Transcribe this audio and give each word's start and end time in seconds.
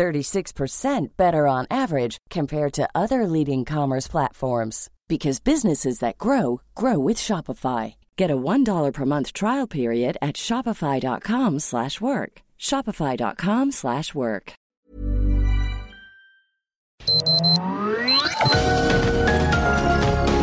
36% 0.00 1.08
better 1.18 1.46
on 1.46 1.66
average 1.70 2.16
compared 2.30 2.72
to 2.72 2.88
other 2.94 3.26
leading 3.26 3.66
commerce 3.66 4.08
platforms 4.08 4.88
because 5.08 5.40
businesses 5.40 5.98
that 5.98 6.16
grow 6.16 6.62
grow 6.74 6.98
with 6.98 7.18
Shopify. 7.18 7.94
Get 8.16 8.30
a 8.30 8.36
$1 8.36 8.92
per 8.94 9.04
month 9.04 9.34
trial 9.34 9.66
period 9.66 10.16
at 10.22 10.36
shopify.com/work. 10.36 12.32
shopify.com/work. 12.58 14.52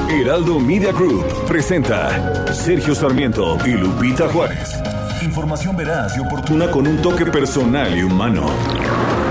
Heraldo 0.09 0.59
Media 0.59 0.91
Group 0.91 1.25
presenta 1.47 2.53
Sergio 2.53 2.93
Sarmiento 2.93 3.57
y 3.65 3.71
Lupita 3.71 4.27
Juárez. 4.29 4.69
Información 5.23 5.75
veraz 5.75 6.15
y 6.15 6.19
oportuna 6.19 6.69
con 6.69 6.85
un 6.85 7.01
toque 7.01 7.25
personal 7.25 7.97
y 7.97 8.03
humano. 8.03 8.45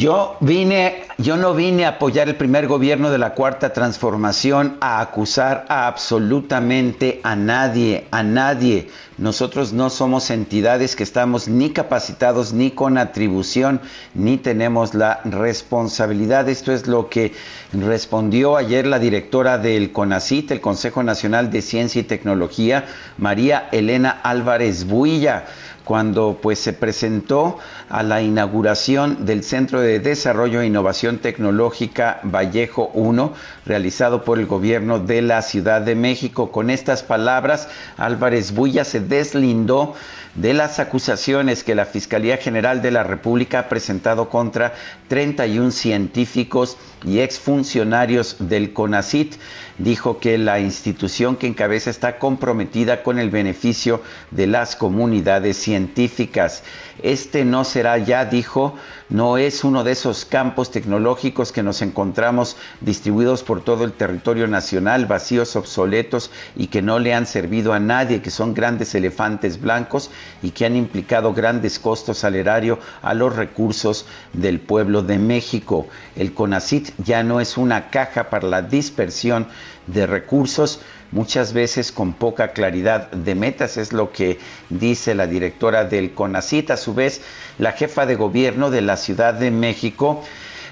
Yo 0.00 0.38
vine, 0.40 1.02
yo 1.18 1.36
no 1.36 1.52
vine 1.52 1.84
a 1.84 1.90
apoyar 1.90 2.26
el 2.30 2.36
primer 2.36 2.66
gobierno 2.66 3.10
de 3.10 3.18
la 3.18 3.34
cuarta 3.34 3.74
transformación, 3.74 4.78
a 4.80 5.02
acusar 5.02 5.66
a 5.68 5.86
absolutamente 5.88 7.20
a 7.22 7.36
nadie, 7.36 8.06
a 8.10 8.22
nadie. 8.22 8.88
Nosotros 9.18 9.74
no 9.74 9.90
somos 9.90 10.30
entidades 10.30 10.96
que 10.96 11.02
estamos 11.02 11.48
ni 11.48 11.68
capacitados, 11.68 12.54
ni 12.54 12.70
con 12.70 12.96
atribución, 12.96 13.82
ni 14.14 14.38
tenemos 14.38 14.94
la 14.94 15.20
responsabilidad. 15.24 16.48
Esto 16.48 16.72
es 16.72 16.86
lo 16.86 17.10
que 17.10 17.34
respondió 17.74 18.56
ayer 18.56 18.86
la 18.86 18.98
directora 19.00 19.58
del 19.58 19.92
CONACIT, 19.92 20.50
el 20.52 20.62
Consejo 20.62 21.02
Nacional 21.02 21.50
de 21.50 21.60
Ciencia 21.60 22.00
y 22.00 22.04
Tecnología, 22.04 22.86
María 23.18 23.68
Elena 23.70 24.18
Álvarez 24.22 24.86
Builla 24.86 25.44
cuando 25.84 26.38
pues 26.40 26.58
se 26.58 26.72
presentó 26.72 27.58
a 27.88 28.02
la 28.02 28.22
inauguración 28.22 29.24
del 29.24 29.42
Centro 29.42 29.80
de 29.80 29.98
Desarrollo 30.00 30.60
e 30.60 30.66
Innovación 30.66 31.18
Tecnológica 31.18 32.20
Vallejo 32.22 32.90
1, 32.94 33.32
realizado 33.66 34.24
por 34.24 34.38
el 34.38 34.46
gobierno 34.46 34.98
de 34.98 35.22
la 35.22 35.42
Ciudad 35.42 35.80
de 35.80 35.94
México. 35.94 36.52
Con 36.52 36.70
estas 36.70 37.02
palabras, 37.02 37.68
Álvarez 37.96 38.52
Bulla 38.52 38.84
se 38.84 39.00
deslindó 39.00 39.94
de 40.34 40.54
las 40.54 40.78
acusaciones 40.78 41.64
que 41.64 41.74
la 41.74 41.86
Fiscalía 41.86 42.36
General 42.36 42.82
de 42.82 42.90
la 42.90 43.02
República 43.02 43.60
ha 43.60 43.68
presentado 43.68 44.28
contra 44.28 44.74
31 45.08 45.72
científicos 45.72 46.76
y 47.04 47.20
exfuncionarios 47.20 48.36
del 48.38 48.72
CONACIT. 48.72 49.34
Dijo 49.78 50.18
que 50.18 50.36
la 50.38 50.60
institución 50.60 51.36
que 51.36 51.46
encabeza 51.46 51.90
está 51.90 52.18
comprometida 52.18 53.02
con 53.02 53.18
el 53.18 53.30
beneficio 53.30 54.02
de 54.30 54.46
las 54.46 54.76
comunidades 54.76 55.56
científicas. 55.56 56.62
Este 57.02 57.44
no 57.44 57.64
será 57.64 57.96
ya, 57.98 58.24
dijo, 58.24 58.76
no 59.10 59.38
es 59.38 59.64
uno 59.64 59.84
de 59.84 59.92
esos 59.92 60.24
campos 60.24 60.70
tecnológicos 60.70 61.52
que 61.52 61.62
nos 61.62 61.82
encontramos 61.82 62.56
distribuidos 62.80 63.42
por 63.42 63.62
todo 63.62 63.84
el 63.84 63.92
territorio 63.92 64.46
nacional, 64.46 65.06
vacíos, 65.06 65.56
obsoletos 65.56 66.30
y 66.56 66.68
que 66.68 66.80
no 66.80 66.98
le 66.98 67.12
han 67.12 67.26
servido 67.26 67.72
a 67.72 67.80
nadie, 67.80 68.22
que 68.22 68.30
son 68.30 68.54
grandes 68.54 68.94
elefantes 68.94 69.60
blancos 69.60 70.10
y 70.42 70.52
que 70.52 70.64
han 70.64 70.76
implicado 70.76 71.34
grandes 71.34 71.78
costos 71.78 72.24
al 72.24 72.36
erario 72.36 72.78
a 73.02 73.12
los 73.14 73.34
recursos 73.34 74.06
del 74.32 74.60
pueblo 74.60 75.02
de 75.02 75.18
México. 75.18 75.88
El 76.14 76.32
CONACIT 76.32 76.90
ya 77.04 77.22
no 77.22 77.40
es 77.40 77.56
una 77.56 77.90
caja 77.90 78.30
para 78.30 78.46
la 78.46 78.62
dispersión 78.62 79.48
de 79.86 80.06
recursos, 80.06 80.80
muchas 81.12 81.52
veces 81.52 81.92
con 81.92 82.12
poca 82.12 82.52
claridad 82.52 83.10
de 83.10 83.34
metas, 83.34 83.76
es 83.76 83.92
lo 83.92 84.12
que 84.12 84.38
dice 84.68 85.14
la 85.14 85.26
directora 85.26 85.84
del 85.84 86.12
CONACIT. 86.12 86.70
A 86.70 86.76
su 86.76 86.94
vez, 86.94 87.22
la 87.58 87.72
jefa 87.72 88.06
de 88.06 88.16
gobierno 88.16 88.70
de 88.70 88.80
la 88.82 88.96
Ciudad 88.96 89.34
de 89.34 89.50
México 89.50 90.22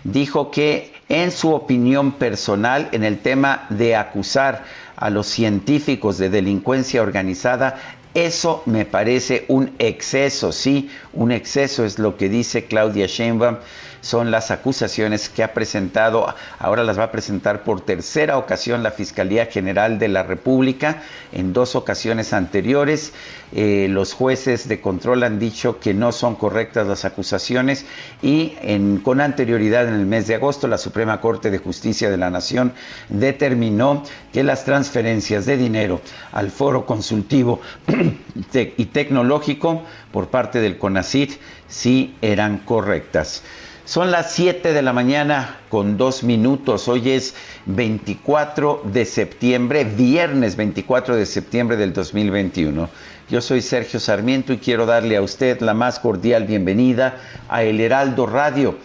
dijo 0.04 0.50
que 0.50 0.92
en 1.08 1.30
su 1.32 1.52
opinión 1.52 2.12
personal 2.12 2.88
en 2.92 3.04
el 3.04 3.18
tema 3.18 3.66
de 3.70 3.96
acusar 3.96 4.64
a 4.96 5.10
los 5.10 5.26
científicos 5.26 6.18
de 6.18 6.28
delincuencia 6.28 7.02
organizada, 7.02 7.76
eso 8.14 8.62
me 8.66 8.84
parece 8.84 9.44
un 9.48 9.72
exceso, 9.78 10.50
sí, 10.52 10.90
un 11.12 11.30
exceso 11.30 11.84
es 11.84 11.98
lo 11.98 12.16
que 12.16 12.28
dice 12.28 12.64
Claudia 12.64 13.06
Sheinbaum 13.06 13.58
son 14.00 14.30
las 14.30 14.50
acusaciones 14.50 15.28
que 15.28 15.42
ha 15.42 15.54
presentado, 15.54 16.34
ahora 16.58 16.84
las 16.84 16.98
va 16.98 17.04
a 17.04 17.12
presentar 17.12 17.64
por 17.64 17.80
tercera 17.80 18.38
ocasión 18.38 18.82
la 18.82 18.90
Fiscalía 18.90 19.46
General 19.46 19.98
de 19.98 20.08
la 20.08 20.22
República. 20.22 21.02
En 21.32 21.52
dos 21.52 21.76
ocasiones 21.76 22.32
anteriores, 22.32 23.12
eh, 23.52 23.86
los 23.90 24.12
jueces 24.12 24.68
de 24.68 24.80
control 24.80 25.22
han 25.22 25.38
dicho 25.38 25.80
que 25.80 25.94
no 25.94 26.12
son 26.12 26.36
correctas 26.36 26.86
las 26.86 27.04
acusaciones 27.04 27.86
y 28.22 28.54
con 29.02 29.20
anterioridad 29.20 29.88
en 29.88 29.94
el 29.94 30.06
mes 30.06 30.26
de 30.26 30.34
agosto, 30.34 30.68
la 30.68 30.78
Suprema 30.78 31.20
Corte 31.20 31.50
de 31.50 31.58
Justicia 31.58 32.10
de 32.10 32.16
la 32.16 32.30
Nación 32.30 32.72
determinó 33.08 34.02
que 34.32 34.42
las 34.42 34.64
transferencias 34.64 35.46
de 35.46 35.56
dinero 35.56 36.00
al 36.32 36.50
foro 36.50 36.86
consultivo 36.86 37.60
y 38.54 38.84
tecnológico 38.86 39.82
por 40.12 40.28
parte 40.28 40.60
del 40.60 40.78
CONACIT 40.78 41.40
sí 41.68 42.16
eran 42.22 42.58
correctas. 42.58 43.42
Son 43.88 44.10
las 44.10 44.32
7 44.32 44.74
de 44.74 44.82
la 44.82 44.92
mañana 44.92 45.60
con 45.70 45.96
dos 45.96 46.22
minutos. 46.22 46.88
Hoy 46.88 47.08
es 47.08 47.34
24 47.64 48.82
de 48.84 49.06
septiembre, 49.06 49.84
viernes 49.84 50.56
24 50.56 51.16
de 51.16 51.24
septiembre 51.24 51.78
del 51.78 51.94
2021. 51.94 52.90
Yo 53.30 53.40
soy 53.40 53.62
Sergio 53.62 53.98
Sarmiento 53.98 54.52
y 54.52 54.58
quiero 54.58 54.84
darle 54.84 55.16
a 55.16 55.22
usted 55.22 55.62
la 55.62 55.72
más 55.72 56.00
cordial 56.00 56.44
bienvenida 56.44 57.16
a 57.48 57.62
El 57.62 57.80
Heraldo 57.80 58.26
Radio. 58.26 58.76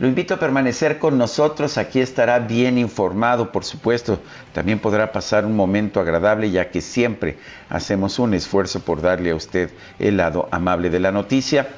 Lo 0.00 0.08
invito 0.08 0.34
a 0.34 0.40
permanecer 0.40 0.98
con 0.98 1.18
nosotros, 1.18 1.78
aquí 1.78 2.00
estará 2.00 2.40
bien 2.40 2.78
informado, 2.78 3.52
por 3.52 3.64
supuesto. 3.64 4.18
También 4.52 4.80
podrá 4.80 5.12
pasar 5.12 5.46
un 5.46 5.54
momento 5.54 6.00
agradable, 6.00 6.50
ya 6.50 6.68
que 6.68 6.80
siempre 6.80 7.38
hacemos 7.68 8.18
un 8.18 8.34
esfuerzo 8.34 8.80
por 8.80 9.02
darle 9.02 9.30
a 9.30 9.36
usted 9.36 9.70
el 10.00 10.16
lado 10.16 10.48
amable 10.50 10.90
de 10.90 10.98
la 10.98 11.12
noticia, 11.12 11.68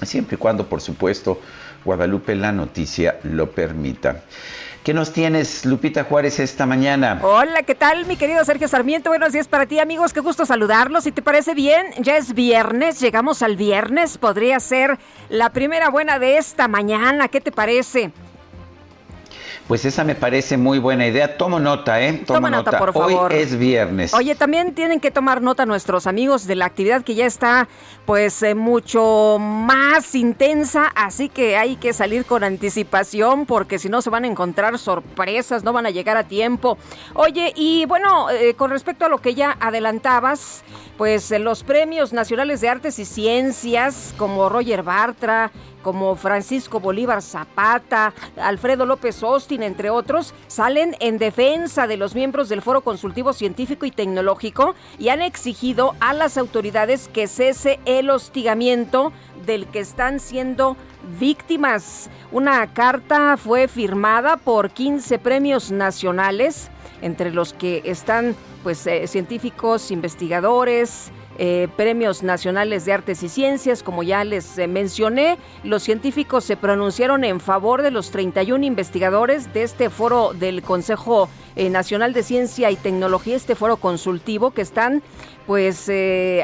siempre 0.00 0.36
y 0.36 0.38
cuando, 0.38 0.66
por 0.66 0.80
supuesto, 0.80 1.40
Guadalupe 1.86 2.34
la 2.34 2.50
noticia 2.50 3.20
lo 3.22 3.52
permita. 3.52 4.24
¿Qué 4.82 4.92
nos 4.92 5.12
tienes, 5.12 5.64
Lupita 5.64 6.04
Juárez, 6.04 6.38
esta 6.40 6.66
mañana? 6.66 7.20
Hola, 7.22 7.62
¿qué 7.62 7.74
tal, 7.74 8.06
mi 8.06 8.16
querido 8.16 8.44
Sergio 8.44 8.68
Sarmiento? 8.68 9.10
Buenos 9.10 9.32
días 9.32 9.48
para 9.48 9.66
ti, 9.66 9.78
amigos. 9.78 10.12
Qué 10.12 10.20
gusto 10.20 10.44
saludarlos. 10.46 11.04
Si 11.04 11.12
te 11.12 11.22
parece 11.22 11.54
bien, 11.54 11.86
ya 11.98 12.16
es 12.16 12.34
viernes, 12.34 13.00
llegamos 13.00 13.42
al 13.42 13.56
viernes. 13.56 14.18
Podría 14.18 14.60
ser 14.60 14.98
la 15.28 15.50
primera 15.50 15.88
buena 15.90 16.18
de 16.18 16.38
esta 16.38 16.68
mañana. 16.68 17.28
¿Qué 17.28 17.40
te 17.40 17.52
parece? 17.52 18.12
Pues 19.68 19.84
esa 19.84 20.04
me 20.04 20.14
parece 20.14 20.56
muy 20.56 20.78
buena 20.78 21.06
idea. 21.08 21.36
Tomo 21.36 21.58
nota, 21.58 22.00
¿eh? 22.00 22.12
Tomo 22.24 22.38
Toma 22.38 22.50
nota, 22.50 22.78
por 22.78 22.92
favor. 22.92 23.32
Hoy 23.32 23.38
es 23.40 23.58
viernes. 23.58 24.14
Oye, 24.14 24.36
también 24.36 24.74
tienen 24.74 25.00
que 25.00 25.10
tomar 25.10 25.42
nota 25.42 25.66
nuestros 25.66 26.06
amigos 26.06 26.46
de 26.46 26.54
la 26.54 26.66
actividad 26.66 27.02
que 27.02 27.16
ya 27.16 27.26
está, 27.26 27.66
pues, 28.04 28.44
eh, 28.44 28.54
mucho 28.54 29.38
más 29.40 30.14
intensa. 30.14 30.92
Así 30.94 31.28
que 31.28 31.56
hay 31.56 31.74
que 31.76 31.92
salir 31.92 32.24
con 32.26 32.44
anticipación 32.44 33.44
porque 33.44 33.80
si 33.80 33.88
no 33.88 34.02
se 34.02 34.10
van 34.10 34.22
a 34.22 34.28
encontrar 34.28 34.78
sorpresas, 34.78 35.64
no 35.64 35.72
van 35.72 35.86
a 35.86 35.90
llegar 35.90 36.16
a 36.16 36.22
tiempo. 36.24 36.78
Oye, 37.14 37.52
y 37.56 37.86
bueno, 37.86 38.30
eh, 38.30 38.54
con 38.54 38.70
respecto 38.70 39.06
a 39.06 39.08
lo 39.08 39.18
que 39.18 39.34
ya 39.34 39.56
adelantabas, 39.58 40.62
pues 40.96 41.30
los 41.30 41.62
premios 41.62 42.12
nacionales 42.12 42.60
de 42.60 42.68
artes 42.68 42.98
y 42.98 43.04
ciencias 43.04 44.14
como 44.16 44.48
Roger 44.48 44.82
Bartra, 44.82 45.50
como 45.82 46.16
Francisco 46.16 46.80
Bolívar 46.80 47.22
Zapata, 47.22 48.12
Alfredo 48.36 48.86
López 48.86 49.22
Austin, 49.22 49.62
entre 49.62 49.88
otros, 49.88 50.34
salen 50.48 50.96
en 50.98 51.18
defensa 51.18 51.86
de 51.86 51.96
los 51.96 52.14
miembros 52.14 52.48
del 52.48 52.60
Foro 52.60 52.80
Consultivo 52.80 53.32
Científico 53.32 53.86
y 53.86 53.92
Tecnológico 53.92 54.74
y 54.98 55.10
han 55.10 55.22
exigido 55.22 55.94
a 56.00 56.12
las 56.12 56.38
autoridades 56.38 57.08
que 57.08 57.28
cese 57.28 57.78
el 57.84 58.10
hostigamiento 58.10 59.12
del 59.44 59.66
que 59.66 59.80
están 59.80 60.20
siendo 60.20 60.76
víctimas. 61.18 62.10
Una 62.32 62.66
carta 62.72 63.36
fue 63.36 63.68
firmada 63.68 64.36
por 64.36 64.70
15 64.70 65.18
premios 65.18 65.70
nacionales, 65.70 66.70
entre 67.02 67.30
los 67.30 67.52
que 67.52 67.82
están 67.84 68.34
pues 68.62 68.86
eh, 68.86 69.06
científicos, 69.06 69.90
investigadores, 69.90 71.10
eh, 71.38 71.68
premios 71.76 72.22
nacionales 72.22 72.84
de 72.84 72.92
artes 72.92 73.22
y 73.22 73.28
ciencias, 73.28 73.82
como 73.82 74.02
ya 74.02 74.24
les 74.24 74.58
eh, 74.58 74.66
mencioné. 74.66 75.38
Los 75.64 75.82
científicos 75.82 76.44
se 76.44 76.56
pronunciaron 76.56 77.24
en 77.24 77.40
favor 77.40 77.82
de 77.82 77.90
los 77.90 78.10
31 78.10 78.64
investigadores 78.64 79.52
de 79.52 79.62
este 79.62 79.90
foro 79.90 80.32
del 80.32 80.62
Consejo 80.62 81.28
Nacional 81.56 82.12
de 82.12 82.22
Ciencia 82.22 82.70
y 82.70 82.76
Tecnología, 82.76 83.34
este 83.34 83.54
foro 83.54 83.78
consultivo, 83.78 84.50
que 84.50 84.60
están 84.60 85.02
pues 85.46 85.90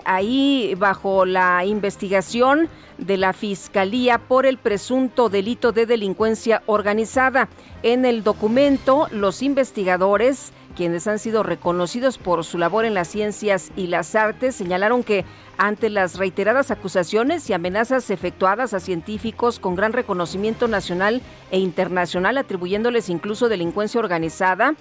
ahí 0.07 0.75
bajo 0.79 1.27
la 1.27 1.67
investigación 1.67 2.71
de 2.99 3.17
la 3.17 3.33
Fiscalía 3.33 4.19
por 4.19 4.47
el 4.47 4.59
presunto 4.59 5.29
delito 5.29 5.73
de 5.73 5.87
delincuencia 5.87 6.63
organizada. 6.67 7.49
En 7.83 8.05
el 8.05 8.23
documento, 8.23 9.09
los 9.11 9.43
investigadores 9.43 10.53
quienes 10.73 11.07
han 11.07 11.19
sido 11.19 11.43
reconocidos 11.43 12.19
por 12.19 12.45
su 12.45 12.59
labor 12.59 12.85
en 12.85 12.95
las 12.95 13.09
ciencias 13.09 13.71
y 13.77 13.87
las 13.87 14.15
artes, 14.15 14.55
señalaron 14.55 15.03
que 15.03 15.25
ante 15.59 15.91
las 15.91 16.19
reiteradas 16.19 16.71
acusaciones 16.71 17.49
y 17.49 17.53
amenazas 17.53 18.11
efectuadas 18.11 18.75
a 18.75 18.81
científicos 18.81 19.59
con 19.59 19.77
gran 19.77 19.93
reconocimiento 19.93 20.69
nacional 20.69 21.23
e 21.51 21.59
internacional, 21.59 22.39
atribuyéndoles 22.39 23.09
incluso 23.09 23.49
delincuencia 23.49 24.01
organizada, 24.01 24.75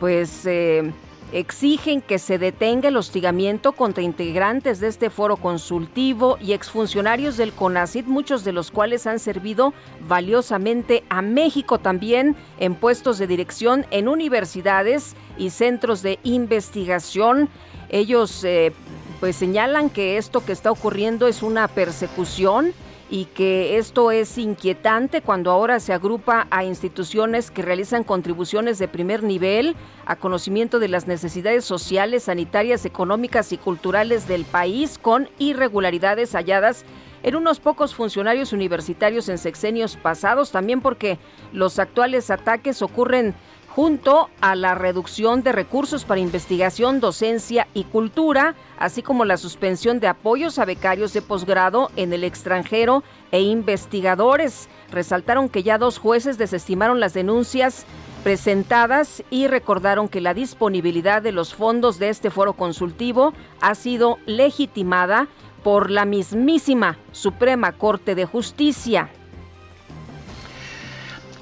pues 0.00 0.46
eh, 0.46 0.92
exigen 1.32 2.00
que 2.00 2.18
se 2.18 2.38
detenga 2.38 2.88
el 2.88 2.96
hostigamiento 2.96 3.72
contra 3.72 4.02
integrantes 4.02 4.80
de 4.80 4.88
este 4.88 5.10
foro 5.10 5.36
consultivo 5.36 6.38
y 6.40 6.52
exfuncionarios 6.52 7.36
del 7.36 7.52
CONACID, 7.52 8.06
muchos 8.06 8.44
de 8.44 8.52
los 8.52 8.70
cuales 8.70 9.06
han 9.06 9.18
servido 9.18 9.74
valiosamente 10.06 11.04
a 11.10 11.22
México 11.22 11.78
también 11.78 12.36
en 12.58 12.74
puestos 12.74 13.18
de 13.18 13.26
dirección 13.26 13.86
en 13.90 14.08
universidades 14.08 15.14
y 15.36 15.50
centros 15.50 16.02
de 16.02 16.18
investigación. 16.22 17.48
Ellos 17.90 18.44
eh, 18.44 18.72
pues 19.20 19.36
señalan 19.36 19.90
que 19.90 20.16
esto 20.16 20.44
que 20.44 20.52
está 20.52 20.70
ocurriendo 20.70 21.26
es 21.26 21.42
una 21.42 21.68
persecución 21.68 22.72
y 23.10 23.24
que 23.26 23.78
esto 23.78 24.10
es 24.10 24.36
inquietante 24.36 25.22
cuando 25.22 25.50
ahora 25.50 25.80
se 25.80 25.92
agrupa 25.92 26.46
a 26.50 26.64
instituciones 26.64 27.50
que 27.50 27.62
realizan 27.62 28.04
contribuciones 28.04 28.78
de 28.78 28.88
primer 28.88 29.22
nivel 29.22 29.76
a 30.04 30.16
conocimiento 30.16 30.78
de 30.78 30.88
las 30.88 31.06
necesidades 31.06 31.64
sociales, 31.64 32.24
sanitarias, 32.24 32.84
económicas 32.84 33.52
y 33.52 33.58
culturales 33.58 34.28
del 34.28 34.44
país 34.44 34.98
con 34.98 35.28
irregularidades 35.38 36.32
halladas 36.32 36.84
en 37.22 37.34
unos 37.34 37.60
pocos 37.60 37.94
funcionarios 37.94 38.52
universitarios 38.52 39.28
en 39.28 39.38
sexenios 39.38 39.96
pasados, 39.96 40.52
también 40.52 40.80
porque 40.80 41.18
los 41.52 41.78
actuales 41.78 42.30
ataques 42.30 42.82
ocurren 42.82 43.34
junto 43.78 44.28
a 44.40 44.56
la 44.56 44.74
reducción 44.74 45.44
de 45.44 45.52
recursos 45.52 46.04
para 46.04 46.18
investigación, 46.18 46.98
docencia 46.98 47.68
y 47.74 47.84
cultura, 47.84 48.56
así 48.76 49.02
como 49.02 49.24
la 49.24 49.36
suspensión 49.36 50.00
de 50.00 50.08
apoyos 50.08 50.58
a 50.58 50.64
becarios 50.64 51.12
de 51.12 51.22
posgrado 51.22 51.88
en 51.94 52.12
el 52.12 52.24
extranjero 52.24 53.04
e 53.30 53.40
investigadores. 53.40 54.68
Resaltaron 54.90 55.48
que 55.48 55.62
ya 55.62 55.78
dos 55.78 55.98
jueces 55.98 56.38
desestimaron 56.38 56.98
las 56.98 57.14
denuncias 57.14 57.86
presentadas 58.24 59.22
y 59.30 59.46
recordaron 59.46 60.08
que 60.08 60.20
la 60.20 60.34
disponibilidad 60.34 61.22
de 61.22 61.30
los 61.30 61.54
fondos 61.54 62.00
de 62.00 62.08
este 62.08 62.32
foro 62.32 62.54
consultivo 62.54 63.32
ha 63.60 63.76
sido 63.76 64.18
legitimada 64.26 65.28
por 65.62 65.92
la 65.92 66.04
mismísima 66.04 66.98
Suprema 67.12 67.70
Corte 67.70 68.16
de 68.16 68.24
Justicia. 68.24 69.08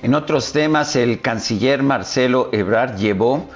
En 0.06 0.14
otros 0.14 0.52
temas, 0.52 0.94
el 0.94 1.20
canciller 1.20 1.82
Marcelo 1.82 2.48
Ebrard 2.52 2.94
llevó 2.96 3.48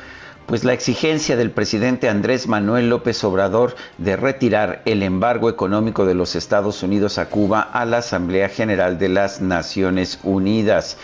pues 0.47 0.64
la 0.64 0.73
exigencia 0.73 1.37
del 1.37 1.52
presidente 1.52 2.08
Andrés 2.08 2.49
Manuel 2.49 2.88
López 2.88 3.23
Obrador 3.23 3.76
de 3.99 4.17
retirar 4.17 4.82
el 4.85 5.05
embargo 5.05 5.49
económico 5.49 6.05
de 6.06 6.14
los 6.14 6.35
Estados 6.35 6.82
Unidos 6.82 7.19
a 7.19 7.26
Cuba 7.26 7.61
a 7.61 7.85
la 7.85 7.99
Asamblea 7.99 8.49
General 8.49 8.99
de 8.99 9.11
las 9.11 9.41
Naciones 9.41 10.19
Unidas. 10.25 10.97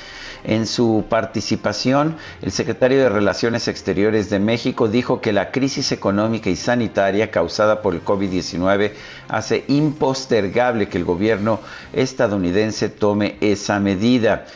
En 0.42 0.66
su 0.66 1.04
participación, 1.08 2.16
el 2.42 2.50
secretario 2.50 2.98
de 2.98 3.08
Relaciones 3.08 3.68
Exteriores 3.68 4.28
de 4.30 4.40
México 4.40 4.88
dijo 4.88 5.20
que 5.20 5.32
la 5.32 5.52
crisis 5.52 5.92
económica 5.92 6.50
y 6.50 6.56
sanitaria 6.56 7.30
causada 7.30 7.82
por 7.82 7.94
el 7.94 8.04
COVID-19 8.04 8.94
hace 9.28 9.64
impostergable 9.68 10.88
que 10.88 10.98
el 10.98 11.04
gobierno 11.04 11.60
estadounidense 11.92 12.88
tome 12.88 13.36
esa 13.40 13.78
medida. 13.78 14.46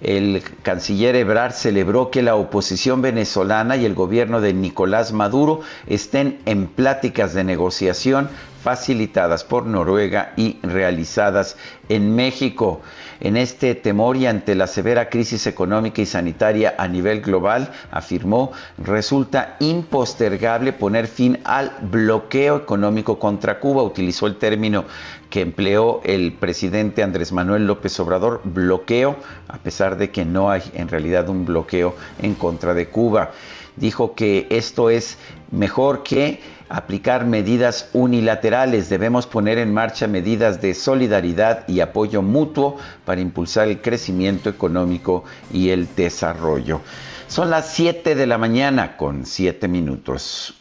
El 0.00 0.42
canciller 0.62 1.16
Ebrard 1.16 1.52
celebró 1.52 2.10
que 2.10 2.22
la 2.22 2.34
oposición 2.36 3.00
venezolana 3.02 3.76
y 3.76 3.84
el 3.84 3.94
gobierno 3.94 4.40
de 4.40 4.52
Nicolás 4.52 5.12
Maduro 5.12 5.60
estén 5.86 6.38
en 6.44 6.66
pláticas 6.66 7.32
de 7.32 7.44
negociación 7.44 8.28
facilitadas 8.62 9.44
por 9.44 9.64
Noruega 9.64 10.32
y 10.36 10.58
realizadas 10.62 11.56
en 11.88 12.14
México. 12.14 12.80
En 13.20 13.36
este 13.36 13.74
temor 13.74 14.16
y 14.16 14.26
ante 14.26 14.54
la 14.54 14.66
severa 14.66 15.08
crisis 15.08 15.46
económica 15.46 16.02
y 16.02 16.06
sanitaria 16.06 16.74
a 16.78 16.88
nivel 16.88 17.20
global, 17.20 17.72
afirmó, 17.90 18.52
resulta 18.78 19.56
impostergable 19.60 20.72
poner 20.72 21.06
fin 21.06 21.38
al 21.44 21.72
bloqueo 21.80 22.56
económico 22.56 23.18
contra 23.18 23.58
Cuba. 23.58 23.82
Utilizó 23.82 24.26
el 24.26 24.36
término 24.36 24.84
que 25.30 25.40
empleó 25.40 26.00
el 26.04 26.32
presidente 26.32 27.02
Andrés 27.02 27.32
Manuel 27.32 27.66
López 27.66 27.98
Obrador, 28.00 28.40
bloqueo, 28.44 29.16
a 29.48 29.58
pesar 29.58 29.96
de 29.96 30.10
que 30.10 30.24
no 30.24 30.50
hay 30.50 30.62
en 30.74 30.88
realidad 30.88 31.28
un 31.28 31.44
bloqueo 31.44 31.94
en 32.20 32.34
contra 32.34 32.74
de 32.74 32.88
Cuba. 32.88 33.32
Dijo 33.76 34.14
que 34.14 34.46
esto 34.50 34.88
es 34.88 35.18
mejor 35.50 36.02
que 36.02 36.40
aplicar 36.68 37.24
medidas 37.24 37.88
unilaterales, 37.92 38.88
debemos 38.88 39.26
poner 39.26 39.58
en 39.58 39.72
marcha 39.72 40.06
medidas 40.06 40.60
de 40.60 40.74
solidaridad 40.74 41.68
y 41.68 41.80
apoyo 41.80 42.22
mutuo 42.22 42.78
para 43.04 43.20
impulsar 43.20 43.68
el 43.68 43.80
crecimiento 43.80 44.50
económico 44.50 45.24
y 45.52 45.70
el 45.70 45.88
desarrollo. 45.94 46.80
Son 47.28 47.50
las 47.50 47.72
7 47.72 48.14
de 48.14 48.26
la 48.26 48.38
mañana 48.38 48.96
con 48.96 49.26
7 49.26 49.68
minutos. 49.68 50.55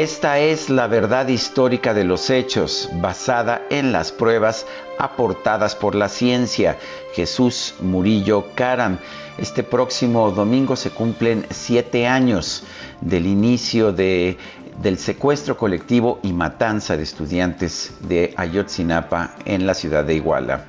Esta 0.00 0.38
es 0.38 0.70
la 0.70 0.86
verdad 0.86 1.28
histórica 1.28 1.92
de 1.92 2.04
los 2.04 2.30
hechos, 2.30 2.88
basada 3.02 3.66
en 3.68 3.92
las 3.92 4.12
pruebas 4.12 4.64
aportadas 4.98 5.76
por 5.76 5.94
la 5.94 6.08
ciencia. 6.08 6.78
Jesús 7.12 7.74
Murillo 7.82 8.46
Caram. 8.54 8.96
Este 9.36 9.62
próximo 9.62 10.30
domingo 10.30 10.74
se 10.74 10.88
cumplen 10.88 11.44
siete 11.50 12.06
años 12.06 12.62
del 13.02 13.26
inicio 13.26 13.92
de, 13.92 14.38
del 14.80 14.96
secuestro 14.96 15.58
colectivo 15.58 16.18
y 16.22 16.32
matanza 16.32 16.96
de 16.96 17.02
estudiantes 17.02 17.92
de 18.00 18.32
Ayotzinapa 18.38 19.34
en 19.44 19.66
la 19.66 19.74
ciudad 19.74 20.02
de 20.02 20.14
Iguala. 20.14 20.64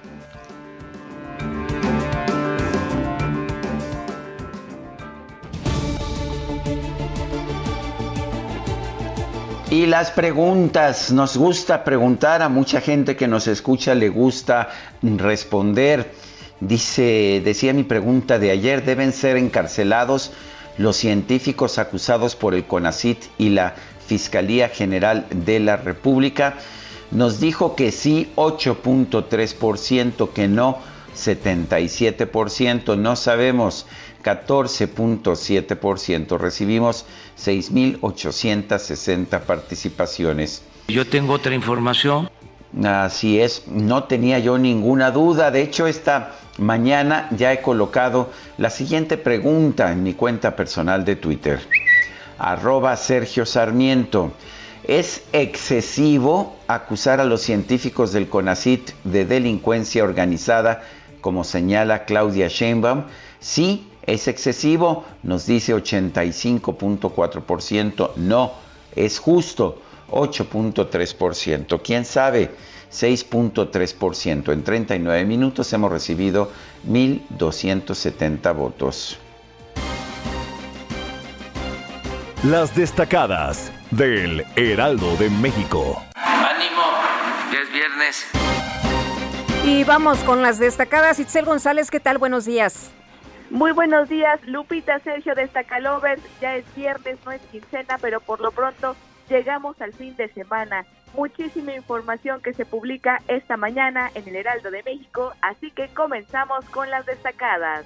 Y 9.71 9.85
las 9.85 10.11
preguntas, 10.11 11.13
nos 11.13 11.37
gusta 11.37 11.85
preguntar 11.85 12.41
a 12.41 12.49
mucha 12.49 12.81
gente 12.81 13.15
que 13.15 13.29
nos 13.29 13.47
escucha, 13.47 13.95
le 13.95 14.09
gusta 14.09 14.67
responder. 15.01 16.11
Dice, 16.59 17.41
decía 17.41 17.71
mi 17.71 17.83
pregunta 17.83 18.37
de 18.37 18.51
ayer, 18.51 18.83
¿deben 18.83 19.13
ser 19.13 19.37
encarcelados 19.37 20.33
los 20.77 20.97
científicos 20.97 21.77
acusados 21.77 22.35
por 22.35 22.53
el 22.53 22.65
CONACIT 22.65 23.23
y 23.37 23.47
la 23.47 23.75
Fiscalía 24.05 24.67
General 24.67 25.25
de 25.29 25.61
la 25.61 25.77
República? 25.77 26.55
Nos 27.11 27.39
dijo 27.39 27.73
que 27.77 27.93
sí, 27.93 28.29
8.3%, 28.35 30.33
que 30.33 30.49
no, 30.49 30.79
77%, 31.15 32.97
no 32.97 33.15
sabemos. 33.15 33.85
14.7%. 34.23 36.37
Recibimos 36.37 37.05
6.860 37.37 39.39
participaciones. 39.41 40.61
Yo 40.87 41.05
tengo 41.07 41.33
otra 41.33 41.55
información. 41.55 42.29
Así 42.83 43.39
es, 43.39 43.67
no 43.67 44.05
tenía 44.05 44.39
yo 44.39 44.57
ninguna 44.57 45.11
duda. 45.11 45.51
De 45.51 45.61
hecho, 45.61 45.85
esta 45.87 46.37
Mañana 46.57 47.29
ya 47.31 47.53
he 47.53 47.61
colocado 47.61 48.29
la 48.57 48.69
siguiente 48.69 49.17
pregunta 49.17 49.91
en 49.91 50.03
mi 50.03 50.13
cuenta 50.13 50.55
personal 50.55 51.05
de 51.05 51.15
Twitter. 51.15 51.59
Arroba 52.37 52.95
Sergio 52.97 53.45
Sarmiento. 53.45 54.33
¿Es 54.83 55.23
excesivo 55.31 56.57
acusar 56.67 57.21
a 57.21 57.25
los 57.25 57.41
científicos 57.41 58.11
del 58.11 58.27
CONACIT 58.27 58.91
de 59.05 59.25
delincuencia 59.25 60.03
organizada, 60.03 60.81
como 61.21 61.43
señala 61.43 62.05
Claudia 62.05 62.47
Sheinbaum? 62.47 63.03
Sí, 63.39 63.87
es 64.03 64.27
excesivo, 64.27 65.05
nos 65.23 65.45
dice 65.45 65.73
85.4%. 65.75 68.15
No, 68.15 68.53
es 68.95 69.19
justo, 69.19 69.81
8.3%. 70.09 71.81
¿Quién 71.81 72.05
sabe? 72.05 72.51
6.3%. 72.91 74.51
En 74.51 74.63
39 74.63 75.25
minutos 75.25 75.71
hemos 75.73 75.91
recibido 75.91 76.51
1.270 76.87 78.55
votos. 78.55 79.19
Las 82.43 82.75
destacadas 82.75 83.71
del 83.91 84.43
Heraldo 84.55 85.15
de 85.17 85.29
México. 85.29 86.01
Ánimo, 86.15 86.81
ya 87.53 87.59
es 87.59 87.71
viernes. 87.71 88.25
Y 89.63 89.83
vamos 89.83 90.17
con 90.19 90.41
las 90.41 90.57
destacadas. 90.57 91.19
Itzel 91.19 91.45
González, 91.45 91.91
¿qué 91.91 91.99
tal? 91.99 92.17
Buenos 92.17 92.45
días. 92.45 92.89
Muy 93.51 93.73
buenos 93.73 94.07
días, 94.07 94.39
Lupita, 94.47 94.99
Sergio, 94.99 95.35
Destacalovers. 95.35 96.21
Ya 96.39 96.55
es 96.55 96.63
viernes, 96.73 97.19
no 97.25 97.33
es 97.33 97.41
quincena, 97.51 97.97
pero 97.99 98.21
por 98.21 98.39
lo 98.39 98.51
pronto 98.51 98.95
llegamos 99.29 99.79
al 99.81 99.91
fin 99.91 100.15
de 100.15 100.29
semana. 100.29 100.85
Muchísima 101.13 101.75
información 101.75 102.41
que 102.41 102.53
se 102.53 102.65
publica 102.65 103.21
esta 103.27 103.57
mañana 103.57 104.09
en 104.15 104.25
el 104.29 104.37
Heraldo 104.37 104.71
de 104.71 104.83
México, 104.83 105.33
así 105.41 105.69
que 105.69 105.89
comenzamos 105.89 106.63
con 106.69 106.89
las 106.89 107.05
destacadas. 107.05 107.85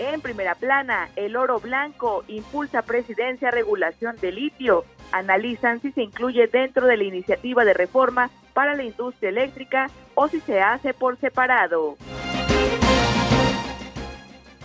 En 0.00 0.22
primera 0.22 0.54
plana, 0.54 1.10
el 1.14 1.36
oro 1.36 1.60
blanco 1.60 2.24
impulsa 2.26 2.80
presidencia 2.80 3.50
regulación 3.50 4.16
de 4.16 4.32
litio. 4.32 4.86
Analizan 5.12 5.82
si 5.82 5.92
se 5.92 6.02
incluye 6.02 6.46
dentro 6.46 6.86
de 6.86 6.96
la 6.96 7.04
iniciativa 7.04 7.66
de 7.66 7.74
reforma 7.74 8.30
para 8.54 8.74
la 8.74 8.82
industria 8.82 9.28
eléctrica 9.28 9.90
o 10.14 10.26
si 10.28 10.40
se 10.40 10.62
hace 10.62 10.94
por 10.94 11.18
separado. 11.18 11.98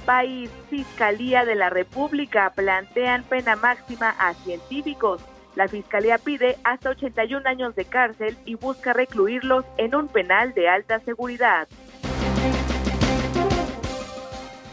País, 0.05 0.49
Fiscalía 0.69 1.43
de 1.43 1.55
la 1.55 1.69
República 1.69 2.53
plantean 2.55 3.23
pena 3.23 3.57
máxima 3.57 4.15
a 4.17 4.35
científicos. 4.35 5.21
La 5.55 5.67
Fiscalía 5.67 6.17
pide 6.17 6.55
hasta 6.63 6.91
81 6.91 7.41
años 7.45 7.75
de 7.75 7.83
cárcel 7.83 8.37
y 8.45 8.55
busca 8.55 8.93
recluirlos 8.93 9.65
en 9.77 9.95
un 9.95 10.07
penal 10.07 10.53
de 10.53 10.69
alta 10.69 11.01
seguridad. 11.01 11.67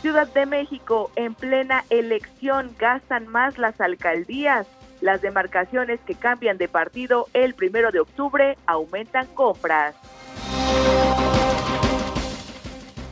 Ciudad 0.03 0.27
de 0.27 0.47
México, 0.47 1.13
en 1.15 1.37
plena 1.37 1.85
elección, 1.89 2.75
gastan 2.77 3.29
más 3.29 3.57
las 3.57 3.81
alcaldías. 3.81 4.67
Las 5.01 5.23
demarcaciones 5.23 6.01
que 6.01 6.17
cambian 6.17 6.59
de 6.59 6.67
partido 6.67 7.29
el 7.35 7.55
primero 7.55 7.93
de 7.93 8.01
octubre 8.01 8.59
aumentan 8.67 9.29
compras. 9.29 9.95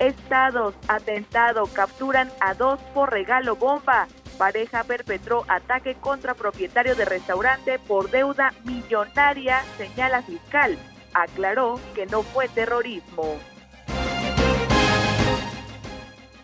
Estados, 0.01 0.75
atentado, 0.89 1.69
capturan 1.69 2.29
a 2.41 2.55
dos 2.55 2.81
por 2.93 3.13
regalo 3.13 3.55
bomba. 3.55 4.09
Pareja 4.37 4.83
perpetró 4.83 5.45
ataque 5.47 5.95
contra 5.95 6.35
propietario 6.35 6.97
de 6.97 7.05
restaurante 7.05 7.79
por 7.79 8.11
deuda 8.11 8.53
millonaria, 8.65 9.63
señala 9.79 10.23
fiscal. 10.23 10.77
Aclaró 11.15 11.79
que 11.95 12.07
no 12.07 12.25
fue 12.25 12.49
terrorismo. 12.49 13.39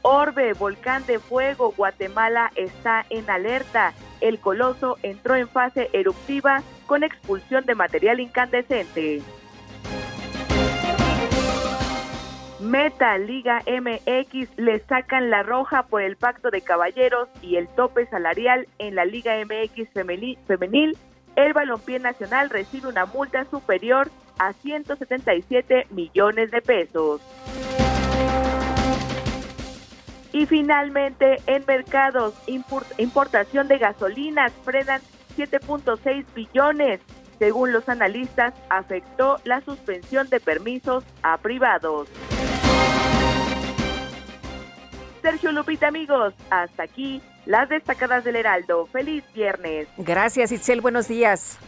Orbe, 0.08 0.52
volcán 0.52 1.04
de 1.06 1.18
fuego, 1.18 1.74
Guatemala 1.76 2.52
está 2.54 3.04
en 3.10 3.28
alerta. 3.28 3.92
El 4.20 4.38
coloso 4.38 4.98
entró 5.02 5.34
en 5.34 5.48
fase 5.48 5.90
eruptiva 5.92 6.62
con 6.86 7.02
expulsión 7.02 7.66
de 7.66 7.74
material 7.74 8.20
incandescente. 8.20 9.20
Meta 12.60 13.18
Liga 13.18 13.64
MX 13.66 14.56
le 14.56 14.78
sacan 14.78 15.28
la 15.28 15.42
roja 15.42 15.82
por 15.88 16.02
el 16.02 16.14
pacto 16.14 16.52
de 16.52 16.60
caballeros 16.60 17.28
y 17.42 17.56
el 17.56 17.66
tope 17.66 18.06
salarial 18.06 18.68
en 18.78 18.94
la 18.94 19.04
Liga 19.04 19.34
MX 19.44 19.90
femenil. 20.46 20.96
El 21.34 21.52
balompié 21.52 21.98
nacional 21.98 22.50
recibe 22.50 22.86
una 22.88 23.06
multa 23.06 23.44
superior 23.46 24.08
a 24.38 24.52
177 24.52 25.88
millones 25.90 26.52
de 26.52 26.62
pesos. 26.62 27.20
Y 30.36 30.44
finalmente, 30.44 31.40
en 31.46 31.64
mercados, 31.66 32.34
importación 32.98 33.68
de 33.68 33.78
gasolinas 33.78 34.52
frenan 34.64 35.00
7.6 35.34 36.26
billones. 36.34 37.00
Según 37.38 37.72
los 37.72 37.88
analistas, 37.88 38.52
afectó 38.68 39.38
la 39.44 39.62
suspensión 39.62 40.28
de 40.28 40.38
permisos 40.38 41.04
a 41.22 41.38
privados. 41.38 42.10
Sergio 45.22 45.52
Lupita, 45.52 45.88
amigos, 45.88 46.34
hasta 46.50 46.82
aquí 46.82 47.22
las 47.46 47.70
destacadas 47.70 48.22
del 48.22 48.36
Heraldo. 48.36 48.84
Feliz 48.92 49.24
viernes. 49.32 49.88
Gracias, 49.96 50.52
Itzel. 50.52 50.82
Buenos 50.82 51.08
días. 51.08 51.58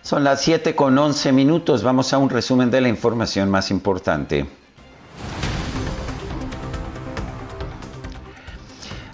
Son 0.00 0.24
las 0.24 0.40
7 0.40 0.74
con 0.74 0.96
11 0.96 1.30
minutos. 1.32 1.82
Vamos 1.82 2.14
a 2.14 2.16
un 2.16 2.30
resumen 2.30 2.70
de 2.70 2.80
la 2.80 2.88
información 2.88 3.50
más 3.50 3.70
importante. 3.70 4.63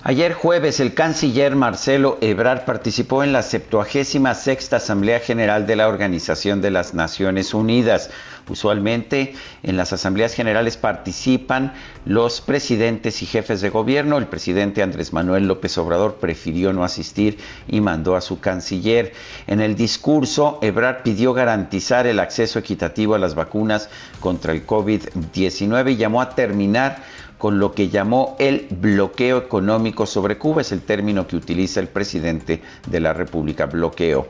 Ayer 0.02 0.32
jueves, 0.32 0.80
el 0.80 0.94
canciller 0.94 1.54
Marcelo 1.54 2.16
Ebrard 2.22 2.64
participó 2.64 3.22
en 3.22 3.34
la 3.34 3.42
76 3.42 4.72
Asamblea 4.72 5.20
General 5.20 5.66
de 5.66 5.76
la 5.76 5.88
Organización 5.88 6.62
de 6.62 6.70
las 6.70 6.94
Naciones 6.94 7.52
Unidas. 7.52 8.08
Usualmente 8.48 9.34
en 9.62 9.76
las 9.76 9.92
asambleas 9.92 10.32
generales 10.32 10.78
participan 10.78 11.74
los 12.06 12.40
presidentes 12.40 13.20
y 13.20 13.26
jefes 13.26 13.60
de 13.60 13.68
gobierno. 13.68 14.16
El 14.16 14.26
presidente 14.26 14.82
Andrés 14.82 15.12
Manuel 15.12 15.46
López 15.46 15.76
Obrador 15.76 16.14
prefirió 16.14 16.72
no 16.72 16.82
asistir 16.82 17.36
y 17.68 17.82
mandó 17.82 18.16
a 18.16 18.22
su 18.22 18.40
canciller. 18.40 19.12
En 19.46 19.60
el 19.60 19.76
discurso, 19.76 20.58
Ebrard 20.62 21.02
pidió 21.02 21.34
garantizar 21.34 22.06
el 22.06 22.20
acceso 22.20 22.58
equitativo 22.58 23.16
a 23.16 23.18
las 23.18 23.34
vacunas 23.34 23.90
contra 24.18 24.54
el 24.54 24.66
COVID-19 24.66 25.92
y 25.92 25.96
llamó 25.96 26.22
a 26.22 26.30
terminar 26.30 27.02
con 27.40 27.58
lo 27.58 27.72
que 27.72 27.88
llamó 27.88 28.36
el 28.38 28.66
bloqueo 28.70 29.38
económico 29.38 30.06
sobre 30.06 30.36
Cuba. 30.36 30.60
Es 30.60 30.72
el 30.72 30.82
término 30.82 31.26
que 31.26 31.36
utiliza 31.36 31.80
el 31.80 31.88
presidente 31.88 32.62
de 32.86 33.00
la 33.00 33.14
República, 33.14 33.64
bloqueo. 33.66 34.28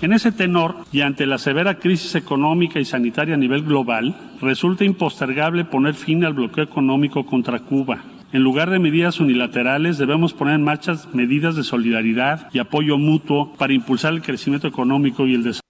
En 0.00 0.12
ese 0.12 0.30
tenor, 0.30 0.76
y 0.92 1.00
ante 1.00 1.26
la 1.26 1.38
severa 1.38 1.80
crisis 1.80 2.14
económica 2.14 2.78
y 2.78 2.84
sanitaria 2.84 3.34
a 3.34 3.38
nivel 3.38 3.64
global, 3.64 4.16
resulta 4.40 4.84
impostergable 4.84 5.64
poner 5.64 5.94
fin 5.94 6.24
al 6.24 6.34
bloqueo 6.34 6.62
económico 6.62 7.26
contra 7.26 7.58
Cuba. 7.58 8.04
En 8.32 8.42
lugar 8.42 8.70
de 8.70 8.78
medidas 8.78 9.18
unilaterales, 9.18 9.98
debemos 9.98 10.32
poner 10.32 10.54
en 10.54 10.62
marcha 10.62 10.94
medidas 11.12 11.56
de 11.56 11.64
solidaridad 11.64 12.48
y 12.52 12.60
apoyo 12.60 12.98
mutuo 12.98 13.52
para 13.54 13.72
impulsar 13.72 14.12
el 14.12 14.22
crecimiento 14.22 14.68
económico 14.68 15.26
y 15.26 15.34
el 15.34 15.42
desarrollo. 15.42 15.62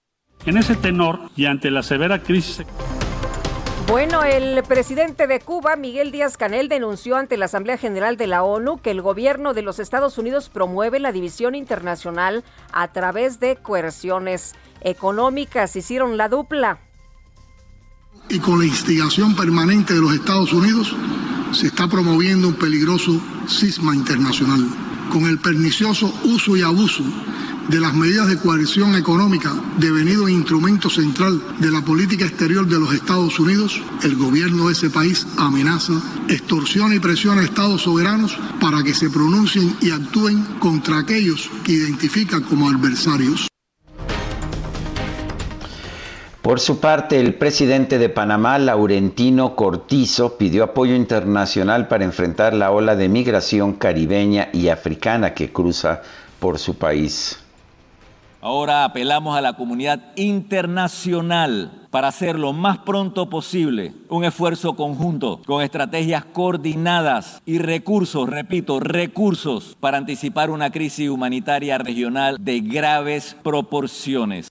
En 0.45 0.57
ese 0.57 0.75
tenor, 0.75 1.19
y 1.35 1.45
ante 1.45 1.71
la 1.71 1.81
severa 1.81 2.19
crisis 2.19 2.63
bueno, 3.89 4.23
el 4.23 4.61
presidente 4.63 5.25
de 5.25 5.39
Cuba, 5.39 5.75
Miguel 5.75 6.11
Díaz 6.11 6.37
Canel, 6.37 6.69
denunció 6.69 7.15
ante 7.15 7.37
la 7.37 7.45
Asamblea 7.45 7.77
General 7.77 8.17
de 8.17 8.27
la 8.27 8.43
ONU 8.43 8.79
que 8.81 8.91
el 8.91 9.01
gobierno 9.01 9.55
de 9.55 9.63
los 9.63 9.79
Estados 9.79 10.19
Unidos 10.19 10.49
promueve 10.49 10.99
la 10.99 11.11
división 11.11 11.55
internacional 11.55 12.43
a 12.71 12.89
través 12.89 13.39
de 13.39 13.55
coerciones 13.55 14.53
económicas. 14.81 15.75
Hicieron 15.75 16.17
la 16.17 16.29
dupla. 16.29 16.79
Y 18.29 18.37
con 18.37 18.59
la 18.59 18.65
instigación 18.65 19.35
permanente 19.35 19.95
de 19.95 20.01
los 20.01 20.13
Estados 20.13 20.53
Unidos 20.53 20.95
se 21.51 21.67
está 21.67 21.87
promoviendo 21.87 22.47
un 22.47 22.55
peligroso 22.55 23.19
cisma 23.47 23.95
internacional, 23.95 24.67
con 25.11 25.25
el 25.25 25.39
pernicioso 25.39 26.13
uso 26.25 26.55
y 26.55 26.61
abuso 26.61 27.03
de 27.69 27.79
las 27.79 27.93
medidas 27.93 28.27
de 28.27 28.37
coerción 28.37 28.95
económica 28.95 29.53
devenido 29.77 30.27
instrumento 30.27 30.89
central 30.89 31.39
de 31.59 31.69
la 31.69 31.81
política 31.81 32.25
exterior 32.25 32.67
de 32.67 32.79
los 32.79 32.93
Estados 32.93 33.39
Unidos, 33.39 33.79
el 34.03 34.15
gobierno 34.15 34.67
de 34.67 34.73
ese 34.73 34.89
país 34.89 35.27
amenaza, 35.37 35.93
extorsiona 36.27 36.95
y 36.95 36.99
presiona 36.99 37.41
a 37.41 37.45
estados 37.45 37.83
soberanos 37.83 38.35
para 38.59 38.81
que 38.81 38.95
se 38.95 39.09
pronuncien 39.09 39.75
y 39.81 39.91
actúen 39.91 40.43
contra 40.59 40.97
aquellos 40.97 41.49
que 41.63 41.73
identifican 41.73 42.41
como 42.41 42.69
adversarios. 42.69 43.47
Por 46.41 46.59
su 46.59 46.79
parte, 46.79 47.19
el 47.19 47.35
presidente 47.35 47.99
de 47.99 48.09
Panamá, 48.09 48.57
Laurentino 48.57 49.55
Cortizo, 49.55 50.37
pidió 50.37 50.63
apoyo 50.63 50.95
internacional 50.95 51.87
para 51.87 52.05
enfrentar 52.05 52.55
la 52.55 52.71
ola 52.71 52.95
de 52.95 53.09
migración 53.09 53.73
caribeña 53.73 54.49
y 54.53 54.69
africana 54.69 55.35
que 55.35 55.51
cruza 55.51 56.01
por 56.39 56.57
su 56.57 56.75
país. 56.75 57.37
Ahora 58.41 58.85
apelamos 58.85 59.37
a 59.37 59.41
la 59.41 59.53
comunidad 59.53 60.13
internacional 60.15 61.87
para 61.89 62.07
hacer 62.07 62.39
lo 62.39 62.53
más 62.53 62.77
pronto 62.77 63.29
posible 63.29 63.93
un 64.07 64.23
esfuerzo 64.23 64.77
conjunto 64.77 65.41
con 65.45 65.61
estrategias 65.61 66.23
coordinadas 66.23 67.41
y 67.45 67.57
recursos, 67.57 68.29
repito, 68.29 68.79
recursos 68.79 69.75
para 69.81 69.97
anticipar 69.97 70.51
una 70.51 70.71
crisis 70.71 71.09
humanitaria 71.09 71.77
regional 71.79 72.37
de 72.39 72.61
graves 72.61 73.35
proporciones. 73.43 74.47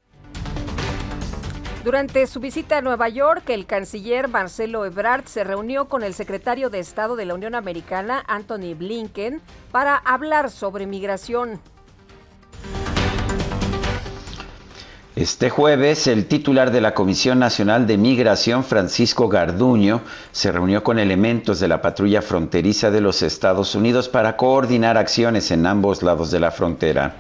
Durante 1.83 2.27
su 2.27 2.41
visita 2.41 2.77
a 2.77 2.83
Nueva 2.83 3.09
York, 3.09 3.49
el 3.49 3.65
canciller 3.65 4.29
Marcelo 4.29 4.85
Ebrard 4.85 5.25
se 5.25 5.45
reunió 5.45 5.89
con 5.89 6.03
el 6.03 6.13
secretario 6.13 6.69
de 6.69 6.81
Estado 6.81 7.17
de 7.17 7.25
la 7.25 7.33
Unión 7.33 7.55
Americana, 7.55 8.23
Anthony 8.27 8.75
Blinken, 8.77 9.41
para 9.73 9.97
hablar 9.97 10.51
sobre 10.51 10.87
migración. 10.87 11.59
Este 15.19 15.51
jueves, 15.51 16.07
el 16.07 16.27
titular 16.27 16.71
de 16.71 16.81
la 16.81 16.95
Comisión 16.95 17.41
Nacional 17.41 17.89
de 17.89 17.99
Migración, 17.99 18.63
Francisco 18.63 19.29
Garduño, 19.29 20.03
se 20.31 20.53
reunió 20.53 20.85
con 20.85 21.01
elementos 21.01 21.59
de 21.59 21.67
la 21.67 21.83
patrulla 21.83 22.23
fronteriza 22.23 22.93
de 22.93 23.01
los 23.01 23.23
Estados 23.23 23.75
Unidos 23.75 24.09
para 24.09 24.37
coordinar 24.37 24.97
acciones 24.97 25.51
en 25.51 25.67
ambos 25.67 26.05
lados 26.05 26.31
de 26.31 26.39
la 26.39 26.53
frontera. 26.53 27.17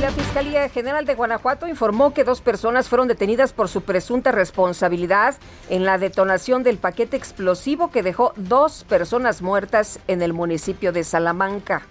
La 0.00 0.10
Fiscalía 0.10 0.68
General 0.68 1.06
de 1.06 1.14
Guanajuato 1.14 1.68
informó 1.68 2.12
que 2.12 2.24
dos 2.24 2.40
personas 2.40 2.88
fueron 2.88 3.06
detenidas 3.06 3.52
por 3.52 3.68
su 3.68 3.82
presunta 3.82 4.32
responsabilidad 4.32 5.36
en 5.70 5.84
la 5.84 5.96
detonación 5.98 6.64
del 6.64 6.78
paquete 6.78 7.16
explosivo 7.16 7.92
que 7.92 8.02
dejó 8.02 8.32
dos 8.34 8.84
personas 8.88 9.42
muertas 9.42 10.00
en 10.08 10.22
el 10.22 10.32
municipio 10.32 10.90
de 10.90 11.04
Salamanca. 11.04 11.82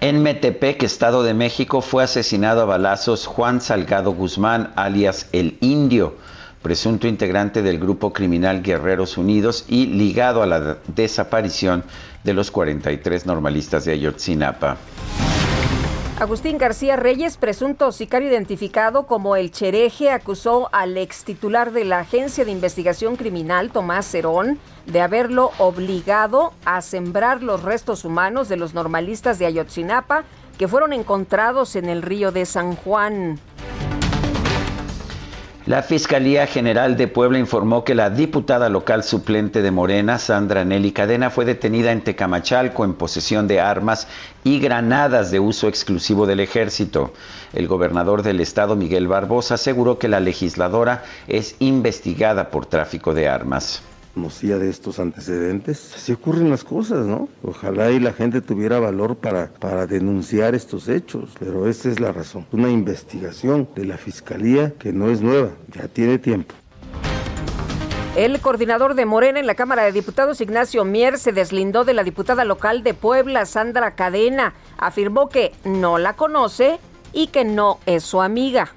En 0.00 0.22
Metepec, 0.22 0.84
Estado 0.84 1.24
de 1.24 1.34
México, 1.34 1.80
fue 1.80 2.04
asesinado 2.04 2.62
a 2.62 2.66
balazos 2.66 3.26
Juan 3.26 3.60
Salgado 3.60 4.12
Guzmán, 4.12 4.72
alias 4.76 5.28
El 5.32 5.58
Indio, 5.60 6.14
presunto 6.62 7.08
integrante 7.08 7.62
del 7.62 7.80
grupo 7.80 8.12
criminal 8.12 8.62
Guerreros 8.62 9.18
Unidos 9.18 9.64
y 9.66 9.86
ligado 9.86 10.44
a 10.44 10.46
la 10.46 10.78
desaparición 10.86 11.82
de 12.22 12.32
los 12.32 12.52
43 12.52 13.26
normalistas 13.26 13.86
de 13.86 13.92
Ayotzinapa. 13.94 14.76
Agustín 16.20 16.58
García 16.58 16.94
Reyes, 16.94 17.36
presunto 17.36 17.90
sicario 17.90 18.28
identificado 18.28 19.04
como 19.06 19.34
el 19.34 19.50
Chereje, 19.50 20.10
acusó 20.10 20.68
al 20.72 20.96
ex 20.96 21.24
titular 21.24 21.72
de 21.72 21.84
la 21.84 22.00
Agencia 22.00 22.44
de 22.44 22.52
Investigación 22.52 23.16
Criminal, 23.16 23.70
Tomás 23.70 24.06
Cerón, 24.06 24.60
de 24.88 25.00
haberlo 25.00 25.52
obligado 25.58 26.52
a 26.64 26.80
sembrar 26.80 27.42
los 27.42 27.62
restos 27.62 28.04
humanos 28.04 28.48
de 28.48 28.56
los 28.56 28.74
normalistas 28.74 29.38
de 29.38 29.46
Ayotzinapa 29.46 30.24
que 30.56 30.66
fueron 30.66 30.92
encontrados 30.92 31.76
en 31.76 31.88
el 31.88 32.02
río 32.02 32.32
de 32.32 32.46
San 32.46 32.74
Juan. 32.74 33.38
La 35.66 35.82
Fiscalía 35.82 36.46
General 36.46 36.96
de 36.96 37.08
Puebla 37.08 37.38
informó 37.38 37.84
que 37.84 37.94
la 37.94 38.08
diputada 38.08 38.70
local 38.70 39.04
suplente 39.04 39.60
de 39.60 39.70
Morena, 39.70 40.18
Sandra 40.18 40.64
Nelly 40.64 40.92
Cadena, 40.92 41.28
fue 41.28 41.44
detenida 41.44 41.92
en 41.92 42.00
Tecamachalco 42.00 42.86
en 42.86 42.94
posesión 42.94 43.46
de 43.46 43.60
armas 43.60 44.08
y 44.44 44.60
granadas 44.60 45.30
de 45.30 45.40
uso 45.40 45.68
exclusivo 45.68 46.26
del 46.26 46.40
ejército. 46.40 47.12
El 47.52 47.68
gobernador 47.68 48.22
del 48.22 48.40
estado, 48.40 48.76
Miguel 48.76 49.08
Barbosa, 49.08 49.54
aseguró 49.54 49.98
que 49.98 50.08
la 50.08 50.20
legisladora 50.20 51.04
es 51.26 51.54
investigada 51.58 52.48
por 52.48 52.64
tráfico 52.64 53.12
de 53.12 53.28
armas 53.28 53.82
conocía 54.14 54.58
de 54.58 54.68
estos 54.68 54.98
antecedentes. 54.98 55.92
Así 55.94 56.12
ocurren 56.12 56.50
las 56.50 56.64
cosas, 56.64 57.06
¿no? 57.06 57.28
Ojalá 57.42 57.90
y 57.90 58.00
la 58.00 58.12
gente 58.12 58.40
tuviera 58.40 58.80
valor 58.80 59.16
para, 59.16 59.48
para 59.48 59.86
denunciar 59.86 60.54
estos 60.54 60.88
hechos, 60.88 61.30
pero 61.38 61.68
esta 61.68 61.88
es 61.88 62.00
la 62.00 62.12
razón. 62.12 62.46
Una 62.52 62.70
investigación 62.70 63.68
de 63.74 63.84
la 63.84 63.96
Fiscalía 63.96 64.72
que 64.78 64.92
no 64.92 65.10
es 65.10 65.20
nueva, 65.20 65.50
ya 65.72 65.88
tiene 65.88 66.18
tiempo. 66.18 66.54
El 68.16 68.40
coordinador 68.40 68.94
de 68.94 69.06
Morena 69.06 69.38
en 69.38 69.46
la 69.46 69.54
Cámara 69.54 69.84
de 69.84 69.92
Diputados, 69.92 70.40
Ignacio 70.40 70.84
Mier, 70.84 71.18
se 71.18 71.30
deslindó 71.32 71.84
de 71.84 71.94
la 71.94 72.02
diputada 72.02 72.44
local 72.44 72.82
de 72.82 72.92
Puebla, 72.92 73.46
Sandra 73.46 73.94
Cadena. 73.94 74.54
Afirmó 74.76 75.28
que 75.28 75.52
no 75.64 75.98
la 75.98 76.14
conoce 76.14 76.80
y 77.12 77.28
que 77.28 77.44
no 77.44 77.78
es 77.86 78.02
su 78.02 78.20
amiga 78.20 78.74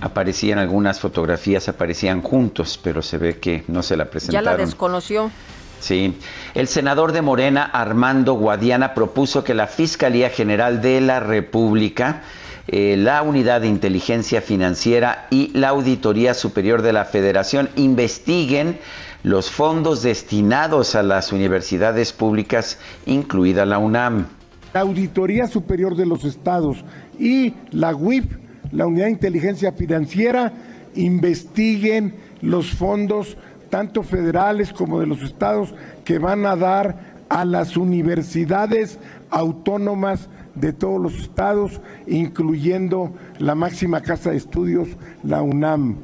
aparecían 0.00 0.58
algunas 0.58 1.00
fotografías, 1.00 1.68
aparecían 1.68 2.22
juntos, 2.22 2.78
pero 2.82 3.02
se 3.02 3.18
ve 3.18 3.38
que 3.38 3.64
no 3.68 3.82
se 3.82 3.96
la 3.96 4.06
presentaron. 4.06 4.44
Ya 4.44 4.50
la 4.50 4.56
desconoció. 4.56 5.30
Sí. 5.80 6.18
El 6.54 6.68
senador 6.68 7.12
de 7.12 7.22
Morena, 7.22 7.64
Armando 7.64 8.34
Guadiana, 8.34 8.94
propuso 8.94 9.44
que 9.44 9.54
la 9.54 9.66
Fiscalía 9.66 10.30
General 10.30 10.80
de 10.80 11.00
la 11.00 11.20
República, 11.20 12.22
eh, 12.66 12.96
la 12.98 13.22
Unidad 13.22 13.60
de 13.60 13.68
Inteligencia 13.68 14.40
Financiera 14.40 15.26
y 15.30 15.56
la 15.56 15.68
Auditoría 15.68 16.34
Superior 16.34 16.82
de 16.82 16.92
la 16.92 17.04
Federación 17.04 17.70
investiguen 17.76 18.78
los 19.22 19.50
fondos 19.50 20.02
destinados 20.02 20.94
a 20.94 21.02
las 21.02 21.32
universidades 21.32 22.12
públicas, 22.12 22.78
incluida 23.06 23.64
la 23.64 23.78
UNAM. 23.78 24.26
La 24.74 24.80
Auditoría 24.80 25.48
Superior 25.48 25.96
de 25.96 26.06
los 26.06 26.24
Estados 26.24 26.84
y 27.18 27.54
la 27.70 27.94
UIP 27.94 28.47
la 28.72 28.86
Unidad 28.86 29.06
de 29.06 29.12
Inteligencia 29.12 29.72
Financiera 29.72 30.52
investiguen 30.94 32.14
los 32.40 32.72
fondos, 32.72 33.36
tanto 33.70 34.02
federales 34.02 34.72
como 34.72 35.00
de 35.00 35.06
los 35.06 35.22
estados, 35.22 35.74
que 36.04 36.18
van 36.18 36.46
a 36.46 36.56
dar 36.56 37.18
a 37.28 37.44
las 37.44 37.76
universidades 37.76 38.98
autónomas 39.30 40.28
de 40.54 40.72
todos 40.72 41.00
los 41.00 41.20
estados, 41.20 41.80
incluyendo 42.06 43.12
la 43.38 43.54
máxima 43.54 44.00
casa 44.00 44.30
de 44.30 44.36
estudios, 44.36 44.88
la 45.22 45.42
UNAM. 45.42 45.96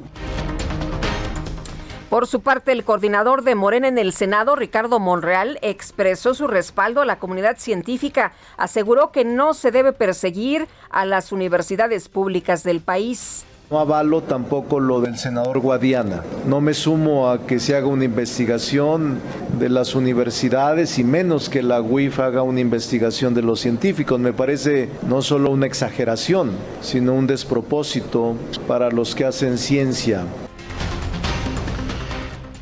Por 2.09 2.27
su 2.27 2.41
parte, 2.41 2.71
el 2.71 2.83
coordinador 2.83 3.43
de 3.43 3.55
Morena 3.55 3.87
en 3.87 3.97
el 3.97 4.13
Senado, 4.13 4.55
Ricardo 4.55 4.99
Monreal, 4.99 5.57
expresó 5.63 6.35
su 6.35 6.45
respaldo 6.45 7.01
a 7.01 7.05
la 7.05 7.17
comunidad 7.17 7.57
científica. 7.57 8.31
Aseguró 8.57 9.11
que 9.11 9.25
no 9.25 9.55
se 9.55 9.71
debe 9.71 9.91
perseguir 9.91 10.67
a 10.91 11.05
las 11.05 11.31
universidades 11.31 12.07
públicas 12.07 12.63
del 12.63 12.81
país. 12.81 13.43
No 13.71 13.79
avalo 13.79 14.21
tampoco 14.21 14.79
lo 14.79 15.01
del 15.01 15.17
senador 15.17 15.57
Guadiana. 15.57 16.21
No 16.45 16.61
me 16.61 16.75
sumo 16.75 17.31
a 17.31 17.47
que 17.47 17.59
se 17.59 17.75
haga 17.75 17.87
una 17.87 18.05
investigación 18.05 19.19
de 19.57 19.69
las 19.69 19.95
universidades 19.95 20.99
y 20.99 21.03
menos 21.03 21.49
que 21.49 21.63
la 21.63 21.81
UIF 21.81 22.19
haga 22.19 22.43
una 22.43 22.59
investigación 22.59 23.33
de 23.33 23.41
los 23.41 23.61
científicos. 23.61 24.19
Me 24.19 24.33
parece 24.33 24.89
no 25.07 25.23
solo 25.23 25.49
una 25.49 25.65
exageración, 25.65 26.51
sino 26.81 27.13
un 27.13 27.25
despropósito 27.25 28.35
para 28.67 28.91
los 28.91 29.15
que 29.15 29.25
hacen 29.25 29.57
ciencia. 29.57 30.21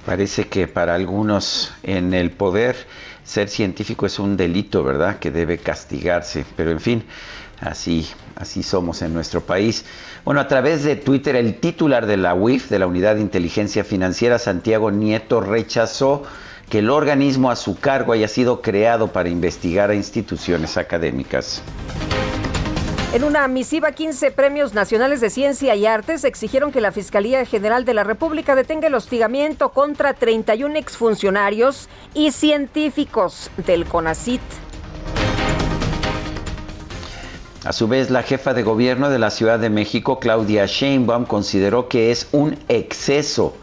Parece 0.06 0.48
que 0.48 0.68
para 0.68 0.96
algunos 0.96 1.72
en 1.84 2.14
el 2.14 2.32
poder 2.32 2.76
ser 3.24 3.48
científico 3.48 4.06
es 4.06 4.20
un 4.20 4.36
delito, 4.36 4.84
¿verdad? 4.84 5.18
Que 5.20 5.32
debe 5.32 5.58
castigarse. 5.58 6.46
Pero 6.58 6.72
en 6.72 6.80
fin, 6.80 7.04
así, 7.62 8.08
así 8.36 8.64
somos 8.64 9.02
en 9.02 9.14
nuestro 9.14 9.42
país. 9.42 9.86
Bueno, 10.26 10.42
a 10.42 10.48
través 10.48 10.84
de 10.84 10.96
Twitter, 10.96 11.36
el 11.36 11.56
titular 11.56 12.06
de 12.06 12.18
la 12.18 12.34
UIF, 12.34 12.70
de 12.70 12.80
la 12.80 12.88
Unidad 12.88 13.16
de 13.16 13.22
Inteligencia 13.22 13.84
Financiera, 13.84 14.40
Santiago 14.40 14.92
Nieto, 14.92 15.40
rechazó 15.42 16.24
que 16.70 16.80
el 16.80 16.90
organismo 16.90 17.52
a 17.52 17.56
su 17.56 17.80
cargo 17.80 18.14
haya 18.14 18.28
sido 18.28 18.62
creado 18.62 19.14
para 19.14 19.30
investigar 19.30 19.90
a 19.90 19.96
instituciones 19.96 20.78
académicas. 20.78 21.62
En 23.14 23.24
una 23.24 23.48
misiva, 23.48 23.92
15 23.92 24.32
premios 24.32 24.74
nacionales 24.74 25.22
de 25.22 25.30
ciencia 25.30 25.76
y 25.76 25.86
artes 25.86 26.24
exigieron 26.24 26.72
que 26.72 26.82
la 26.82 26.92
Fiscalía 26.92 27.46
General 27.46 27.86
de 27.86 27.94
la 27.94 28.04
República 28.04 28.56
detenga 28.56 28.88
el 28.88 28.96
hostigamiento 28.96 29.70
contra 29.70 30.16
31 30.16 30.76
exfuncionarios 30.78 31.90
y 32.16 32.32
científicos 32.32 33.52
del 33.68 33.86
CONACIT. 33.86 34.42
A 37.64 37.72
su 37.72 37.88
vez, 37.88 38.10
la 38.10 38.24
jefa 38.24 38.56
de 38.56 38.64
gobierno 38.64 39.12
de 39.12 39.20
la 39.20 39.30
Ciudad 39.30 39.60
de 39.60 39.70
México, 39.70 40.20
Claudia 40.20 40.66
Sheinbaum, 40.66 41.26
consideró 41.26 41.88
que 41.90 42.10
es 42.10 42.28
un 42.32 42.58
exceso 42.68 43.56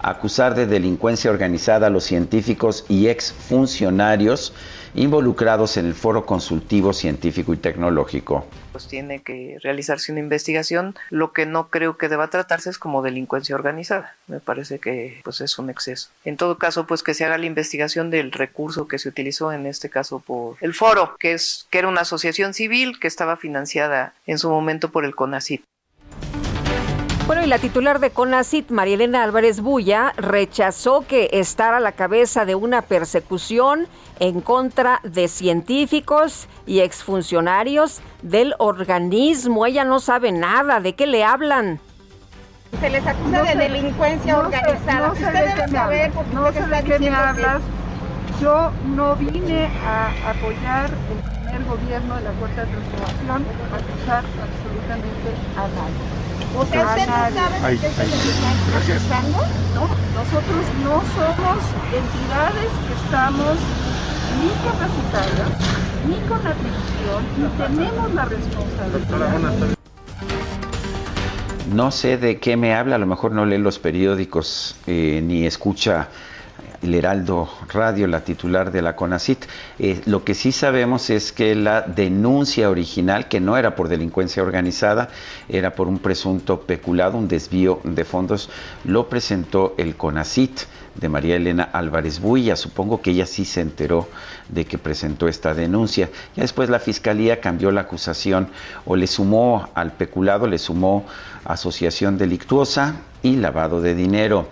acusar 0.00 0.54
de 0.54 0.66
delincuencia 0.66 1.30
organizada 1.30 1.88
a 1.88 1.90
los 1.90 2.04
científicos 2.04 2.84
y 2.88 3.08
exfuncionarios 3.08 4.52
involucrados 4.94 5.76
en 5.76 5.86
el 5.86 5.94
foro 5.94 6.26
consultivo 6.26 6.92
científico 6.92 7.52
y 7.52 7.56
tecnológico. 7.56 8.46
Pues 8.72 8.86
tiene 8.88 9.20
que 9.20 9.58
realizarse 9.62 10.12
una 10.12 10.20
investigación. 10.20 10.94
Lo 11.10 11.32
que 11.32 11.46
no 11.46 11.68
creo 11.68 11.96
que 11.96 12.08
deba 12.08 12.28
tratarse 12.28 12.70
es 12.70 12.78
como 12.78 13.02
delincuencia 13.02 13.54
organizada. 13.54 14.14
Me 14.26 14.40
parece 14.40 14.78
que 14.78 15.20
pues 15.24 15.40
es 15.40 15.58
un 15.58 15.70
exceso. 15.70 16.10
En 16.24 16.36
todo 16.36 16.58
caso, 16.58 16.86
pues 16.86 17.02
que 17.02 17.14
se 17.14 17.24
haga 17.24 17.38
la 17.38 17.46
investigación 17.46 18.10
del 18.10 18.32
recurso 18.32 18.88
que 18.88 18.98
se 18.98 19.08
utilizó 19.08 19.52
en 19.52 19.66
este 19.66 19.90
caso 19.90 20.20
por 20.20 20.56
el 20.60 20.74
foro, 20.74 21.16
que 21.18 21.32
es 21.32 21.66
que 21.70 21.78
era 21.78 21.88
una 21.88 22.02
asociación 22.02 22.54
civil 22.54 22.98
que 23.00 23.08
estaba 23.08 23.36
financiada 23.36 24.14
en 24.26 24.38
su 24.38 24.48
momento 24.48 24.90
por 24.90 25.04
el 25.04 25.14
CONACYT. 25.14 25.62
Bueno, 27.28 27.44
y 27.44 27.46
la 27.46 27.58
titular 27.58 28.00
de 28.00 28.08
CONACIT, 28.08 28.70
María 28.70 28.94
Elena 28.94 29.22
Álvarez 29.22 29.60
Bulla, 29.60 30.14
rechazó 30.16 31.04
que 31.06 31.28
estar 31.30 31.74
a 31.74 31.78
la 31.78 31.92
cabeza 31.92 32.46
de 32.46 32.54
una 32.54 32.80
persecución 32.80 33.86
en 34.18 34.40
contra 34.40 35.00
de 35.02 35.28
científicos 35.28 36.48
y 36.64 36.80
exfuncionarios 36.80 38.00
del 38.22 38.54
organismo. 38.56 39.66
Ella 39.66 39.84
no 39.84 40.00
sabe 40.00 40.32
nada. 40.32 40.80
¿De 40.80 40.94
qué 40.94 41.06
le 41.06 41.22
hablan? 41.22 41.78
Se 42.80 42.88
les 42.88 43.06
acusa 43.06 43.42
de 43.42 43.56
delincuencia 43.56 44.38
organizada. 44.38 45.14
Sé, 45.14 45.20
no 45.20 45.30
sé 45.30 45.38
de 45.38 45.54
qué 45.54 45.70
me 45.70 45.78
hablas. 45.78 46.14
No 46.32 46.50
sé 46.50 46.66
de 46.66 46.82
qué 46.82 46.98
me 46.98 47.08
hablas. 47.10 47.60
Yo 48.40 48.70
no 48.96 49.16
vine 49.16 49.66
a 49.84 50.30
apoyar 50.30 50.88
el 50.88 51.30
primer 51.42 51.64
gobierno 51.64 52.16
de 52.16 52.22
la 52.22 52.30
Cuarta 52.30 52.64
Transformación, 52.64 53.44
a 53.70 53.76
acusar 53.76 54.24
absolutamente 54.24 55.28
a 55.58 55.68
nadie. 55.68 56.37
O 56.56 56.64
sea, 56.66 56.86
¿usted 56.86 57.06
no 57.06 57.14
sabe 57.34 57.70
de 57.70 57.78
qué 57.78 57.90
se 57.90 58.06
les 58.06 58.24
está 58.26 58.50
acusando? 58.78 59.38
No, 59.74 59.88
nosotros 60.14 60.64
no 60.82 61.02
somos 61.14 61.60
entidades 61.92 62.70
que 62.86 62.94
estamos 63.04 63.56
ni 64.40 64.50
capacitadas, 64.64 65.50
ni 66.08 66.16
con 66.28 66.38
atribución, 66.46 67.20
ni 67.38 67.48
tenemos 67.56 68.14
la 68.14 68.24
responsabilidad. 68.24 69.78
No 71.72 71.90
sé 71.90 72.16
de 72.16 72.38
qué 72.38 72.56
me 72.56 72.74
habla, 72.74 72.96
a 72.96 72.98
lo 72.98 73.06
mejor 73.06 73.32
no 73.32 73.44
lee 73.44 73.58
los 73.58 73.78
periódicos 73.78 74.76
eh, 74.86 75.20
ni 75.22 75.44
escucha 75.46 76.08
el 76.82 76.94
Heraldo 76.94 77.48
Radio, 77.72 78.06
la 78.06 78.20
titular 78.20 78.70
de 78.70 78.82
la 78.82 78.94
CONACIT. 78.94 79.44
Eh, 79.78 80.00
lo 80.06 80.24
que 80.24 80.34
sí 80.34 80.52
sabemos 80.52 81.10
es 81.10 81.32
que 81.32 81.54
la 81.54 81.82
denuncia 81.82 82.70
original, 82.70 83.28
que 83.28 83.40
no 83.40 83.56
era 83.56 83.74
por 83.74 83.88
delincuencia 83.88 84.42
organizada, 84.42 85.08
era 85.48 85.74
por 85.74 85.88
un 85.88 85.98
presunto 85.98 86.60
peculado, 86.60 87.18
un 87.18 87.28
desvío 87.28 87.80
de 87.84 88.04
fondos, 88.04 88.50
lo 88.84 89.08
presentó 89.08 89.74
el 89.78 89.96
CONACIT 89.96 90.60
de 90.94 91.08
María 91.08 91.36
Elena 91.36 91.68
Álvarez 91.72 92.20
Builla. 92.20 92.56
Supongo 92.56 93.00
que 93.02 93.10
ella 93.10 93.26
sí 93.26 93.44
se 93.44 93.60
enteró 93.60 94.08
de 94.48 94.64
que 94.64 94.78
presentó 94.78 95.28
esta 95.28 95.54
denuncia. 95.54 96.10
Ya 96.36 96.42
después 96.42 96.68
la 96.68 96.78
fiscalía 96.78 97.40
cambió 97.40 97.70
la 97.70 97.82
acusación 97.82 98.48
o 98.84 98.96
le 98.96 99.06
sumó 99.06 99.68
al 99.74 99.92
peculado, 99.92 100.46
le 100.46 100.58
sumó 100.58 101.04
asociación 101.44 102.18
delictuosa 102.18 102.96
y 103.22 103.36
lavado 103.36 103.80
de 103.80 103.94
dinero. 103.94 104.48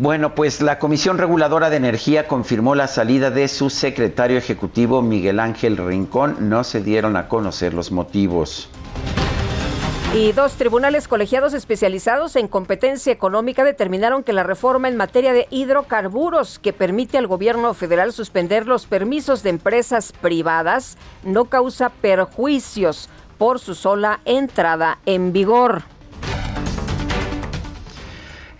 Bueno, 0.00 0.36
pues 0.36 0.60
la 0.60 0.78
Comisión 0.78 1.18
Reguladora 1.18 1.70
de 1.70 1.76
Energía 1.76 2.28
confirmó 2.28 2.76
la 2.76 2.86
salida 2.86 3.32
de 3.32 3.48
su 3.48 3.68
secretario 3.68 4.38
ejecutivo 4.38 5.02
Miguel 5.02 5.40
Ángel 5.40 5.76
Rincón. 5.76 6.36
No 6.48 6.62
se 6.62 6.80
dieron 6.82 7.16
a 7.16 7.26
conocer 7.26 7.74
los 7.74 7.90
motivos. 7.90 8.68
Y 10.14 10.30
dos 10.30 10.52
tribunales 10.54 11.08
colegiados 11.08 11.52
especializados 11.52 12.36
en 12.36 12.46
competencia 12.46 13.12
económica 13.12 13.64
determinaron 13.64 14.22
que 14.22 14.32
la 14.32 14.44
reforma 14.44 14.86
en 14.86 14.96
materia 14.96 15.32
de 15.32 15.48
hidrocarburos 15.50 16.60
que 16.60 16.72
permite 16.72 17.18
al 17.18 17.26
gobierno 17.26 17.74
federal 17.74 18.12
suspender 18.12 18.68
los 18.68 18.86
permisos 18.86 19.42
de 19.42 19.50
empresas 19.50 20.12
privadas 20.12 20.96
no 21.24 21.46
causa 21.46 21.88
perjuicios 21.88 23.08
por 23.36 23.58
su 23.58 23.74
sola 23.74 24.20
entrada 24.24 25.00
en 25.06 25.32
vigor. 25.32 25.82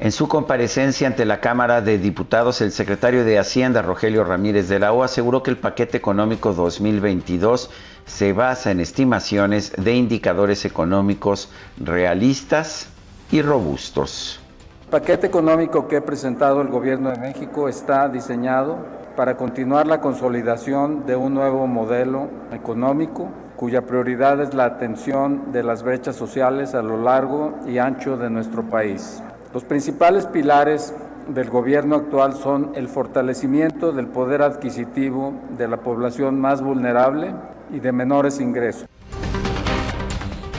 En 0.00 0.12
su 0.12 0.28
comparecencia 0.28 1.08
ante 1.08 1.24
la 1.24 1.40
Cámara 1.40 1.80
de 1.80 1.98
Diputados, 1.98 2.60
el 2.60 2.70
secretario 2.70 3.24
de 3.24 3.36
Hacienda, 3.36 3.82
Rogelio 3.82 4.22
Ramírez 4.22 4.68
de 4.68 4.78
la 4.78 4.90
aseguró 5.02 5.42
que 5.42 5.50
el 5.50 5.56
paquete 5.56 5.96
económico 5.96 6.52
2022 6.52 7.68
se 8.06 8.32
basa 8.32 8.70
en 8.70 8.78
estimaciones 8.78 9.72
de 9.76 9.96
indicadores 9.96 10.64
económicos 10.64 11.50
realistas 11.78 12.88
y 13.32 13.42
robustos. 13.42 14.38
El 14.84 14.90
paquete 14.90 15.26
económico 15.26 15.88
que 15.88 15.96
ha 15.96 16.04
presentado 16.04 16.62
el 16.62 16.68
Gobierno 16.68 17.10
de 17.10 17.18
México 17.18 17.68
está 17.68 18.08
diseñado 18.08 18.78
para 19.16 19.36
continuar 19.36 19.88
la 19.88 20.00
consolidación 20.00 21.06
de 21.06 21.16
un 21.16 21.34
nuevo 21.34 21.66
modelo 21.66 22.30
económico 22.52 23.30
cuya 23.56 23.84
prioridad 23.84 24.40
es 24.40 24.54
la 24.54 24.66
atención 24.66 25.50
de 25.50 25.64
las 25.64 25.82
brechas 25.82 26.14
sociales 26.14 26.76
a 26.76 26.82
lo 26.82 27.02
largo 27.02 27.58
y 27.66 27.78
ancho 27.78 28.16
de 28.16 28.30
nuestro 28.30 28.62
país. 28.62 29.20
Los 29.54 29.64
principales 29.64 30.26
pilares 30.26 30.92
del 31.28 31.48
gobierno 31.48 31.96
actual 31.96 32.34
son 32.34 32.72
el 32.74 32.86
fortalecimiento 32.86 33.92
del 33.92 34.06
poder 34.06 34.42
adquisitivo 34.42 35.32
de 35.56 35.68
la 35.68 35.78
población 35.78 36.38
más 36.38 36.62
vulnerable 36.62 37.34
y 37.70 37.80
de 37.80 37.92
menores 37.92 38.40
ingresos. 38.40 38.86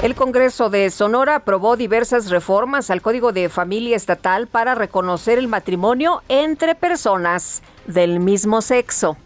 El 0.01 0.15
Congreso 0.15 0.69
de 0.69 0.89
Sonora 0.89 1.35
aprobó 1.35 1.75
diversas 1.75 2.29
reformas 2.29 2.89
al 2.89 3.01
Código 3.01 3.31
de 3.31 3.49
Familia 3.49 3.95
Estatal 3.95 4.47
para 4.47 4.73
reconocer 4.73 5.37
el 5.37 5.47
matrimonio 5.47 6.23
entre 6.29 6.73
personas 6.73 7.61
del 7.85 8.19
mismo 8.19 8.61
sexo. 8.61 9.17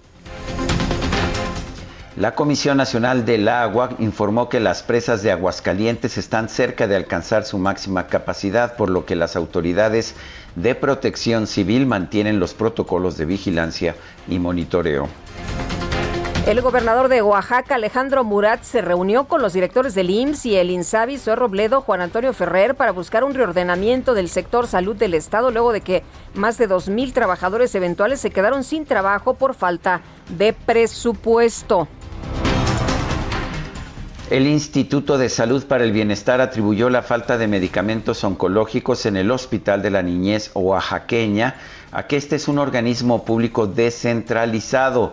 La 2.15 2.35
Comisión 2.35 2.77
Nacional 2.77 3.25
del 3.25 3.47
Agua 3.47 3.89
informó 3.97 4.47
que 4.47 4.59
las 4.59 4.83
presas 4.83 5.23
de 5.23 5.31
Aguascalientes 5.31 6.19
están 6.19 6.47
cerca 6.47 6.85
de 6.85 6.95
alcanzar 6.95 7.43
su 7.43 7.57
máxima 7.57 8.05
capacidad, 8.05 8.75
por 8.75 8.91
lo 8.91 9.03
que 9.03 9.15
las 9.15 9.35
autoridades 9.35 10.13
de 10.55 10.75
protección 10.75 11.47
civil 11.47 11.87
mantienen 11.87 12.39
los 12.39 12.53
protocolos 12.53 13.17
de 13.17 13.25
vigilancia 13.25 13.95
y 14.27 14.37
monitoreo. 14.37 15.09
El 16.45 16.61
gobernador 16.61 17.07
de 17.07 17.23
Oaxaca, 17.23 17.75
Alejandro 17.75 18.23
Murat, 18.23 18.61
se 18.61 18.81
reunió 18.81 19.23
con 19.23 19.41
los 19.41 19.53
directores 19.53 19.95
del 19.95 20.11
IMSS 20.11 20.45
y 20.45 20.55
el 20.57 20.69
INSABI, 20.69 21.17
Robledo, 21.33 21.81
Juan 21.81 22.01
Antonio 22.01 22.31
Ferrer, 22.33 22.75
para 22.75 22.91
buscar 22.91 23.23
un 23.23 23.33
reordenamiento 23.33 24.13
del 24.13 24.29
sector 24.29 24.67
salud 24.67 24.95
del 24.95 25.15
Estado, 25.15 25.49
luego 25.49 25.71
de 25.71 25.81
que 25.81 26.03
más 26.35 26.59
de 26.59 26.69
2.000 26.69 27.11
trabajadores 27.11 27.73
eventuales 27.73 28.19
se 28.19 28.29
quedaron 28.29 28.63
sin 28.63 28.85
trabajo 28.85 29.33
por 29.33 29.55
falta 29.55 30.01
de 30.37 30.53
presupuesto. 30.53 31.87
El 34.29 34.47
Instituto 34.47 35.17
de 35.17 35.27
Salud 35.27 35.65
para 35.65 35.83
el 35.83 35.91
Bienestar 35.91 36.39
atribuyó 36.39 36.89
la 36.89 37.01
falta 37.01 37.37
de 37.37 37.47
medicamentos 37.47 38.23
oncológicos 38.23 39.05
en 39.05 39.17
el 39.17 39.29
Hospital 39.29 39.81
de 39.81 39.91
la 39.91 40.01
Niñez 40.01 40.51
Oaxaqueña 40.53 41.55
a 41.91 42.07
que 42.07 42.15
este 42.15 42.37
es 42.37 42.47
un 42.47 42.57
organismo 42.57 43.25
público 43.25 43.67
descentralizado, 43.67 45.11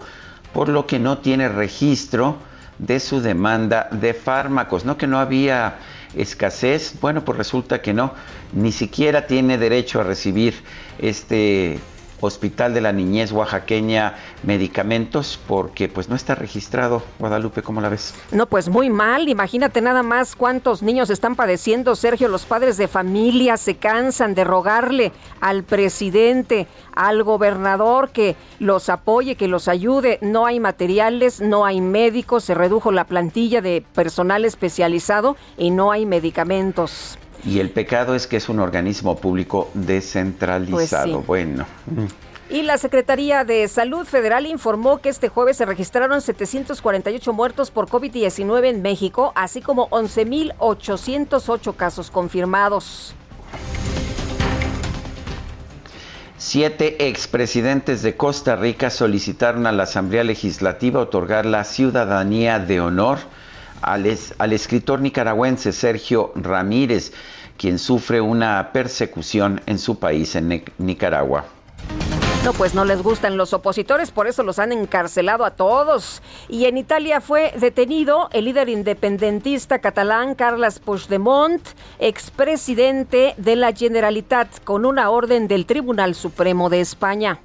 por 0.52 0.68
lo 0.68 0.86
que 0.86 1.00
no 1.00 1.18
tiene 1.18 1.48
registro 1.48 2.36
de 2.78 3.00
su 3.00 3.20
demanda 3.20 3.88
de 3.90 4.14
fármacos. 4.14 4.84
No 4.84 4.96
que 4.96 5.08
no 5.08 5.18
había 5.18 5.78
escasez, 6.14 6.94
bueno, 7.00 7.24
pues 7.24 7.36
resulta 7.36 7.82
que 7.82 7.92
no, 7.92 8.14
ni 8.52 8.70
siquiera 8.70 9.26
tiene 9.26 9.58
derecho 9.58 10.00
a 10.00 10.04
recibir 10.04 10.54
este 10.98 11.80
Hospital 12.20 12.74
de 12.74 12.80
la 12.80 12.92
Niñez 12.92 13.32
Oaxaqueña 13.32 14.14
medicamentos 14.42 15.38
porque 15.46 15.88
pues 15.88 16.08
no 16.08 16.16
está 16.16 16.34
registrado. 16.34 17.02
Guadalupe, 17.18 17.62
¿cómo 17.62 17.80
la 17.80 17.88
ves? 17.88 18.14
No, 18.32 18.46
pues 18.46 18.68
muy 18.68 18.90
mal. 18.90 19.28
Imagínate 19.28 19.80
nada 19.80 20.02
más 20.02 20.36
cuántos 20.36 20.82
niños 20.82 21.10
están 21.10 21.36
padeciendo, 21.36 21.94
Sergio. 21.96 22.28
Los 22.28 22.44
padres 22.44 22.76
de 22.76 22.88
familia 22.88 23.56
se 23.56 23.76
cansan 23.76 24.34
de 24.34 24.44
rogarle 24.44 25.12
al 25.40 25.64
presidente, 25.64 26.66
al 26.94 27.22
gobernador 27.22 28.10
que 28.10 28.36
los 28.58 28.88
apoye, 28.88 29.36
que 29.36 29.48
los 29.48 29.68
ayude. 29.68 30.18
No 30.20 30.46
hay 30.46 30.60
materiales, 30.60 31.40
no 31.40 31.64
hay 31.64 31.80
médicos, 31.80 32.44
se 32.44 32.54
redujo 32.54 32.92
la 32.92 33.04
plantilla 33.04 33.60
de 33.60 33.84
personal 33.94 34.44
especializado 34.44 35.36
y 35.56 35.70
no 35.70 35.92
hay 35.92 36.06
medicamentos. 36.06 37.18
Y 37.44 37.60
el 37.60 37.70
pecado 37.70 38.14
es 38.14 38.26
que 38.26 38.36
es 38.36 38.48
un 38.48 38.60
organismo 38.60 39.16
público 39.16 39.70
descentralizado. 39.74 41.22
Pues 41.22 41.26
bueno. 41.26 41.66
Y 42.50 42.62
la 42.62 42.78
Secretaría 42.78 43.44
de 43.44 43.68
Salud 43.68 44.04
Federal 44.04 44.44
informó 44.44 44.98
que 44.98 45.08
este 45.08 45.28
jueves 45.28 45.56
se 45.56 45.64
registraron 45.66 46.20
748 46.20 47.32
muertos 47.32 47.70
por 47.70 47.88
COVID-19 47.88 48.66
en 48.66 48.82
México, 48.82 49.32
así 49.36 49.60
como 49.60 49.88
11.808 49.90 51.76
casos 51.76 52.10
confirmados. 52.10 53.14
Siete 56.36 57.06
expresidentes 57.08 58.02
de 58.02 58.16
Costa 58.16 58.56
Rica 58.56 58.90
solicitaron 58.90 59.66
a 59.66 59.72
la 59.72 59.84
Asamblea 59.84 60.24
Legislativa 60.24 60.98
otorgar 60.98 61.46
la 61.46 61.62
ciudadanía 61.62 62.58
de 62.58 62.80
honor 62.80 63.18
al, 63.82 64.06
escritor 64.52 65.00
nicaragüense 65.00 65.72
Sergio 65.72 66.32
Ramírez, 66.34 67.12
quien 67.56 67.78
sufre 67.78 68.20
una 68.20 68.70
persecución 68.72 69.60
en 69.66 69.78
su 69.78 69.98
país, 69.98 70.34
en 70.36 70.64
Nicaragua. 70.78 71.44
No, 72.44 72.54
pues 72.54 72.74
no 72.74 72.86
les 72.86 73.02
gustan 73.02 73.36
los 73.36 73.52
opositores, 73.52 74.10
por 74.10 74.26
eso 74.26 74.42
los 74.42 74.58
han 74.58 74.72
encarcelado 74.72 75.44
a 75.44 75.50
todos. 75.50 76.22
Y 76.48 76.64
en 76.64 76.78
Italia 76.78 77.20
fue 77.20 77.52
detenido 77.60 78.30
el 78.32 78.46
líder 78.46 78.70
independentista 78.70 79.80
catalán 79.80 80.34
Carles 80.34 80.78
Puigdemont, 80.78 81.60
expresidente 81.98 83.34
de 83.36 83.56
la 83.56 83.74
Generalitat, 83.74 84.64
con 84.64 84.86
una 84.86 85.10
orden 85.10 85.48
del 85.48 85.66
Tribunal 85.66 86.14
Supremo 86.14 86.70
de 86.70 86.80
España. 86.80 87.40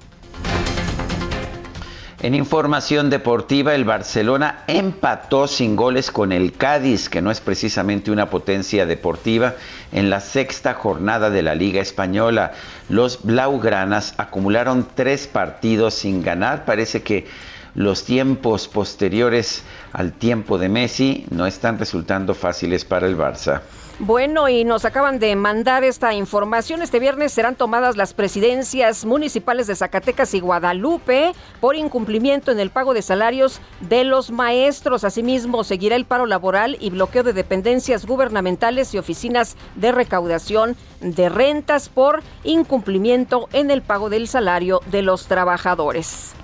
En 2.26 2.34
información 2.34 3.08
deportiva, 3.08 3.76
el 3.76 3.84
Barcelona 3.84 4.64
empató 4.66 5.46
sin 5.46 5.76
goles 5.76 6.10
con 6.10 6.32
el 6.32 6.54
Cádiz, 6.54 7.08
que 7.08 7.22
no 7.22 7.30
es 7.30 7.40
precisamente 7.40 8.10
una 8.10 8.30
potencia 8.30 8.84
deportiva, 8.84 9.54
en 9.92 10.10
la 10.10 10.18
sexta 10.18 10.74
jornada 10.74 11.30
de 11.30 11.42
la 11.42 11.54
Liga 11.54 11.80
Española. 11.80 12.50
Los 12.88 13.22
Blaugranas 13.22 14.14
acumularon 14.16 14.88
tres 14.92 15.28
partidos 15.28 15.94
sin 15.94 16.20
ganar. 16.20 16.64
Parece 16.64 17.04
que 17.04 17.28
los 17.76 18.02
tiempos 18.02 18.66
posteriores 18.66 19.62
al 19.92 20.12
tiempo 20.12 20.58
de 20.58 20.68
Messi 20.68 21.26
no 21.30 21.46
están 21.46 21.78
resultando 21.78 22.34
fáciles 22.34 22.84
para 22.84 23.06
el 23.06 23.16
Barça. 23.16 23.60
Bueno, 23.98 24.46
y 24.50 24.64
nos 24.64 24.84
acaban 24.84 25.18
de 25.18 25.34
mandar 25.36 25.82
esta 25.82 26.12
información. 26.12 26.82
Este 26.82 26.98
viernes 26.98 27.32
serán 27.32 27.54
tomadas 27.54 27.96
las 27.96 28.12
presidencias 28.12 29.06
municipales 29.06 29.66
de 29.66 29.74
Zacatecas 29.74 30.34
y 30.34 30.40
Guadalupe 30.40 31.32
por 31.60 31.76
incumplimiento 31.76 32.52
en 32.52 32.60
el 32.60 32.68
pago 32.68 32.92
de 32.92 33.00
salarios 33.00 33.58
de 33.80 34.04
los 34.04 34.30
maestros. 34.30 35.02
Asimismo, 35.02 35.64
seguirá 35.64 35.96
el 35.96 36.04
paro 36.04 36.26
laboral 36.26 36.76
y 36.78 36.90
bloqueo 36.90 37.22
de 37.22 37.32
dependencias 37.32 38.04
gubernamentales 38.04 38.92
y 38.92 38.98
oficinas 38.98 39.56
de 39.76 39.92
recaudación 39.92 40.76
de 41.00 41.30
rentas 41.30 41.88
por 41.88 42.22
incumplimiento 42.44 43.48
en 43.54 43.70
el 43.70 43.80
pago 43.80 44.10
del 44.10 44.28
salario 44.28 44.82
de 44.90 45.00
los 45.00 45.26
trabajadores. 45.26 46.34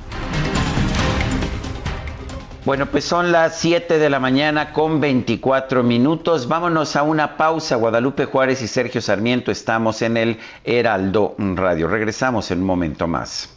Bueno, 2.64 2.86
pues 2.86 3.04
son 3.04 3.32
las 3.32 3.58
7 3.58 3.98
de 3.98 4.08
la 4.08 4.20
mañana 4.20 4.72
con 4.72 5.00
24 5.00 5.82
minutos. 5.82 6.46
Vámonos 6.46 6.94
a 6.94 7.02
una 7.02 7.36
pausa. 7.36 7.74
Guadalupe 7.74 8.26
Juárez 8.26 8.62
y 8.62 8.68
Sergio 8.68 9.00
Sarmiento 9.00 9.50
estamos 9.50 10.00
en 10.00 10.16
el 10.16 10.38
Heraldo 10.62 11.34
Radio. 11.38 11.88
Regresamos 11.88 12.52
en 12.52 12.60
un 12.60 12.66
momento 12.66 13.08
más. 13.08 13.52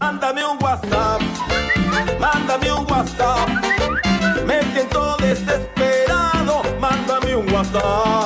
Mándame 0.00 0.46
un 0.46 0.62
WhatsApp, 0.62 1.20
mándame 2.18 2.72
un 2.72 2.90
WhatsApp. 2.90 3.48
Me 4.46 4.62
siento 4.72 5.16
desesperado, 5.18 6.62
mándame 6.80 7.36
un 7.36 7.52
WhatsApp. 7.52 8.25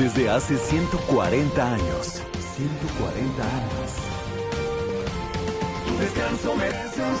Desde 0.00 0.28
hace 0.30 0.56
140 0.56 1.74
años. 1.74 2.22
140 2.56 3.42
años. 3.42 3.96
Tu 5.86 5.94
descanso 5.98 6.56
merece 6.56 7.02
un 7.02 7.16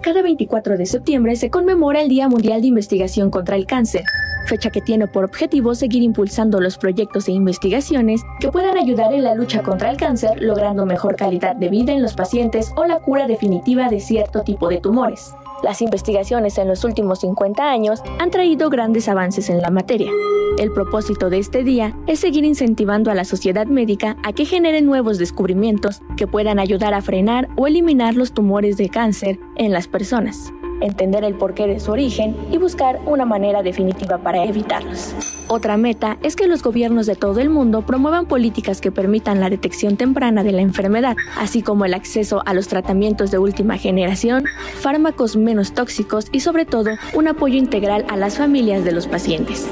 Cada 0.00 0.22
24 0.22 0.76
de 0.76 0.84
septiembre 0.84 1.36
se 1.36 1.50
conmemora 1.50 2.00
el 2.00 2.08
Día 2.08 2.28
Mundial 2.28 2.60
de 2.60 2.66
Investigación 2.66 3.30
contra 3.30 3.54
el 3.54 3.66
Cáncer, 3.66 4.02
fecha 4.48 4.70
que 4.70 4.80
tiene 4.80 5.06
por 5.06 5.24
objetivo 5.24 5.76
seguir 5.76 6.02
impulsando 6.02 6.58
los 6.58 6.76
proyectos 6.76 7.28
e 7.28 7.32
investigaciones 7.32 8.22
que 8.40 8.50
puedan 8.50 8.76
ayudar 8.76 9.12
en 9.12 9.22
la 9.22 9.36
lucha 9.36 9.62
contra 9.62 9.92
el 9.92 9.96
cáncer, 9.96 10.42
logrando 10.42 10.86
mejor 10.86 11.14
calidad 11.14 11.54
de 11.54 11.68
vida 11.68 11.92
en 11.92 12.02
los 12.02 12.14
pacientes 12.14 12.72
o 12.74 12.84
la 12.84 12.98
cura 12.98 13.28
definitiva 13.28 13.88
de 13.88 14.00
cierto 14.00 14.42
tipo 14.42 14.68
de 14.68 14.80
tumores. 14.80 15.34
Las 15.62 15.82
investigaciones 15.82 16.56
en 16.58 16.68
los 16.68 16.84
últimos 16.84 17.20
50 17.20 17.68
años 17.68 18.00
han 18.18 18.30
traído 18.30 18.70
grandes 18.70 19.08
avances 19.08 19.50
en 19.50 19.60
la 19.60 19.70
materia. 19.70 20.10
El 20.56 20.72
propósito 20.72 21.30
de 21.30 21.38
este 21.38 21.64
día 21.64 21.96
es 22.06 22.20
seguir 22.20 22.44
incentivando 22.44 23.10
a 23.10 23.14
la 23.14 23.24
sociedad 23.24 23.66
médica 23.66 24.16
a 24.22 24.32
que 24.32 24.44
genere 24.44 24.82
nuevos 24.82 25.18
descubrimientos 25.18 26.00
que 26.16 26.26
puedan 26.26 26.58
ayudar 26.58 26.94
a 26.94 27.02
frenar 27.02 27.48
o 27.56 27.66
eliminar 27.66 28.14
los 28.14 28.32
tumores 28.32 28.76
de 28.76 28.88
cáncer 28.88 29.38
en 29.56 29.72
las 29.72 29.88
personas 29.88 30.52
entender 30.80 31.24
el 31.24 31.34
porqué 31.34 31.66
de 31.66 31.80
su 31.80 31.92
origen 31.92 32.36
y 32.50 32.58
buscar 32.58 33.00
una 33.06 33.24
manera 33.24 33.62
definitiva 33.62 34.18
para 34.18 34.44
evitarlos. 34.44 35.14
Otra 35.48 35.76
meta 35.76 36.18
es 36.22 36.36
que 36.36 36.46
los 36.46 36.62
gobiernos 36.62 37.06
de 37.06 37.16
todo 37.16 37.40
el 37.40 37.48
mundo 37.48 37.82
promuevan 37.82 38.26
políticas 38.26 38.80
que 38.80 38.92
permitan 38.92 39.40
la 39.40 39.48
detección 39.48 39.96
temprana 39.96 40.44
de 40.44 40.52
la 40.52 40.60
enfermedad, 40.60 41.16
así 41.38 41.62
como 41.62 41.84
el 41.84 41.94
acceso 41.94 42.42
a 42.44 42.52
los 42.52 42.68
tratamientos 42.68 43.30
de 43.30 43.38
última 43.38 43.78
generación, 43.78 44.44
fármacos 44.80 45.36
menos 45.36 45.72
tóxicos 45.72 46.26
y 46.32 46.40
sobre 46.40 46.66
todo 46.66 46.90
un 47.14 47.28
apoyo 47.28 47.56
integral 47.56 48.04
a 48.08 48.16
las 48.16 48.36
familias 48.36 48.84
de 48.84 48.92
los 48.92 49.06
pacientes. 49.06 49.68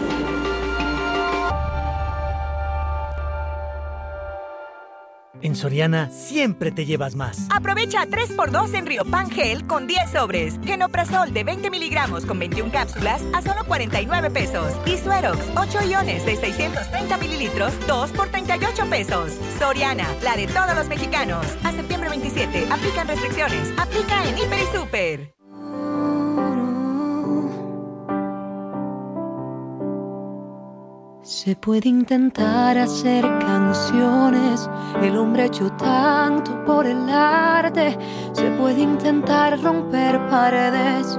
En 5.42 5.54
Soriana 5.54 6.10
siempre 6.10 6.70
te 6.70 6.86
llevas 6.86 7.14
más. 7.14 7.46
Aprovecha 7.50 8.06
3x2 8.06 8.74
en 8.74 8.86
Riopan 8.86 9.30
Gel 9.30 9.66
con 9.66 9.86
10 9.86 10.10
sobres. 10.10 10.58
Genoprazol 10.64 11.32
de 11.32 11.44
20 11.44 11.70
miligramos 11.70 12.24
con 12.24 12.38
21 12.38 12.72
cápsulas 12.72 13.22
a 13.34 13.42
solo 13.42 13.64
49 13.66 14.30
pesos. 14.30 14.72
Y 14.86 14.96
Suerox 14.96 15.38
8 15.56 15.88
iones 15.88 16.24
de 16.24 16.36
630 16.36 17.16
mililitros, 17.18 17.72
2 17.86 18.10
por 18.12 18.28
38 18.28 18.86
pesos. 18.90 19.32
Soriana, 19.58 20.06
la 20.22 20.36
de 20.36 20.46
todos 20.46 20.74
los 20.74 20.88
mexicanos. 20.88 21.46
A 21.64 21.72
septiembre 21.72 22.10
27, 22.10 22.66
aplican 22.70 23.08
restricciones. 23.08 23.72
Aplica 23.78 24.24
en 24.28 24.38
Hiper 24.38 24.58
y 24.58 24.76
Super. 24.76 25.36
Se 31.26 31.56
puede 31.56 31.88
intentar 31.88 32.78
hacer 32.78 33.24
canciones, 33.40 34.70
el 35.02 35.18
hombre 35.18 35.42
ha 35.42 35.46
hecho 35.46 35.72
tanto 35.72 36.64
por 36.64 36.86
el 36.86 37.10
arte. 37.10 37.98
Se 38.32 38.48
puede 38.52 38.82
intentar 38.82 39.60
romper 39.60 40.24
paredes 40.28 41.18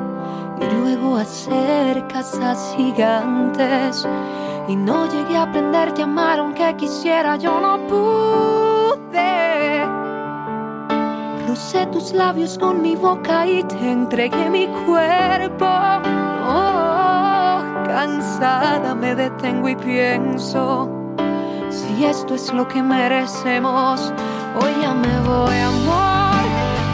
y 0.62 0.76
luego 0.76 1.17
hacer 1.17 2.08
casas 2.08 2.74
gigantes. 2.78 4.08
Y 4.70 4.78
no 4.78 5.12
llegué 5.12 5.36
a 5.36 5.43
aprender 5.43 5.93
a 6.00 6.04
amar 6.04 6.39
aunque 6.39 6.74
quisiera, 6.78 7.36
yo 7.36 7.60
no 7.60 7.86
pude. 7.89 9.86
Rocé 11.50 11.86
tus 11.88 12.13
labios 12.13 12.58
con 12.58 12.82
mi 12.82 12.96
boca 12.96 13.46
y 13.46 13.62
te 13.62 13.91
entregué 13.91 14.50
mi 14.50 14.67
cuerpo. 14.86 15.67
Cansada 17.97 18.93
me 18.93 19.15
detengo 19.15 19.69
y 19.69 19.75
pienso, 19.75 20.88
si 21.71 22.05
esto 22.05 22.36
es 22.36 22.53
lo 22.53 22.67
que 22.67 22.83
merecemos, 22.83 24.13
hoy 24.62 24.71
ya 24.83 24.93
me 24.93 25.19
voy 25.21 25.57
amor 25.57 26.45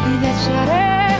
y 0.09 0.25
desearé 0.25 1.17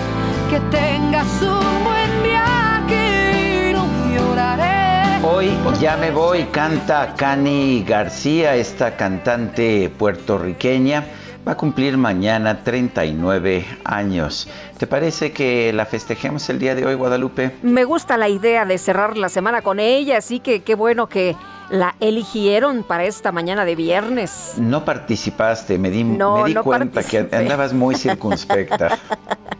que 0.50 0.62
tengas 0.72 1.28
un 1.42 1.84
buen 1.84 2.24
viaje 2.24 3.70
y 3.70 3.74
no 3.74 3.86
lloraré. 4.16 5.22
Hoy 5.22 5.52
ya 5.82 5.98
me 5.98 6.12
voy, 6.12 6.44
canta 6.44 7.14
Cani 7.18 7.84
García, 7.86 8.56
esta 8.56 8.96
cantante 8.96 9.90
puertorriqueña 10.00 11.04
va 11.48 11.54
a 11.54 11.58
cumplir 11.58 11.98
mañana 11.98 12.64
39 12.64 13.66
años. 13.84 14.48
¿Te 14.78 14.88
parece 14.88 15.32
que 15.32 15.74
la 15.74 15.86
festejemos 15.86 16.50
el 16.50 16.60
día 16.60 16.76
de 16.76 16.86
hoy, 16.86 16.96
Guadalupe? 16.96 17.56
Me 17.62 17.84
gusta 17.84 18.18
la 18.18 18.30
idea 18.30 18.66
de 18.66 18.78
cerrar 18.78 19.18
la 19.18 19.30
semana 19.30 19.62
con 19.62 19.80
ella, 19.80 20.18
así 20.18 20.40
que 20.40 20.62
qué 20.64 20.76
bueno 20.76 21.08
que 21.08 21.36
la 21.70 21.96
eligieron 22.00 22.84
para 22.84 23.06
esta 23.06 23.32
mañana 23.32 23.66
de 23.66 23.76
viernes. 23.76 24.54
No 24.58 24.86
participaste, 24.86 25.78
me 25.78 25.90
di, 25.90 26.04
me 26.04 26.44
di 26.46 26.56
cuenta 26.56 27.04
que 27.04 27.28
andabas 27.32 27.74
muy 27.74 27.96
circunspecta. 27.96 28.98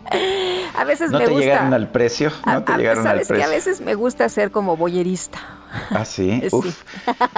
a 0.78 0.84
veces 0.86 1.12
¿No 1.12 1.20
me 1.20 1.26
te 1.26 1.32
gusta. 1.32 1.46
llegaron 1.46 1.74
al 1.74 1.88
precio? 1.90 2.32
¿No 2.46 2.64
te 2.64 2.74
llegaron 2.78 3.04
sabes 3.04 3.22
al 3.22 3.28
precio? 3.28 3.36
que 3.36 3.44
a 3.44 3.56
veces 3.56 3.82
me 3.82 3.96
gusta 3.96 4.30
ser 4.30 4.52
como 4.52 4.78
boyerista. 4.78 5.40
Ah, 5.90 6.06
sí. 6.06 6.42
Uf. 6.52 6.84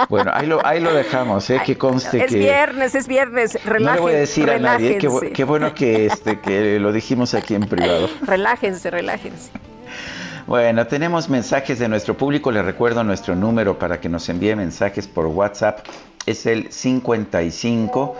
Bueno, 0.08 0.30
ahí 0.34 0.46
lo, 0.46 0.64
ahí 0.64 0.80
lo 0.80 0.92
dejamos, 0.92 1.48
¿eh? 1.50 1.60
Que 1.64 1.78
conste 1.78 2.18
es 2.18 2.26
que. 2.30 2.38
Es 2.38 2.44
viernes, 2.44 2.94
es 2.94 3.08
viernes. 3.08 3.58
Relájense, 3.64 3.84
no 3.84 3.94
le 3.94 4.00
voy 4.00 4.12
a 4.12 4.18
decir 4.18 4.50
a 4.50 4.58
nadie. 4.58 4.98
Qué, 4.98 5.32
qué, 5.32 5.44
bueno 5.44 5.74
que, 5.74 6.06
este, 6.06 6.40
que 6.40 6.78
lo 6.78 6.92
dijimos 6.92 7.34
aquí 7.34 7.54
en 7.54 7.62
privado. 7.62 8.08
Relájense, 8.22 8.90
relájense. 8.90 9.50
Bueno, 10.46 10.86
tenemos 10.86 11.28
mensajes 11.28 11.78
de 11.78 11.88
nuestro 11.88 12.16
público. 12.16 12.52
Les 12.52 12.64
recuerdo 12.64 13.02
nuestro 13.02 13.34
número 13.34 13.78
para 13.78 14.00
que 14.00 14.08
nos 14.08 14.28
envíe 14.28 14.54
mensajes 14.54 15.08
por 15.08 15.26
WhatsApp. 15.26 15.80
Es 16.26 16.46
el 16.46 16.70
55 16.70 18.16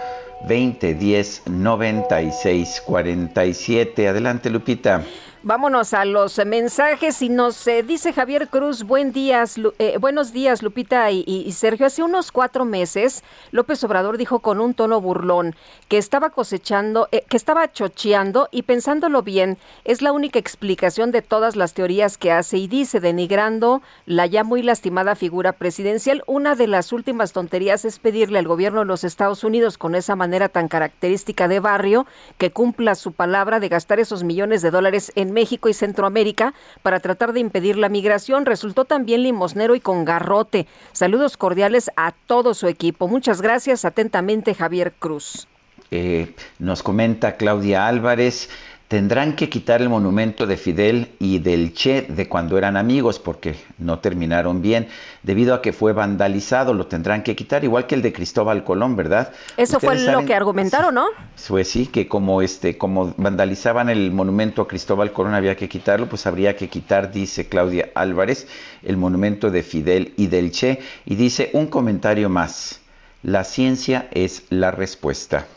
2010 0.48 1.42
96 1.46 2.83
47. 2.85 4.09
Adelante, 4.09 4.50
Lupita. 4.50 5.02
Vámonos 5.47 5.95
a 5.95 6.05
los 6.05 6.45
mensajes 6.45 7.23
y 7.23 7.29
nos 7.29 7.69
eh, 7.69 7.85
dice 7.85 8.13
Javier 8.13 8.49
Cruz, 8.49 8.83
buen 8.83 9.13
días, 9.13 9.55
eh, 9.79 9.97
buenos 10.01 10.33
días 10.33 10.61
Lupita 10.61 11.09
y, 11.13 11.23
y, 11.25 11.53
Sergio. 11.53 11.87
Hace 11.87 12.03
unos 12.03 12.33
cuatro 12.33 12.65
meses 12.65 13.23
López 13.53 13.85
Obrador 13.85 14.19
dijo 14.19 14.41
con 14.41 14.59
un 14.59 14.75
tono 14.75 15.01
burlón 15.01 15.55
que 15.87 15.99
estaba 15.99 16.31
cosechando, 16.31 17.07
eh, 17.13 17.23
que 17.29 17.37
estaba 17.37 17.73
chocheando 17.73 18.49
y 18.51 18.63
pensándolo 18.63 19.23
bien, 19.23 19.57
es 19.85 20.03
la 20.03 20.11
única 20.11 20.41
explicación 20.41 21.13
de 21.13 21.23
todas 21.23 21.55
las 21.55 21.75
teorías 21.75 22.19
que 22.19 22.33
hace 22.33 22.59
y 22.59 22.67
dice, 22.67 22.99
denigrando 22.99 23.83
la 24.05 24.27
ya 24.27 24.43
muy 24.43 24.65
lastimada 24.65 25.15
figura 25.15 25.53
presidencial. 25.53 26.25
Una 26.27 26.57
de 26.57 26.67
las 26.67 26.93
últimas 26.93 27.33
tonterías 27.33 27.85
es 27.85 28.01
pedirle 28.01 28.41
al 28.41 28.49
gobierno 28.49 28.81
de 28.81 28.87
los 28.87 29.05
Estados 29.05 29.45
Unidos 29.45 29.79
con 29.79 29.95
esa 29.95 30.17
manera 30.17 30.49
tan 30.49 30.67
característica 30.67 31.47
de 31.47 31.61
barrio 31.61 32.05
que 32.37 32.51
cumpla 32.51 32.97
su 32.97 33.13
palabra 33.13 33.61
de 33.61 33.69
gastar 33.69 34.01
esos 34.01 34.25
millones 34.25 34.61
de 34.61 34.73
dólares 34.73 35.13
en 35.15 35.36
México 35.37 35.68
y 35.68 35.75
Centroamérica 35.75 36.55
para 36.83 36.99
tratar 37.01 37.35
de 37.35 37.40
impedir 37.40 37.77
la 37.77 37.90
migración. 37.90 38.46
Resultó 38.46 38.87
también 38.87 39.22
limosnero 39.22 39.75
y 39.75 39.81
con 39.81 40.07
garrote. 40.07 40.66
Saludos 40.92 41.37
cordiales 41.37 41.90
a 41.96 42.12
todo 42.27 42.55
su 42.55 42.66
equipo. 42.68 43.07
Muchas 43.07 43.42
gracias. 43.42 43.85
Atentamente, 43.85 44.55
Javier 44.55 44.94
Cruz. 44.99 45.46
Eh, 45.90 46.35
nos 46.59 46.83
comenta 46.83 47.37
Claudia 47.37 47.87
Álvarez. 47.87 48.49
Tendrán 48.88 49.35
que 49.35 49.49
quitar 49.49 49.83
el 49.83 49.88
monumento 49.88 50.46
de 50.46 50.57
Fidel 50.57 51.11
y 51.18 51.40
del 51.40 51.75
Che 51.75 52.03
de 52.03 52.29
cuando 52.29 52.57
eran 52.57 52.77
amigos 52.77 53.18
porque 53.18 53.57
no 53.79 53.99
terminaron 53.99 54.62
bien 54.62 54.87
debido 55.25 55.55
a 55.55 55.62
que 55.62 55.72
fue 55.72 55.92
vandalizado. 55.92 56.72
Lo 56.72 56.87
tendrán 56.87 57.25
que 57.25 57.35
quitar 57.35 57.64
igual 57.64 57.88
que 57.88 57.96
el 57.96 58.03
de 58.03 58.12
Cristóbal 58.12 58.62
Colón, 58.62 58.94
¿verdad? 58.94 59.33
Eso 59.57 59.81
fue 59.81 59.99
lo 59.99 60.25
que 60.25 60.35
argumentaron, 60.35 60.94
¿no? 60.94 61.07
Pues 61.49 61.68
sí, 61.68 61.88
que 61.88 62.07
como 62.07 62.42
este, 62.42 62.79
como 62.79 63.12
vandalizaban 63.16 63.88
el 63.88 64.12
monumento 64.12 64.62
a 64.62 64.68
Cristóbal 64.68 65.12
Colón 65.12 65.35
había 65.35 65.57
que 65.57 65.68
quitarlo, 65.68 66.09
pues 66.09 66.25
habría 66.29 66.55
que 66.55 66.68
quitar, 66.68 67.11
dice 67.11 67.49
Claudia 67.49 67.90
Álvarez, 67.96 68.46
el 68.85 68.96
monumento 68.96 69.51
de 69.51 69.64
Fidel 69.64 70.14
y 70.16 70.29
del 70.29 70.53
Che. 70.53 70.79
Y 71.05 71.16
dice 71.16 71.51
un 71.55 71.66
comentario 71.66 72.29
más. 72.29 72.83
La 73.25 73.42
ciencia 73.42 74.07
es 74.12 74.44
la 74.51 74.70
respuesta. 74.70 75.49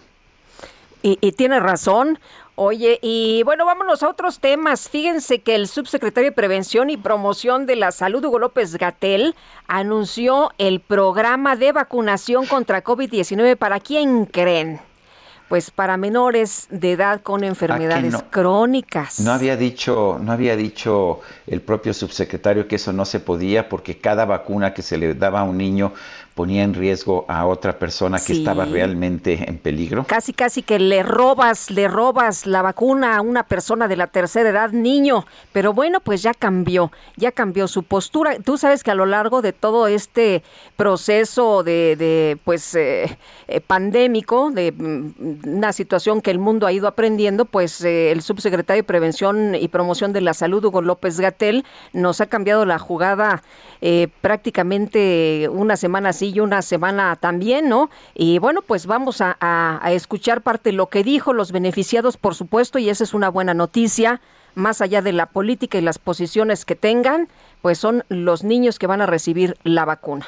Y, 1.03 1.19
y 1.21 1.33
tiene 1.33 1.59
razón. 1.59 2.17
Oye, 2.61 2.99
y 3.01 3.41
bueno, 3.43 3.65
vámonos 3.65 4.03
a 4.03 4.09
otros 4.09 4.41
temas. 4.41 4.89
Fíjense 4.89 5.39
que 5.39 5.55
el 5.55 5.65
subsecretario 5.69 6.31
de 6.31 6.35
Prevención 6.35 6.89
y 6.89 6.97
Promoción 6.97 7.65
de 7.65 7.77
la 7.77 7.93
Salud, 7.93 8.25
Hugo 8.25 8.37
López 8.37 8.75
Gatel, 8.75 9.33
anunció 9.69 10.51
el 10.57 10.81
programa 10.81 11.55
de 11.55 11.71
vacunación 11.71 12.47
contra 12.47 12.83
COVID-19. 12.83 13.55
¿Para 13.55 13.79
quién 13.79 14.25
creen? 14.25 14.81
Pues 15.47 15.71
para 15.71 15.95
menores 15.95 16.67
de 16.69 16.91
edad 16.91 17.21
con 17.21 17.45
enfermedades 17.45 18.11
no, 18.11 18.29
crónicas. 18.29 19.21
No 19.21 19.31
había 19.31 19.55
dicho, 19.55 20.19
no 20.21 20.33
había 20.33 20.57
dicho 20.57 21.21
el 21.47 21.61
propio 21.61 21.93
subsecretario 21.93 22.67
que 22.67 22.75
eso 22.75 22.91
no 22.91 23.05
se 23.05 23.21
podía 23.21 23.69
porque 23.69 23.99
cada 23.99 24.25
vacuna 24.25 24.73
que 24.73 24.81
se 24.81 24.97
le 24.97 25.13
daba 25.13 25.39
a 25.39 25.43
un 25.43 25.57
niño 25.57 25.93
ponía 26.39 26.63
en 26.63 26.73
riesgo 26.73 27.25
a 27.28 27.45
otra 27.45 27.78
persona 27.78 28.17
que 28.17 28.34
sí. 28.34 28.38
estaba 28.39 28.63
realmente 28.63 29.43
en 29.49 29.58
peligro. 29.58 30.06
Casi, 30.08 30.32
casi 30.32 30.62
que 30.63 30.80
le 30.80 31.04
robas, 31.04 31.69
le 31.69 31.89
robas 31.89 32.45
la 32.45 32.62
vacuna 32.62 33.17
a 33.17 33.21
una 33.21 33.43
persona 33.43 33.89
de 33.89 33.97
la 33.97 34.08
tercera 34.08 34.47
edad, 34.47 34.71
niño. 34.71 35.25
Pero 35.52 35.73
bueno, 35.73 35.99
pues 35.99 36.21
ya 36.21 36.34
cambió, 36.34 36.93
ya 37.17 37.34
cambió 37.34 37.67
su 37.67 37.84
postura. 37.84 38.38
Tú 38.39 38.58
sabes 38.58 38.86
que 38.86 38.91
a 38.91 38.95
lo 38.95 39.06
largo 39.06 39.41
de 39.41 39.52
todo 39.52 39.88
este 39.88 40.41
proceso 40.78 41.62
de, 41.63 41.97
de 41.97 42.38
pues, 42.45 42.73
eh, 42.73 43.17
eh, 43.49 43.60
pandémico, 43.60 44.49
de 44.49 44.71
mm, 44.71 45.58
una 45.58 45.73
situación 45.73 46.21
que 46.21 46.32
el 46.32 46.39
mundo 46.39 46.67
ha 46.67 46.71
ido 46.71 46.88
aprendiendo, 46.88 47.43
pues 47.43 47.84
eh, 47.84 48.12
el 48.12 48.21
subsecretario 48.21 48.84
de 48.84 48.88
Prevención 48.88 49.56
y 49.56 49.67
Promoción 49.67 50.13
de 50.13 50.21
la 50.21 50.34
Salud, 50.34 50.63
Hugo 50.63 50.82
López 50.82 51.19
Gatel, 51.19 51.65
nos 51.91 52.21
ha 52.21 52.28
cambiado 52.28 52.65
la 52.65 52.80
jugada 52.80 53.43
prácticamente 54.21 55.47
una 55.49 55.78
semana 55.78 56.12
sí 56.12 56.28
y 56.29 56.39
una 56.39 56.61
semana 56.61 57.15
también, 57.15 57.69
¿no? 57.69 57.89
Y 58.15 58.39
bueno, 58.39 58.61
pues 58.61 58.85
vamos 58.85 59.21
a, 59.21 59.37
a, 59.39 59.79
a 59.81 59.91
escuchar 59.91 60.41
parte 60.41 60.69
de 60.69 60.77
lo 60.77 60.87
que 60.87 61.03
dijo, 61.03 61.33
los 61.33 61.51
beneficiados, 61.51 62.17
por 62.17 62.35
supuesto, 62.35 62.79
y 62.79 62.89
esa 62.89 63.03
es 63.03 63.13
una 63.13 63.29
buena 63.29 63.53
noticia, 63.53 64.21
más 64.55 64.81
allá 64.81 65.01
de 65.01 65.13
la 65.13 65.27
política 65.27 65.77
y 65.77 65.81
las 65.81 65.99
posiciones 65.99 66.65
que 66.65 66.75
tengan, 66.75 67.27
pues 67.61 67.77
son 67.77 68.03
los 68.09 68.43
niños 68.43 68.79
que 68.79 68.87
van 68.87 69.01
a 69.01 69.05
recibir 69.05 69.57
la 69.63 69.85
vacuna. 69.85 70.25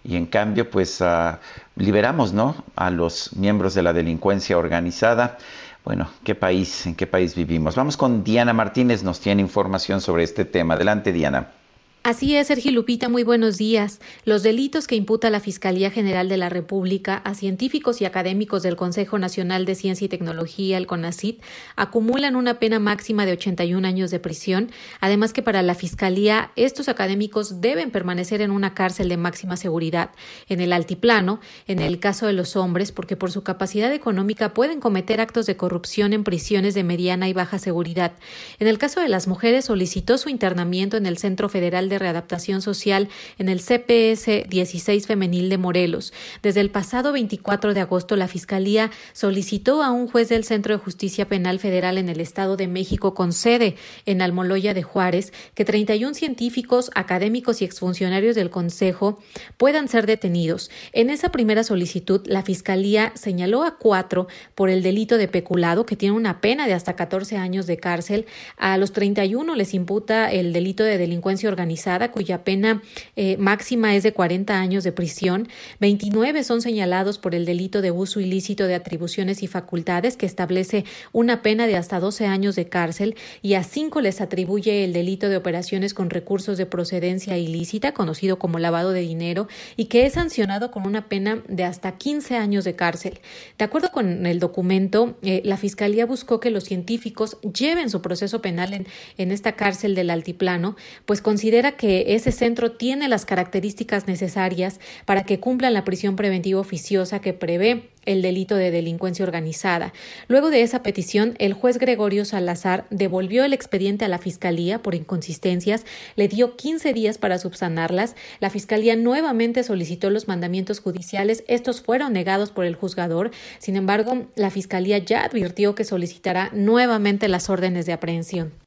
y 0.05 0.15
en 0.15 0.27
cambio 0.27 0.71
pues 0.71 1.01
uh, 1.01 1.37
liberamos, 1.75 2.33
¿no? 2.33 2.55
A 2.77 2.91
los 2.91 3.35
miembros 3.35 3.75
de 3.75 3.83
la 3.83 3.93
delincuencia 3.93 4.59
organizada. 4.59 5.39
Bueno, 5.85 6.09
¿qué 6.23 6.37
país, 6.37 6.87
en 6.87 6.95
qué 6.95 7.09
país 7.09 7.35
vivimos? 7.35 7.75
Vamos 7.75 7.97
con 7.97 8.23
Diana 8.23 8.53
Martínez, 8.53 9.03
nos 9.03 9.19
tiene 9.19 9.43
información 9.43 10.01
sobre 10.01 10.23
este 10.23 10.45
tema. 10.45 10.75
Adelante, 10.75 11.13
Diana. 11.13 11.60
Así 12.03 12.35
es, 12.35 12.47
Sergio 12.47 12.73
Lupita, 12.73 13.11
muy 13.11 13.25
buenos 13.25 13.59
días. 13.59 14.01
Los 14.25 14.43
delitos 14.43 14.87
que 14.87 14.97
imputa 14.97 15.29
la 15.29 15.39
Fiscalía 15.39 15.91
General 15.91 16.31
de 16.31 16.39
la 16.39 16.49
República 16.49 17.17
a 17.17 17.35
científicos 17.35 18.01
y 18.01 18.07
académicos 18.07 18.63
del 18.63 18.75
Consejo 18.75 19.19
Nacional 19.19 19.67
de 19.67 19.75
Ciencia 19.75 20.07
y 20.07 20.09
Tecnología, 20.09 20.79
el 20.79 20.87
CONACIT, 20.87 21.43
acumulan 21.77 22.37
una 22.37 22.59
pena 22.59 22.79
máxima 22.79 23.27
de 23.27 23.33
81 23.33 23.87
años 23.87 24.11
de 24.11 24.19
prisión. 24.19 24.71
Además 25.01 25.35
que 25.35 25.43
para 25.43 25.61
la 25.61 25.75
Fiscalía, 25.75 26.53
estos 26.57 26.89
académicos 26.89 27.61
deben 27.61 27.91
permanecer 27.91 28.41
en 28.41 28.51
una 28.51 28.73
cárcel 28.73 29.11
de 29.11 29.19
máxima 29.19 29.59
seguridad. 29.59 30.13
En 30.49 30.63
el 30.63 30.73
altiplano, 30.73 31.39
en 31.67 31.81
el 31.81 32.01
caso 32.01 32.27
de 32.27 32.33
los 32.33 32.57
hombres, 32.57 32.93
porque 32.93 33.17
por 33.17 33.31
su 33.31 33.43
capacidad 33.43 33.93
económica 33.93 34.55
pueden 34.55 34.81
cometer 34.81 35.21
actos 35.21 35.45
de 35.45 35.59
corrupción 35.59 36.15
en 36.15 36.25
prisiones 36.25 36.73
de 36.73 36.83
mediana 36.83 37.29
y 37.29 37.35
baja 37.35 37.59
seguridad. 37.59 38.13
En 38.59 38.69
el 38.69 38.79
caso 38.79 39.01
de 39.01 39.11
las 39.11 39.29
mujeres, 39.29 39.67
solicitó 39.67 40.17
su 40.17 40.31
internamiento 40.31 40.97
en 40.97 41.05
el 41.05 41.19
Centro 41.19 41.51
Federal 41.51 41.90
de 41.91 41.99
Readaptación 41.99 42.63
Social 42.63 43.09
en 43.39 43.51
el 43.51 43.61
CPS 43.61 44.49
16 44.49 45.07
Femenil 45.07 45.51
de 45.51 45.59
Morelos. 45.59 46.15
Desde 46.43 46.61
el 46.61 46.71
pasado 46.71 47.13
24 47.13 47.75
de 47.75 47.81
agosto, 47.81 48.17
la 48.17 48.29
Fiscalía 48.29 48.91
solicitó 49.13 49.83
a 49.83 49.91
un 49.91 50.09
juez 50.09 50.31
del 50.31 50.45
Centro 50.45 50.75
de 50.75 50.83
Justicia 50.83 51.29
Penal 51.29 51.59
Federal 51.59 51.99
en 51.99 52.09
el 52.09 52.21
Estado 52.21 52.57
de 52.57 52.69
México 52.69 53.13
con 53.13 53.35
sede 53.35 53.77
en 54.07 54.23
Almoloya 54.23 54.73
de 54.73 54.83
Juárez 54.83 55.33
que 55.55 55.65
31 55.65 56.15
científicos, 56.15 56.91
académicos 56.95 57.61
y 57.61 57.65
exfuncionarios 57.65 58.37
del 58.37 58.51
Consejo 58.51 59.19
puedan 59.57 59.89
ser 59.89 60.07
detenidos. 60.07 60.71
En 60.93 61.11
esa 61.11 61.31
primera 61.31 61.65
solicitud, 61.65 62.23
la 62.27 62.43
Fiscalía 62.43 63.13
señaló 63.15 63.65
a 63.65 63.77
cuatro 63.77 64.29
por 64.55 64.71
el 64.71 64.83
delito 64.83 65.19
de 65.19 65.29
peculado, 65.29 65.87
que 65.87 65.97
tiene 65.97 66.15
una 66.15 66.41
pena 66.41 66.67
de 66.67 66.75
hasta 66.75 66.97
14 66.97 67.37
años 67.37 67.67
de 67.67 67.79
cárcel. 67.79 68.27
A 68.57 68.77
los 68.79 68.93
31 68.93 69.55
les 69.55 69.75
imputa 69.75 70.31
el 70.31 70.53
delito 70.53 70.85
de 70.85 70.99
delincuencia 70.99 71.49
organizada, 71.49 71.80
cuya 72.13 72.45
pena 72.45 72.83
eh, 73.17 73.37
máxima 73.39 73.95
es 73.95 74.03
de 74.03 74.13
40 74.13 74.59
años 74.59 74.85
de 74.85 74.93
prisión. 74.93 75.49
29 75.81 76.45
son 76.45 76.63
señalados 76.63 77.19
por 77.19 77.35
el 77.35 77.45
delito 77.45 77.83
de 77.83 77.91
uso 77.91 78.21
ilícito 78.21 78.67
de 78.67 78.75
atribuciones 78.75 79.43
y 79.43 79.47
facultades, 79.47 80.17
que 80.17 80.27
establece 80.27 80.85
una 81.13 81.43
pena 81.43 81.67
de 81.67 81.77
hasta 81.77 82.01
12 82.01 82.27
años 82.27 82.57
de 82.57 82.69
cárcel, 82.69 83.17
y 83.43 83.55
a 83.55 83.63
cinco 83.63 84.01
les 84.01 84.21
atribuye 84.21 84.85
el 84.85 84.93
delito 84.93 85.29
de 85.29 85.37
operaciones 85.37 85.95
con 85.95 86.11
recursos 86.11 86.59
de 86.59 86.67
procedencia 86.67 87.39
ilícita, 87.39 87.93
conocido 87.93 88.39
como 88.39 88.59
lavado 88.59 88.93
de 88.93 89.01
dinero, 89.01 89.49
y 89.77 89.87
que 89.87 90.07
es 90.07 90.15
sancionado 90.15 90.71
con 90.71 90.87
una 90.87 91.09
pena 91.09 91.43
de 91.49 91.65
hasta 91.65 91.97
15 91.97 92.37
años 92.37 92.65
de 92.65 92.75
cárcel. 92.75 93.21
De 93.59 93.65
acuerdo 93.65 93.91
con 93.91 94.27
el 94.27 94.39
documento, 94.39 95.17
eh, 95.23 95.43
la 95.45 95.57
Fiscalía 95.57 96.07
buscó 96.07 96.41
que 96.41 96.51
los 96.51 96.65
científicos 96.65 97.39
lleven 97.41 97.91
su 97.91 98.03
proceso 98.03 98.43
penal 98.43 98.75
en, 98.75 98.87
en 99.19 99.33
esta 99.33 99.53
cárcel 99.53 99.95
del 99.95 100.11
altiplano, 100.11 100.77
pues 101.07 101.23
considera 101.23 101.70
que 101.73 102.15
ese 102.15 102.33
centro 102.33 102.73
tiene 102.73 103.09
las 103.09 103.25
características 103.25 104.07
necesarias 104.07 104.81
para 105.05 105.25
que 105.25 105.41
cumplan 105.41 105.75
la 105.75 105.85
prisión 105.85 106.17
preventiva 106.17 106.61
oficiosa 106.61 107.21
que 107.21 107.33
prevé 107.33 107.91
el 108.07 108.23
delito 108.23 108.57
de 108.57 108.71
delincuencia 108.71 109.25
organizada. 109.25 109.93
Luego 110.29 110.51
de 110.51 110.63
esa 110.63 110.83
petición, 110.83 111.35
el 111.39 111.53
juez 111.53 111.79
Gregorio 111.79 112.25
Salazar 112.25 112.87
devolvió 112.91 113.45
el 113.45 113.53
expediente 113.53 114.05
a 114.05 114.09
la 114.09 114.19
Fiscalía 114.19 114.83
por 114.83 114.95
inconsistencias, 114.95 115.85
le 116.17 116.29
dio 116.29 116.57
15 116.57 116.93
días 116.93 117.19
para 117.19 117.39
subsanarlas. 117.39 118.17
La 118.41 118.51
Fiscalía 118.51 118.97
nuevamente 118.97 119.63
solicitó 119.63 120.11
los 120.11 120.29
mandamientos 120.29 120.81
judiciales. 120.81 121.45
Estos 121.47 121.81
fueron 121.83 122.13
negados 122.13 122.51
por 122.51 122.65
el 122.65 122.75
juzgador. 122.75 123.31
Sin 123.59 123.77
embargo, 123.77 124.27
la 124.35 124.51
Fiscalía 124.51 124.99
ya 124.99 125.25
advirtió 125.25 125.75
que 125.75 125.85
solicitará 125.85 126.51
nuevamente 126.53 127.29
las 127.29 127.51
órdenes 127.51 127.87
de 127.87 127.93
aprehensión. 127.93 128.60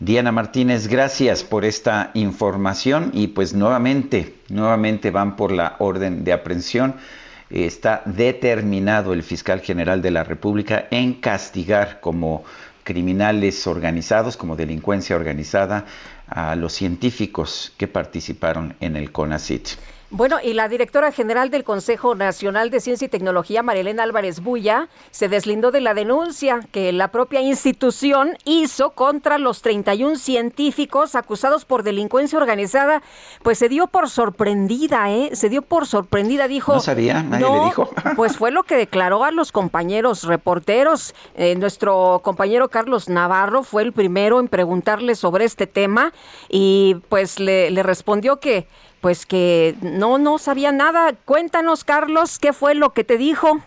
Diana 0.00 0.30
Martínez, 0.30 0.86
gracias 0.86 1.42
por 1.42 1.64
esta 1.64 2.12
información 2.14 3.10
y 3.14 3.28
pues 3.28 3.52
nuevamente, 3.52 4.36
nuevamente 4.48 5.10
van 5.10 5.34
por 5.34 5.50
la 5.50 5.74
orden 5.80 6.22
de 6.22 6.32
aprehensión 6.32 6.94
está 7.50 8.02
determinado 8.04 9.12
el 9.12 9.22
fiscal 9.22 9.60
general 9.60 10.00
de 10.00 10.10
la 10.10 10.22
República 10.22 10.86
en 10.90 11.14
castigar 11.14 12.00
como 12.00 12.44
criminales 12.84 13.66
organizados, 13.66 14.36
como 14.36 14.54
delincuencia 14.54 15.16
organizada, 15.16 15.86
a 16.28 16.54
los 16.56 16.74
científicos 16.74 17.72
que 17.76 17.88
participaron 17.88 18.76
en 18.80 18.96
el 18.96 19.10
CONACIT. 19.12 19.68
Bueno, 20.10 20.38
y 20.42 20.54
la 20.54 20.70
directora 20.70 21.12
general 21.12 21.50
del 21.50 21.64
Consejo 21.64 22.14
Nacional 22.14 22.70
de 22.70 22.80
Ciencia 22.80 23.04
y 23.04 23.08
Tecnología, 23.10 23.62
Marilena 23.62 24.04
Álvarez 24.04 24.40
Bulla, 24.40 24.88
se 25.10 25.28
deslindó 25.28 25.70
de 25.70 25.82
la 25.82 25.92
denuncia 25.92 26.60
que 26.72 26.94
la 26.94 27.08
propia 27.08 27.42
institución 27.42 28.38
hizo 28.46 28.92
contra 28.92 29.36
los 29.36 29.60
31 29.60 30.16
científicos 30.16 31.14
acusados 31.14 31.66
por 31.66 31.82
delincuencia 31.82 32.38
organizada. 32.38 33.02
Pues 33.42 33.58
se 33.58 33.68
dio 33.68 33.86
por 33.86 34.08
sorprendida, 34.08 35.10
¿eh? 35.10 35.30
Se 35.34 35.50
dio 35.50 35.60
por 35.60 35.86
sorprendida, 35.86 36.48
dijo. 36.48 36.72
No 36.72 36.80
sabía, 36.80 37.22
nadie 37.22 37.46
le 37.46 37.64
dijo. 37.66 37.90
pues 38.16 38.38
fue 38.38 38.50
lo 38.50 38.62
que 38.62 38.76
declaró 38.76 39.24
a 39.24 39.30
los 39.30 39.52
compañeros 39.52 40.22
reporteros. 40.22 41.14
Eh, 41.34 41.54
nuestro 41.56 42.22
compañero 42.24 42.70
Carlos 42.70 43.10
Navarro 43.10 43.62
fue 43.62 43.82
el 43.82 43.92
primero 43.92 44.40
en 44.40 44.48
preguntarle 44.48 45.14
sobre 45.16 45.44
este 45.44 45.66
tema 45.66 46.14
y 46.48 46.96
pues 47.10 47.38
le, 47.38 47.70
le 47.70 47.82
respondió 47.82 48.40
que 48.40 48.66
pues 49.00 49.26
que 49.26 49.74
no, 49.82 50.18
no 50.18 50.38
sabía 50.38 50.72
nada. 50.72 51.12
Cuéntanos, 51.24 51.84
Carlos, 51.84 52.38
¿qué 52.38 52.52
fue 52.52 52.74
lo 52.74 52.90
que 52.90 53.04
te 53.04 53.18
dijo? 53.18 53.58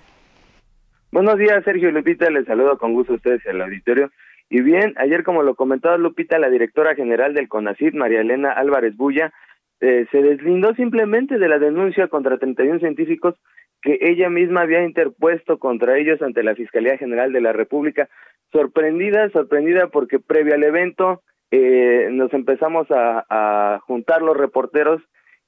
Buenos 1.12 1.38
días, 1.38 1.64
Sergio 1.66 1.92
Lupita, 1.92 2.30
les 2.30 2.46
saludo 2.46 2.78
con 2.78 2.94
gusto 2.94 3.14
a 3.14 3.16
ustedes 3.18 3.42
y 3.46 3.50
al 3.50 3.62
auditorio. 3.62 4.12
Y 4.50 4.62
bien, 4.62 4.94
ayer 4.98 5.24
como 5.24 5.44
lo 5.44 5.56
comentaba 5.56 5.98
Lupita, 5.98 6.40
la 6.40 6.50
directora 6.50 6.96
general 6.96 7.34
del 7.34 7.50
CONACID, 7.50 7.94
María 7.94 8.22
Elena 8.22 8.52
Álvarez 8.52 8.96
Bulla, 8.96 9.34
eh, 9.82 10.06
se 10.12 10.22
deslindó 10.22 10.74
simplemente 10.76 11.38
de 11.38 11.48
la 11.48 11.58
denuncia 11.58 12.08
contra 12.08 12.38
31 12.38 12.80
científicos 12.80 13.36
que 13.82 13.98
ella 14.02 14.30
misma 14.30 14.62
había 14.62 14.84
interpuesto 14.84 15.58
contra 15.58 15.98
ellos 15.98 16.22
ante 16.22 16.44
la 16.44 16.56
Fiscalía 16.56 16.98
General 16.98 17.34
de 17.34 17.42
la 17.42 17.52
República. 17.52 18.08
Sorprendida, 18.52 19.30
sorprendida 19.32 19.88
porque 19.88 20.20
previo 20.20 20.54
al 20.54 20.64
evento 20.64 21.24
eh, 21.50 22.10
nos 22.12 22.32
empezamos 22.34 22.88
a 22.90 23.80
juntar 23.86 24.22
los 24.22 24.38
reporteros 24.38 25.02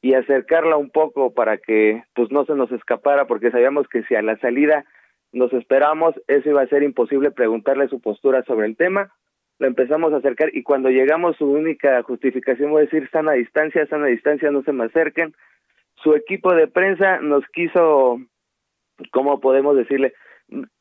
y 0.04 0.16
acercarla 0.16 0.76
un 0.76 0.90
poco 0.90 1.34
para 1.34 1.58
que 1.58 2.04
pues 2.14 2.30
no 2.30 2.44
se 2.44 2.56
nos 2.56 2.70
escapara 2.74 3.26
porque 3.26 3.52
sabíamos 3.52 3.88
que 3.88 4.04
si 4.04 4.16
a 4.16 4.22
la 4.22 4.38
salida 4.40 4.84
nos 5.32 5.54
esperamos 5.54 6.14
eso 6.28 6.50
iba 6.50 6.62
a 6.62 6.68
ser 6.68 6.84
imposible 6.84 7.32
preguntarle 7.32 7.88
su 7.88 8.02
postura 8.02 8.44
sobre 8.44 8.68
el 8.68 8.76
tema. 8.76 9.14
La 9.60 9.68
empezamos 9.68 10.12
a 10.12 10.18
acercar 10.18 10.50
y 10.54 10.62
cuando 10.62 10.90
llegamos 10.90 11.38
su 11.38 11.50
única 11.50 12.04
justificación 12.04 12.72
fue 12.72 12.82
decir 12.82 13.04
están 13.04 13.30
a 13.30 13.32
distancia 13.32 13.82
están 13.82 14.04
a 14.04 14.08
distancia 14.08 14.52
no 14.52 14.62
se 14.64 14.74
me 14.74 14.84
acerquen 14.84 15.34
su 15.96 16.14
equipo 16.16 16.54
de 16.54 16.68
prensa 16.68 17.20
nos 17.22 17.46
quiso 17.54 18.20
cómo 19.12 19.40
podemos 19.40 19.78
decirle 19.78 20.14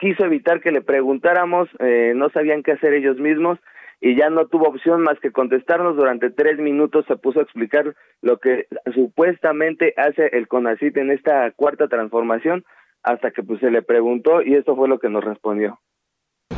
quiso 0.00 0.24
evitar 0.24 0.60
que 0.60 0.72
le 0.72 0.82
preguntáramos 0.82 1.68
eh, 1.78 2.12
no 2.16 2.28
sabían 2.30 2.64
qué 2.64 2.72
hacer 2.72 2.92
ellos 2.92 3.18
mismos 3.18 3.60
y 4.04 4.16
ya 4.16 4.28
no 4.30 4.46
tuvo 4.48 4.68
opción 4.68 5.00
más 5.00 5.18
que 5.20 5.30
contestarnos. 5.30 5.96
Durante 5.96 6.28
tres 6.30 6.58
minutos 6.58 7.04
se 7.06 7.16
puso 7.16 7.38
a 7.38 7.44
explicar 7.44 7.94
lo 8.20 8.38
que 8.38 8.66
supuestamente 8.92 9.94
hace 9.96 10.26
el 10.36 10.48
CONACIT 10.48 10.96
en 10.96 11.12
esta 11.12 11.52
cuarta 11.52 11.86
transformación 11.86 12.64
hasta 13.04 13.30
que 13.30 13.44
pues 13.44 13.60
se 13.60 13.70
le 13.70 13.80
preguntó 13.82 14.42
y 14.42 14.54
esto 14.54 14.74
fue 14.74 14.88
lo 14.88 14.98
que 14.98 15.08
nos 15.08 15.24
respondió. 15.24 15.80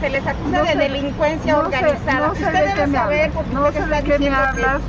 Se 0.01 0.09
les 0.09 0.27
acusa 0.27 0.63
de 0.63 0.89
delincuencia 0.89 1.59
organizada. 1.59 2.33
no 2.87 2.99
hablas. 2.99 3.35
No 3.53 3.73
sé 3.73 3.81
de 3.81 4.03
qué 4.05 4.19
me 4.19 4.29
hablas. 4.29 4.83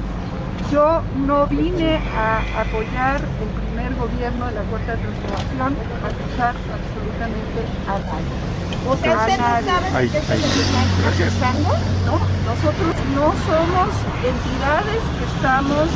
Yo 0.72 1.04
no 1.28 1.48
vine 1.48 2.00
a 2.16 2.62
apoyar 2.62 3.20
el 3.20 3.50
primer 3.62 3.94
gobierno 3.96 4.48
de 4.48 4.56
la 4.56 4.64
cuarta 4.64 4.96
transformación, 4.96 5.76
a 6.02 6.08
acusar 6.08 6.56
absolutamente 6.56 7.62
a 7.88 8.00
nadie. 8.00 8.65
O 8.88 8.96
sea, 8.98 9.18
¿usted 9.18 9.38
no 9.38 9.62
sabe 9.66 10.10
qué 10.10 10.20
se 10.22 10.36
están 10.36 10.88
procesando? 11.02 11.70
No, 12.06 12.22
nosotros 12.46 12.94
no 13.16 13.34
somos 13.34 13.90
entidades 14.22 15.02
que 15.18 15.26
estamos 15.26 15.90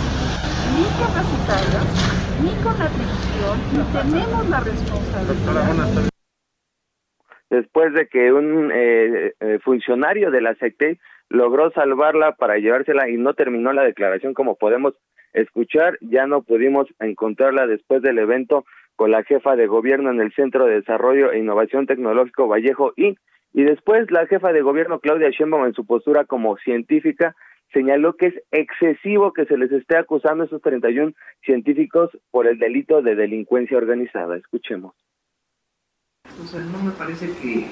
ni 0.73 0.85
capacitadas, 0.97 1.85
ni 2.41 2.51
con 2.63 2.73
atribución, 2.81 3.57
ni 3.73 3.83
tenemos 3.93 4.49
la 4.49 4.59
responsabilidad. 4.61 6.09
Después 7.51 7.93
de 7.93 8.07
que 8.07 8.33
un 8.33 8.71
eh, 8.73 9.33
eh, 9.39 9.59
funcionario 9.63 10.31
de 10.31 10.41
la 10.41 10.55
SECTE 10.55 10.99
logró 11.29 11.71
salvarla 11.71 12.33
para 12.33 12.57
llevársela 12.57 13.07
y 13.07 13.17
no 13.17 13.35
terminó 13.35 13.71
la 13.71 13.83
declaración 13.83 14.33
como 14.33 14.55
podemos 14.55 14.95
escuchar, 15.33 15.99
ya 16.01 16.25
no 16.25 16.41
pudimos 16.41 16.87
encontrarla 16.99 17.67
después 17.67 18.01
del 18.01 18.17
evento 18.17 18.65
con 18.99 19.11
la 19.11 19.23
jefa 19.23 19.55
de 19.55 19.65
gobierno 19.65 20.11
en 20.11 20.19
el 20.19 20.33
Centro 20.33 20.65
de 20.65 20.73
Desarrollo 20.73 21.31
e 21.31 21.39
Innovación 21.39 21.87
Tecnológico 21.87 22.49
Vallejo 22.49 22.91
y 22.97 23.17
y 23.53 23.63
después 23.63 24.11
la 24.11 24.27
jefa 24.27 24.51
de 24.51 24.61
gobierno 24.61 24.99
Claudia 24.99 25.29
Sheinbaum 25.29 25.67
en 25.67 25.73
su 25.73 25.85
postura 25.85 26.25
como 26.25 26.57
científica 26.57 27.33
señaló 27.71 28.17
que 28.17 28.25
es 28.25 28.33
excesivo 28.51 29.31
que 29.31 29.45
se 29.45 29.57
les 29.57 29.71
esté 29.71 29.95
acusando 29.95 30.43
a 30.43 30.47
esos 30.47 30.61
31 30.61 31.13
científicos 31.45 32.09
por 32.29 32.45
el 32.45 32.59
delito 32.59 33.01
de 33.01 33.15
delincuencia 33.15 33.77
organizada. 33.77 34.35
Escuchemos. 34.35 34.93
O 36.43 36.45
sea, 36.45 36.59
no 36.59 36.83
me 36.83 36.91
parece 36.91 37.27
que 37.41 37.67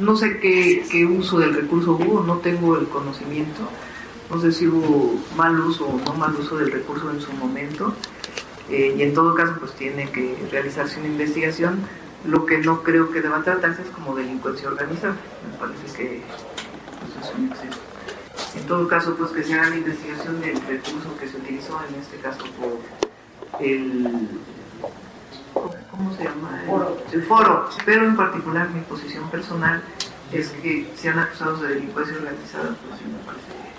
no 0.00 0.16
sé 0.16 0.38
qué, 0.38 0.82
qué 0.92 1.06
uso 1.06 1.38
del 1.38 1.54
recurso 1.54 1.92
hubo, 1.92 2.22
no 2.22 2.40
tengo 2.40 2.78
el 2.78 2.88
conocimiento, 2.88 3.70
no 4.30 4.38
sé 4.38 4.52
si 4.52 4.66
hubo 4.66 5.14
mal 5.34 5.58
uso 5.60 5.86
o 5.86 5.98
no 5.98 6.12
mal 6.12 6.34
uso 6.34 6.58
del 6.58 6.70
recurso 6.70 7.10
en 7.10 7.22
su 7.22 7.32
momento 7.32 7.94
eh, 8.70 8.94
y 8.96 9.02
en 9.02 9.14
todo 9.14 9.34
caso 9.34 9.56
pues 9.58 9.72
tiene 9.72 10.10
que 10.10 10.36
realizarse 10.50 10.98
una 10.98 11.08
investigación. 11.08 11.80
Lo 12.24 12.46
que 12.46 12.58
no 12.58 12.82
creo 12.82 13.10
que 13.10 13.20
deba 13.20 13.42
tratarse 13.42 13.82
es 13.82 13.88
como 13.88 14.14
delincuencia 14.14 14.68
organizada, 14.68 15.16
me 15.50 15.58
parece 15.58 15.96
que 15.96 16.22
pues, 17.00 17.26
es 17.28 17.34
un 17.38 17.48
exceso. 17.48 17.80
En 18.56 18.66
todo 18.66 18.88
caso 18.88 19.14
pues 19.16 19.30
que 19.32 19.42
se 19.42 19.54
haga 19.54 19.70
la 19.70 19.76
investigación 19.76 20.40
del 20.40 20.60
recurso 20.62 21.16
que 21.20 21.28
se 21.28 21.36
utilizó 21.36 21.78
en 21.88 22.00
este 22.00 22.16
caso 22.18 22.44
por 22.58 23.60
el 23.60 24.28
¿cómo 25.90 26.16
se 26.16 26.24
llama? 26.24 26.62
El, 27.12 27.22
foro. 27.24 27.68
Pero 27.84 28.06
en 28.06 28.16
particular 28.16 28.70
mi 28.70 28.80
posición 28.80 29.28
personal 29.30 29.82
es 30.32 30.48
que 30.50 30.90
sean 30.96 31.18
acusados 31.18 31.60
de 31.62 31.68
delincuencia 31.68 32.16
organizada, 32.16 32.74
pues 32.88 33.00
me 33.02 33.18
parece 33.24 33.73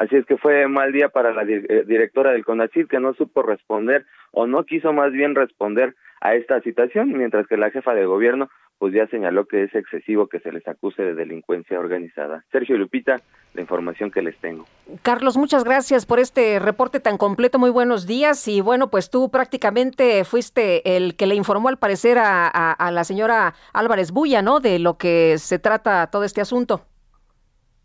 Así 0.00 0.16
es 0.16 0.24
que 0.24 0.38
fue 0.38 0.66
mal 0.66 0.92
día 0.92 1.10
para 1.10 1.34
la 1.34 1.42
eh, 1.42 1.84
directora 1.86 2.32
del 2.32 2.42
CONACYT 2.42 2.88
que 2.88 3.00
no 3.00 3.12
supo 3.12 3.42
responder 3.42 4.06
o 4.32 4.46
no 4.46 4.64
quiso 4.64 4.94
más 4.94 5.12
bien 5.12 5.34
responder 5.34 5.94
a 6.22 6.34
esta 6.34 6.62
situación, 6.62 7.12
mientras 7.12 7.46
que 7.46 7.58
la 7.58 7.70
jefa 7.70 7.92
de 7.92 8.06
gobierno 8.06 8.48
pues 8.78 8.94
ya 8.94 9.06
señaló 9.08 9.44
que 9.44 9.64
es 9.64 9.74
excesivo 9.74 10.26
que 10.26 10.40
se 10.40 10.52
les 10.52 10.66
acuse 10.66 11.02
de 11.02 11.14
delincuencia 11.14 11.78
organizada. 11.78 12.46
Sergio 12.50 12.78
Lupita, 12.78 13.20
la 13.52 13.60
información 13.60 14.10
que 14.10 14.22
les 14.22 14.38
tengo. 14.38 14.64
Carlos, 15.02 15.36
muchas 15.36 15.64
gracias 15.64 16.06
por 16.06 16.18
este 16.18 16.58
reporte 16.58 16.98
tan 16.98 17.18
completo. 17.18 17.58
Muy 17.58 17.68
buenos 17.68 18.06
días. 18.06 18.48
Y 18.48 18.62
bueno, 18.62 18.88
pues 18.88 19.10
tú 19.10 19.30
prácticamente 19.30 20.24
fuiste 20.24 20.96
el 20.96 21.14
que 21.14 21.26
le 21.26 21.34
informó 21.34 21.68
al 21.68 21.78
parecer 21.78 22.16
a, 22.18 22.90
la 22.90 23.04
señora 23.04 23.52
Álvarez 23.74 24.12
Bulla, 24.12 24.40
¿no? 24.40 24.60
De 24.60 24.78
lo 24.78 24.96
que 24.96 25.36
se 25.36 25.58
trata 25.58 26.06
todo 26.06 26.24
este 26.24 26.40
asunto. 26.40 26.86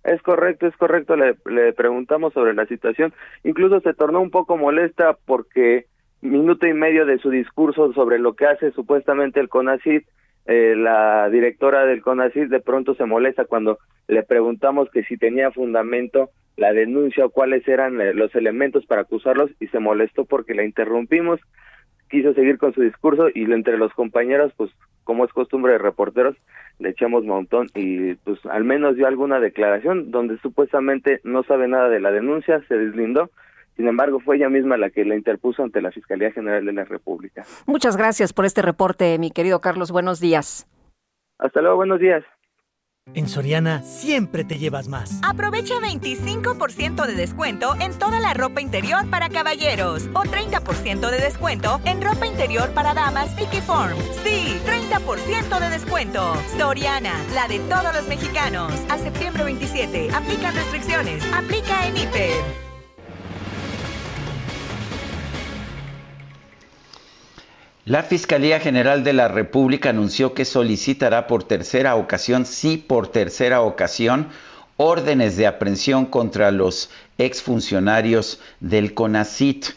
Es 0.06 0.22
correcto, 0.22 0.68
es 0.68 0.78
correcto. 0.78 1.16
Le, 1.16 1.36
le 1.45 1.74
preguntamos 1.74 2.32
sobre 2.34 2.53
la 2.53 2.66
situación. 2.68 3.14
Incluso 3.43 3.82
se 3.82 3.93
tornó 3.93 4.22
un 4.22 4.32
poco 4.32 4.56
molesta 4.56 5.18
porque 5.26 5.88
minuto 6.22 6.68
y 6.68 6.74
medio 6.74 7.06
de 7.06 7.18
su 7.20 7.30
discurso 7.30 7.91
sobre 7.93 8.20
lo 8.20 8.34
que 8.34 8.45
hace 8.45 8.72
supuestamente 8.72 9.39
el 9.39 9.49
CONACID, 9.49 10.03
eh, 10.47 10.76
la 10.76 11.30
directora 11.30 11.86
del 11.86 12.01
CONACID 12.01 12.49
de 12.49 12.60
pronto 12.60 12.95
se 12.95 13.06
molesta 13.06 13.45
cuando 13.45 13.80
le 14.08 14.24
preguntamos 14.24 14.89
que 14.91 15.03
si 15.03 15.18
tenía 15.18 15.51
fundamento 15.51 16.30
la 16.56 16.72
denuncia 16.72 17.26
o 17.26 17.30
cuáles 17.30 17.68
eran 17.68 17.99
eh, 17.99 18.14
los 18.14 18.34
elementos 18.36 18.86
para 18.86 19.01
acusarlos 19.01 19.49
y 19.60 19.68
se 19.68 19.80
molestó 19.80 20.26
porque 20.26 20.53
la 20.53 20.64
interrumpimos, 20.64 21.39
quiso 22.10 22.34
seguir 22.34 22.58
con 22.58 22.74
su 22.74 22.82
discurso 22.82 23.28
y 23.34 23.43
entre 23.51 23.78
los 23.78 23.93
compañeros, 23.93 24.51
pues 24.58 24.72
como 25.03 25.26
es 25.26 25.32
costumbre 25.34 25.74
de 25.74 25.78
reporteros, 25.78 26.36
le 26.80 26.89
echamos 26.89 27.24
montón 27.24 27.68
y 27.74 28.16
pues 28.16 28.39
al 28.45 28.64
menos 28.64 28.95
dio 28.95 29.08
alguna 29.08 29.39
declaración 29.39 30.12
donde 30.12 30.38
supuestamente 30.39 31.22
no 31.24 31.43
sabe 31.43 31.68
nada 31.68 31.89
de 31.89 31.99
la 31.99 32.12
denuncia, 32.12 32.62
se 32.68 32.76
deslindó. 32.76 33.30
Sin 33.76 33.88
embargo, 33.88 34.20
fue 34.20 34.38
ella 34.38 34.49
misma 34.49 34.78
la 34.78 34.89
que 34.89 35.03
la 35.03 35.16
interpuso 35.16 35.62
ante 35.62 35.82
la 35.82 35.91
Fiscalía 35.91 36.32
General 36.32 36.66
de 36.66 36.72
la 36.72 36.86
República. 36.86 37.43
Muchas 37.66 37.97
gracias 37.97 38.32
por 38.32 38.45
este 38.45 38.62
reporte, 38.62 39.18
mi 39.20 39.32
querido 39.32 39.60
Carlos. 39.60 39.91
Buenos 39.91 40.20
días. 40.20 40.68
Hasta 41.38 41.62
luego, 41.62 41.76
buenos 41.76 41.99
días. 41.99 42.24
En 43.14 43.30
Soriana 43.30 43.84
siempre 43.84 44.43
te 44.43 44.58
llevas 44.58 44.88
más. 44.88 45.20
Aprovecha 45.22 45.76
25% 45.76 47.06
de 47.06 47.14
descuento 47.14 47.76
en 47.80 47.93
toda 47.97 48.20
la 48.20 48.34
ropa 48.34 48.62
interior 48.62 49.10
para 49.10 49.30
caballeros 49.30 50.10
o 50.14 50.24
30% 50.24 51.12
de 51.12 51.18
descuento 51.18 51.80
en 51.86 52.01
ropa 52.01 52.26
interior 52.26 52.72
para 52.72 52.93
damas 52.93 53.36
Vicky 53.36 53.62
Form. 53.62 53.95
Sí, 54.24 54.60
30% 54.66 55.60
de 55.60 55.70
descuento. 55.70 56.36
Soriana, 56.58 57.14
la 57.34 57.47
de 57.47 57.60
todos 57.60 57.93
los 57.93 58.08
mexicanos. 58.08 58.74
A 58.89 58.97
septiembre 58.97 59.43
27, 59.43 60.10
aplica 60.12 60.51
restricciones. 60.51 61.24
Aplica 61.32 61.88
en 61.88 61.97
IPE. 61.97 62.74
La 67.88 68.01
Fiscalía 68.01 68.59
General 68.59 69.03
de 69.03 69.13
la 69.13 69.27
República 69.27 69.91
anunció 69.91 70.33
que 70.33 70.43
solicitará 70.43 71.27
por 71.27 71.43
tercera 71.43 71.95
ocasión, 71.95 72.47
sí 72.47 72.77
por 72.77 73.09
tercera 73.09 73.61
ocasión, 73.61 74.29
órdenes 74.75 75.38
de 75.38 75.45
aprehensión 75.45 76.07
contra 76.07 76.49
los 76.49 76.89
exfuncionarios 77.19 78.39
del 78.59 78.95
CONACIT. 78.95 79.67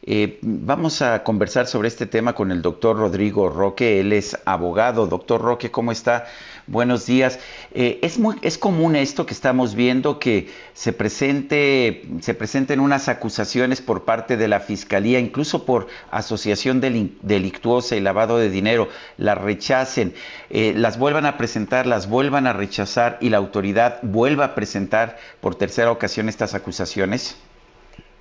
Eh, 0.00 0.38
vamos 0.40 1.02
a 1.02 1.22
conversar 1.22 1.66
sobre 1.66 1.88
este 1.88 2.06
tema 2.06 2.34
con 2.34 2.52
el 2.52 2.62
doctor 2.62 2.96
Rodrigo 2.96 3.50
Roque, 3.50 4.00
él 4.00 4.14
es 4.14 4.38
abogado. 4.46 5.06
Doctor 5.06 5.42
Roque, 5.42 5.70
¿cómo 5.70 5.92
está? 5.92 6.24
Buenos 6.68 7.06
días. 7.06 7.40
Eh, 7.72 7.98
es, 8.02 8.18
muy, 8.18 8.36
es 8.42 8.58
común 8.58 8.94
esto 8.94 9.24
que 9.24 9.32
estamos 9.32 9.74
viendo, 9.74 10.18
que 10.18 10.48
se, 10.74 10.92
presente, 10.92 12.02
se 12.20 12.34
presenten 12.34 12.80
unas 12.80 13.08
acusaciones 13.08 13.80
por 13.80 14.04
parte 14.04 14.36
de 14.36 14.48
la 14.48 14.60
Fiscalía, 14.60 15.18
incluso 15.18 15.64
por 15.64 15.86
asociación 16.10 16.82
delictuosa 16.82 17.96
y 17.96 18.00
lavado 18.00 18.36
de 18.36 18.50
dinero, 18.50 18.88
las 19.16 19.38
rechacen, 19.38 20.12
eh, 20.50 20.74
las 20.76 20.98
vuelvan 20.98 21.24
a 21.24 21.38
presentar, 21.38 21.86
las 21.86 22.10
vuelvan 22.10 22.46
a 22.46 22.52
rechazar 22.52 23.16
y 23.22 23.30
la 23.30 23.38
autoridad 23.38 24.00
vuelva 24.02 24.44
a 24.44 24.54
presentar 24.54 25.16
por 25.40 25.54
tercera 25.54 25.90
ocasión 25.90 26.28
estas 26.28 26.54
acusaciones. 26.54 27.42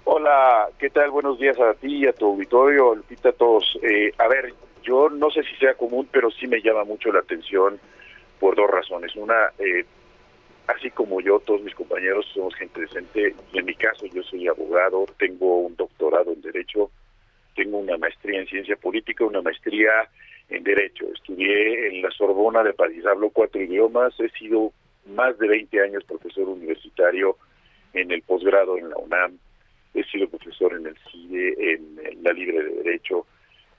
Hola, 0.06 0.70
¿qué 0.80 0.90
tal? 0.90 1.12
Buenos 1.12 1.38
días 1.38 1.60
a 1.60 1.74
ti 1.74 1.98
y 1.98 2.08
a 2.08 2.14
tu 2.14 2.28
auditorio, 2.28 2.96
Lupita, 2.96 3.28
a 3.28 3.34
todos. 3.34 3.78
Eh, 3.82 4.14
a 4.18 4.30
ver, 4.30 4.54
yo 4.84 5.10
no 5.10 5.30
sé 5.32 5.44
si 5.44 5.54
sea 5.58 5.74
común, 5.74 6.08
pero 6.10 6.32
sí 6.32 6.48
me 6.48 6.62
llama 6.62 6.86
mucho 6.86 7.12
la 7.12 7.20
atención 7.20 7.78
por 8.40 8.56
dos 8.56 8.70
razones. 8.70 9.16
Una, 9.16 9.52
eh, 9.60 9.86
así 10.68 10.90
como 10.92 11.22
yo, 11.22 11.40
todos 11.40 11.62
mis 11.62 11.76
compañeros 11.76 12.26
somos 12.34 12.56
gente 12.56 12.82
decente, 12.82 13.36
y 13.54 13.60
en 13.60 13.66
mi 13.66 13.76
caso 13.76 14.06
yo 14.08 14.24
soy 14.24 14.48
abogado, 14.48 15.06
tengo 15.18 15.60
un 15.60 15.76
doctorado 15.76 16.34
en 16.34 16.42
Derecho, 16.42 16.92
tengo 17.56 17.80
una 17.80 17.98
maestría 17.98 18.40
en 18.40 18.48
Ciencia 18.48 18.76
Política, 18.76 19.26
una 19.26 19.42
maestría 19.42 20.10
en 20.50 20.64
Derecho. 20.64 21.06
Estudié 21.14 21.88
en 21.88 22.02
la 22.02 22.12
Sorbona 22.12 22.64
de 22.64 22.74
París, 22.74 23.06
hablo 23.06 23.30
cuatro 23.30 23.62
idiomas, 23.62 24.14
he 24.20 24.30
sido 24.30 24.72
más 25.08 25.38
de 25.38 25.48
20 25.48 25.82
años 25.82 26.04
profesor 26.04 26.48
universitario 26.48 27.38
en 27.94 28.12
el 28.12 28.22
posgrado 28.22 28.78
en 28.78 28.90
la 28.90 28.98
UNAM, 28.98 29.38
he 29.94 30.04
sido 30.04 30.30
profesor 30.30 30.74
en 30.74 30.88
el 30.88 30.96
CIDE, 31.10 31.74
en, 31.74 32.24
la 32.24 32.34
Libre 32.34 32.64
de 32.64 32.84
Derecho, 32.84 33.26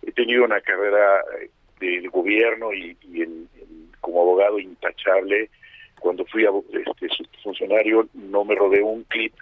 he 0.02 0.12
tenido 0.12 0.44
una 0.44 0.61
carrera 0.61 1.20
eh, 1.40 1.50
del 1.80 2.09
gobierno 2.11 2.72
y, 2.72 2.96
en, 3.14 3.48
como 4.01 4.22
abogado 4.22 4.59
intachable. 4.59 5.51
Cuando 6.01 6.24
fui 6.26 6.44
a, 6.46 6.51
este, 6.72 7.09
funcionario 7.42 8.09
no 8.14 8.44
me 8.44 8.55
rodeé 8.55 8.82
un 8.82 9.05
clip, 9.05 9.34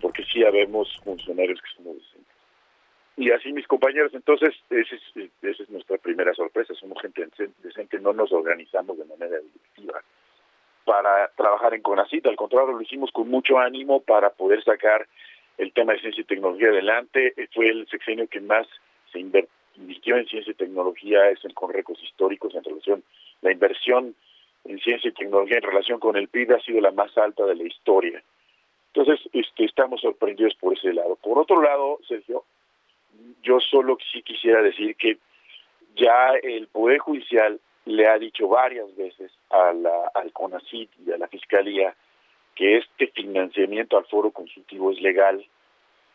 porque 0.00 0.24
sí 0.24 0.44
habemos 0.44 0.88
funcionarios 1.04 1.60
que 1.60 1.76
somos 1.76 1.96
decentes. 1.96 2.36
Y 3.16 3.30
así 3.30 3.52
mis 3.52 3.66
compañeros, 3.66 4.12
entonces 4.14 4.54
esa 4.70 4.96
es, 4.96 5.60
es 5.60 5.70
nuestra 5.70 5.98
primera 5.98 6.34
sorpresa, 6.34 6.74
somos 6.74 7.00
gente 7.00 7.28
decente, 7.62 8.00
no 8.00 8.12
nos 8.12 8.32
organizamos 8.32 8.98
de 8.98 9.04
manera 9.04 9.38
directiva 9.38 10.02
para 10.84 11.28
trabajar 11.36 11.74
en 11.74 11.82
CONACIT, 11.82 12.26
al 12.26 12.36
contrario, 12.36 12.72
lo 12.72 12.82
hicimos 12.82 13.10
con 13.12 13.28
mucho 13.28 13.58
ánimo 13.58 14.00
para 14.00 14.30
poder 14.30 14.62
sacar 14.64 15.06
el 15.58 15.72
tema 15.72 15.92
de 15.92 16.00
ciencia 16.00 16.22
y 16.22 16.24
tecnología 16.24 16.68
adelante, 16.68 17.34
fue 17.54 17.68
el 17.68 17.86
sexenio 17.88 18.26
que 18.26 18.40
más 18.40 18.66
se 19.12 19.20
invirtió 19.20 20.16
en 20.16 20.26
ciencia 20.26 20.50
y 20.50 20.54
tecnología, 20.54 21.28
es 21.30 21.44
el 21.44 21.54
con 21.54 21.72
récords 21.72 22.02
históricos 22.02 22.54
en 22.54 22.64
relación 22.64 23.04
la 23.42 23.52
inversión 23.52 24.14
en 24.64 24.78
ciencia 24.78 25.08
y 25.08 25.12
tecnología 25.12 25.58
en 25.58 25.64
relación 25.64 26.00
con 26.00 26.16
el 26.16 26.28
PIB 26.28 26.54
ha 26.54 26.60
sido 26.60 26.80
la 26.80 26.92
más 26.92 27.16
alta 27.18 27.44
de 27.44 27.56
la 27.56 27.64
historia. 27.64 28.22
Entonces, 28.94 29.20
este, 29.32 29.64
estamos 29.64 30.00
sorprendidos 30.00 30.54
por 30.54 30.76
ese 30.76 30.92
lado. 30.92 31.16
Por 31.16 31.38
otro 31.38 31.60
lado, 31.60 31.98
Sergio, 32.06 32.44
yo 33.42 33.58
solo 33.60 33.98
sí 34.12 34.22
quisiera 34.22 34.62
decir 34.62 34.96
que 34.96 35.18
ya 35.96 36.34
el 36.42 36.68
Poder 36.68 36.98
Judicial 36.98 37.60
le 37.84 38.06
ha 38.06 38.18
dicho 38.18 38.48
varias 38.48 38.94
veces 38.96 39.32
a 39.50 39.72
la, 39.72 40.10
al 40.14 40.32
CONACIT 40.32 40.90
y 41.06 41.12
a 41.12 41.18
la 41.18 41.28
Fiscalía 41.28 41.94
que 42.54 42.76
este 42.76 43.08
financiamiento 43.08 43.96
al 43.96 44.06
foro 44.06 44.30
consultivo 44.30 44.92
es 44.92 45.00
legal. 45.00 45.44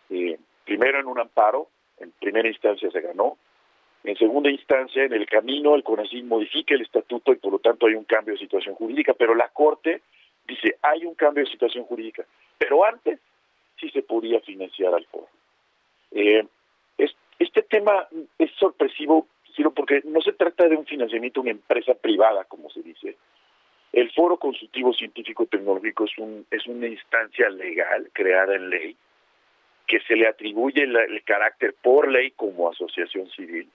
Eh, 0.09 0.37
primero 0.65 0.99
en 0.99 1.07
un 1.07 1.19
amparo, 1.19 1.67
en 1.99 2.11
primera 2.11 2.47
instancia 2.47 2.89
se 2.91 3.01
ganó, 3.01 3.37
en 4.03 4.15
segunda 4.17 4.49
instancia, 4.49 5.03
en 5.03 5.13
el 5.13 5.25
camino, 5.25 5.75
el 5.75 5.83
CONACYT 5.83 6.25
modifica 6.25 6.75
el 6.75 6.81
estatuto 6.81 7.33
y 7.33 7.37
por 7.37 7.51
lo 7.51 7.59
tanto 7.59 7.87
hay 7.87 7.95
un 7.95 8.05
cambio 8.05 8.33
de 8.33 8.39
situación 8.39 8.75
jurídica, 8.75 9.13
pero 9.13 9.35
la 9.35 9.49
Corte 9.49 10.01
dice, 10.47 10.77
hay 10.81 11.05
un 11.05 11.15
cambio 11.15 11.43
de 11.43 11.51
situación 11.51 11.83
jurídica, 11.83 12.25
pero 12.57 12.85
antes 12.85 13.19
sí 13.79 13.89
se 13.89 14.03
podía 14.03 14.39
financiar 14.41 14.93
al 14.93 15.05
foro. 15.05 15.27
Eh, 16.11 16.45
este 17.39 17.61
tema 17.61 18.07
es 18.39 18.51
sorpresivo, 18.53 19.27
sino 19.55 19.71
porque 19.71 20.01
no 20.05 20.21
se 20.21 20.33
trata 20.33 20.67
de 20.67 20.75
un 20.75 20.85
financiamiento 20.85 21.41
de 21.41 21.49
una 21.49 21.59
empresa 21.59 21.93
privada, 21.93 22.45
como 22.45 22.69
se 22.71 22.81
dice. 22.81 23.15
El 23.93 24.11
Foro 24.11 24.37
Consultivo 24.37 24.93
Científico 24.93 25.45
Tecnológico 25.45 26.05
es, 26.05 26.17
un, 26.17 26.45
es 26.49 26.65
una 26.65 26.87
instancia 26.87 27.49
legal 27.49 28.09
creada 28.13 28.55
en 28.55 28.69
ley 28.69 28.95
que 29.85 29.99
se 30.01 30.15
le 30.15 30.27
atribuye 30.27 30.83
el 30.83 31.23
carácter 31.23 31.75
por 31.81 32.11
ley 32.11 32.31
como 32.31 32.69
asociación 32.69 33.29
civil 33.29 33.69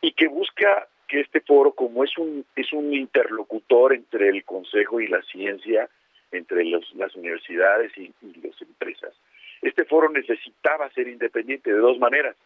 y 0.00 0.12
que 0.12 0.28
busca 0.28 0.88
que 1.08 1.20
este 1.20 1.40
foro, 1.40 1.72
como 1.72 2.04
es 2.04 2.16
un, 2.18 2.44
es 2.56 2.72
un 2.72 2.92
interlocutor 2.92 3.94
entre 3.94 4.28
el 4.28 4.44
Consejo 4.44 5.00
y 5.00 5.06
la 5.06 5.22
ciencia, 5.22 5.88
entre 6.32 6.64
las 6.64 7.14
universidades 7.14 7.96
y, 7.96 8.12
las 8.42 8.60
empresas, 8.60 9.14
este 9.62 9.84
foro 9.84 10.08
necesitaba 10.10 10.90
ser 10.90 11.08
independiente 11.08 11.72
de 11.72 11.78
dos 11.78 11.98
maneras, 11.98 12.36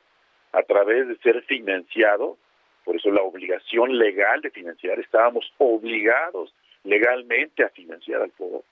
a 0.52 0.62
través 0.62 1.08
de 1.08 1.16
ser 1.18 1.42
financiado, 1.42 2.36
por 2.84 2.96
eso 2.96 3.10
la 3.10 3.22
obligación 3.22 3.98
legal 3.98 4.40
de 4.40 4.50
financiar, 4.50 4.98
estábamos 4.98 5.52
obligados 5.58 6.54
legalmente 6.84 7.64
a 7.64 7.68
financiar 7.70 8.22
al 8.22 8.30
foro, 8.32 8.64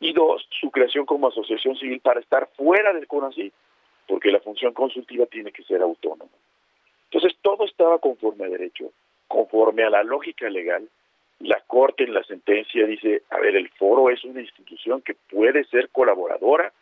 y 0.00 0.12
dos, 0.12 0.46
su 0.60 0.70
creación 0.70 1.06
como 1.06 1.28
asociación 1.28 1.76
civil 1.76 2.00
para 2.00 2.20
estar 2.20 2.48
fuera 2.56 2.92
del 2.92 3.06
CONACYT, 3.06 3.52
porque 4.06 4.30
la 4.30 4.40
función 4.40 4.72
consultiva 4.72 5.26
tiene 5.26 5.50
que 5.50 5.62
ser 5.62 5.80
autónoma. 5.80 6.30
Entonces 7.14 7.38
todo 7.42 7.64
estaba 7.64 7.98
conforme 7.98 8.46
a 8.46 8.48
derecho, 8.48 8.92
conforme 9.28 9.84
a 9.84 9.90
la 9.90 10.02
lógica 10.02 10.50
legal. 10.50 10.88
La 11.38 11.60
Corte 11.66 12.04
en 12.04 12.14
la 12.14 12.24
sentencia 12.24 12.86
dice, 12.86 13.22
a 13.30 13.38
ver, 13.38 13.56
el 13.56 13.68
foro 13.70 14.10
es 14.10 14.24
una 14.24 14.40
institución 14.40 15.00
que 15.02 15.14
puede 15.14 15.64
ser 15.64 15.88
colaboradora 15.90 16.72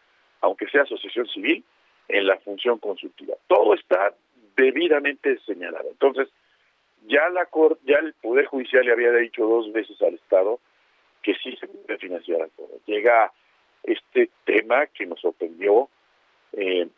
aunque 0.42 0.66
sea 0.68 0.82
asociación 0.82 1.26
civil, 1.28 1.64
en 2.08 2.26
la 2.26 2.36
función 2.38 2.78
consultiva. 2.78 3.34
Todo 3.46 3.74
está 3.74 4.14
debidamente 4.56 5.38
señalado. 5.46 5.88
Entonces, 5.88 6.28
ya 7.06 7.28
la 7.30 7.48
ya 7.84 7.98
el 7.98 8.12
Poder 8.14 8.46
Judicial 8.46 8.84
le 8.84 8.92
había 8.92 9.12
dicho 9.12 9.46
dos 9.46 9.72
veces 9.72 10.00
al 10.02 10.14
Estado 10.14 10.60
que 11.22 11.34
sí 11.36 11.56
se 11.56 11.68
puede 11.68 11.98
financiar 11.98 12.42
al 12.42 12.50
foro. 12.50 12.72
Llega 12.86 13.32
este 13.84 14.30
tema 14.44 14.86
que 14.88 15.06
nos 15.06 15.20
sorprendió, 15.20 15.88
eh, 16.52 16.88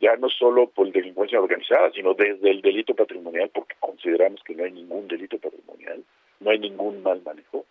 ya 0.00 0.16
no 0.16 0.28
solo 0.28 0.68
por 0.68 0.90
delincuencia 0.90 1.40
organizada, 1.40 1.90
sino 1.92 2.14
desde 2.14 2.50
el 2.50 2.60
delito 2.60 2.94
patrimonial, 2.94 3.50
porque 3.52 3.74
consideramos 3.80 4.42
que 4.42 4.54
no 4.54 4.64
hay 4.64 4.72
ningún 4.72 5.08
delito 5.08 5.38
patrimonial, 5.38 6.02
no 6.40 6.50
hay 6.50 6.58
ningún 6.58 7.02
mal 7.02 7.22
manejo. 7.24 7.64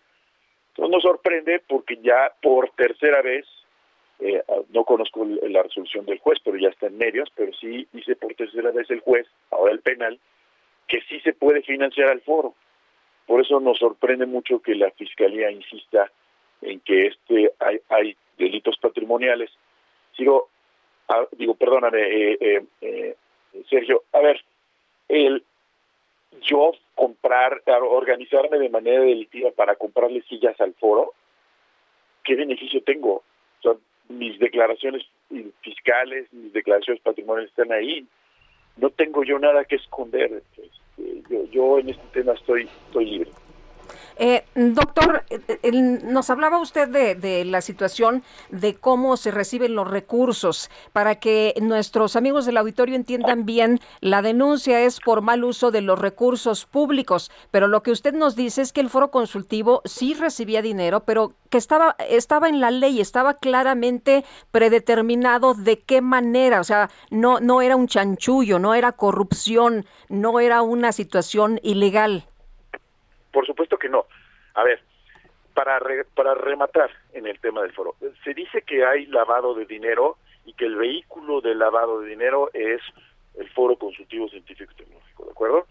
Entonces 0.69 0.91
nos 0.91 1.03
sorprende 1.03 1.61
porque 1.67 1.97
ya 1.97 2.33
por 2.41 2.69
tercera 2.71 3.21
vez, 3.21 3.45
eh, 4.19 4.43
no 4.69 4.83
conozco 4.83 5.25
la 5.25 5.63
resolución 5.63 6.05
del 6.05 6.19
juez, 6.19 6.39
pero 6.43 6.57
ya 6.57 6.69
está 6.69 6.87
en 6.87 6.97
medios, 6.97 7.29
pero 7.35 7.51
sí 7.53 7.87
dice 7.93 8.15
por 8.15 8.33
tercera 8.33 8.71
vez 8.71 8.89
el 8.89 8.99
juez, 8.99 9.27
ahora 9.51 9.73
el 9.73 9.79
penal, 9.79 10.19
que 10.87 11.01
sí 11.09 11.19
se 11.21 11.33
puede 11.33 11.61
financiar 11.61 12.09
al 12.09 12.21
foro. 12.21 12.53
Por 13.25 13.41
eso 13.41 13.59
nos 13.59 13.77
sorprende 13.77 14.25
mucho 14.25 14.61
que 14.61 14.75
la 14.75 14.89
Fiscalía 14.91 15.51
insista 15.51 16.11
en 16.61 16.79
que 16.79 17.07
este 17.07 17.51
hay, 17.59 17.79
hay 17.89 18.15
delitos 18.37 18.77
patrimoniales. 18.77 19.51
Sigo, 20.15 20.49
digo, 21.37 21.55
perdóname, 21.55 22.01
eh, 22.01 22.37
eh, 22.39 22.63
eh, 22.81 23.15
Sergio, 23.69 24.03
a 24.13 24.19
ver, 24.19 24.43
el 25.07 25.43
yo 26.41 26.71
comprar, 26.93 27.61
organizarme 27.67 28.59
de 28.59 28.69
manera 28.69 29.01
delictiva 29.01 29.51
para 29.51 29.75
comprarle 29.75 30.21
sillas 30.23 30.59
al 30.59 30.73
foro, 30.75 31.13
¿qué 32.23 32.35
beneficio 32.35 32.81
tengo? 32.83 33.23
O 33.63 33.77
mis 34.09 34.39
declaraciones 34.39 35.05
fiscales, 35.61 36.31
mis 36.31 36.53
declaraciones 36.53 37.01
patrimoniales 37.01 37.49
están 37.49 37.71
ahí. 37.71 38.05
No 38.77 38.89
tengo 38.89 39.23
yo 39.23 39.39
nada 39.39 39.65
que 39.65 39.75
esconder. 39.75 40.43
Este, 40.57 41.21
yo, 41.29 41.45
yo 41.45 41.79
en 41.79 41.89
este 41.89 42.07
tema 42.13 42.33
estoy, 42.33 42.69
estoy 42.87 43.05
libre. 43.05 43.31
Eh, 44.19 44.45
doctor, 44.55 45.23
eh, 45.29 45.71
nos 45.71 46.29
hablaba 46.31 46.59
usted 46.59 46.87
de, 46.89 47.45
la 47.45 47.61
situación 47.61 48.23
de 48.49 48.75
cómo 48.75 49.15
se 49.15 49.29
reciben 49.31 49.75
los 49.75 49.87
recursos. 49.87 50.71
Para 50.91 51.15
que 51.15 51.53
nuestros 51.61 52.15
amigos 52.15 52.45
del 52.45 52.57
auditorio 52.57 52.95
entiendan 52.95 53.45
bien, 53.45 53.79
la 54.01 54.21
denuncia 54.21 54.81
es 54.81 54.99
por 54.99 55.21
mal 55.21 55.43
uso 55.43 55.69
de 55.69 55.81
los 55.81 55.99
recursos 55.99 56.65
públicos, 56.65 57.31
pero 57.51 57.67
lo 57.67 57.83
que 57.83 57.91
usted 57.91 58.13
nos 58.13 58.35
dice 58.35 58.61
es 58.61 58.73
que 58.73 58.81
el 58.81 58.89
foro 58.89 59.11
consultivo 59.11 59.81
sí 59.85 60.15
recibía 60.15 60.61
dinero, 60.61 61.01
pero 61.01 61.33
que 61.49 61.59
estaba, 61.59 61.95
estaba 62.09 62.49
en 62.49 62.59
la 62.59 62.71
ley, 62.71 62.99
estaba 62.99 63.35
claramente 63.35 64.25
predeterminado 64.51 65.53
de 65.53 65.79
qué 65.79 66.01
manera, 66.01 66.59
o 66.59 66.63
sea, 66.63 66.89
no, 67.11 67.39
no 67.39 67.61
era 67.61 67.75
un 67.75 67.87
chanchullo, 67.87 68.57
no 68.57 68.73
era 68.73 68.93
corrupción, 68.93 69.85
no 70.09 70.39
era 70.39 70.63
una 70.63 70.91
situación 70.91 71.59
ilegal. 71.61 72.27
Por 73.31 73.45
supuesto 73.45 73.77
que 73.77 73.89
no. 73.89 74.05
A 74.53 74.63
ver, 74.63 74.81
para, 75.53 75.79
para 76.13 76.33
rematar 76.35 76.89
en 77.13 77.27
el 77.27 77.39
tema 77.39 77.61
del 77.61 77.73
foro, 77.73 77.95
se 78.23 78.33
dice 78.33 78.61
que 78.61 78.85
hay 78.85 79.05
lavado 79.07 79.53
de 79.55 79.65
dinero 79.65 80.17
y 80.45 80.53
que 80.53 80.65
el 80.65 80.75
vehículo 80.75 81.41
del 81.41 81.59
lavado 81.59 82.01
de 82.01 82.09
dinero 82.09 82.49
es 82.53 82.81
el 83.35 83.49
Foro 83.51 83.75
Consultivo 83.75 84.27
Científico 84.29 84.71
y 84.71 84.75
Tecnológico, 84.75 85.25
¿de 85.25 85.31
acuerdo? 85.31 85.67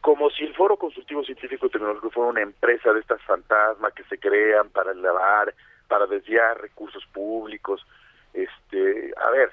Como 0.00 0.30
si 0.30 0.44
el 0.44 0.54
Foro 0.54 0.76
Consultivo 0.76 1.24
Científico 1.24 1.66
y 1.66 1.70
Tecnológico 1.70 2.10
fuera 2.10 2.30
una 2.30 2.42
empresa 2.42 2.92
de 2.92 3.00
estas 3.00 3.22
fantasmas 3.22 3.92
que 3.94 4.04
se 4.04 4.18
crean 4.18 4.68
para 4.70 4.94
lavar, 4.94 5.54
para 5.88 6.06
desviar 6.06 6.60
recursos 6.60 7.04
públicos. 7.06 7.86
Este, 8.34 9.12
a 9.16 9.30
ver, 9.30 9.50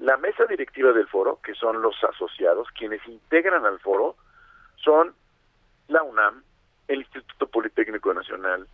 la 0.00 0.16
mesa 0.16 0.44
directiva 0.46 0.92
del 0.92 1.06
foro, 1.08 1.40
que 1.42 1.54
son 1.54 1.80
los 1.80 1.96
asociados, 2.04 2.68
quienes 2.76 3.06
integran 3.06 3.64
al 3.64 3.78
foro, 3.80 4.16
son 4.76 5.14
la 5.88 6.02
UNAM, 6.02 6.42
el 6.88 7.00
Instituto 7.00 7.46
Politécnico 7.48 8.12
Nacional, 8.14 8.66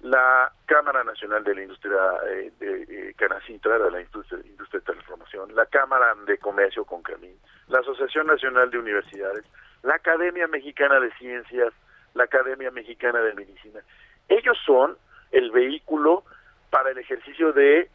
la 0.00 0.52
Cámara 0.66 1.02
Nacional 1.02 1.42
de 1.42 1.54
la 1.54 1.62
Industria 1.62 1.96
eh, 2.28 2.52
de 2.60 2.82
eh, 2.82 3.14
Canacintra, 3.16 3.78
de 3.78 3.90
la 3.90 4.00
Industria 4.00 4.40
de 4.42 4.80
Transformación, 4.80 5.54
la 5.54 5.66
Cámara 5.66 6.14
de 6.26 6.38
Comercio 6.38 6.84
con 6.84 7.02
Camín, 7.02 7.36
la 7.68 7.80
Asociación 7.80 8.26
Nacional 8.26 8.70
de 8.70 8.78
Universidades, 8.78 9.44
la 9.82 9.94
Academia 9.94 10.46
Mexicana 10.46 11.00
de 11.00 11.12
Ciencias, 11.14 11.72
la 12.14 12.24
Academia 12.24 12.70
Mexicana 12.70 13.20
de 13.20 13.34
Medicina. 13.34 13.80
Ellos 14.28 14.56
son 14.64 14.96
el 15.32 15.50
vehículo 15.50 16.24
para 16.70 16.90
el 16.90 16.98
ejercicio 16.98 17.52
de 17.52 17.90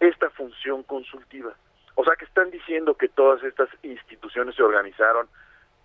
esta 0.00 0.30
función 0.30 0.82
consultiva. 0.82 1.54
O 1.96 2.04
sea 2.04 2.16
que 2.16 2.24
están 2.24 2.50
diciendo 2.50 2.94
que 2.96 3.08
todas 3.08 3.42
estas 3.42 3.68
instituciones 3.82 4.54
se 4.56 4.62
organizaron 4.62 5.28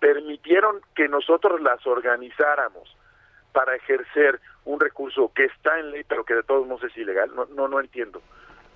permitieron 0.00 0.80
que 0.94 1.08
nosotros 1.08 1.60
las 1.60 1.86
organizáramos 1.86 2.96
para 3.52 3.74
ejercer 3.74 4.40
un 4.64 4.80
recurso 4.80 5.30
que 5.34 5.44
está 5.44 5.78
en 5.78 5.90
ley 5.90 6.04
pero 6.08 6.24
que 6.24 6.34
de 6.34 6.42
todos 6.42 6.66
modos 6.66 6.84
es 6.84 6.96
ilegal. 6.96 7.30
No 7.34 7.46
no 7.46 7.68
no 7.68 7.80
entiendo. 7.80 8.22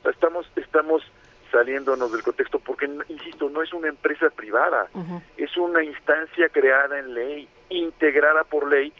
Estamos 0.05 0.47
estamos 0.57 1.03
saliéndonos 1.51 2.13
del 2.13 2.23
contexto 2.23 2.59
porque 2.59 2.91
insisto 3.09 3.49
no 3.49 3.63
es 3.63 3.73
una 3.73 3.89
empresa 3.89 4.31
privada. 4.31 4.89
Es 5.37 5.57
una 5.57 5.83
instancia 5.83 6.49
creada 6.49 6.99
en 6.99 7.15
ley 7.15 7.49
integrada 7.71 8.45
por 8.45 8.69
ley 8.69 8.93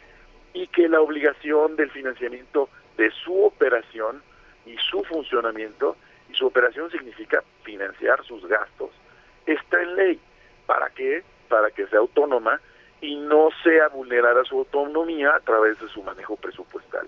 y 0.53 0.67
que 0.67 0.87
la 0.87 1.01
obligación 1.01 1.75
del 1.75 1.91
financiamiento 1.91 2.69
de 2.97 3.11
su 3.11 3.43
operación 3.43 4.23
y 4.65 4.77
su 4.77 5.03
funcionamiento 5.03 5.97
y 6.29 6.33
su 6.33 6.47
operación 6.47 6.89
significa 6.89 7.43
financiar 7.63 8.23
sus 8.23 8.47
gastos 8.47 8.89
está 9.45 9.81
en 9.81 9.95
ley. 9.95 10.19
Para 10.65 10.89
qué 10.89 11.23
para 11.45 11.71
que 11.71 11.87
sea 11.87 11.99
autónoma 11.99 12.59
y 13.01 13.15
no 13.15 13.49
sea 13.63 13.89
vulnerada 13.89 14.43
su 14.43 14.57
autonomía 14.57 15.35
a 15.35 15.39
través 15.39 15.79
de 15.79 15.87
su 15.89 16.01
manejo 16.01 16.35
presupuestal. 16.37 17.07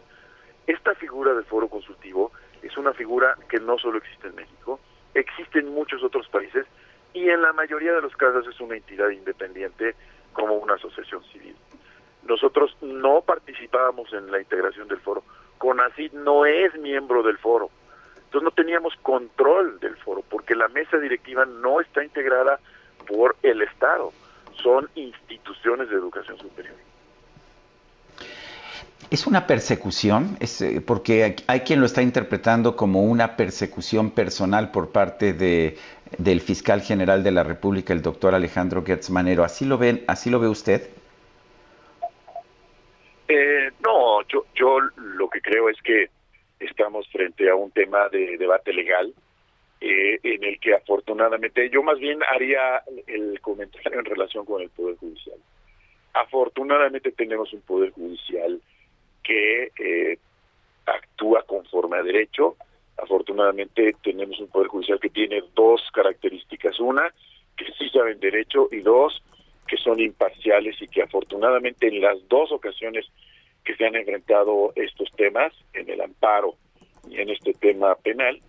Esta 0.68 0.94
figura 0.96 1.34
del 1.34 1.46
foro 1.46 1.68
consultivo 1.68 2.32
es 2.62 2.78
una 2.78 2.94
figura 2.94 3.36
que 3.50 3.60
no 3.60 3.78
solo 3.78 3.98
existe 3.98 4.28
en 4.28 4.36
México, 4.36 4.80
existe 5.14 5.60
en 5.60 5.74
muchos 5.74 6.04
otros 6.04 6.28
países 6.28 6.66
y 7.14 7.30
en 7.30 7.42
la 7.42 7.54
mayoría 7.54 7.94
de 7.94 8.02
los 8.02 8.16
casos 8.16 8.46
es 8.48 8.60
una 8.60 8.76
entidad 8.76 9.10
independiente 9.10 9.96
como 10.34 10.56
una 10.56 10.76
asociación 10.76 11.24
civil. 11.32 11.56
Nosotros 12.28 12.76
no 12.82 13.22
participábamos 13.22 14.12
en 14.14 14.30
la 14.32 14.40
integración 14.40 14.88
del 14.88 15.00
foro. 15.00 15.24
CONACID 15.58 16.12
no 16.12 16.46
es 16.46 16.78
miembro 16.78 17.24
del 17.24 17.38
foro. 17.38 17.70
Entonces 18.18 18.44
no 18.44 18.52
teníamos 18.52 18.94
control 18.98 19.80
del 19.80 19.96
foro 19.96 20.22
porque 20.30 20.54
la 20.54 20.68
mesa 20.68 20.98
directiva 20.98 21.46
no 21.46 21.80
está 21.80 22.04
integrada 22.04 22.60
por 23.08 23.38
el 23.42 23.62
Estado 23.62 24.12
son 24.62 24.90
instituciones 24.96 25.90
de 25.90 25.96
educación 25.96 26.38
superior. 26.38 26.76
¿Es 29.10 29.26
una 29.26 29.48
persecución? 29.48 30.36
Es, 30.42 30.62
eh, 30.62 30.82
porque 30.86 31.36
hay 31.48 31.60
quien 31.62 31.80
lo 31.80 31.86
está 31.86 32.02
interpretando 32.02 32.76
como 32.76 33.04
una 33.04 33.38
persecución 33.38 34.12
personal 34.12 34.72
por 34.72 34.92
parte 34.92 35.32
de, 35.32 35.78
del 36.18 36.42
fiscal 36.42 36.82
general 36.82 37.24
de 37.24 37.32
la 37.32 37.44
República, 37.44 37.94
el 37.94 38.02
doctor 38.02 38.36
Alejandro 38.36 38.84
Gertz 38.86 39.10
Manero. 39.10 39.46
¿Así 39.46 39.64
lo, 39.64 39.78
ven, 39.78 40.04
así 40.08 40.30
lo 40.30 40.40
ve 40.40 40.50
usted? 40.50 40.90
Eh, 43.30 43.72
no, 43.86 44.22
yo, 44.28 44.46
yo 44.56 44.80
lo 44.98 45.30
que 45.30 45.40
creo 45.40 45.70
es 45.70 45.82
que 45.82 46.10
estamos 46.60 47.08
frente 47.10 47.50
a 47.50 47.56
un 47.56 47.72
tema 47.72 48.10
de 48.10 48.38
debate 48.38 48.74
legal 48.74 49.14
eh, 49.80 50.20
en 50.24 50.44
el 50.44 50.60
que 50.60 50.74
afortunadamente 50.74 51.70
yo 51.70 51.84
más 51.84 52.00
bien 52.00 52.20
haría 52.24 52.82
el 53.06 53.40
comentario 53.42 54.00
en 54.00 54.06
relación 54.06 54.46
con 54.46 54.62
el 54.62 54.70
Poder 54.70 54.98
Judicial. 54.98 55.38
Afortunadamente 56.14 57.12
tenemos 57.12 57.54
un 57.54 57.62
Poder 57.62 57.92
Judicial 57.92 58.60
que 59.24 59.72
eh, 59.78 60.18
actúa 60.86 61.44
conforme 61.44 61.98
a 61.98 62.04
derecho. 62.04 62.56
Afortunadamente 62.98 63.96
tenemos 64.02 64.40
un 64.40 64.48
Poder 64.48 64.68
Judicial 64.68 65.00
que 65.00 65.10
tiene 65.10 65.44
dos 65.54 65.82
características. 65.94 66.80
Una, 66.80 67.14
que 67.56 67.66
sí 67.78 67.90
saben 67.90 68.20
derecho 68.20 68.70
y 68.72 68.80
dos, 68.80 69.22
que 69.68 69.78
son 69.78 70.00
imparciales 70.00 70.82
y 70.82 70.88
que 70.88 71.04
afortunadamente 71.04 71.88
en 71.88 72.02
las 72.02 72.18
dos 72.28 72.52
ocasiones 72.52 73.06
que 73.64 73.76
se 73.76 73.86
han 73.86 73.96
enfrentado 73.96 74.72
estos 74.76 75.12
temas, 75.12 75.54
en 75.74 75.90
el 75.90 76.02
amparo 76.02 76.56
y 77.10 77.20
en 77.20 77.30
este 77.30 77.54
tema 77.54 77.96
penal, 77.96 78.40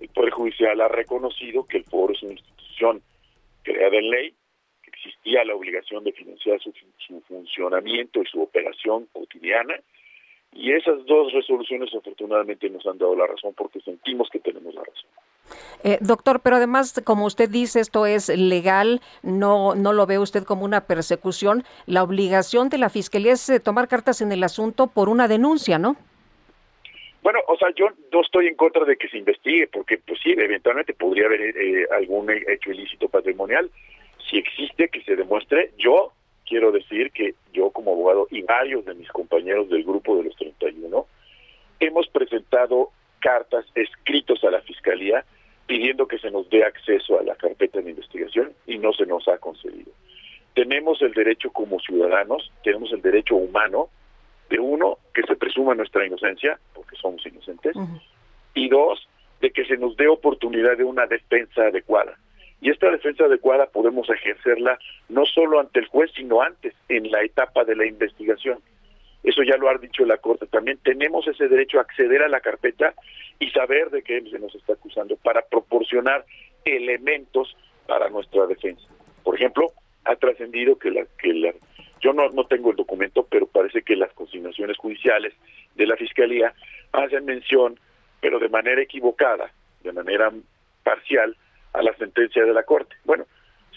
el 0.00 0.08
Poder 0.08 0.30
Judicial 0.30 0.80
ha 0.80 0.88
reconocido 0.88 1.64
que 1.64 1.78
el 1.78 1.84
foro 1.84 2.12
es 2.12 2.22
una 2.22 2.32
institución 2.32 3.02
creada 3.62 3.96
en 3.96 4.10
ley, 4.10 4.34
que 4.82 4.90
existía 4.90 5.44
la 5.44 5.54
obligación 5.54 6.04
de 6.04 6.12
financiar 6.12 6.60
su, 6.60 6.72
funcionamiento 7.26 8.22
y 8.22 8.26
su 8.26 8.40
operación 8.40 9.06
cotidiana, 9.12 9.74
y 10.52 10.72
esas 10.72 11.04
dos 11.04 11.32
resoluciones 11.32 11.94
afortunadamente 11.94 12.70
nos 12.70 12.86
han 12.86 12.96
dado 12.96 13.14
la 13.14 13.26
razón 13.26 13.52
porque 13.54 13.80
sentimos 13.80 14.28
que 14.30 14.38
tenemos 14.38 14.74
la 14.74 14.82
razón. 14.82 15.10
Eh, 15.84 15.98
doctor, 16.00 16.40
pero 16.40 16.56
además, 16.56 17.00
como 17.04 17.26
usted 17.26 17.48
dice, 17.48 17.80
esto 17.80 18.06
es 18.06 18.28
legal, 18.28 19.00
no, 19.22 19.74
no 19.74 19.92
lo 19.92 20.06
ve 20.06 20.18
usted 20.18 20.44
como 20.44 20.64
una 20.64 20.86
persecución. 20.86 21.64
La 21.86 22.02
obligación 22.02 22.70
de 22.70 22.78
la 22.78 22.88
Fiscalía 22.88 23.32
es 23.32 23.48
eh, 23.48 23.60
tomar 23.60 23.88
cartas 23.88 24.20
en 24.20 24.32
el 24.32 24.42
asunto 24.42 24.88
por 24.88 25.08
una 25.08 25.28
denuncia, 25.28 25.78
¿no? 25.78 25.96
Bueno, 27.22 27.40
o 27.48 27.56
sea, 27.56 27.68
yo 27.74 27.88
no 28.12 28.20
estoy 28.20 28.46
en 28.46 28.54
contra 28.54 28.84
de 28.84 28.96
que 28.96 29.08
se 29.08 29.18
investigue, 29.18 29.68
porque 29.68 29.98
pues 29.98 30.20
sí, 30.22 30.32
eventualmente 30.32 30.94
podría 30.94 31.26
haber 31.26 31.40
eh, 31.40 31.86
algún 31.90 32.30
hecho 32.30 32.70
ilícito 32.70 33.08
patrimonial. 33.08 33.70
Si 34.30 34.38
existe, 34.38 34.88
que 34.88 35.02
se 35.02 35.16
demuestre. 35.16 35.72
Yo 35.78 36.12
quiero 36.46 36.72
decir 36.72 37.10
que 37.12 37.34
yo 37.52 37.70
como 37.70 37.92
abogado 37.92 38.26
y 38.30 38.42
varios 38.42 38.84
de 38.84 38.94
mis 38.94 39.08
compañeros 39.08 39.68
del 39.68 39.84
grupo 39.84 40.16
de 40.16 40.24
los 40.24 40.36
31 40.36 41.06
hemos 41.80 42.08
presentado 42.08 42.90
cartas, 43.20 43.66
escritos 43.74 44.42
a 44.44 44.50
la 44.50 44.60
Fiscalía 44.62 45.24
pidiendo 45.66 46.08
que 46.08 46.18
se 46.18 46.30
nos 46.30 46.48
dé 46.48 46.64
acceso 46.64 47.18
a 47.20 47.22
la 47.22 47.34
carpeta 47.34 47.80
de 47.80 47.90
investigación 47.90 48.52
y 48.66 48.78
no 48.78 48.92
se 48.94 49.04
nos 49.04 49.28
ha 49.28 49.36
concedido. 49.38 49.92
Tenemos 50.54 51.02
el 51.02 51.12
derecho 51.12 51.50
como 51.50 51.78
ciudadanos, 51.78 52.50
tenemos 52.64 52.90
el 52.92 53.02
derecho 53.02 53.36
humano 53.36 53.90
de 54.48 54.58
uno, 54.58 54.98
que 55.14 55.22
se 55.22 55.36
presuma 55.36 55.74
nuestra 55.74 56.06
inocencia, 56.06 56.58
porque 56.74 56.96
somos 56.96 57.24
inocentes, 57.26 57.76
y 58.54 58.68
dos, 58.68 59.08
de 59.40 59.50
que 59.50 59.64
se 59.64 59.76
nos 59.76 59.96
dé 59.96 60.08
oportunidad 60.08 60.76
de 60.76 60.84
una 60.84 61.06
defensa 61.06 61.62
adecuada. 61.62 62.18
Y 62.60 62.70
esta 62.70 62.90
defensa 62.90 63.24
adecuada 63.24 63.66
podemos 63.66 64.10
ejercerla 64.10 64.78
no 65.08 65.24
solo 65.26 65.60
ante 65.60 65.80
el 65.80 65.86
juez, 65.86 66.10
sino 66.16 66.42
antes, 66.42 66.74
en 66.88 67.10
la 67.10 67.22
etapa 67.22 67.64
de 67.64 67.76
la 67.76 67.86
investigación. 67.86 68.58
Eso 69.22 69.42
ya 69.42 69.56
lo 69.56 69.68
ha 69.68 69.78
dicho 69.78 70.04
la 70.04 70.16
Corte. 70.16 70.46
También 70.46 70.78
tenemos 70.82 71.26
ese 71.28 71.48
derecho 71.48 71.78
a 71.78 71.82
acceder 71.82 72.22
a 72.22 72.28
la 72.28 72.40
carpeta 72.40 72.94
y 73.38 73.50
saber 73.50 73.90
de 73.90 74.02
qué 74.02 74.20
se 74.22 74.38
nos 74.38 74.54
está 74.54 74.72
acusando 74.72 75.16
para 75.16 75.42
proporcionar 75.42 76.24
elementos 76.64 77.56
para 77.86 78.08
nuestra 78.08 78.46
defensa. 78.46 78.86
Por 79.22 79.36
ejemplo, 79.36 79.72
ha 80.04 80.16
trascendido 80.16 80.78
que 80.78 80.90
la, 80.90 81.04
que 81.20 81.32
la 81.34 81.52
yo 82.00 82.12
no, 82.12 82.28
no 82.30 82.44
tengo 82.44 82.70
el 82.70 82.76
documento, 82.76 83.26
pero 83.28 83.46
parece 83.46 83.82
que 83.82 83.96
las 83.96 84.12
consignaciones 84.12 84.76
judiciales 84.76 85.34
de 85.74 85.86
la 85.86 85.96
Fiscalía 85.96 86.52
hacen 86.92 87.24
mención, 87.24 87.78
pero 88.20 88.38
de 88.38 88.48
manera 88.48 88.82
equivocada, 88.82 89.50
de 89.82 89.92
manera 89.92 90.32
parcial, 90.82 91.36
a 91.72 91.82
la 91.82 91.94
sentencia 91.96 92.44
de 92.44 92.52
la 92.52 92.62
Corte. 92.62 92.96
Bueno, 93.04 93.26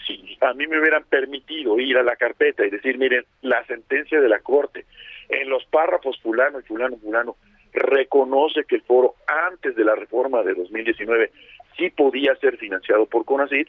si 0.06 0.36
a 0.40 0.52
mí 0.54 0.66
me 0.66 0.80
hubieran 0.80 1.04
permitido 1.04 1.78
ir 1.78 1.96
a 1.98 2.02
la 2.02 2.16
carpeta 2.16 2.64
y 2.64 2.70
decir, 2.70 2.98
miren, 2.98 3.24
la 3.42 3.64
sentencia 3.66 4.20
de 4.20 4.28
la 4.28 4.40
Corte, 4.40 4.86
en 5.28 5.48
los 5.48 5.64
párrafos 5.66 6.18
fulano 6.20 6.60
y 6.60 6.62
fulano, 6.62 6.96
fulano, 6.96 7.36
reconoce 7.72 8.64
que 8.64 8.76
el 8.76 8.82
foro 8.82 9.14
antes 9.26 9.74
de 9.76 9.84
la 9.84 9.94
reforma 9.94 10.42
de 10.42 10.54
2019 10.54 11.30
sí 11.76 11.90
podía 11.90 12.34
ser 12.36 12.56
financiado 12.58 13.06
por 13.06 13.24
CONACYT, 13.24 13.68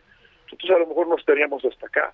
entonces 0.52 0.76
a 0.76 0.80
lo 0.80 0.88
mejor 0.88 1.08
no 1.08 1.16
estaríamos 1.16 1.64
hasta 1.66 1.88
acá. 1.88 2.14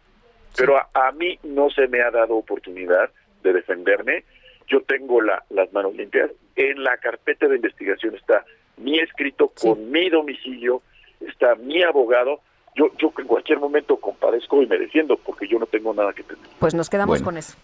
Pero 0.59 0.77
a, 0.77 1.11
mí 1.13 1.39
no 1.43 1.69
se 1.69 1.87
me 1.87 2.01
ha 2.01 2.11
dado 2.11 2.35
oportunidad 2.35 3.09
de 3.43 3.53
defenderme. 3.53 4.23
Yo 4.67 4.81
tengo 4.81 5.21
la, 5.21 5.43
las 5.49 5.71
manos 5.73 5.95
limpias. 5.95 6.31
En 6.55 6.83
la 6.83 6.97
carpeta 6.97 7.47
de 7.47 7.55
investigación 7.55 8.15
está 8.15 8.45
mi 8.77 8.99
escrito 8.99 9.51
con 9.61 9.89
mi 9.89 10.09
domicilio, 10.09 10.81
está 11.21 11.55
mi 11.55 11.81
abogado. 11.81 12.41
Yo, 12.75 12.91
yo 12.97 13.11
en 13.17 13.27
cualquier 13.27 13.59
momento 13.59 13.97
compadezco 13.97 14.61
y 14.61 14.67
me 14.67 14.77
defiendo 14.77 15.17
porque 15.17 15.47
yo 15.47 15.57
no 15.59 15.65
tengo 15.65 15.93
nada 15.93 16.13
que 16.13 16.23
tener. 16.23 16.45
Pues 16.59 16.75
nos 16.75 16.89
quedamos 16.89 17.21
con 17.21 17.37
eso. 17.37 17.55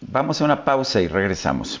Vamos 0.00 0.40
a 0.40 0.44
una 0.44 0.64
pausa 0.64 1.00
y 1.00 1.08
regresamos. 1.08 1.80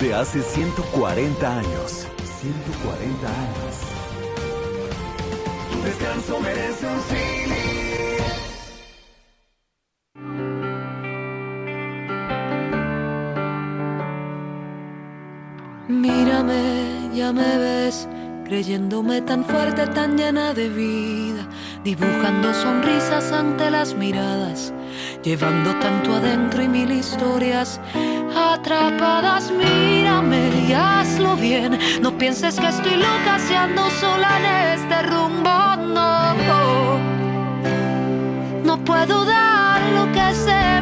Desde 0.00 0.14
hace 0.14 0.42
140 0.42 1.58
años. 1.58 2.06
140 2.40 3.28
años. 3.28 3.74
Tu 5.70 5.82
descanso 5.82 6.40
merece 6.40 6.86
un 6.86 7.00
Mírame, 16.00 17.10
ya 17.14 17.32
me 17.32 17.58
ves, 17.58 18.08
creyéndome 18.44 19.20
tan 19.20 19.44
fuerte, 19.44 19.86
tan 19.88 20.16
llena 20.16 20.54
de 20.54 20.68
vida, 20.70 21.46
dibujando 21.84 22.54
sonrisas 22.54 23.32
ante 23.32 23.70
las 23.70 23.94
miradas, 23.94 24.72
llevando 25.22 25.74
tanto 25.78 26.14
adentro 26.14 26.62
y 26.62 26.68
mil 26.68 26.90
historias 26.90 27.80
atrapadas, 28.34 29.50
mírame 29.50 30.50
y 30.68 30.72
hazlo 30.72 31.36
bien. 31.36 31.78
No 32.00 32.16
pienses 32.16 32.58
que 32.58 32.68
estoy 32.68 32.96
loca 32.96 33.38
si 33.38 33.54
sola 34.00 34.38
en 34.38 34.78
este 34.78 35.02
rumbo, 35.02 35.76
no. 35.94 36.98
No 38.64 38.84
puedo 38.84 39.24
dar 39.24 39.80
lo 39.92 40.12
que 40.12 40.34
se 40.34 40.79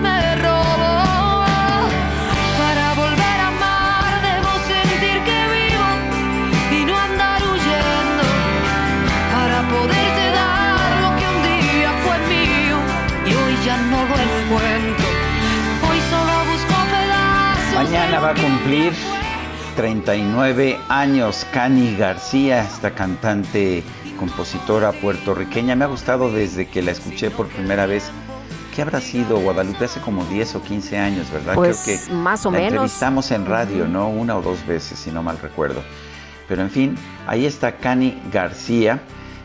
va 18.29 18.35
a 18.35 18.43
cumplir 18.43 18.93
39 19.74 20.79
años 20.91 21.47
Cani 21.51 21.97
García, 21.97 22.62
esta 22.62 22.91
cantante, 22.91 23.83
compositora 24.18 24.93
puertorriqueña. 24.93 25.74
Me 25.74 25.87
ha 25.87 25.89
gustado 25.89 26.31
desde 26.31 26.68
que 26.68 26.83
la 26.83 26.91
escuché 26.91 27.31
por 27.31 27.49
primera 27.49 27.87
vez. 27.87 28.11
¿Qué 28.74 28.83
habrá 28.83 29.01
sido 29.01 29.41
Guadalupe? 29.41 29.87
Hace 29.87 30.01
como 30.01 30.26
10 30.26 30.57
o 30.57 30.62
15 30.62 30.99
años, 30.99 31.31
¿verdad? 31.33 31.55
Pues 31.55 31.81
Creo 31.85 31.99
que 32.07 32.12
más 32.12 32.45
o 32.45 32.51
la 32.51 32.59
menos. 32.59 32.72
Entrevistamos 32.72 33.31
en 33.31 33.47
radio, 33.47 33.89
¿no? 33.89 34.11
Una 34.11 34.37
o 34.37 34.43
dos 34.43 34.66
veces, 34.66 34.99
si 34.99 35.11
no 35.11 35.22
mal 35.22 35.39
recuerdo. 35.39 35.83
Pero 36.49 36.61
en 36.61 36.70
fin, 36.70 36.97
ahí 37.26 37.47
está 37.47 37.76
Cani 37.76 38.20
García, 38.31 39.01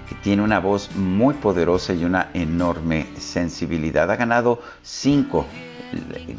que 0.10 0.16
tiene 0.16 0.42
una 0.42 0.60
voz 0.60 0.94
muy 0.94 1.36
poderosa 1.36 1.94
y 1.94 2.04
una 2.04 2.32
enorme 2.34 3.08
sensibilidad. 3.18 4.12
Ha 4.12 4.18
ganado 4.18 4.62
cinco 4.82 5.46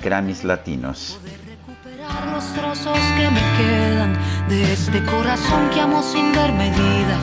Grammys 0.02 0.44
latinos 0.44 1.18
los 2.32 2.44
trozos 2.54 2.98
que 3.16 3.30
me 3.30 3.40
quedan 3.56 4.16
de 4.48 4.72
este 4.72 5.04
corazón 5.04 5.70
que 5.70 5.80
amo 5.80 6.02
sin 6.02 6.32
ver 6.32 6.52
medida. 6.52 7.18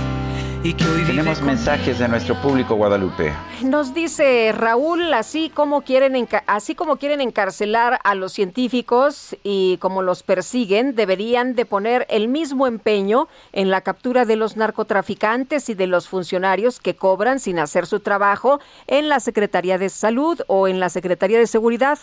Y 0.63 0.73
que 0.73 0.85
hoy 0.85 1.03
Tenemos 1.07 1.41
mensajes 1.41 1.97
de 1.97 2.07
nuestro 2.07 2.39
público 2.39 2.75
Guadalupe. 2.75 3.33
Nos 3.63 3.95
dice 3.95 4.51
Raúl, 4.55 5.11
así 5.11 5.49
como 5.49 5.81
quieren 5.81 6.27
así 6.45 6.75
como 6.75 6.97
quieren 6.97 7.19
encarcelar 7.19 7.99
a 8.03 8.13
los 8.13 8.33
científicos 8.33 9.35
y 9.43 9.77
como 9.77 10.03
los 10.03 10.21
persiguen, 10.21 10.93
deberían 10.93 11.55
de 11.55 11.65
poner 11.65 12.05
el 12.09 12.27
mismo 12.27 12.67
empeño 12.67 13.27
en 13.53 13.71
la 13.71 13.81
captura 13.81 14.25
de 14.25 14.35
los 14.35 14.55
narcotraficantes 14.55 15.67
y 15.69 15.73
de 15.73 15.87
los 15.87 16.07
funcionarios 16.07 16.79
que 16.79 16.95
cobran 16.95 17.39
sin 17.39 17.57
hacer 17.57 17.87
su 17.87 17.99
trabajo 17.99 18.59
en 18.85 19.09
la 19.09 19.19
Secretaría 19.19 19.79
de 19.79 19.89
Salud 19.89 20.41
o 20.45 20.67
en 20.67 20.79
la 20.79 20.89
Secretaría 20.89 21.39
de 21.39 21.47
Seguridad. 21.47 21.97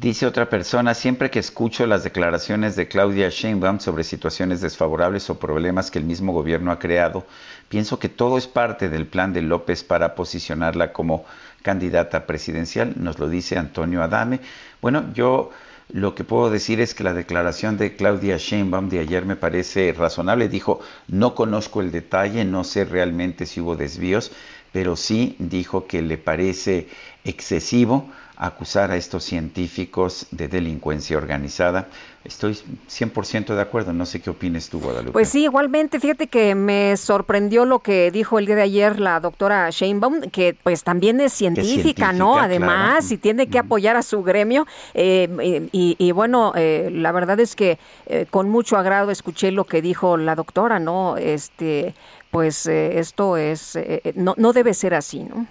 Dice 0.00 0.26
otra 0.26 0.48
persona, 0.48 0.94
siempre 0.94 1.28
que 1.28 1.40
escucho 1.40 1.84
las 1.84 2.04
declaraciones 2.04 2.76
de 2.76 2.86
Claudia 2.86 3.30
Sheinbaum 3.30 3.80
sobre 3.80 4.04
situaciones 4.04 4.60
desfavorables 4.60 5.28
o 5.28 5.40
problemas 5.40 5.90
que 5.90 5.98
el 5.98 6.04
mismo 6.04 6.32
gobierno 6.32 6.70
ha 6.70 6.78
creado, 6.78 7.26
pienso 7.68 7.98
que 7.98 8.08
todo 8.08 8.38
es 8.38 8.46
parte 8.46 8.88
del 8.88 9.08
plan 9.08 9.32
de 9.32 9.42
López 9.42 9.82
para 9.82 10.14
posicionarla 10.14 10.92
como 10.92 11.24
candidata 11.62 12.26
presidencial, 12.26 12.92
nos 12.94 13.18
lo 13.18 13.28
dice 13.28 13.58
Antonio 13.58 14.00
Adame. 14.00 14.38
Bueno, 14.80 15.12
yo 15.14 15.50
lo 15.90 16.14
que 16.14 16.22
puedo 16.22 16.48
decir 16.48 16.80
es 16.80 16.94
que 16.94 17.02
la 17.02 17.12
declaración 17.12 17.76
de 17.76 17.96
Claudia 17.96 18.36
Sheinbaum 18.36 18.88
de 18.90 19.00
ayer 19.00 19.24
me 19.24 19.34
parece 19.34 19.92
razonable. 19.92 20.48
Dijo, 20.48 20.78
no 21.08 21.34
conozco 21.34 21.80
el 21.80 21.90
detalle, 21.90 22.44
no 22.44 22.62
sé 22.62 22.84
realmente 22.84 23.46
si 23.46 23.60
hubo 23.60 23.74
desvíos, 23.74 24.30
pero 24.70 24.94
sí 24.94 25.34
dijo 25.40 25.88
que 25.88 26.02
le 26.02 26.18
parece 26.18 26.86
excesivo 27.24 28.08
acusar 28.38 28.92
a 28.92 28.96
estos 28.96 29.24
científicos 29.24 30.28
de 30.30 30.46
delincuencia 30.46 31.16
organizada. 31.16 31.88
Estoy 32.24 32.52
100% 32.52 33.54
de 33.54 33.60
acuerdo, 33.60 33.92
no 33.92 34.06
sé 34.06 34.20
qué 34.20 34.30
opines 34.30 34.68
tú, 34.68 34.78
Guadalupe. 34.80 35.12
Pues 35.12 35.28
sí, 35.28 35.44
igualmente, 35.44 35.98
fíjate 35.98 36.28
que 36.28 36.54
me 36.54 36.96
sorprendió 36.96 37.64
lo 37.64 37.80
que 37.80 38.12
dijo 38.12 38.38
el 38.38 38.46
día 38.46 38.54
de 38.54 38.62
ayer 38.62 39.00
la 39.00 39.18
doctora 39.18 39.68
Sheinbaum, 39.70 40.30
que 40.30 40.56
pues 40.62 40.84
también 40.84 41.20
es 41.20 41.32
científica, 41.32 42.12
¿no? 42.12 42.38
Además, 42.38 43.10
y 43.10 43.18
tiene 43.18 43.48
que 43.48 43.58
apoyar 43.58 43.96
a 43.96 44.02
su 44.02 44.22
gremio. 44.22 44.68
Eh, 44.94 45.68
y, 45.72 46.12
bueno, 46.12 46.52
eh, 46.54 46.90
la 46.92 47.10
verdad 47.10 47.40
es 47.40 47.56
que 47.56 47.78
eh, 48.06 48.26
con 48.30 48.48
mucho 48.48 48.76
agrado 48.76 49.10
escuché 49.10 49.50
lo 49.50 49.64
que 49.64 49.82
dijo 49.82 50.16
la 50.16 50.36
doctora, 50.36 50.78
¿no? 50.78 51.16
Este, 51.16 51.94
pues 52.30 52.66
esto 52.66 53.36
es, 53.36 53.76
no, 54.14 54.34
no 54.36 54.52
debe 54.52 54.74
ser 54.74 54.94
así, 54.94 55.24
¿no? 55.24 55.46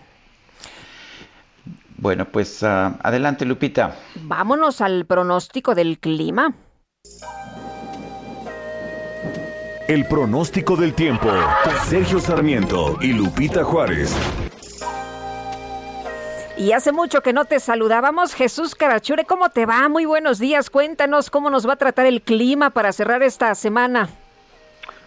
Bueno, 1.98 2.26
pues 2.26 2.62
uh, 2.62 2.96
adelante, 3.02 3.46
Lupita. 3.46 3.96
Vámonos 4.22 4.82
al 4.82 5.06
pronóstico 5.06 5.74
del 5.74 6.00
clima. 6.00 6.54
El 9.88 10.06
pronóstico 10.08 10.76
del 10.76 10.94
tiempo. 10.94 11.30
Sergio 11.86 12.20
Sarmiento 12.20 12.98
y 13.02 13.14
Lupita 13.14 13.64
Juárez. 13.64 14.16
Y 16.58 16.72
hace 16.72 16.92
mucho 16.92 17.22
que 17.22 17.34
no 17.34 17.46
te 17.46 17.60
saludábamos, 17.60 18.34
Jesús 18.34 18.74
Carachure, 18.74 19.26
¿cómo 19.26 19.50
te 19.50 19.68
va? 19.68 19.88
Muy 19.90 20.06
buenos 20.06 20.40
días, 20.40 20.72
cuéntanos 20.72 21.30
cómo 21.30 21.52
nos 21.52 21.68
va 21.68 21.74
a 21.74 21.78
tratar 21.78 22.08
el 22.08 22.24
clima 22.24 22.72
para 22.72 22.92
cerrar 22.92 23.22
esta 23.22 23.54
semana. 23.54 24.10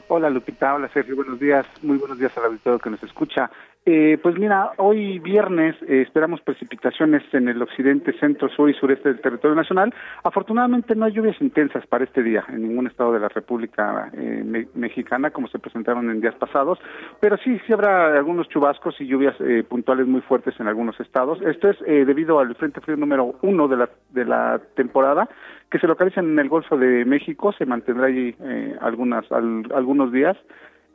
Hola 0.06 0.30
Lupita, 0.30 0.74
hola 0.74 0.88
Sergio, 0.92 1.16
buenos 1.16 1.40
días, 1.40 1.66
muy 1.82 1.96
buenos 1.98 2.18
días 2.18 2.36
al 2.38 2.44
auditorio 2.44 2.78
que 2.78 2.90
nos 2.90 3.02
escucha. 3.02 3.50
Eh, 3.86 4.18
pues 4.22 4.38
mira, 4.38 4.72
hoy 4.76 5.18
viernes 5.20 5.74
eh, 5.88 6.02
esperamos 6.02 6.42
precipitaciones 6.42 7.22
en 7.32 7.48
el 7.48 7.62
occidente, 7.62 8.12
centro, 8.20 8.50
sur 8.50 8.68
y 8.68 8.74
sureste 8.74 9.08
del 9.08 9.22
territorio 9.22 9.56
nacional. 9.56 9.94
Afortunadamente 10.22 10.94
no 10.94 11.06
hay 11.06 11.12
lluvias 11.12 11.40
intensas 11.40 11.86
para 11.86 12.04
este 12.04 12.22
día 12.22 12.44
en 12.48 12.68
ningún 12.68 12.86
estado 12.86 13.12
de 13.12 13.20
la 13.20 13.28
República 13.28 14.10
eh, 14.12 14.66
Mexicana 14.74 15.30
como 15.30 15.48
se 15.48 15.58
presentaron 15.58 16.10
en 16.10 16.20
días 16.20 16.34
pasados, 16.34 16.78
pero 17.20 17.38
sí, 17.38 17.58
sí 17.66 17.72
habrá 17.72 18.18
algunos 18.18 18.48
chubascos 18.48 19.00
y 19.00 19.06
lluvias 19.06 19.36
puntuales 19.68 20.06
muy 20.06 20.20
fuertes 20.20 20.58
en 20.60 20.68
algunos 20.68 21.00
estados. 21.00 21.40
Esto 21.40 21.70
es 21.70 21.78
debido 21.80 22.38
al 22.38 22.54
Frente 22.56 22.80
Frío 22.80 22.96
número 22.96 23.36
uno 23.40 23.66
de 23.66 23.76
la, 23.76 23.90
de 24.10 24.24
la 24.26 24.60
temporada 24.74 25.28
que 25.70 25.78
se 25.78 25.86
localiza 25.86 26.20
en 26.20 26.38
el 26.38 26.48
Golfo 26.48 26.76
de 26.76 27.04
México, 27.04 27.52
se 27.52 27.64
mantendrá 27.64 28.06
allí 28.06 28.34
algunas, 28.80 29.30
algunos 29.32 30.12
días. 30.12 30.36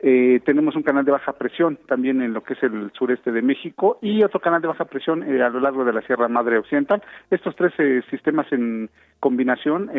Eh, 0.00 0.40
tenemos 0.44 0.76
un 0.76 0.82
canal 0.82 1.04
de 1.04 1.12
baja 1.12 1.32
presión 1.32 1.78
también 1.86 2.20
en 2.20 2.34
lo 2.34 2.42
que 2.42 2.52
es 2.52 2.62
el 2.62 2.90
sureste 2.92 3.32
de 3.32 3.40
México 3.40 3.98
y 4.02 4.22
otro 4.22 4.40
canal 4.40 4.60
de 4.60 4.68
baja 4.68 4.84
presión 4.84 5.22
eh, 5.22 5.42
a 5.42 5.48
lo 5.48 5.58
largo 5.58 5.84
de 5.84 5.92
la 5.92 6.02
Sierra 6.02 6.28
Madre 6.28 6.58
Occidental. 6.58 7.02
Estos 7.30 7.56
tres 7.56 7.72
eh, 7.78 8.02
sistemas 8.10 8.46
en 8.52 8.90
combinación 9.18 9.90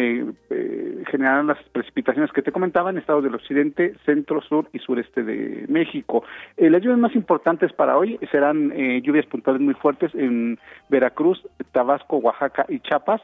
generarán 1.09 1.47
las 1.47 1.57
precipitaciones 1.71 2.31
que 2.31 2.43
te 2.43 2.51
comentaba 2.51 2.91
en 2.91 2.99
estados 2.99 3.23
del 3.23 3.33
occidente, 3.33 3.95
centro, 4.05 4.41
sur 4.41 4.69
y 4.73 4.79
sureste 4.79 5.23
de 5.23 5.65
México. 5.67 6.23
las 6.55 6.81
lluvias 6.83 6.99
más 6.99 7.15
importantes 7.15 7.73
para 7.73 7.97
hoy 7.97 8.19
serán 8.31 8.71
lluvias 9.01 9.25
puntuales 9.25 9.59
muy 9.59 9.73
fuertes 9.73 10.13
en 10.13 10.59
Veracruz, 10.89 11.41
Tabasco, 11.71 12.17
Oaxaca 12.17 12.67
y 12.69 12.79
Chiapas, 12.79 13.21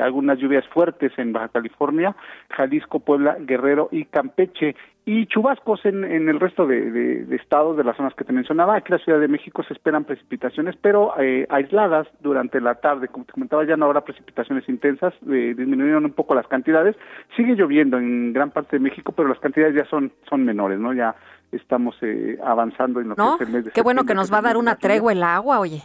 algunas 0.00 0.38
lluvias 0.38 0.66
fuertes 0.68 1.12
en 1.18 1.32
Baja 1.32 1.48
California, 1.48 2.14
Jalisco, 2.50 3.00
Puebla, 3.00 3.36
Guerrero 3.40 3.88
y 3.90 4.04
Campeche 4.04 4.76
y 5.06 5.26
chubascos 5.26 5.84
en, 5.84 6.02
en 6.04 6.28
el 6.30 6.40
resto 6.40 6.66
de, 6.66 7.26
estados 7.32 7.76
de 7.76 7.84
las 7.84 7.96
zonas 7.96 8.14
que 8.14 8.24
te 8.24 8.32
mencionaba. 8.32 8.76
Aquí 8.76 8.90
en 8.90 8.98
la 8.98 9.04
Ciudad 9.04 9.20
de 9.20 9.28
México 9.28 9.62
se 9.62 9.74
esperan 9.74 10.04
precipitaciones, 10.04 10.76
pero 10.80 11.12
eh, 11.20 11.46
aisladas 11.50 12.08
durante 12.20 12.60
la 12.60 12.76
tarde. 12.76 13.08
Como 13.08 13.26
te 13.26 13.32
comentaba, 13.32 13.66
ya 13.66 13.76
no 13.76 13.84
habrá 13.84 14.00
precipitaciones 14.02 14.66
intensas, 14.68 15.12
eh, 15.30 15.54
disminuyeron 15.56 16.06
un 16.06 16.12
poco 16.12 16.34
las 16.34 16.46
cantidades. 16.46 16.96
Sigue 17.36 17.54
lloviendo 17.54 17.98
en 17.98 18.32
gran 18.32 18.50
parte 18.50 18.76
de 18.76 18.80
México, 18.80 19.12
pero 19.12 19.28
las 19.28 19.38
cantidades 19.40 19.74
ya 19.74 19.84
son, 19.86 20.10
son 20.28 20.44
menores, 20.44 20.78
¿no? 20.78 20.94
Ya 20.94 21.14
estamos 21.52 21.96
eh, 22.00 22.38
avanzando 22.42 23.00
en 23.00 23.08
lo 23.10 23.16
que 23.16 23.22
es 23.22 23.40
el 23.42 23.54
mes 23.54 23.64
de 23.66 23.70
Qué 23.72 23.82
bueno 23.82 24.04
que 24.04 24.14
nos 24.14 24.32
va 24.32 24.38
a 24.38 24.42
dar 24.42 24.56
una 24.56 24.76
tregua 24.76 25.12
el 25.12 25.22
agua, 25.22 25.60
oye. 25.60 25.82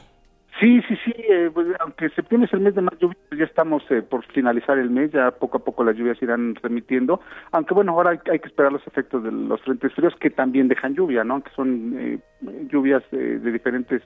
Sí, 0.60 0.82
sí, 0.90 0.96
sí, 1.06 1.14
eh, 1.18 1.50
pues, 1.54 1.68
aunque 1.80 2.10
septiembre 2.10 2.48
es 2.48 2.54
el 2.54 2.60
mes 2.60 2.76
de 2.76 2.82
más 2.82 2.98
lluvia, 3.00 3.18
ya 3.38 3.46
estamos 3.46 3.82
eh, 3.92 4.02
por 4.02 4.26
finalizar 4.26 4.78
el 4.78 4.90
mes, 4.90 5.12
ya 5.12 5.32
poco 5.32 5.58
a 5.58 5.64
poco 5.64 5.86
las 5.86 5.96
lluvias 5.96 6.22
irán 6.22 6.56
remitiendo, 6.56 7.22
aunque 7.52 7.74
bueno, 7.74 7.94
ahora 7.94 8.20
hay, 8.30 8.40
que 8.40 8.48
esperar 8.48 8.74
los 8.74 8.86
efectos 8.86 9.24
de 9.24 9.32
los 9.32 9.62
frentes 9.62 9.94
fríos 9.94 10.14
que 10.20 10.30
también 10.30 10.68
dejan 10.68 10.96
lluvia, 10.96 11.24
¿no? 11.24 11.42
Que 11.42 11.52
son 11.52 11.96
eh, 11.98 12.20
lluvias 12.70 13.04
de 13.12 13.52
diferentes 13.52 14.02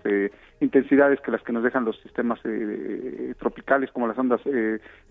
intensidades 0.60 1.20
que 1.22 1.32
las 1.32 1.42
que 1.44 1.54
nos 1.54 1.64
dejan 1.64 1.86
los 1.86 2.00
sistemas 2.02 2.40
tropicales, 3.38 3.92
como 3.92 4.08
las 4.08 4.18
ondas 4.18 4.42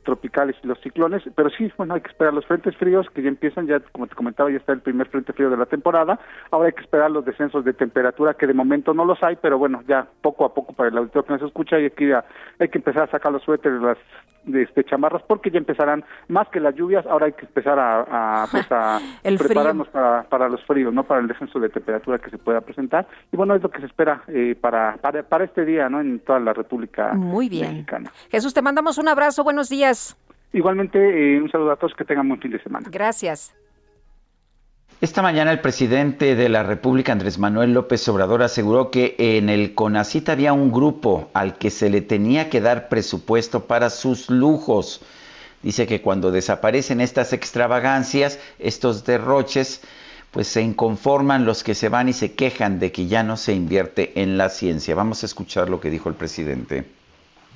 tropicales 0.03 0.57
y 0.63 0.67
los 0.67 0.81
ciclones, 0.81 1.23
pero 1.35 1.51
sí, 1.51 1.71
bueno, 1.77 1.95
hay 1.95 2.01
que 2.01 2.11
esperar 2.11 2.35
los 2.35 2.47
frentes 2.47 2.77
fríos 2.77 3.07
que 3.15 3.23
ya 3.23 3.29
empiezan, 3.29 3.67
ya 3.67 3.81
como 3.81 4.07
te 4.07 4.15
comentaba, 4.15 4.51
ya 4.51 4.57
está 4.57 4.73
el 4.73 4.81
primer 4.81 5.09
frente 5.09 5.33
frío 5.33 5.51
de 5.51 5.57
la 5.57 5.67
temporada, 5.67 6.19
ahora 6.51 6.69
hay 6.69 6.73
que 6.73 6.83
esperar 6.83 7.11
los 7.11 7.25
descensos 7.25 7.65
de 7.65 7.73
temperatura 7.73 8.35
que 8.35 8.47
de 8.47 8.55
momento 8.55 8.95
no 8.95 9.05
los 9.05 9.23
hay, 9.23 9.37
pero 9.37 9.59
bueno, 9.59 9.83
ya 9.87 10.07
poco 10.21 10.45
a 10.45 10.55
poco 10.55 10.73
para 10.73 10.89
el 10.89 10.99
auditor 10.99 11.25
que 11.25 11.35
nos 11.35 11.43
escucha 11.43 11.79
y 11.79 11.87
aquí 11.87 12.11
hay 12.59 12.69
que 12.69 12.79
empezar 12.79 13.05
a 13.05 13.11
sacar 13.11 13.33
los 13.33 13.43
suéteres, 13.43 13.81
las 13.81 13.99
de 14.45 14.63
este, 14.63 14.85
chamarras 14.85 15.23
porque 15.23 15.51
ya 15.51 15.59
empezarán 15.59 16.05
más 16.29 16.49
que 16.49 16.61
las 16.61 16.75
lluvias 16.75 17.07
ahora 17.07 17.27
hay 17.27 17.33
que 17.33 17.47
empezar 17.47 17.79
a, 17.79 18.47
pues 18.51 18.67
a 18.71 18.99
prepararnos 19.39 19.89
para, 19.89 20.25
para 20.25 20.49
los 20.49 20.61
fríos 20.65 20.93
no 20.93 21.05
para 21.05 21.21
el 21.21 21.29
descenso 21.29 21.61
de 21.61 21.69
temperatura 21.69 22.19
que 22.19 22.31
se 22.31 22.39
pueda 22.39 22.61
presentar 22.61 23.07
y 23.33 23.37
bueno 23.37 23.55
es 23.55 23.63
lo 23.63 23.71
que 23.71 23.81
se 23.81 23.87
espera 23.87 24.23
eh, 24.29 24.57
para, 24.61 24.97
para, 24.97 25.23
para 25.23 25.45
este 25.45 25.65
día 25.65 25.89
no 25.89 26.01
en 26.01 26.21
toda 26.21 26.41
la 26.41 26.53
República 26.53 27.13
muy 27.15 27.49
bien. 27.49 27.87
Jesús 28.31 28.55
te 28.55 28.63
mandamos 28.63 28.99
un 28.99 29.09
abrazo 29.09 29.45
buenos 29.45 29.69
días. 29.69 30.17
Igualmente 30.53 30.99
eh, 30.99 31.41
un 31.41 31.51
saludo 31.51 31.73
a 31.73 31.77
todos 31.77 31.95
que 31.95 32.05
tengan 32.05 32.29
buen 32.29 32.41
fin 32.41 32.51
de 32.51 32.63
semana. 32.63 32.89
Gracias. 32.91 33.55
Esta 35.01 35.21
mañana 35.21 35.51
el 35.51 35.61
presidente 35.61 36.37
de 36.37 36.49
la 36.49 36.63
República, 36.63 37.11
Andrés 37.11 37.37
Manuel 37.37 37.73
López 37.73 38.09
Obrador, 38.09 38.43
aseguró 38.43 38.93
que 38.93 39.17
en 39.19 39.49
el 39.49 39.75
CONACIT 39.75 40.29
había 40.29 40.53
un 40.53 40.71
grupo 40.71 41.29
al 41.35 41.59
que 41.59 41.71
se 41.71 41.91
le 41.91 42.03
tenía 42.03 42.49
que 42.49 42.61
dar 42.61 42.89
presupuesto 42.89 43.67
para 43.67 43.91
sus 43.91 44.31
lujos. 44.31 45.05
Dice 45.63 45.89
que 45.89 46.03
cuando 46.03 46.31
desaparecen 46.31 47.01
estas 47.01 47.33
extravagancias, 47.33 48.39
estos 48.61 49.05
derroches, 49.05 49.83
pues 50.33 50.49
se 50.49 50.63
inconforman 50.63 51.45
los 51.45 51.63
que 51.63 51.75
se 51.75 51.89
van 51.89 52.09
y 52.09 52.15
se 52.15 52.33
quejan 52.33 52.79
de 52.81 52.91
que 52.91 53.07
ya 53.07 53.23
no 53.23 53.37
se 53.37 53.55
invierte 53.55 54.21
en 54.21 54.39
la 54.39 54.49
ciencia. 54.49 54.95
Vamos 54.95 55.23
a 55.23 55.27
escuchar 55.27 55.69
lo 55.69 55.79
que 55.79 55.91
dijo 55.91 56.09
el 56.09 56.15
presidente. 56.15 56.91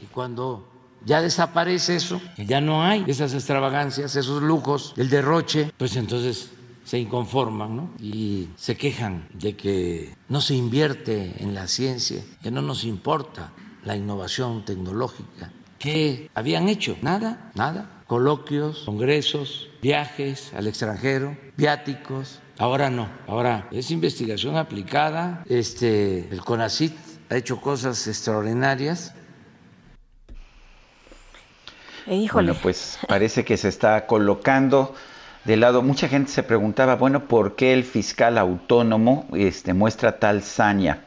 Y 0.03 0.07
cuando 0.07 0.69
ya 1.05 1.23
desaparece 1.23 1.97
eso, 1.97 2.21
ya 2.37 2.61
no 2.61 2.85
hay 2.85 3.05
esas 3.07 3.33
extravagancias, 3.33 4.15
esos 4.15 4.43
lujos, 4.43 4.93
el 4.99 5.09
derroche, 5.09 5.73
pues 5.79 5.97
entonces 5.97 6.51
se 6.85 6.99
inconforman 6.99 7.77
¿no? 7.77 7.91
y 7.99 8.49
se 8.57 8.77
quejan 8.77 9.27
de 9.33 9.57
que 9.57 10.15
no 10.29 10.41
se 10.41 10.55
invierte 10.55 11.35
en 11.39 11.55
la 11.55 11.69
ciencia, 11.69 12.23
que 12.43 12.51
no 12.51 12.61
nos 12.61 12.85
importa 12.85 13.53
la 13.85 13.97
innovación 13.97 14.65
tecnológica. 14.65 15.51
¿Qué 15.79 16.31
habían 16.35 16.69
hecho? 16.69 16.97
Nada, 17.03 17.51
nada. 17.55 18.03
Coloquios, 18.07 18.83
congresos, 18.85 19.69
viajes 19.83 20.53
al 20.55 20.67
extranjero, 20.67 21.37
viáticos. 21.57 22.41
Ahora 22.59 22.89
no, 22.89 23.09
ahora 23.27 23.69
es 23.71 23.91
investigación 23.91 24.57
aplicada. 24.57 25.45
Este, 25.47 26.29
el 26.31 26.41
CONACIT 26.41 26.95
ha 27.29 27.37
hecho 27.37 27.61
cosas 27.61 28.07
extraordinarias. 28.07 29.13
Eh, 32.07 32.29
bueno, 32.33 32.55
pues 32.63 32.99
parece 33.09 33.45
que 33.45 33.57
se 33.57 33.69
está 33.69 34.07
colocando 34.07 34.95
de 35.45 35.57
lado, 35.57 35.83
mucha 35.83 36.09
gente 36.09 36.33
se 36.33 36.43
preguntaba, 36.43 36.97
bueno, 36.97 37.29
¿por 37.29 37.57
qué 37.57 37.73
el 37.73 37.85
fiscal 37.85 38.39
autónomo 38.39 39.29
este, 39.35 39.75
muestra 39.75 40.19
tal 40.19 40.43
saña 40.43 41.05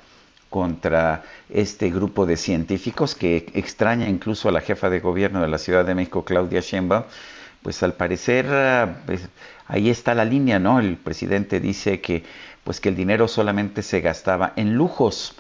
contra 0.50 1.24
este 1.50 1.89
grupo 1.89 2.26
de 2.26 2.38
científicos 2.38 3.16
que 3.16 3.52
extraña 3.54 4.08
incluso 4.08 4.50
a 4.50 4.52
la 4.52 4.62
jefa 4.62 4.89
de 4.89 5.00
gobierno 5.00 5.41
de 5.41 5.47
la 5.47 5.58
Ciudad 5.58 5.84
de 5.84 5.95
México, 5.95 6.24
Claudia 6.24 6.62
Sheinbaum? 6.62 7.04
Pues 7.62 7.84
al 7.84 7.93
parecer 7.95 8.45
pues, 9.06 9.28
ahí 9.70 9.90
está 9.90 10.14
la 10.14 10.26
línea, 10.26 10.60
¿no? 10.60 10.80
El 10.80 10.98
presidente 10.98 11.62
dice 11.62 12.02
que 12.02 12.24
pues 12.66 12.82
que 12.82 12.90
el 12.90 12.96
dinero 12.96 13.28
solamente 13.30 13.82
se 13.82 14.02
gastaba 14.02 14.52
en 14.58 14.76
lujos 14.76 15.36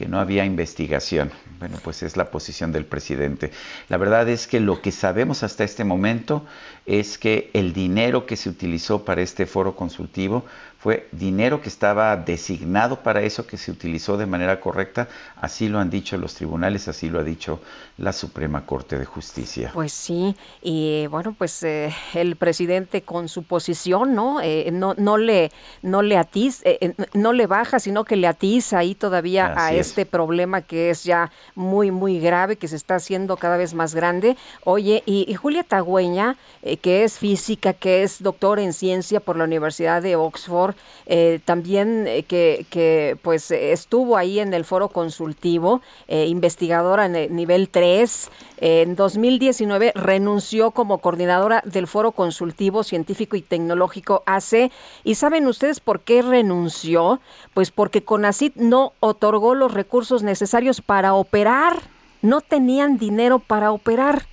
que 0.00 0.06
no 0.06 0.18
había 0.18 0.46
investigación. 0.46 1.30
Bueno, 1.58 1.76
pues 1.84 2.02
es 2.02 2.16
la 2.16 2.30
posición 2.30 2.72
del 2.72 2.86
presidente. 2.86 3.50
La 3.90 3.98
verdad 3.98 4.26
es 4.30 4.46
que 4.46 4.58
lo 4.58 4.80
que 4.80 4.92
sabemos 4.92 5.42
hasta 5.42 5.62
este 5.62 5.84
momento 5.84 6.46
es 6.86 7.18
que 7.18 7.50
el 7.52 7.74
dinero 7.74 8.24
que 8.24 8.36
se 8.36 8.48
utilizó 8.48 9.04
para 9.04 9.20
este 9.20 9.44
foro 9.44 9.76
consultivo 9.76 10.46
fue 10.78 11.06
dinero 11.12 11.60
que 11.60 11.68
estaba 11.68 12.16
designado 12.16 13.02
para 13.02 13.20
eso, 13.20 13.46
que 13.46 13.58
se 13.58 13.70
utilizó 13.70 14.16
de 14.16 14.24
manera 14.24 14.58
correcta. 14.58 15.06
Así 15.36 15.68
lo 15.68 15.78
han 15.78 15.90
dicho 15.90 16.16
los 16.16 16.32
tribunales, 16.32 16.88
así 16.88 17.10
lo 17.10 17.20
ha 17.20 17.24
dicho 17.24 17.60
la 18.00 18.14
Suprema 18.14 18.64
Corte 18.64 18.98
de 18.98 19.04
Justicia. 19.04 19.70
Pues 19.74 19.92
sí, 19.92 20.34
y 20.62 21.06
bueno, 21.08 21.34
pues 21.36 21.62
eh, 21.62 21.94
el 22.14 22.36
presidente 22.36 23.02
con 23.02 23.28
su 23.28 23.42
posición, 23.42 24.14
¿no? 24.14 24.40
Eh, 24.40 24.70
no, 24.72 24.94
no 24.96 25.18
le, 25.18 25.52
no 25.82 26.00
le 26.00 26.16
atiza, 26.16 26.62
eh, 26.64 26.94
no 27.12 27.34
le 27.34 27.46
baja, 27.46 27.78
sino 27.78 28.04
que 28.04 28.16
le 28.16 28.26
atiza 28.26 28.78
ahí 28.78 28.94
todavía 28.94 29.52
a 29.54 29.74
este 29.74 30.06
problema 30.06 30.62
que 30.62 30.88
es 30.88 31.04
ya 31.04 31.30
muy, 31.54 31.90
muy 31.90 32.18
grave, 32.20 32.56
que 32.56 32.68
se 32.68 32.76
está 32.76 32.94
haciendo 32.94 33.36
cada 33.36 33.58
vez 33.58 33.74
más 33.74 33.94
grande. 33.94 34.36
Oye, 34.64 35.02
y, 35.04 35.30
y 35.30 35.34
Julia 35.34 35.62
Tagüeña, 35.62 36.36
que 36.80 37.04
es 37.04 37.18
física, 37.18 37.74
que 37.74 38.02
es 38.02 38.22
doctor 38.22 38.60
en 38.60 38.72
ciencia 38.72 39.20
por 39.20 39.36
la 39.36 39.44
Universidad 39.44 40.00
de 40.00 40.16
Oxford, 40.16 40.74
eh, 41.06 41.40
también 41.44 42.06
eh, 42.06 42.22
que, 42.22 42.64
que, 42.70 43.18
pues 43.20 43.50
estuvo 43.50 44.16
ahí 44.16 44.38
en 44.38 44.54
el 44.54 44.64
foro 44.64 44.88
consultivo, 44.88 45.82
eh, 46.08 46.26
investigadora 46.26 47.04
en 47.06 47.16
el 47.16 47.34
nivel 47.34 47.68
3. 47.68 47.89
En 48.58 48.94
2019 48.94 49.92
renunció 49.94 50.70
como 50.70 50.98
coordinadora 50.98 51.62
del 51.64 51.86
foro 51.86 52.12
consultivo 52.12 52.84
científico 52.84 53.36
y 53.36 53.42
tecnológico 53.42 54.22
AC. 54.26 54.70
¿Y 55.04 55.14
saben 55.14 55.46
ustedes 55.46 55.80
por 55.80 56.00
qué 56.00 56.22
renunció? 56.22 57.20
Pues 57.54 57.70
porque 57.70 58.04
CONACIT 58.04 58.56
no 58.56 58.92
otorgó 59.00 59.54
los 59.54 59.72
recursos 59.72 60.22
necesarios 60.22 60.80
para 60.80 61.14
operar. 61.14 61.80
No 62.22 62.40
tenían 62.40 62.98
dinero 62.98 63.38
para 63.38 63.72
operar. 63.72 64.26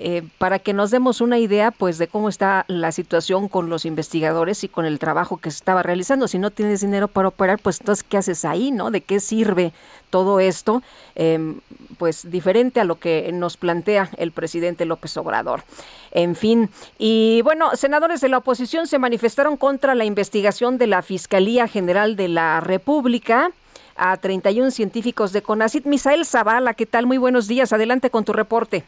Eh, 0.00 0.22
para 0.38 0.60
que 0.60 0.74
nos 0.74 0.92
demos 0.92 1.20
una 1.20 1.38
idea 1.38 1.72
pues 1.72 1.98
de 1.98 2.06
cómo 2.06 2.28
está 2.28 2.64
la 2.68 2.92
situación 2.92 3.48
con 3.48 3.68
los 3.68 3.84
investigadores 3.84 4.62
y 4.62 4.68
con 4.68 4.84
el 4.84 5.00
trabajo 5.00 5.38
que 5.38 5.50
se 5.50 5.56
estaba 5.56 5.82
realizando. 5.82 6.28
Si 6.28 6.38
no 6.38 6.52
tienes 6.52 6.82
dinero 6.82 7.08
para 7.08 7.26
operar, 7.28 7.58
pues 7.60 7.80
entonces, 7.80 8.04
¿qué 8.08 8.16
haces 8.16 8.44
ahí? 8.44 8.70
¿no? 8.70 8.92
¿De 8.92 9.00
qué 9.00 9.18
sirve 9.18 9.72
todo 10.10 10.38
esto? 10.38 10.84
Em, 11.16 11.60
pues 11.98 12.30
diferente 12.30 12.80
a 12.80 12.84
lo 12.84 12.98
que 12.98 13.30
nos 13.32 13.56
plantea 13.56 14.08
el 14.16 14.32
presidente 14.32 14.84
López 14.84 15.16
Obrador. 15.16 15.60
En 16.10 16.34
fin, 16.34 16.70
y 16.98 17.42
bueno, 17.42 17.76
senadores 17.76 18.20
de 18.20 18.28
la 18.28 18.38
oposición 18.38 18.86
se 18.86 18.98
manifestaron 18.98 19.56
contra 19.56 19.94
la 19.94 20.04
investigación 20.04 20.78
de 20.78 20.86
la 20.86 21.02
Fiscalía 21.02 21.68
General 21.68 22.16
de 22.16 22.28
la 22.28 22.60
República 22.60 23.50
a 23.96 24.16
31 24.16 24.70
científicos 24.70 25.32
de 25.32 25.42
CONACIT. 25.42 25.84
Misael 25.84 26.24
Zavala, 26.24 26.74
¿qué 26.74 26.86
tal? 26.86 27.06
Muy 27.06 27.18
buenos 27.18 27.48
días. 27.48 27.72
Adelante 27.72 28.10
con 28.10 28.24
tu 28.24 28.32
reporte. 28.32 28.84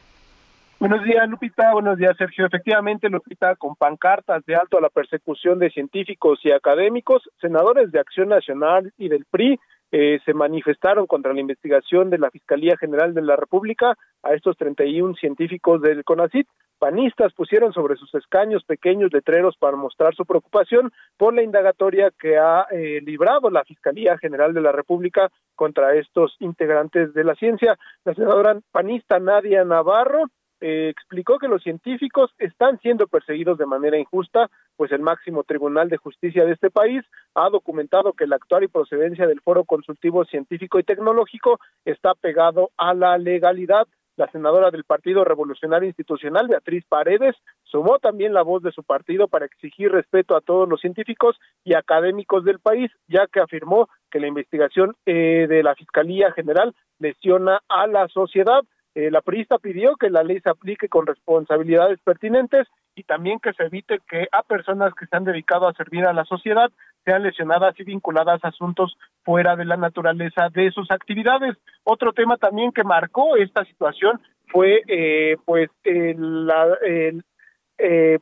Buenos 0.78 1.04
días, 1.04 1.28
Lupita. 1.28 1.74
Buenos 1.74 1.98
días, 1.98 2.16
Sergio. 2.16 2.46
Efectivamente, 2.46 3.10
Lupita, 3.10 3.54
con 3.56 3.76
pancartas 3.76 4.46
de 4.46 4.56
alto 4.56 4.78
a 4.78 4.80
la 4.80 4.88
persecución 4.88 5.58
de 5.58 5.68
científicos 5.68 6.40
y 6.42 6.52
académicos, 6.52 7.28
senadores 7.38 7.92
de 7.92 8.00
Acción 8.00 8.30
Nacional 8.30 8.90
y 8.96 9.10
del 9.10 9.26
PRI 9.26 9.60
eh, 9.92 10.20
se 10.24 10.34
manifestaron 10.34 11.06
contra 11.06 11.32
la 11.32 11.40
investigación 11.40 12.10
de 12.10 12.18
la 12.18 12.30
Fiscalía 12.30 12.76
General 12.76 13.12
de 13.12 13.22
la 13.22 13.36
República 13.36 13.96
a 14.22 14.34
estos 14.34 14.56
31 14.56 15.14
científicos 15.16 15.82
del 15.82 16.04
CONACIT. 16.04 16.46
Panistas 16.78 17.34
pusieron 17.34 17.72
sobre 17.72 17.96
sus 17.96 18.14
escaños 18.14 18.64
pequeños 18.64 19.12
letreros 19.12 19.56
para 19.58 19.76
mostrar 19.76 20.14
su 20.14 20.24
preocupación 20.24 20.92
por 21.18 21.34
la 21.34 21.42
indagatoria 21.42 22.10
que 22.18 22.38
ha 22.38 22.66
eh, 22.70 23.00
librado 23.04 23.50
la 23.50 23.64
Fiscalía 23.64 24.16
General 24.16 24.54
de 24.54 24.62
la 24.62 24.72
República 24.72 25.30
contra 25.54 25.94
estos 25.94 26.36
integrantes 26.38 27.12
de 27.12 27.24
la 27.24 27.34
ciencia. 27.34 27.76
La 28.04 28.14
senadora 28.14 28.58
panista 28.72 29.18
Nadia 29.18 29.64
Navarro 29.64 30.24
eh, 30.60 30.88
explicó 30.90 31.38
que 31.38 31.48
los 31.48 31.62
científicos 31.62 32.30
están 32.38 32.78
siendo 32.80 33.06
perseguidos 33.06 33.58
de 33.58 33.66
manera 33.66 33.98
injusta, 33.98 34.50
pues 34.76 34.92
el 34.92 35.00
máximo 35.00 35.44
tribunal 35.44 35.88
de 35.88 35.96
justicia 35.96 36.44
de 36.44 36.52
este 36.52 36.70
país 36.70 37.04
ha 37.34 37.48
documentado 37.50 38.12
que 38.12 38.26
la 38.26 38.36
actual 38.36 38.64
y 38.64 38.68
procedencia 38.68 39.26
del 39.26 39.40
Foro 39.40 39.64
Consultivo 39.64 40.24
Científico 40.24 40.78
y 40.78 40.84
Tecnológico 40.84 41.58
está 41.84 42.14
pegado 42.14 42.70
a 42.76 42.94
la 42.94 43.18
legalidad. 43.18 43.86
La 44.16 44.30
senadora 44.30 44.70
del 44.70 44.84
Partido 44.84 45.24
Revolucionario 45.24 45.88
Institucional, 45.88 46.46
Beatriz 46.46 46.84
Paredes, 46.86 47.34
sumó 47.62 47.98
también 48.00 48.34
la 48.34 48.42
voz 48.42 48.62
de 48.62 48.72
su 48.72 48.82
partido 48.82 49.28
para 49.28 49.46
exigir 49.46 49.90
respeto 49.90 50.36
a 50.36 50.42
todos 50.42 50.68
los 50.68 50.80
científicos 50.80 51.38
y 51.64 51.74
académicos 51.74 52.44
del 52.44 52.58
país, 52.58 52.90
ya 53.08 53.26
que 53.32 53.40
afirmó 53.40 53.88
que 54.10 54.20
la 54.20 54.26
investigación 54.26 54.94
eh, 55.06 55.46
de 55.48 55.62
la 55.62 55.74
Fiscalía 55.74 56.32
General 56.32 56.74
lesiona 56.98 57.62
a 57.68 57.86
la 57.86 58.08
sociedad. 58.08 58.60
Eh, 58.94 59.10
la 59.10 59.20
priista 59.20 59.58
pidió 59.58 59.94
que 59.96 60.10
la 60.10 60.24
ley 60.24 60.40
se 60.40 60.50
aplique 60.50 60.88
con 60.88 61.06
responsabilidades 61.06 62.00
pertinentes 62.00 62.66
y 62.96 63.04
también 63.04 63.38
que 63.38 63.52
se 63.52 63.64
evite 63.64 64.00
que 64.08 64.26
a 64.32 64.42
personas 64.42 64.92
que 64.94 65.06
se 65.06 65.16
han 65.16 65.24
dedicado 65.24 65.68
a 65.68 65.74
servir 65.74 66.04
a 66.06 66.12
la 66.12 66.24
sociedad 66.24 66.70
sean 67.04 67.22
lesionadas 67.22 67.78
y 67.78 67.84
vinculadas 67.84 68.44
a 68.44 68.48
asuntos 68.48 68.96
fuera 69.22 69.54
de 69.54 69.64
la 69.64 69.76
naturaleza 69.76 70.48
de 70.52 70.72
sus 70.72 70.90
actividades. 70.90 71.56
Otro 71.84 72.12
tema 72.12 72.36
también 72.36 72.72
que 72.72 72.82
marcó 72.82 73.36
esta 73.36 73.64
situación 73.64 74.20
fue 74.48 74.82
eh, 74.88 75.36
pues 75.44 75.70
la, 75.84 76.76
eh, 76.84 78.18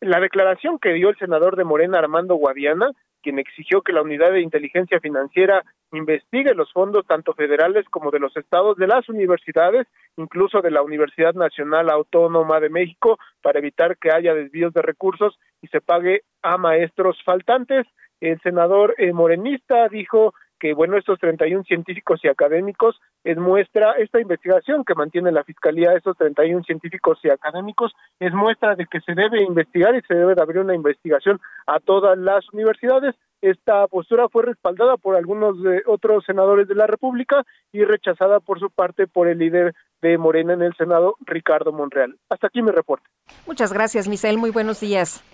la 0.00 0.20
declaración 0.20 0.78
que 0.78 0.94
dio 0.94 1.10
el 1.10 1.18
senador 1.18 1.56
de 1.56 1.64
Morena 1.64 1.98
Armando 1.98 2.36
Guadiana 2.36 2.90
quien 3.22 3.38
exigió 3.38 3.82
que 3.82 3.92
la 3.92 4.02
Unidad 4.02 4.32
de 4.32 4.40
Inteligencia 4.40 5.00
Financiera 5.00 5.64
investigue 5.92 6.54
los 6.54 6.72
fondos 6.72 7.06
tanto 7.06 7.34
federales 7.34 7.86
como 7.88 8.10
de 8.10 8.18
los 8.18 8.36
estados, 8.36 8.76
de 8.76 8.86
las 8.86 9.08
universidades, 9.08 9.86
incluso 10.16 10.60
de 10.60 10.70
la 10.70 10.82
Universidad 10.82 11.34
Nacional 11.34 11.90
Autónoma 11.90 12.60
de 12.60 12.70
México, 12.70 13.18
para 13.42 13.58
evitar 13.58 13.96
que 13.98 14.10
haya 14.10 14.34
desvíos 14.34 14.72
de 14.72 14.82
recursos 14.82 15.38
y 15.60 15.68
se 15.68 15.80
pague 15.80 16.22
a 16.42 16.58
maestros 16.58 17.16
faltantes. 17.24 17.86
El 18.20 18.40
senador 18.40 18.94
eh, 18.98 19.12
morenista 19.12 19.88
dijo 19.88 20.34
que 20.62 20.74
bueno, 20.74 20.96
estos 20.96 21.18
31 21.18 21.64
científicos 21.64 22.20
y 22.22 22.28
académicos 22.28 23.00
es 23.24 23.36
muestra, 23.36 23.94
esta 23.98 24.20
investigación 24.20 24.84
que 24.84 24.94
mantiene 24.94 25.32
la 25.32 25.42
Fiscalía, 25.42 25.92
estos 25.94 26.16
31 26.16 26.62
científicos 26.62 27.18
y 27.24 27.30
académicos, 27.30 27.92
es 28.20 28.32
muestra 28.32 28.76
de 28.76 28.86
que 28.86 29.00
se 29.00 29.14
debe 29.14 29.42
investigar 29.42 29.96
y 29.96 30.02
se 30.02 30.14
debe 30.14 30.36
de 30.36 30.40
abrir 30.40 30.60
una 30.60 30.76
investigación 30.76 31.40
a 31.66 31.80
todas 31.80 32.16
las 32.16 32.48
universidades. 32.52 33.16
Esta 33.40 33.88
postura 33.88 34.28
fue 34.28 34.44
respaldada 34.44 34.96
por 34.98 35.16
algunos 35.16 35.60
de 35.64 35.82
otros 35.84 36.24
senadores 36.24 36.68
de 36.68 36.76
la 36.76 36.86
República 36.86 37.42
y 37.72 37.82
rechazada 37.82 38.38
por 38.38 38.60
su 38.60 38.70
parte 38.70 39.08
por 39.08 39.26
el 39.26 39.38
líder 39.38 39.74
de 40.00 40.16
Morena 40.16 40.52
en 40.52 40.62
el 40.62 40.76
Senado, 40.76 41.16
Ricardo 41.26 41.72
Monreal. 41.72 42.14
Hasta 42.30 42.46
aquí 42.46 42.62
mi 42.62 42.70
reporte. 42.70 43.08
Muchas 43.48 43.72
gracias, 43.72 44.06
Misael. 44.06 44.38
Muy 44.38 44.50
buenos 44.50 44.78
días. 44.78 45.24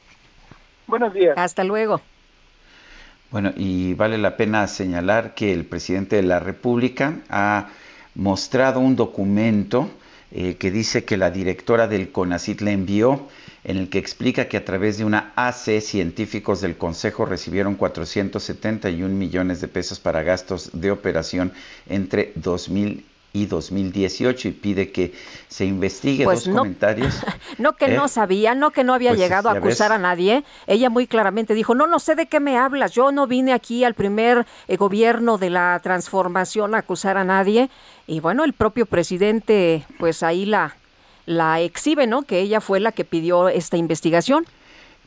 Buenos 0.86 1.12
días. 1.12 1.36
Hasta 1.36 1.64
luego. 1.64 2.00
Bueno, 3.30 3.52
y 3.56 3.92
vale 3.92 4.16
la 4.16 4.38
pena 4.38 4.66
señalar 4.66 5.34
que 5.34 5.52
el 5.52 5.66
presidente 5.66 6.16
de 6.16 6.22
la 6.22 6.40
República 6.40 7.20
ha 7.28 7.68
mostrado 8.14 8.80
un 8.80 8.96
documento 8.96 9.90
eh, 10.30 10.56
que 10.56 10.70
dice 10.70 11.04
que 11.04 11.18
la 11.18 11.30
directora 11.30 11.88
del 11.88 12.10
CONACIT 12.10 12.62
le 12.62 12.72
envió, 12.72 13.28
en 13.64 13.76
el 13.76 13.90
que 13.90 13.98
explica 13.98 14.48
que 14.48 14.56
a 14.56 14.64
través 14.64 14.96
de 14.96 15.04
una 15.04 15.34
AC 15.36 15.82
científicos 15.82 16.62
del 16.62 16.78
Consejo 16.78 17.26
recibieron 17.26 17.74
471 17.74 19.14
millones 19.14 19.60
de 19.60 19.68
pesos 19.68 20.00
para 20.00 20.22
gastos 20.22 20.70
de 20.72 20.90
operación 20.90 21.52
entre 21.86 22.32
2000 22.36 23.04
y 23.32 23.46
2018 23.46 24.48
y 24.48 24.52
pide 24.52 24.90
que 24.90 25.14
se 25.48 25.64
investigue 25.64 26.24
pues 26.24 26.44
dos 26.44 26.54
comentarios. 26.54 27.14
No 27.58 27.76
que 27.76 27.88
no 27.88 28.06
¿Eh? 28.06 28.08
sabía, 28.08 28.54
no 28.54 28.70
que 28.70 28.84
no 28.84 28.94
había 28.94 29.10
pues 29.10 29.20
llegado 29.20 29.48
a 29.48 29.52
acusar 29.52 29.92
a 29.92 29.98
nadie. 29.98 30.44
Ella 30.66 30.90
muy 30.90 31.06
claramente 31.06 31.54
dijo, 31.54 31.74
no, 31.74 31.86
no 31.86 31.98
sé 31.98 32.14
de 32.14 32.26
qué 32.26 32.40
me 32.40 32.56
hablas, 32.56 32.92
yo 32.92 33.10
no 33.10 33.26
vine 33.26 33.52
aquí 33.52 33.84
al 33.84 33.94
primer 33.94 34.46
eh, 34.68 34.76
gobierno 34.76 35.38
de 35.38 35.50
la 35.50 35.80
transformación 35.82 36.74
a 36.74 36.78
acusar 36.78 37.16
a 37.16 37.24
nadie. 37.24 37.70
Y 38.06 38.20
bueno, 38.20 38.44
el 38.44 38.52
propio 38.52 38.86
presidente 38.86 39.84
pues 39.98 40.22
ahí 40.22 40.46
la, 40.46 40.76
la 41.26 41.60
exhibe, 41.60 42.06
¿no? 42.06 42.22
Que 42.22 42.40
ella 42.40 42.60
fue 42.60 42.80
la 42.80 42.92
que 42.92 43.04
pidió 43.04 43.48
esta 43.48 43.76
investigación. 43.76 44.46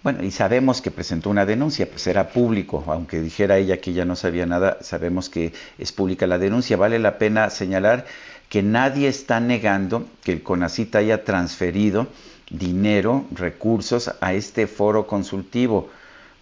Bueno, 0.04 0.24
y 0.24 0.32
sabemos 0.32 0.82
que 0.82 0.90
presentó 0.90 1.30
una 1.30 1.46
denuncia, 1.46 1.88
pues 1.88 2.08
era 2.08 2.30
público, 2.30 2.84
aunque 2.88 3.22
dijera 3.22 3.60
ella 3.60 3.80
que 3.80 3.94
ya 3.94 4.04
no 4.04 4.16
sabía 4.16 4.48
nada, 4.48 4.80
sabemos 4.82 5.30
que 5.30 5.54
es 5.78 5.92
pública 5.92 6.26
la 6.26 6.40
denuncia. 6.40 6.76
Vale 6.76 6.98
la 6.98 7.20
pena 7.20 7.52
señalar 7.52 8.06
que 8.50 8.64
nadie 8.64 9.08
está 9.08 9.40
negando 9.40 10.08
que 10.24 10.32
el 10.32 10.42
CONACIT 10.42 10.96
haya 10.96 11.24
transferido 11.24 12.08
dinero, 12.50 13.26
recursos 13.32 14.12
a 14.22 14.34
este 14.34 14.66
foro 14.66 15.06
consultivo. 15.06 15.90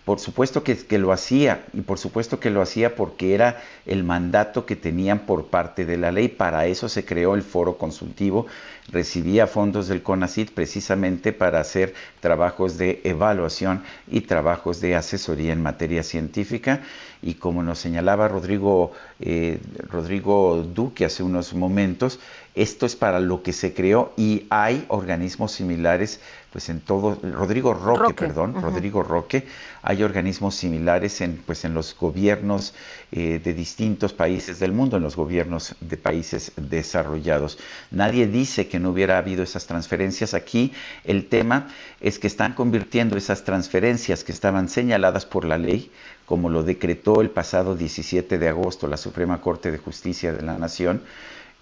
Por 0.06 0.22
supuesto 0.22 0.64
que, 0.64 0.78
que, 0.78 0.98
lo 0.98 1.12
hacía 1.12 1.66
y 1.74 1.82
por 1.82 2.00
supuesto 2.00 2.40
que 2.40 2.50
lo 2.50 2.62
hacía 2.62 2.96
porque 2.96 3.36
era 3.36 3.62
el 3.86 4.04
mandato 4.06 4.66
que 4.66 4.78
tenían 4.78 5.20
por 5.20 5.48
parte 5.48 5.86
de 5.86 5.98
la 5.98 6.14
ley. 6.14 6.30
Para 6.30 6.66
eso 6.66 6.88
se 6.88 7.04
creó 7.04 7.36
el 7.36 7.44
foro 7.44 7.78
consultivo. 7.78 8.48
Recibía 8.92 9.46
fondos 9.46 9.88
del 9.88 10.02
CONACIT 10.02 10.52
precisamente 10.52 11.32
para 11.32 11.60
hacer 11.60 11.94
trabajos 12.22 12.78
de 12.78 13.02
evaluación 13.04 13.84
y 14.10 14.22
trabajos 14.22 14.82
de 14.82 14.96
asesoría 14.96 15.54
en 15.54 15.62
materia 15.62 16.04
científica. 16.04 16.82
y 17.22 17.34
como 17.34 17.64
nos 17.64 17.80
señalaba 17.80 18.30
Rodrigo, 18.30 18.94
eh, 19.20 19.60
Rodrigo 19.90 20.64
Duque 20.64 21.04
hace 21.04 21.22
unos 21.22 21.54
momentos, 21.54 22.18
esto 22.56 22.86
es 22.86 22.96
para 22.96 23.20
lo 23.20 23.44
que 23.44 23.52
se 23.52 23.74
creó 23.74 24.14
y 24.16 24.46
hay 24.50 24.86
organismos 24.88 25.52
similares, 25.52 26.22
pues 26.52 26.70
en 26.70 26.82
todo, 26.82 27.20
Rodrigo 27.22 27.74
Roque, 27.74 28.14
perdón, 28.14 28.60
Rodrigo 28.60 29.04
Roque, 29.04 29.46
hay 29.84 30.02
organismos 30.04 30.56
similares 30.56 31.22
en, 31.22 31.38
pues 31.38 31.64
en 31.64 31.74
los 31.74 31.96
gobiernos 31.96 32.74
eh, 33.12 33.40
de 33.44 33.54
distintos 33.54 34.14
países 34.14 34.60
del 34.60 34.72
mundo, 34.72 34.98
en 34.98 35.04
los 35.04 35.16
gobiernos 35.16 35.76
de 35.80 35.98
países 35.98 36.52
desarrollados. 36.58 37.60
Nadie 37.92 38.28
dice 38.28 38.68
que 38.68 38.80
no 38.80 38.90
hubiera 38.90 39.18
habido 39.20 39.44
esas 39.44 39.68
transferencias. 39.68 40.34
Aquí 40.34 40.74
el 41.04 41.28
tema 41.28 41.68
es 42.02 42.18
que 42.18 42.28
están 42.28 42.54
convirtiendo 42.54 43.16
esas 43.16 43.44
transferencias 43.44 44.24
que 44.24 44.32
estaban 44.32 44.70
señaladas 44.70 45.26
por 45.26 45.46
la 45.46 45.58
ley, 45.58 45.92
como 46.26 46.50
lo 46.50 46.64
decretó 46.64 47.22
el 47.22 47.30
pasado 47.30 47.76
17 47.76 48.38
de 48.38 48.50
agosto 48.50 48.88
la 48.88 48.98
Suprema 48.98 49.42
Corte 49.42 49.72
de 49.72 49.78
Justicia 49.78 50.34
de 50.34 50.42
la 50.42 50.58
Nación, 50.58 51.04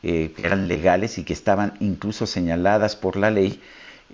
eh, 0.03 0.31
que 0.35 0.45
eran 0.45 0.67
legales 0.67 1.17
y 1.17 1.23
que 1.23 1.33
estaban 1.33 1.73
incluso 1.79 2.25
señaladas 2.25 2.95
por 2.95 3.17
la 3.17 3.31
ley. 3.31 3.61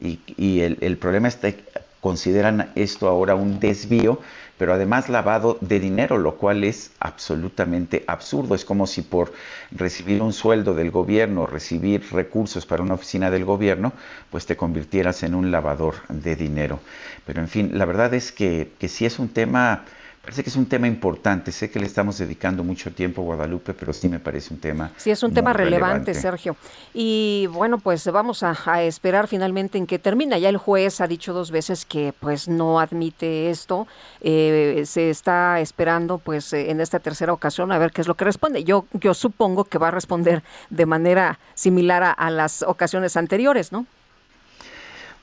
Y, 0.02 0.62
el, 0.62 0.98
problema 0.98 1.28
es 1.28 1.36
que 1.38 1.64
consideran 2.02 2.72
esto 2.76 3.08
ahora 3.08 3.36
un 3.36 3.60
desvío, 3.60 4.20
pero 4.58 4.74
además 4.74 5.10
lavado 5.10 5.58
de 5.62 5.80
dinero, 5.80 6.18
lo 6.18 6.36
cual 6.36 6.64
es 6.64 6.92
absolutamente 7.00 8.04
absurdo. 8.08 8.56
Es 8.56 8.66
como 8.66 8.88
si 8.88 9.02
por 9.02 9.34
recibir 9.72 10.22
un 10.22 10.34
sueldo 10.34 10.74
del 10.74 10.92
gobierno, 10.92 11.46
recibir 11.46 12.04
recursos 12.12 12.66
para 12.66 12.84
una 12.84 12.96
oficina 12.96 13.32
del 13.32 13.46
gobierno, 13.46 13.94
pues 14.30 14.46
te 14.46 14.58
convirtieras 14.58 15.24
en 15.24 15.36
un 15.36 15.52
lavador 15.52 15.96
de 16.10 16.36
dinero. 16.36 16.80
Pero 17.26 17.42
en 17.42 17.48
fin, 17.48 17.78
la 17.78 17.86
verdad 17.86 18.14
es 18.14 18.32
que, 18.32 18.72
que 18.80 18.90
sí 18.90 19.06
es 19.06 19.20
un 19.20 19.30
tema 19.30 19.86
Parece 20.24 20.42
que 20.42 20.50
es 20.50 20.56
un 20.56 20.68
tema 20.68 20.88
importante. 20.88 21.52
Sé 21.52 21.70
que 21.70 21.82
le 21.82 21.86
estamos 21.86 22.18
dedicando 22.18 22.64
mucho 22.64 22.94
tiempo 22.94 23.22
a 23.24 23.26
Guadalupe, 23.26 23.74
pero 23.74 23.92
sí 23.92 24.08
me 24.08 24.20
parece 24.20 24.54
un 24.54 24.62
tema. 24.62 24.90
Sí, 24.96 25.12
es 25.12 25.22
un 25.22 25.34
tema 25.34 25.52
relevante, 25.52 26.14
Sergio. 26.14 26.56
Y 26.94 27.50
bueno, 27.52 27.78
pues 27.78 28.10
vamos 28.10 28.42
a, 28.42 28.84
esperar 28.84 29.28
finalmente 29.28 29.78
en 29.78 29.86
que 29.86 30.00
termina. 30.00 30.38
Ya 30.38 30.48
el 30.48 30.56
juez 30.56 31.02
ha 31.02 31.08
dicho 31.08 31.34
dos 31.34 31.52
veces 31.52 31.84
que 31.84 32.14
pues 32.18 32.48
no 32.48 32.80
admite 32.80 33.50
esto. 33.50 33.86
Eh, 34.22 34.84
se 34.86 35.10
está 35.10 35.60
esperando 35.60 36.20
pues 36.20 36.54
en 36.54 36.80
esta 36.80 37.00
tercera 37.00 37.34
ocasión 37.34 37.74
a 37.74 37.78
ver 37.78 37.92
qué 37.92 38.00
es 38.00 38.08
lo 38.08 38.16
que 38.16 38.24
responde. 38.24 38.64
Yo, 38.64 38.86
yo 38.94 39.14
supongo 39.14 39.66
que 39.66 39.78
va 39.78 39.90
a 39.90 39.92
responder 39.92 40.42
de 40.70 40.86
manera 40.86 41.38
similar 41.54 42.16
a 42.18 42.30
las 42.32 42.62
ocasiones 42.62 43.18
anteriores, 43.18 43.74
¿no? 43.74 43.86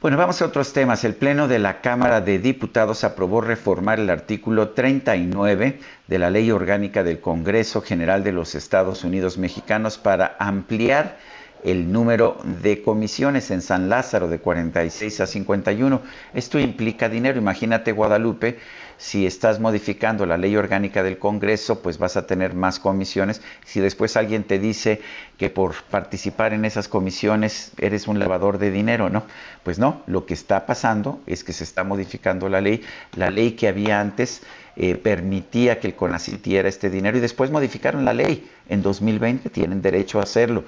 Bueno, 0.01 0.17
vamos 0.17 0.41
a 0.41 0.47
otros 0.47 0.73
temas. 0.73 1.05
El 1.05 1.15
Pleno 1.15 1.47
de 1.47 1.59
la 1.59 1.83
Cámara 1.83 2.23
de 2.23 2.39
Diputados 2.39 3.05
aprobó 3.05 3.43
reformar 3.43 4.01
el 4.01 4.09
artículo 4.09 4.71
39 4.71 5.79
de 6.09 6.19
la 6.19 6.31
Ley 6.31 6.51
Orgánica 6.51 7.05
del 7.05 7.21
Congreso 7.21 7.83
General 7.83 8.25
de 8.25 8.33
los 8.33 8.55
Estados 8.55 9.05
Unidos 9.05 9.37
Mexicanos 9.37 9.99
para 9.99 10.37
ampliar 10.39 11.19
el 11.65 11.93
número 11.93 12.39
de 12.63 12.81
comisiones 12.81 13.51
en 13.51 13.61
San 13.61 13.91
Lázaro 13.91 14.29
de 14.29 14.39
46 14.39 15.21
a 15.21 15.27
51. 15.27 16.01
Esto 16.33 16.59
implica 16.59 17.11
dinero. 17.11 17.39
Imagínate, 17.39 17.93
Guadalupe, 17.93 18.59
si 19.01 19.25
estás 19.25 19.61
modificando 19.61 20.27
la 20.27 20.37
ley 20.37 20.55
orgánica 20.57 21.03
del 21.03 21.19
Congreso, 21.19 21.81
pues 21.81 21.97
vas 21.97 22.19
a 22.19 22.27
tener 22.27 22.53
más 22.53 22.79
comisiones. 22.79 23.41
Si 23.65 23.81
después 23.81 24.15
alguien 24.15 24.45
te 24.45 24.59
dice 24.59 25.01
que 25.39 25.49
por 25.49 25.75
participar 25.85 26.53
en 26.53 26.67
esas 26.67 26.87
comisiones 26.87 27.73
eres 27.79 28.09
un 28.09 28.19
lavador 28.19 28.59
de 28.59 28.71
dinero, 28.71 29.09
¿no? 29.09 29.25
Pues 29.65 29.79
no, 29.79 30.03
lo 30.07 30.27
que 30.27 30.35
está 30.35 30.67
pasando 30.67 31.23
es 31.27 31.45
que 31.45 31.55
se 31.55 31.65
está 31.65 31.83
modificando 31.83 32.51
la 32.51 32.61
ley. 32.61 32.83
La 33.17 33.31
ley 33.31 33.53
que 33.53 33.69
había 33.69 34.03
antes 34.03 34.43
eh, 34.77 34.97
permitía 34.97 35.81
que 35.81 35.87
el 35.87 35.95
CONACYT 35.95 36.45
diera 36.45 36.69
este 36.69 36.91
dinero 36.91 37.17
y 37.17 37.21
después 37.21 37.51
modificaron 37.51 38.05
la 38.05 38.13
ley. 38.13 38.51
En 38.69 38.83
2020 38.83 39.49
tienen 39.49 39.81
derecho 39.81 40.21
a 40.21 40.25
hacerlo 40.25 40.65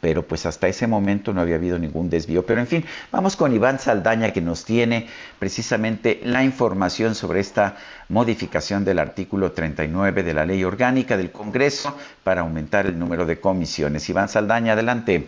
pero 0.00 0.22
pues 0.22 0.46
hasta 0.46 0.68
ese 0.68 0.86
momento 0.86 1.32
no 1.32 1.40
había 1.40 1.56
habido 1.56 1.78
ningún 1.78 2.10
desvío. 2.10 2.44
Pero 2.44 2.60
en 2.60 2.66
fin, 2.66 2.84
vamos 3.10 3.36
con 3.36 3.54
Iván 3.54 3.78
Saldaña 3.78 4.32
que 4.32 4.40
nos 4.40 4.64
tiene 4.64 5.08
precisamente 5.38 6.20
la 6.24 6.44
información 6.44 7.14
sobre 7.14 7.40
esta 7.40 7.76
modificación 8.08 8.84
del 8.84 8.98
artículo 8.98 9.52
39 9.52 10.22
de 10.22 10.34
la 10.34 10.46
ley 10.46 10.64
orgánica 10.64 11.16
del 11.16 11.32
Congreso 11.32 11.96
para 12.22 12.42
aumentar 12.42 12.86
el 12.86 12.98
número 12.98 13.26
de 13.26 13.40
comisiones. 13.40 14.08
Iván 14.08 14.28
Saldaña, 14.28 14.72
adelante. 14.72 15.26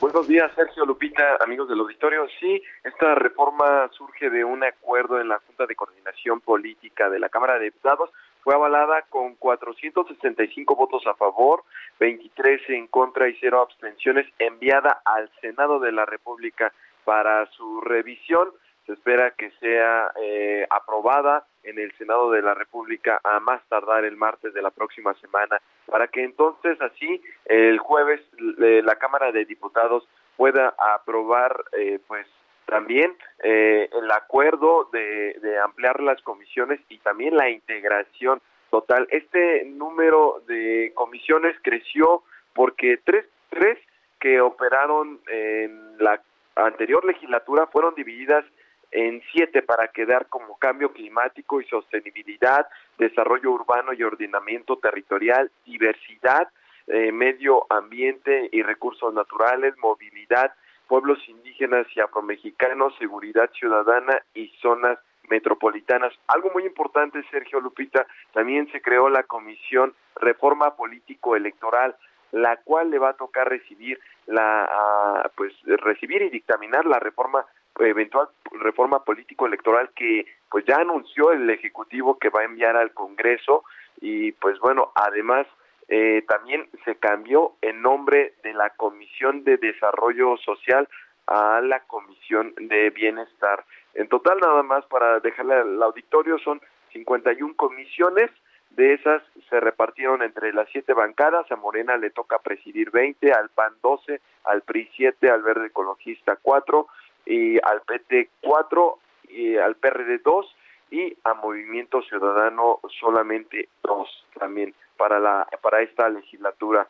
Buenos 0.00 0.28
días, 0.28 0.50
Sergio 0.54 0.84
Lupita, 0.84 1.38
amigos 1.40 1.68
del 1.68 1.80
auditorio. 1.80 2.26
Sí, 2.38 2.62
esta 2.82 3.14
reforma 3.14 3.88
surge 3.92 4.28
de 4.28 4.44
un 4.44 4.62
acuerdo 4.62 5.18
en 5.18 5.28
la 5.28 5.40
Junta 5.46 5.64
de 5.66 5.74
Coordinación 5.74 6.40
Política 6.40 7.08
de 7.08 7.18
la 7.18 7.30
Cámara 7.30 7.58
de 7.58 7.66
Diputados 7.66 8.10
fue 8.44 8.54
avalada 8.54 9.02
con 9.08 9.36
465 9.36 10.76
votos 10.76 11.06
a 11.06 11.14
favor, 11.14 11.64
23 11.98 12.60
en 12.68 12.86
contra 12.88 13.26
y 13.26 13.36
cero 13.40 13.62
abstenciones, 13.62 14.26
enviada 14.38 15.00
al 15.06 15.30
Senado 15.40 15.80
de 15.80 15.92
la 15.92 16.04
República 16.04 16.70
para 17.04 17.46
su 17.46 17.80
revisión. 17.80 18.50
Se 18.84 18.92
espera 18.92 19.30
que 19.30 19.50
sea 19.60 20.12
eh, 20.20 20.66
aprobada 20.68 21.46
en 21.62 21.78
el 21.78 21.90
Senado 21.96 22.30
de 22.30 22.42
la 22.42 22.52
República 22.52 23.18
a 23.24 23.40
más 23.40 23.66
tardar 23.70 24.04
el 24.04 24.18
martes 24.18 24.52
de 24.52 24.60
la 24.60 24.70
próxima 24.70 25.14
semana, 25.14 25.58
para 25.86 26.08
que 26.08 26.22
entonces 26.22 26.78
así 26.82 27.22
el 27.46 27.78
jueves 27.78 28.20
la 28.36 28.96
Cámara 28.96 29.32
de 29.32 29.46
Diputados 29.46 30.06
pueda 30.36 30.74
aprobar 30.76 31.64
eh, 31.72 31.98
pues 32.06 32.26
también 32.66 33.14
eh, 33.42 33.88
el 33.92 34.10
acuerdo 34.10 34.88
de, 34.92 35.58
ampliar 35.62 36.00
las 36.00 36.20
comisiones 36.22 36.80
y 36.88 36.98
también 36.98 37.36
la 37.36 37.50
integración 37.50 38.40
total. 38.70 39.06
Este 39.10 39.64
número 39.64 40.42
de 40.46 40.92
comisiones 40.94 41.56
creció 41.62 42.22
porque 42.54 42.98
tres, 43.04 43.26
tres 43.50 43.78
que 44.20 44.40
operaron 44.40 45.20
en 45.28 45.98
la 45.98 46.20
anterior 46.56 47.04
legislatura 47.04 47.66
fueron 47.66 47.94
divididas 47.94 48.44
en 48.90 49.22
siete 49.32 49.62
para 49.62 49.88
quedar 49.88 50.26
como 50.28 50.56
cambio 50.56 50.92
climático 50.92 51.60
y 51.60 51.64
sostenibilidad, 51.64 52.66
desarrollo 52.96 53.50
urbano 53.50 53.92
y 53.92 54.02
ordenamiento 54.04 54.76
territorial, 54.78 55.50
diversidad, 55.66 56.48
eh, 56.86 57.10
medio 57.10 57.66
ambiente 57.70 58.48
y 58.52 58.62
recursos 58.62 59.12
naturales, 59.12 59.74
movilidad, 59.78 60.52
pueblos 60.88 61.18
indígenas 61.28 61.86
y 61.94 62.00
afromexicanos, 62.00 62.94
seguridad 62.98 63.50
ciudadana 63.52 64.20
y 64.34 64.48
zonas 64.60 64.98
metropolitanas. 65.28 66.12
Algo 66.28 66.50
muy 66.50 66.64
importante, 66.64 67.22
Sergio 67.30 67.60
Lupita, 67.60 68.06
también 68.32 68.70
se 68.70 68.80
creó 68.80 69.08
la 69.08 69.22
Comisión 69.22 69.94
Reforma 70.16 70.76
Político 70.76 71.36
Electoral, 71.36 71.96
la 72.32 72.56
cual 72.58 72.90
le 72.90 72.98
va 72.98 73.10
a 73.10 73.16
tocar 73.16 73.48
recibir 73.48 73.98
la 74.26 75.30
pues 75.36 75.52
recibir 75.64 76.22
y 76.22 76.30
dictaminar 76.30 76.84
la 76.86 76.98
reforma 76.98 77.44
eventual 77.78 78.28
reforma 78.52 79.04
político 79.04 79.46
electoral 79.46 79.90
que 79.94 80.26
pues 80.50 80.64
ya 80.64 80.76
anunció 80.76 81.32
el 81.32 81.48
ejecutivo 81.50 82.18
que 82.18 82.30
va 82.30 82.40
a 82.40 82.44
enviar 82.44 82.76
al 82.76 82.92
Congreso 82.92 83.64
y 84.00 84.32
pues 84.32 84.58
bueno, 84.58 84.92
además 84.94 85.46
eh, 85.88 86.24
también 86.26 86.68
se 86.84 86.96
cambió 86.96 87.54
el 87.60 87.80
nombre 87.82 88.34
de 88.42 88.54
la 88.54 88.70
Comisión 88.70 89.44
de 89.44 89.56
Desarrollo 89.58 90.36
Social 90.38 90.88
a 91.26 91.60
la 91.60 91.80
Comisión 91.80 92.54
de 92.56 92.90
Bienestar. 92.90 93.64
En 93.94 94.08
total, 94.08 94.38
nada 94.40 94.62
más 94.62 94.84
para 94.86 95.20
dejarle 95.20 95.54
al 95.54 95.82
auditorio, 95.82 96.38
son 96.38 96.60
51 96.92 97.54
comisiones, 97.56 98.30
de 98.70 98.94
esas 98.94 99.22
se 99.48 99.60
repartieron 99.60 100.22
entre 100.22 100.52
las 100.52 100.68
siete 100.70 100.94
bancadas, 100.94 101.50
a 101.50 101.56
Morena 101.56 101.96
le 101.96 102.10
toca 102.10 102.38
presidir 102.38 102.90
20, 102.90 103.32
al 103.32 103.48
PAN 103.50 103.74
12, 103.82 104.20
al 104.44 104.62
PRI 104.62 104.90
7, 104.96 105.30
al 105.30 105.42
Verde 105.42 105.66
Ecologista 105.66 106.36
4, 106.42 106.86
y 107.26 107.58
al 107.58 107.82
PT 107.82 108.30
4, 108.40 108.98
y 109.28 109.56
al 109.56 109.76
PRD 109.76 110.18
2, 110.18 110.56
y 110.90 111.16
a 111.24 111.34
Movimiento 111.34 112.02
Ciudadano 112.02 112.80
solamente 112.88 113.68
2 113.82 114.26
también 114.38 114.74
para, 114.96 115.20
la, 115.20 115.46
para 115.62 115.82
esta 115.82 116.08
legislatura. 116.08 116.86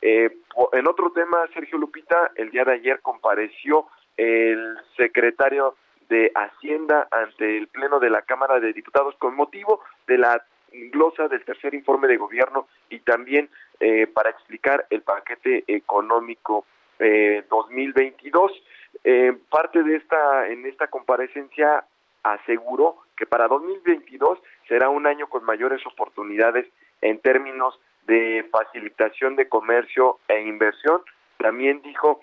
Eh, 0.00 0.30
en 0.72 0.88
otro 0.88 1.10
tema, 1.10 1.38
Sergio 1.52 1.78
Lupita, 1.78 2.30
el 2.36 2.50
día 2.50 2.64
de 2.64 2.74
ayer 2.74 3.00
compareció 3.00 3.86
el 4.16 4.76
secretario 4.96 5.74
de 6.08 6.32
Hacienda 6.34 7.06
ante 7.10 7.58
el 7.58 7.68
Pleno 7.68 8.00
de 8.00 8.10
la 8.10 8.22
Cámara 8.22 8.60
de 8.60 8.72
Diputados 8.72 9.14
con 9.18 9.34
motivo 9.34 9.80
de 10.06 10.18
la 10.18 10.42
glosa 10.92 11.28
del 11.28 11.44
tercer 11.44 11.74
informe 11.74 12.08
de 12.08 12.16
gobierno 12.16 12.66
y 12.90 13.00
también 13.00 13.48
eh, 13.80 14.06
para 14.06 14.30
explicar 14.30 14.86
el 14.90 15.02
paquete 15.02 15.64
económico 15.66 16.64
eh, 16.98 17.44
2022. 17.50 18.52
Eh, 19.04 19.36
parte 19.50 19.82
de 19.82 19.96
esta, 19.96 20.48
en 20.48 20.66
esta 20.66 20.88
comparecencia 20.88 21.84
aseguró 22.22 22.98
que 23.16 23.26
para 23.26 23.48
2022 23.48 24.38
será 24.66 24.88
un 24.88 25.06
año 25.06 25.28
con 25.28 25.44
mayores 25.44 25.84
oportunidades 25.86 26.66
en 27.00 27.20
términos 27.20 27.78
de 28.06 28.46
facilitación 28.50 29.36
de 29.36 29.48
comercio 29.48 30.18
e 30.28 30.40
inversión. 30.42 31.02
También 31.36 31.82
dijo 31.82 32.20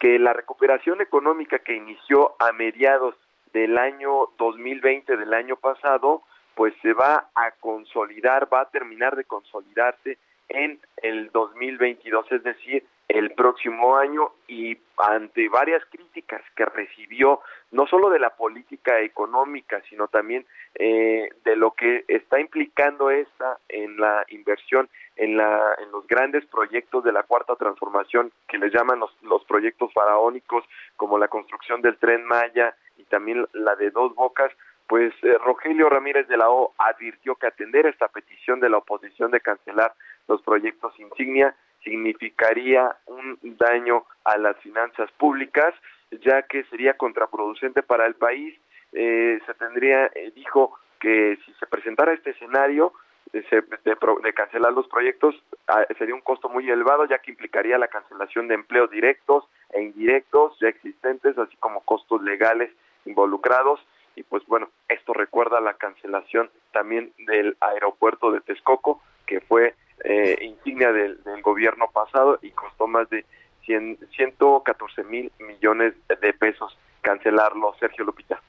que 0.00 0.18
la 0.18 0.32
recuperación 0.32 1.00
económica 1.00 1.58
que 1.60 1.74
inició 1.74 2.34
a 2.38 2.52
mediados 2.52 3.14
del 3.52 3.78
año 3.78 4.28
2020 4.38 5.16
del 5.16 5.34
año 5.34 5.56
pasado, 5.56 6.22
pues 6.54 6.74
se 6.82 6.92
va 6.92 7.30
a 7.34 7.52
consolidar, 7.60 8.52
va 8.52 8.62
a 8.62 8.70
terminar 8.70 9.16
de 9.16 9.24
consolidarse 9.24 10.18
en 10.48 10.80
el 11.02 11.30
2022, 11.30 12.32
es 12.32 12.42
decir, 12.42 12.84
el 13.08 13.30
próximo 13.32 13.96
año 13.96 14.32
y 14.46 14.76
ante 14.98 15.48
varias 15.48 15.82
críticas 15.86 16.42
que 16.54 16.66
recibió 16.66 17.40
no 17.70 17.86
solo 17.86 18.10
de 18.10 18.18
la 18.18 18.30
política 18.36 19.00
económica 19.00 19.80
sino 19.88 20.08
también 20.08 20.44
eh, 20.74 21.30
de 21.44 21.56
lo 21.56 21.70
que 21.70 22.04
está 22.06 22.38
implicando 22.38 23.10
esta 23.10 23.58
en 23.68 23.98
la 23.98 24.24
inversión 24.28 24.88
en 25.16 25.38
la 25.38 25.74
en 25.78 25.90
los 25.90 26.06
grandes 26.06 26.44
proyectos 26.46 27.02
de 27.02 27.12
la 27.12 27.22
cuarta 27.22 27.56
transformación 27.56 28.30
que 28.46 28.58
les 28.58 28.72
llaman 28.72 29.00
los, 29.00 29.10
los 29.22 29.42
proyectos 29.44 29.90
faraónicos 29.94 30.64
como 30.96 31.18
la 31.18 31.28
construcción 31.28 31.80
del 31.80 31.96
tren 31.96 32.24
Maya 32.26 32.74
y 32.98 33.04
también 33.04 33.46
la 33.52 33.74
de 33.76 33.90
dos 33.90 34.14
bocas 34.14 34.52
pues 34.86 35.12
eh, 35.22 35.38
Rogelio 35.44 35.88
Ramírez 35.88 36.28
de 36.28 36.36
la 36.36 36.50
O 36.50 36.74
advirtió 36.78 37.36
que 37.36 37.46
atender 37.46 37.86
esta 37.86 38.08
petición 38.08 38.60
de 38.60 38.68
la 38.68 38.78
oposición 38.78 39.30
de 39.30 39.40
cancelar 39.40 39.92
los 40.26 40.42
proyectos 40.42 40.98
insignia 40.98 41.54
significaría 41.82 42.96
un 43.06 43.38
daño 43.42 44.04
a 44.24 44.36
las 44.38 44.56
finanzas 44.58 45.10
públicas, 45.12 45.74
ya 46.22 46.42
que 46.42 46.64
sería 46.64 46.94
contraproducente 46.96 47.82
para 47.82 48.06
el 48.06 48.14
país. 48.14 48.58
Eh, 48.92 49.38
se 49.46 49.54
tendría, 49.54 50.06
eh, 50.14 50.32
dijo 50.34 50.78
que 51.00 51.38
si 51.44 51.52
se 51.54 51.66
presentara 51.66 52.12
este 52.12 52.30
escenario 52.30 52.92
de, 53.32 53.42
de, 53.42 54.32
cancelar 54.32 54.72
los 54.72 54.88
proyectos, 54.88 55.34
ah, 55.68 55.84
sería 55.98 56.14
un 56.14 56.22
costo 56.22 56.48
muy 56.48 56.68
elevado, 56.70 57.04
ya 57.04 57.18
que 57.18 57.30
implicaría 57.30 57.76
la 57.78 57.88
cancelación 57.88 58.48
de 58.48 58.54
empleos 58.54 58.90
directos 58.90 59.44
e 59.70 59.82
indirectos 59.82 60.58
ya 60.60 60.68
existentes, 60.68 61.36
así 61.36 61.56
como 61.58 61.82
costos 61.82 62.22
legales 62.22 62.70
involucrados. 63.04 63.80
Y 64.16 64.22
pues 64.22 64.44
bueno, 64.46 64.70
esto 64.88 65.12
recuerda 65.12 65.60
la 65.60 65.74
cancelación 65.74 66.50
también 66.72 67.12
del 67.18 67.56
aeropuerto 67.60 68.32
de 68.32 68.40
Texcoco, 68.40 69.02
que 69.26 69.40
fue 69.40 69.74
eh, 70.04 70.38
insignia 70.42 70.92
del, 70.92 71.18
gobierno 71.42 71.88
pasado 71.92 72.38
y 72.42 72.50
costó 72.50 72.86
más 72.86 73.08
de 73.10 73.24
100, 73.64 73.98
114 74.16 75.04
mil 75.04 75.30
millones 75.38 75.94
de 76.08 76.32
pesos 76.32 76.76
cancelarlo, 77.00 77.74
Sergio 77.78 78.04
Lupita. 78.04 78.40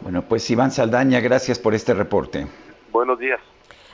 Bueno, 0.00 0.22
pues 0.22 0.50
Iván 0.50 0.70
Saldaña, 0.70 1.20
gracias 1.20 1.58
por 1.58 1.74
este 1.74 1.94
reporte. 1.94 2.46
Buenos 2.90 3.18
días. 3.18 3.40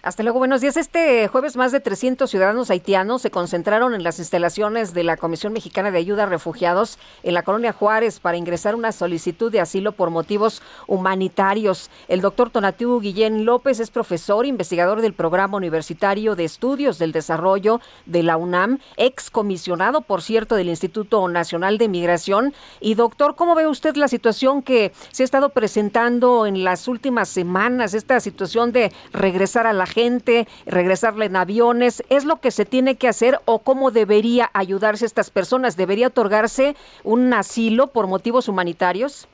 Hasta 0.05 0.22
luego, 0.22 0.39
buenos 0.39 0.60
días. 0.60 0.76
Este 0.76 1.28
jueves 1.28 1.56
más 1.56 1.72
de 1.72 1.81
300 1.81 2.28
ciudadanos 2.28 2.68
haitianos 2.68 3.22
se 3.22 3.31
concentraron 3.31 3.94
en 3.94 4.02
las 4.02 4.18
instalaciones 4.18 4.93
de 4.93 5.02
la 5.02 5.16
Comisión 5.16 5.55
Mexicana 5.55 5.90
de 5.90 5.97
Ayuda 5.97 6.24
a 6.24 6.26
Refugiados 6.26 6.98
en 7.22 7.32
la 7.32 7.43
colonia 7.43 7.72
Juárez 7.72 8.20
para 8.20 8.36
ingresar 8.36 8.74
una 8.74 8.93
solicitud 8.93 9.51
de 9.51 9.62
asilo 9.62 9.93
por 9.93 10.10
motivos 10.10 10.60
humanitarios. 10.86 11.89
El 12.06 12.20
doctor 12.20 12.51
Tonatiu 12.51 13.01
Guillén 13.01 13.47
López 13.47 13.81
es 13.81 13.89
profesor, 13.89 14.44
investigador 14.44 15.01
del 15.01 15.14
Programa 15.14 15.56
Universitario 15.56 16.36
de 16.36 16.44
Estudios 16.44 16.98
del 16.98 17.12
Desarrollo 17.12 17.81
de 18.05 18.22
la 18.24 18.36
UNAM, 18.36 18.81
ex 18.98 19.31
comisionado, 19.31 20.02
por 20.02 20.20
cierto, 20.20 20.55
del 20.55 20.68
Instituto 20.68 21.26
Nacional 21.28 21.78
de 21.78 21.89
Migración. 21.89 22.52
Y 22.78 22.94
doctor, 22.94 23.36
¿cómo 23.36 23.55
ve 23.55 23.66
usted 23.66 23.97
la 23.97 24.09
situación 24.09 24.60
que 24.60 24.93
se 25.12 25.22
ha 25.22 25.24
estado 25.24 25.48
presentando 25.48 26.44
en 26.44 26.62
las 26.62 26.89
últimas 26.89 27.31
semanas, 27.31 27.94
esta 27.94 28.20
situación 28.20 28.70
de 28.70 28.93
regresar 29.10 29.66
a 29.66 29.72
la 29.72 29.93
gente, 29.94 30.46
regresarle 30.66 31.26
en 31.26 31.36
aviones, 31.36 32.02
¿es 32.10 32.24
lo 32.24 32.40
que 32.40 32.50
se 32.50 32.64
tiene 32.64 32.96
que 32.96 33.08
hacer 33.08 33.38
o 33.44 33.60
cómo 33.60 33.90
debería 33.90 34.50
ayudarse 34.52 35.04
a 35.04 35.06
estas 35.06 35.30
personas? 35.30 35.76
¿Debería 35.76 36.08
otorgarse 36.08 36.74
un 37.04 37.32
asilo 37.32 37.86
por 37.86 38.08
motivos 38.08 38.48
humanitarios? 38.48 39.28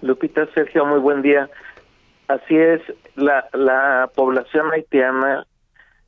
Lupita, 0.00 0.46
Sergio, 0.54 0.86
muy 0.86 1.00
buen 1.00 1.22
día. 1.22 1.50
Así 2.28 2.56
es, 2.56 2.80
la, 3.16 3.48
la 3.52 4.10
población 4.14 4.70
haitiana 4.72 5.46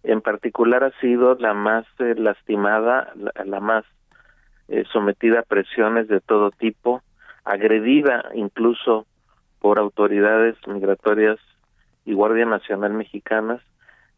en 0.07 0.21
particular 0.21 0.85
ha 0.85 0.93
sido 1.01 1.35
la 1.35 1.53
más 1.53 1.85
eh, 1.99 2.15
lastimada, 2.17 3.13
la, 3.45 3.61
más 3.61 3.85
eh, 4.69 4.85
sometida 4.93 5.41
a 5.41 5.43
presiones 5.43 6.09
de 6.09 6.21
todo 6.21 6.51
tipo, 6.53 7.03
agredida 7.45 8.25
incluso 8.35 9.07
por 9.59 9.79
autoridades 9.79 10.57
migratorias 10.67 11.39
y 12.07 12.15
Guardia 12.15 12.47
Nacional 12.47 12.95
Mexicanas. 12.95 13.61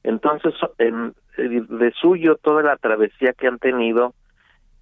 Entonces, 0.05 0.55
en, 0.79 1.15
de 1.37 1.93
suyo 2.01 2.37
toda 2.37 2.63
la 2.63 2.77
travesía 2.77 3.33
que 3.33 3.49
han 3.49 3.59
tenido 3.59 4.15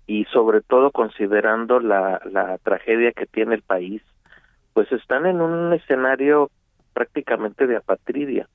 y 0.07 0.25
sobre 0.27 0.61
todo 0.61 0.91
considerando 0.91 1.81
la, 1.81 2.21
la 2.31 2.59
tragedia 2.59 3.13
que 3.13 3.27
tiene 3.27 3.55
el 3.55 3.63
país, 3.63 4.03
pues 4.75 4.93
están 4.93 5.25
en 5.25 5.41
un 5.41 5.73
escenario 5.73 6.51
prácticamente 6.93 7.67
de 7.67 7.77
apatridia 7.77 8.49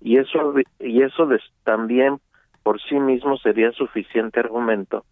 y 0.00 0.18
eso 0.18 0.54
y 0.78 1.02
eso 1.02 1.28
también 1.64 2.18
por 2.62 2.80
sí 2.82 3.00
mismo 3.00 3.38
sería 3.38 3.72
suficiente 3.72 4.40
argumento 4.40 5.04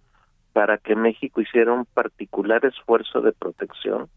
para 0.53 0.79
que 0.79 0.95
México 0.95 1.41
hiciera 1.41 1.73
un 1.73 1.87
particular 1.87 2.65
esfuerzo 2.65 3.23
de 3.23 3.33
protección 3.33 4.09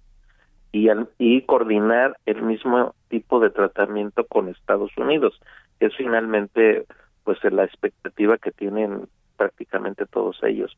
y, 0.75 0.89
y 1.19 1.41
coordinar 1.43 2.17
el 2.25 2.41
mismo 2.41 2.95
tipo 3.07 3.39
de 3.39 3.49
tratamiento 3.49 4.25
con 4.25 4.49
Estados 4.49 4.91
Unidos, 4.97 5.39
que 5.79 5.85
es 5.85 5.95
finalmente 5.95 6.85
pues 7.23 7.41
la 7.45 7.63
expectativa 7.63 8.37
que 8.37 8.51
tienen 8.51 9.07
prácticamente 9.37 10.05
todos 10.05 10.37
ellos. 10.43 10.77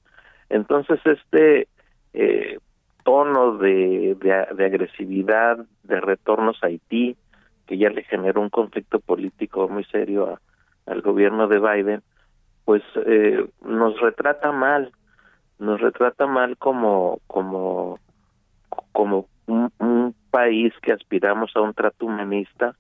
Entonces 0.50 1.00
este 1.04 1.68
eh, 2.14 2.60
tono 3.04 3.58
de, 3.58 4.16
de, 4.20 4.66
agresividad, 4.66 5.66
de 5.82 6.00
retornos 6.00 6.62
a 6.62 6.68
Haití, 6.68 7.18
que 7.66 7.80
ya 7.80 7.90
le 7.90 8.04
generó 8.04 8.42
un 8.42 8.50
conflicto 8.50 9.00
político 9.00 9.68
muy 9.68 9.84
serio 9.86 10.40
al 10.86 11.02
gobierno 11.02 11.48
de 11.48 11.60
Biden, 11.60 12.04
pues 12.66 12.84
eh, 13.08 13.48
nos 13.66 14.00
retrata 14.00 14.52
mal, 14.52 14.92
nos 15.58 15.82
retrata 15.82 16.28
mal 16.28 16.56
como 16.58 17.20
como 17.26 18.00
un, 19.48 20.16
país 20.30 20.74
que 20.84 20.92
aspiramos 20.92 21.56
a 21.56 21.62
un 21.62 21.74
trato 21.74 22.06
humanista 22.06 22.76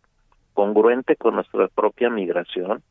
congruente 0.53 1.15
con 1.15 1.35
nuestra 1.35 1.67
propia 1.69 2.09
migración. 2.09 2.83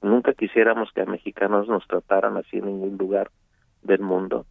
Nunca 0.00 0.34
quisiéramos 0.34 0.92
que 0.92 1.00
a 1.00 1.06
mexicanos 1.06 1.66
nos 1.66 1.86
trataran 1.88 2.36
así 2.36 2.58
en 2.58 2.66
ningún 2.66 2.98
lugar 2.98 3.30
del 3.82 4.00
mundo. 4.00 4.46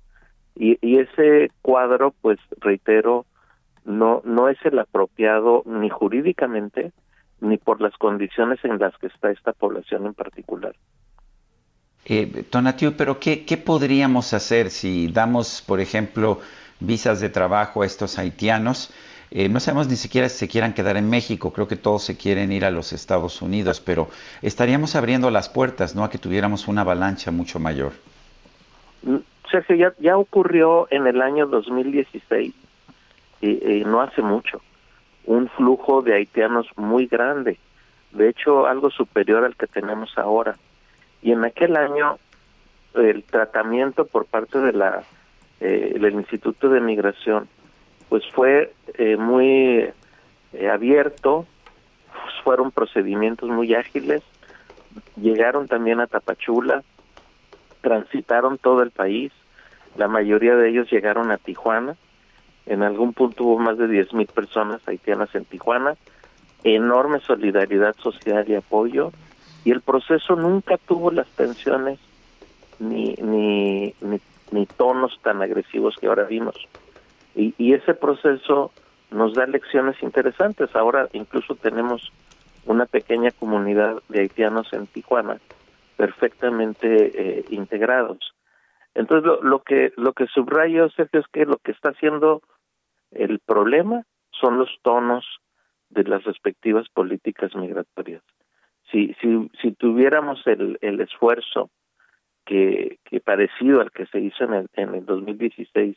Y, 0.55 0.97
ese 0.97 1.51
cuadro, 1.61 2.13
pues 2.21 2.39
reitero, 2.59 3.25
no, 3.85 4.21
no 4.25 4.49
es 4.49 4.57
el 4.65 4.77
apropiado 4.79 5.63
ni 5.65 5.89
jurídicamente 5.89 6.91
ni 7.39 7.57
por 7.57 7.81
las 7.81 7.95
condiciones 7.97 8.59
en 8.63 8.77
las 8.77 8.97
que 8.97 9.07
está 9.07 9.31
esta 9.31 9.53
población 9.53 10.05
en 10.05 10.13
particular. 10.13 10.75
Eh, 12.05 12.45
pero 12.97 13.19
¿qué, 13.19 13.45
¿qué 13.45 13.57
podríamos 13.57 14.33
hacer 14.33 14.69
si 14.69 15.07
damos, 15.07 15.61
por 15.61 15.79
ejemplo, 15.79 16.39
visas 16.81 17.21
de 17.21 17.29
trabajo 17.29 17.83
a 17.83 17.85
estos 17.85 18.19
haitianos. 18.19 18.93
Eh, 19.29 19.47
no 19.47 19.61
sabemos 19.61 19.87
ni 19.87 19.95
siquiera 19.95 20.27
si 20.27 20.39
se 20.39 20.47
quieran 20.49 20.73
quedar 20.73 20.97
en 20.97 21.09
México, 21.09 21.53
creo 21.53 21.67
que 21.67 21.77
todos 21.77 22.03
se 22.03 22.17
quieren 22.17 22.51
ir 22.51 22.65
a 22.65 22.71
los 22.71 22.91
Estados 22.91 23.41
Unidos, 23.41 23.79
pero 23.79 24.09
estaríamos 24.41 24.95
abriendo 24.97 25.31
las 25.31 25.47
puertas, 25.47 25.95
¿no? 25.95 26.03
A 26.03 26.09
que 26.09 26.17
tuviéramos 26.17 26.67
una 26.67 26.81
avalancha 26.81 27.31
mucho 27.31 27.57
mayor. 27.57 27.93
Mm, 29.03 29.17
Sergio, 29.49 29.93
ya, 29.99 30.17
ocurrió 30.17 30.87
en 30.91 31.07
el 31.07 31.21
año 31.21 31.47
2016, 31.47 32.53
y, 33.41 33.83
no 33.85 34.01
hace 34.01 34.21
mucho, 34.21 34.61
un 35.25 35.47
flujo 35.49 36.01
de 36.01 36.15
haitianos 36.15 36.67
muy 36.75 37.07
grande, 37.07 37.57
de 38.11 38.29
hecho 38.29 38.65
algo 38.67 38.89
superior 38.89 39.45
al 39.45 39.55
que 39.55 39.67
tenemos 39.67 40.17
ahora. 40.17 40.57
Y 41.21 41.31
en 41.31 41.45
aquel 41.45 41.77
año 41.77 42.17
el 42.95 43.23
tratamiento 43.23 44.05
por 44.05 44.25
parte 44.25 44.59
de 44.59 44.73
la 44.73 45.03
eh, 45.61 45.93
el 45.95 46.13
Instituto 46.13 46.69
de 46.69 46.81
Migración, 46.81 47.47
pues 48.09 48.23
fue 48.33 48.73
eh, 48.95 49.15
muy 49.15 49.87
eh, 50.53 50.69
abierto, 50.69 51.45
fueron 52.43 52.71
procedimientos 52.71 53.47
muy 53.47 53.75
ágiles, 53.75 54.23
llegaron 55.15 55.67
también 55.67 55.99
a 55.99 56.07
Tapachula, 56.07 56.83
transitaron 57.81 58.57
todo 58.57 58.81
el 58.81 58.89
país, 58.89 59.31
la 59.97 60.07
mayoría 60.07 60.55
de 60.55 60.69
ellos 60.69 60.89
llegaron 60.89 61.29
a 61.29 61.37
Tijuana, 61.37 61.95
en 62.65 62.81
algún 62.81 63.13
punto 63.13 63.43
hubo 63.43 63.59
más 63.59 63.77
de 63.77 63.85
10.000 63.85 64.13
mil 64.15 64.27
personas 64.27 64.81
haitianas 64.87 65.33
en 65.35 65.45
Tijuana, 65.45 65.95
enorme 66.63 67.19
solidaridad 67.19 67.95
social 67.97 68.45
y 68.49 68.55
apoyo, 68.55 69.11
y 69.63 69.69
el 69.69 69.81
proceso 69.81 70.35
nunca 70.35 70.77
tuvo 70.77 71.11
las 71.11 71.27
tensiones 71.27 71.99
ni, 72.79 73.13
ni, 73.21 73.93
ni 74.01 74.19
ni 74.51 74.65
tonos 74.65 75.19
tan 75.21 75.41
agresivos 75.41 75.95
que 75.99 76.07
ahora 76.07 76.23
vimos. 76.25 76.55
Y, 77.35 77.53
y 77.57 77.73
ese 77.73 77.93
proceso 77.93 78.71
nos 79.09 79.33
da 79.33 79.45
lecciones 79.45 80.01
interesantes. 80.03 80.75
Ahora 80.75 81.07
incluso 81.13 81.55
tenemos 81.55 82.11
una 82.65 82.85
pequeña 82.85 83.31
comunidad 83.31 84.01
de 84.09 84.21
haitianos 84.21 84.71
en 84.73 84.87
Tijuana 84.87 85.39
perfectamente 85.97 87.39
eh, 87.39 87.45
integrados. 87.49 88.33
Entonces 88.93 89.25
lo, 89.25 89.41
lo 89.41 89.63
que 89.63 89.93
lo 89.97 90.13
que 90.13 90.27
subrayo 90.27 90.89
Sergio 90.89 91.19
es 91.21 91.27
que 91.31 91.45
lo 91.45 91.57
que 91.57 91.71
está 91.71 91.89
haciendo 91.89 92.41
el 93.11 93.39
problema 93.39 94.03
son 94.31 94.57
los 94.57 94.69
tonos 94.81 95.25
de 95.89 96.03
las 96.03 96.23
respectivas 96.23 96.87
políticas 96.89 97.55
migratorias. 97.55 98.23
Si, 98.91 99.13
si, 99.21 99.49
si 99.61 99.71
tuviéramos 99.73 100.45
el, 100.47 100.77
el 100.81 100.99
esfuerzo 101.01 101.69
que, 102.51 103.21
parecido 103.21 103.81
al 103.81 103.91
que 103.91 104.05
se 104.07 104.19
hizo 104.19 104.43
en 104.43 104.53
el, 104.53 104.69
en 104.73 104.95
el 104.95 105.05
2016 105.05 105.95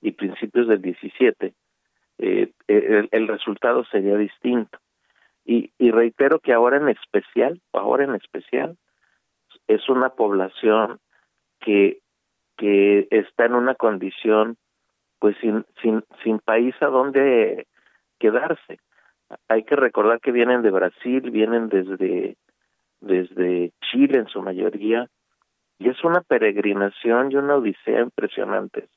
y 0.00 0.10
principios 0.12 0.66
del 0.66 0.82
17, 0.82 1.54
eh, 2.18 2.52
el, 2.66 3.08
el, 3.10 3.28
resultado 3.28 3.84
sería 3.84 4.16
distinto. 4.16 4.78
Y, 5.44 5.70
y 5.78 5.90
reitero 5.90 6.40
que 6.40 6.52
ahora 6.52 6.78
en 6.78 6.88
especial, 6.88 7.60
ahora 7.72 8.04
en 8.04 8.14
especial, 8.14 8.76
es 9.68 9.88
una 9.88 10.10
población 10.10 10.98
que, 11.60 12.00
que 12.56 13.06
está 13.10 13.46
en 13.46 13.54
una 13.54 13.74
condición 13.74 14.56
pues 15.20 15.36
sin, 15.40 15.64
sin, 15.80 16.02
sin 16.22 16.38
país 16.40 16.74
a 16.80 16.86
donde 16.86 17.66
quedarse. 18.18 18.78
Hay 19.48 19.62
que 19.62 19.76
recordar 19.76 20.20
que 20.20 20.32
vienen 20.32 20.62
de 20.62 20.70
Brasil, 20.70 21.30
vienen 21.30 21.68
desde, 21.68 22.36
desde 23.00 23.72
Chile 23.80 24.18
en 24.18 24.26
su 24.28 24.42
mayoría, 24.42 25.08
y 25.78 25.88
es 25.88 26.02
una 26.04 26.20
peregrinación 26.20 27.32
y 27.32 27.36
una 27.36 27.56
odisea 27.56 28.00
impresionantes 28.00 28.88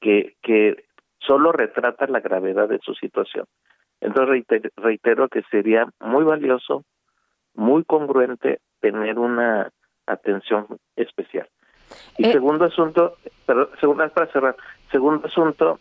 que, 0.00 0.36
que 0.42 0.84
solo 1.18 1.52
retrata 1.52 2.06
la 2.06 2.20
gravedad 2.20 2.68
de 2.68 2.80
su 2.80 2.94
situación. 2.94 3.46
Entonces 4.00 4.44
reitero, 4.76 5.28
que 5.28 5.42
sería 5.50 5.86
muy 6.00 6.24
valioso, 6.24 6.84
muy 7.54 7.84
congruente 7.84 8.60
tener 8.80 9.18
una 9.18 9.70
atención 10.06 10.66
especial. 10.96 11.48
Y 12.18 12.26
eh. 12.26 12.32
segundo 12.32 12.64
asunto, 12.64 13.16
pero 13.46 13.70
segundo, 13.78 14.08
para 14.08 14.26
cerrar, 14.32 14.56
segundo 14.90 15.28
asunto, 15.28 15.78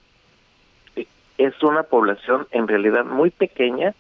es 0.96 1.64
una 1.64 1.84
población 1.84 2.48
en 2.52 2.68
realidad 2.68 3.06
muy 3.06 3.32
pequeña 3.32 3.96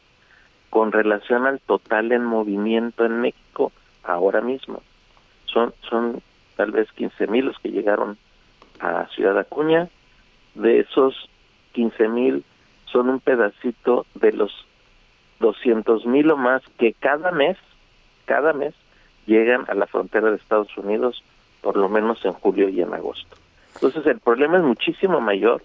con 0.69 0.91
relación 0.91 1.47
al 1.47 1.59
total 1.59 2.11
en 2.11 2.23
movimiento 2.23 3.05
en 3.05 3.21
México 3.21 3.71
ahora 4.03 4.41
mismo. 4.41 4.83
Son, 5.51 5.73
son 5.89 6.21
tal 6.55 6.71
vez 6.71 6.91
15 6.93 7.27
mil 7.27 7.45
los 7.45 7.59
que 7.59 7.69
llegaron 7.69 8.17
a 8.79 9.07
Ciudad 9.07 9.37
Acuña. 9.37 9.89
De 10.55 10.79
esos 10.79 11.29
15 11.73 12.07
mil 12.09 12.43
son 12.85 13.09
un 13.09 13.19
pedacito 13.19 14.05
de 14.15 14.33
los 14.33 14.65
200 15.39 16.05
mil 16.05 16.31
o 16.31 16.37
más 16.37 16.61
que 16.77 16.93
cada 16.93 17.31
mes, 17.31 17.57
cada 18.25 18.53
mes 18.53 18.73
llegan 19.25 19.65
a 19.69 19.73
la 19.73 19.87
frontera 19.87 20.29
de 20.29 20.37
Estados 20.37 20.75
Unidos, 20.77 21.23
por 21.61 21.77
lo 21.77 21.89
menos 21.89 22.23
en 22.25 22.33
julio 22.33 22.69
y 22.69 22.81
en 22.81 22.93
agosto. 22.93 23.35
Entonces 23.75 24.05
el 24.05 24.19
problema 24.19 24.57
es 24.57 24.63
muchísimo 24.63 25.21
mayor 25.21 25.61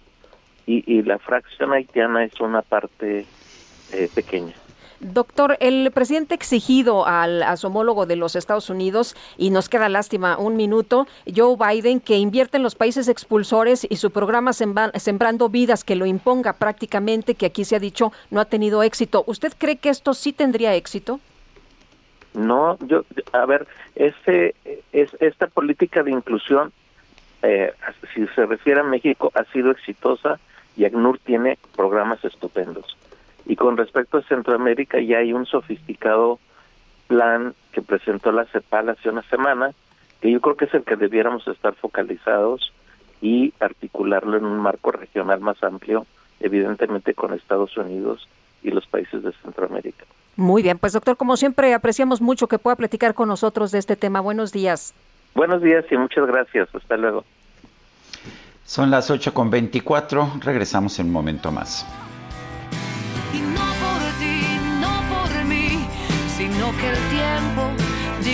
y, 0.66 0.82
y 0.90 1.02
la 1.02 1.18
fracción 1.18 1.72
haitiana 1.72 2.24
es 2.24 2.40
una 2.40 2.62
parte 2.62 3.26
eh, 3.92 4.08
pequeña. 4.14 4.54
Doctor, 5.00 5.56
el 5.60 5.90
presidente 5.92 6.34
exigido 6.34 7.06
al, 7.06 7.42
a 7.42 7.56
su 7.56 7.66
homólogo 7.66 8.06
de 8.06 8.16
los 8.16 8.36
Estados 8.36 8.70
Unidos, 8.70 9.14
y 9.36 9.50
nos 9.50 9.68
queda 9.68 9.88
lástima 9.88 10.38
un 10.38 10.56
minuto, 10.56 11.06
Joe 11.34 11.56
Biden, 11.56 12.00
que 12.00 12.16
invierte 12.16 12.56
en 12.56 12.62
los 12.62 12.74
países 12.74 13.08
expulsores 13.08 13.86
y 13.88 13.96
su 13.96 14.10
programa 14.10 14.52
Sembrando 14.52 15.48
Vidas, 15.48 15.84
que 15.84 15.96
lo 15.96 16.06
imponga 16.06 16.54
prácticamente, 16.54 17.34
que 17.34 17.46
aquí 17.46 17.64
se 17.64 17.76
ha 17.76 17.80
dicho 17.80 18.12
no 18.30 18.40
ha 18.40 18.46
tenido 18.46 18.82
éxito. 18.82 19.24
¿Usted 19.26 19.52
cree 19.56 19.76
que 19.76 19.90
esto 19.90 20.14
sí 20.14 20.32
tendría 20.32 20.74
éxito? 20.74 21.20
No, 22.34 22.78
yo, 22.80 23.04
a 23.32 23.46
ver, 23.46 23.66
este, 23.94 24.54
es, 24.92 25.10
esta 25.20 25.46
política 25.46 26.02
de 26.02 26.10
inclusión, 26.10 26.72
eh, 27.42 27.72
si 28.14 28.26
se 28.28 28.46
refiere 28.46 28.80
a 28.80 28.84
México, 28.84 29.32
ha 29.34 29.44
sido 29.52 29.70
exitosa 29.70 30.38
y 30.76 30.84
ACNUR 30.84 31.18
tiene 31.20 31.58
programas 31.74 32.22
estupendos. 32.24 32.96
Y 33.46 33.56
con 33.56 33.76
respecto 33.76 34.18
a 34.18 34.22
Centroamérica 34.22 35.00
ya 35.00 35.18
hay 35.18 35.32
un 35.32 35.46
sofisticado 35.46 36.38
plan 37.06 37.54
que 37.72 37.82
presentó 37.82 38.32
la 38.32 38.44
CEPAL 38.46 38.90
hace 38.90 39.08
una 39.08 39.22
semana, 39.22 39.70
que 40.20 40.30
yo 40.30 40.40
creo 40.40 40.56
que 40.56 40.64
es 40.64 40.74
el 40.74 40.82
que 40.82 40.96
debiéramos 40.96 41.46
estar 41.46 41.74
focalizados 41.74 42.72
y 43.20 43.54
articularlo 43.60 44.36
en 44.36 44.44
un 44.44 44.58
marco 44.58 44.90
regional 44.90 45.40
más 45.40 45.62
amplio, 45.62 46.06
evidentemente 46.40 47.14
con 47.14 47.32
Estados 47.32 47.76
Unidos 47.76 48.28
y 48.62 48.70
los 48.70 48.86
países 48.86 49.22
de 49.22 49.32
Centroamérica. 49.42 50.04
Muy 50.36 50.62
bien, 50.62 50.78
pues 50.78 50.92
doctor, 50.92 51.16
como 51.16 51.36
siempre, 51.36 51.72
apreciamos 51.72 52.20
mucho 52.20 52.46
que 52.46 52.58
pueda 52.58 52.76
platicar 52.76 53.14
con 53.14 53.28
nosotros 53.28 53.70
de 53.70 53.78
este 53.78 53.96
tema. 53.96 54.20
Buenos 54.20 54.52
días. 54.52 54.92
Buenos 55.34 55.62
días 55.62 55.84
y 55.90 55.96
muchas 55.96 56.26
gracias. 56.26 56.68
Hasta 56.74 56.96
luego. 56.96 57.24
Son 58.64 58.90
las 58.90 59.10
8 59.10 59.32
con 59.32 59.50
24. 59.50 60.40
Regresamos 60.42 60.98
en 60.98 61.06
un 61.06 61.12
momento 61.12 61.52
más. 61.52 61.86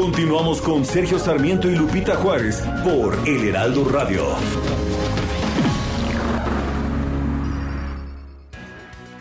Continuamos 0.00 0.62
con 0.62 0.86
Sergio 0.86 1.18
Sarmiento 1.18 1.70
y 1.70 1.76
Lupita 1.76 2.16
Juárez 2.16 2.64
por 2.82 3.18
El 3.28 3.46
Heraldo 3.48 3.84
Radio. 3.84 4.28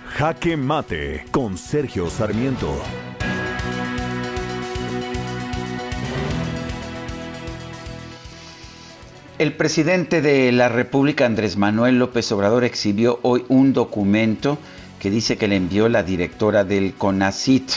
Jaque 0.08 0.56
Mate 0.56 1.26
con 1.32 1.58
Sergio 1.58 2.10
Sarmiento. 2.10 2.82
El 9.38 9.52
presidente 9.52 10.22
de 10.22 10.54
la 10.54 10.70
República, 10.70 11.26
Andrés 11.26 11.58
Manuel 11.58 12.00
López 12.00 12.32
Obrador, 12.32 12.64
exhibió 12.64 13.20
hoy 13.24 13.44
un 13.50 13.74
documento 13.74 14.58
que 15.02 15.10
dice 15.10 15.38
que 15.38 15.50
le 15.50 15.58
envió 15.58 15.90
la 15.90 16.04
directora 16.04 16.64
del 16.64 16.94
CONACIT. 16.94 17.70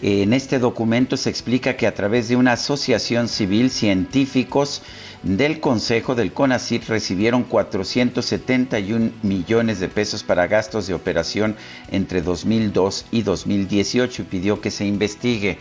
En 0.00 0.32
este 0.32 0.58
documento 0.60 1.16
se 1.16 1.28
explica 1.28 1.76
que 1.76 1.86
a 1.86 1.94
través 1.94 2.28
de 2.28 2.36
una 2.36 2.52
asociación 2.52 3.26
civil, 3.28 3.70
científicos, 3.70 4.82
del 5.22 5.58
Consejo 5.58 6.14
del 6.14 6.32
CONACYT 6.32 6.88
recibieron 6.88 7.42
471 7.42 9.10
millones 9.22 9.80
de 9.80 9.88
pesos 9.88 10.22
para 10.22 10.46
gastos 10.46 10.86
de 10.86 10.94
operación 10.94 11.56
entre 11.90 12.22
2002 12.22 13.06
y 13.10 13.22
2018 13.22 14.22
y 14.22 14.24
pidió 14.24 14.60
que 14.60 14.70
se 14.70 14.86
investigue. 14.86 15.58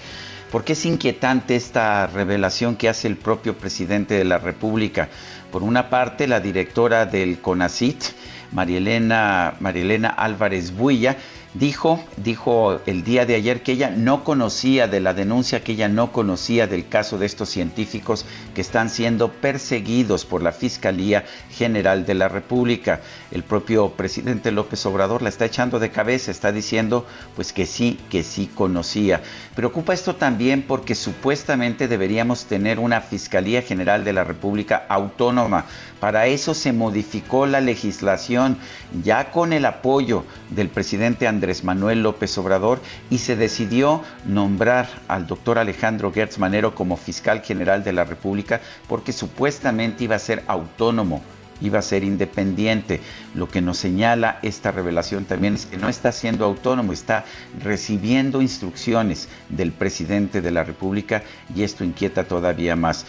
Porque 0.51 0.73
es 0.73 0.85
inquietante 0.85 1.55
esta 1.55 2.05
revelación 2.07 2.75
que 2.75 2.87
hace 2.87 3.07
el 3.07 3.17
propio 3.17 3.57
presidente 3.57 4.13
de 4.13 4.23
la 4.23 4.37
República. 4.37 5.09
Por 5.51 5.63
una 5.63 5.89
parte, 5.89 6.27
la 6.27 6.39
directora 6.39 7.05
del 7.05 7.39
CONACIT, 7.39 8.03
Marielena, 8.51 9.55
Marielena 9.59 10.09
Álvarez 10.09 10.71
Builla, 10.73 11.17
dijo, 11.59 12.03
dijo 12.17 12.79
el 12.85 13.03
día 13.03 13.25
de 13.25 13.35
ayer 13.35 13.63
que 13.63 13.71
ella 13.71 13.89
no 13.89 14.23
conocía 14.23 14.87
de 14.87 14.99
la 14.99 15.13
denuncia, 15.13 15.63
que 15.63 15.71
ella 15.73 15.87
no 15.87 16.11
conocía 16.11 16.67
del 16.67 16.87
caso 16.87 17.17
de 17.17 17.25
estos 17.25 17.49
científicos 17.49 18.25
que 18.53 18.61
están 18.61 18.89
siendo 18.89 19.31
perseguidos 19.31 20.25
por 20.25 20.43
la 20.43 20.51
Fiscalía 20.51 21.25
General 21.51 22.05
de 22.05 22.13
la 22.13 22.27
República. 22.27 23.01
El 23.31 23.43
propio 23.43 23.89
presidente 23.89 24.51
López 24.51 24.85
Obrador 24.85 25.21
la 25.21 25.29
está 25.29 25.45
echando 25.45 25.79
de 25.79 25.89
cabeza, 25.89 26.31
está 26.31 26.51
diciendo 26.51 27.05
pues 27.35 27.53
que 27.53 27.65
sí, 27.65 27.99
que 28.09 28.23
sí 28.23 28.49
conocía. 28.53 29.21
Preocupa 29.55 29.93
esto 29.93 30.15
también 30.15 30.63
porque 30.63 30.95
supuestamente 30.95 31.87
deberíamos 31.87 32.45
tener 32.45 32.79
una 32.79 33.01
Fiscalía 33.01 33.61
General 33.61 34.03
de 34.03 34.13
la 34.13 34.23
República 34.23 34.85
autónoma. 34.89 35.65
Para 35.99 36.27
eso 36.27 36.53
se 36.53 36.73
modificó 36.73 37.47
la 37.47 37.59
legislación 37.59 38.57
ya 39.03 39.31
con 39.31 39.51
el 39.51 39.65
apoyo 39.65 40.25
del 40.51 40.69
presidente 40.69 41.27
Andrés 41.27 41.46
Manuel 41.63 42.03
López 42.03 42.37
Obrador 42.37 42.79
y 43.09 43.19
se 43.19 43.35
decidió 43.35 44.03
nombrar 44.25 44.87
al 45.07 45.27
doctor 45.27 45.57
Alejandro 45.57 46.11
Gertz 46.11 46.37
Manero 46.39 46.75
como 46.75 46.97
fiscal 46.97 47.41
general 47.41 47.83
de 47.83 47.93
la 47.93 48.03
República 48.03 48.61
porque 48.87 49.13
supuestamente 49.13 50.03
iba 50.03 50.15
a 50.15 50.19
ser 50.19 50.43
autónomo 50.47 51.21
iba 51.61 51.79
a 51.79 51.81
ser 51.81 52.03
independiente. 52.03 52.99
Lo 53.33 53.49
que 53.49 53.61
nos 53.61 53.77
señala 53.77 54.39
esta 54.41 54.71
revelación 54.71 55.25
también 55.25 55.55
es 55.55 55.65
que 55.65 55.77
no 55.77 55.89
está 55.89 56.11
siendo 56.11 56.45
autónomo, 56.45 56.93
está 56.93 57.25
recibiendo 57.59 58.41
instrucciones 58.41 59.27
del 59.49 59.71
presidente 59.71 60.41
de 60.41 60.51
la 60.51 60.63
República 60.63 61.23
y 61.55 61.63
esto 61.63 61.83
inquieta 61.83 62.25
todavía 62.25 62.75
más. 62.75 63.05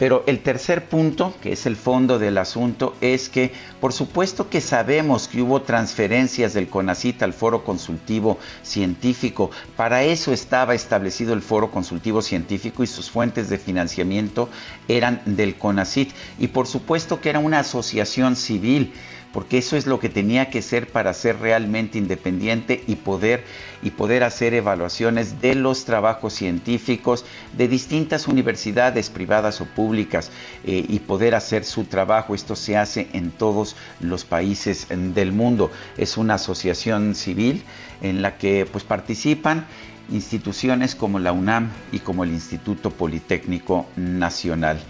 Pero 0.00 0.24
el 0.26 0.40
tercer 0.40 0.88
punto, 0.88 1.34
que 1.42 1.52
es 1.52 1.66
el 1.66 1.76
fondo 1.76 2.18
del 2.18 2.38
asunto, 2.38 2.96
es 3.02 3.28
que 3.28 3.52
por 3.82 3.92
supuesto 3.92 4.48
que 4.48 4.62
sabemos 4.62 5.28
que 5.28 5.42
hubo 5.42 5.60
transferencias 5.60 6.54
del 6.54 6.68
CONACIT 6.68 7.22
al 7.22 7.34
Foro 7.34 7.64
Consultivo 7.64 8.38
Científico. 8.62 9.50
Para 9.76 10.02
eso 10.02 10.32
estaba 10.32 10.74
establecido 10.74 11.34
el 11.34 11.42
Foro 11.42 11.70
Consultivo 11.70 12.22
Científico 12.22 12.82
y 12.82 12.86
sus 12.86 13.10
fuentes 13.10 13.50
de 13.50 13.58
financiamiento 13.58 14.48
eran 14.88 15.20
del 15.26 15.56
CONACIT. 15.56 16.12
Y 16.38 16.48
por 16.48 16.66
supuesto 16.66 17.20
que 17.20 17.28
era 17.28 17.38
una 17.38 17.58
asociación 17.58 18.36
civil 18.36 18.94
porque 19.32 19.58
eso 19.58 19.76
es 19.76 19.86
lo 19.86 20.00
que 20.00 20.08
tenía 20.08 20.50
que 20.50 20.62
ser 20.62 20.88
para 20.88 21.14
ser 21.14 21.38
realmente 21.38 21.98
independiente 21.98 22.82
y 22.86 22.96
poder, 22.96 23.44
y 23.82 23.90
poder 23.90 24.24
hacer 24.24 24.54
evaluaciones 24.54 25.40
de 25.40 25.54
los 25.54 25.84
trabajos 25.84 26.34
científicos 26.34 27.24
de 27.56 27.68
distintas 27.68 28.26
universidades 28.26 29.08
privadas 29.08 29.60
o 29.60 29.66
públicas 29.66 30.30
eh, 30.64 30.84
y 30.88 30.98
poder 31.00 31.34
hacer 31.34 31.64
su 31.64 31.84
trabajo. 31.84 32.34
Esto 32.34 32.56
se 32.56 32.76
hace 32.76 33.08
en 33.12 33.30
todos 33.30 33.76
los 34.00 34.24
países 34.24 34.88
del 34.90 35.32
mundo. 35.32 35.70
Es 35.96 36.16
una 36.16 36.34
asociación 36.34 37.14
civil 37.14 37.62
en 38.02 38.22
la 38.22 38.36
que 38.36 38.66
pues, 38.70 38.82
participan 38.84 39.66
instituciones 40.10 40.96
como 40.96 41.20
la 41.20 41.30
UNAM 41.30 41.70
y 41.92 42.00
como 42.00 42.24
el 42.24 42.30
Instituto 42.30 42.90
Politécnico 42.90 43.86
Nacional. 43.96 44.80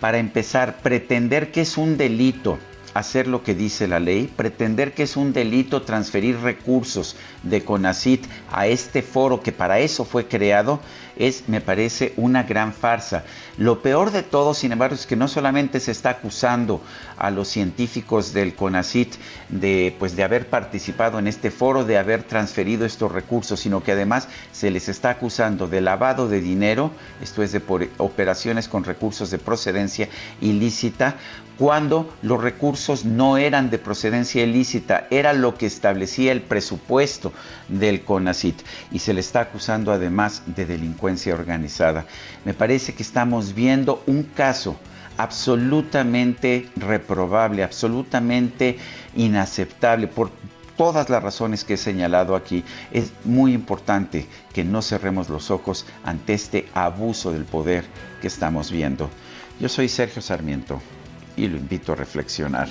Para 0.00 0.18
empezar, 0.18 0.78
pretender 0.78 1.52
que 1.52 1.60
es 1.60 1.76
un 1.76 1.96
delito 1.96 2.58
hacer 2.94 3.26
lo 3.26 3.42
que 3.42 3.54
dice 3.54 3.86
la 3.86 4.00
ley, 4.00 4.32
pretender 4.34 4.94
que 4.94 5.04
es 5.04 5.16
un 5.16 5.32
delito 5.32 5.82
transferir 5.82 6.38
recursos 6.38 7.16
de 7.42 7.64
CONACIT 7.64 8.26
a 8.50 8.66
este 8.66 9.02
foro 9.02 9.42
que 9.42 9.52
para 9.52 9.80
eso 9.80 10.04
fue 10.04 10.26
creado, 10.26 10.80
es, 11.20 11.48
me 11.48 11.60
parece, 11.60 12.14
una 12.16 12.42
gran 12.44 12.72
farsa. 12.72 13.24
Lo 13.58 13.82
peor 13.82 14.10
de 14.10 14.22
todo, 14.22 14.54
sin 14.54 14.72
embargo, 14.72 14.94
es 14.94 15.06
que 15.06 15.16
no 15.16 15.28
solamente 15.28 15.78
se 15.78 15.92
está 15.92 16.10
acusando 16.10 16.80
a 17.18 17.30
los 17.30 17.46
científicos 17.48 18.32
del 18.32 18.54
CONACIT 18.54 19.14
de, 19.50 19.94
pues, 19.98 20.16
de 20.16 20.24
haber 20.24 20.48
participado 20.48 21.18
en 21.18 21.26
este 21.26 21.50
foro, 21.50 21.84
de 21.84 21.98
haber 21.98 22.22
transferido 22.22 22.86
estos 22.86 23.12
recursos, 23.12 23.60
sino 23.60 23.84
que 23.84 23.92
además 23.92 24.28
se 24.50 24.70
les 24.70 24.88
está 24.88 25.10
acusando 25.10 25.68
de 25.68 25.82
lavado 25.82 26.26
de 26.26 26.40
dinero, 26.40 26.90
esto 27.20 27.42
es 27.42 27.52
de 27.52 27.60
por 27.60 27.86
operaciones 27.98 28.66
con 28.66 28.84
recursos 28.84 29.30
de 29.30 29.38
procedencia 29.38 30.08
ilícita, 30.40 31.16
cuando 31.58 32.10
los 32.22 32.40
recursos 32.42 33.04
no 33.04 33.36
eran 33.36 33.68
de 33.68 33.78
procedencia 33.78 34.42
ilícita, 34.42 35.06
era 35.10 35.34
lo 35.34 35.58
que 35.58 35.66
establecía 35.66 36.32
el 36.32 36.40
presupuesto 36.40 37.34
del 37.68 38.02
CONACIT 38.02 38.62
y 38.90 39.00
se 39.00 39.12
le 39.12 39.20
está 39.20 39.40
acusando 39.40 39.92
además 39.92 40.42
de 40.46 40.64
delincuencia 40.64 41.09
organizada. 41.32 42.06
Me 42.44 42.54
parece 42.54 42.94
que 42.94 43.02
estamos 43.02 43.54
viendo 43.54 44.02
un 44.06 44.22
caso 44.22 44.76
absolutamente 45.16 46.68
reprobable, 46.76 47.62
absolutamente 47.62 48.78
inaceptable 49.14 50.06
por 50.06 50.30
todas 50.76 51.10
las 51.10 51.22
razones 51.22 51.64
que 51.64 51.74
he 51.74 51.76
señalado 51.76 52.34
aquí. 52.34 52.64
Es 52.90 53.12
muy 53.24 53.52
importante 53.52 54.26
que 54.54 54.64
no 54.64 54.80
cerremos 54.80 55.28
los 55.28 55.50
ojos 55.50 55.84
ante 56.04 56.32
este 56.32 56.68
abuso 56.72 57.32
del 57.32 57.44
poder 57.44 57.84
que 58.22 58.28
estamos 58.28 58.70
viendo. 58.70 59.10
Yo 59.60 59.68
soy 59.68 59.88
Sergio 59.88 60.22
Sarmiento 60.22 60.80
y 61.36 61.48
lo 61.48 61.58
invito 61.58 61.92
a 61.92 61.96
reflexionar. 61.96 62.68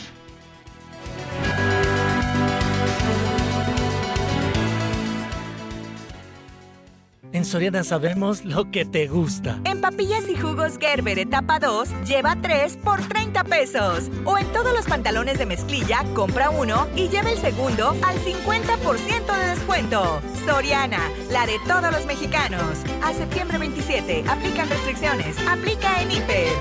En 7.39 7.45
Soriana 7.45 7.85
sabemos 7.85 8.43
lo 8.43 8.69
que 8.69 8.83
te 8.83 9.07
gusta. 9.07 9.61
En 9.63 9.79
papillas 9.79 10.27
y 10.27 10.35
jugos 10.35 10.77
Gerber 10.77 11.17
etapa 11.17 11.57
2, 11.57 11.87
lleva 12.05 12.35
3 12.41 12.75
por 12.83 12.99
30 12.99 13.45
pesos. 13.45 14.11
O 14.25 14.37
en 14.37 14.45
todos 14.47 14.73
los 14.73 14.85
pantalones 14.85 15.37
de 15.37 15.45
mezclilla, 15.45 16.03
compra 16.13 16.49
uno 16.49 16.85
y 16.97 17.07
lleva 17.07 17.31
el 17.31 17.37
segundo 17.37 17.95
al 18.05 18.17
50% 18.17 19.39
de 19.39 19.47
descuento. 19.55 20.21
Soriana, 20.45 20.99
la 21.31 21.45
de 21.45 21.57
todos 21.65 21.89
los 21.93 22.05
mexicanos. 22.05 22.79
A 23.01 23.13
septiembre 23.13 23.57
27, 23.57 24.25
aplican 24.27 24.69
restricciones. 24.69 25.37
Aplica 25.47 26.01
en 26.01 26.11
Hiper. 26.11 26.51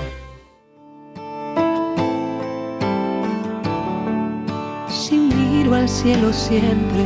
Si 4.87 5.17
miro 5.17 5.75
al 5.75 5.89
cielo 5.89 6.31
siempre, 6.31 7.03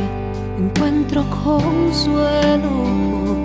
encuentro 0.60 1.28
consuelo 1.42 3.43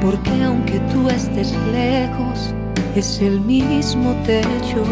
porque 0.00 0.42
aunque 0.44 0.78
tú 0.92 1.08
estés 1.08 1.54
lejos, 1.72 2.54
es 2.94 3.20
el 3.20 3.40
mismo 3.40 4.14
techo. 4.24 4.82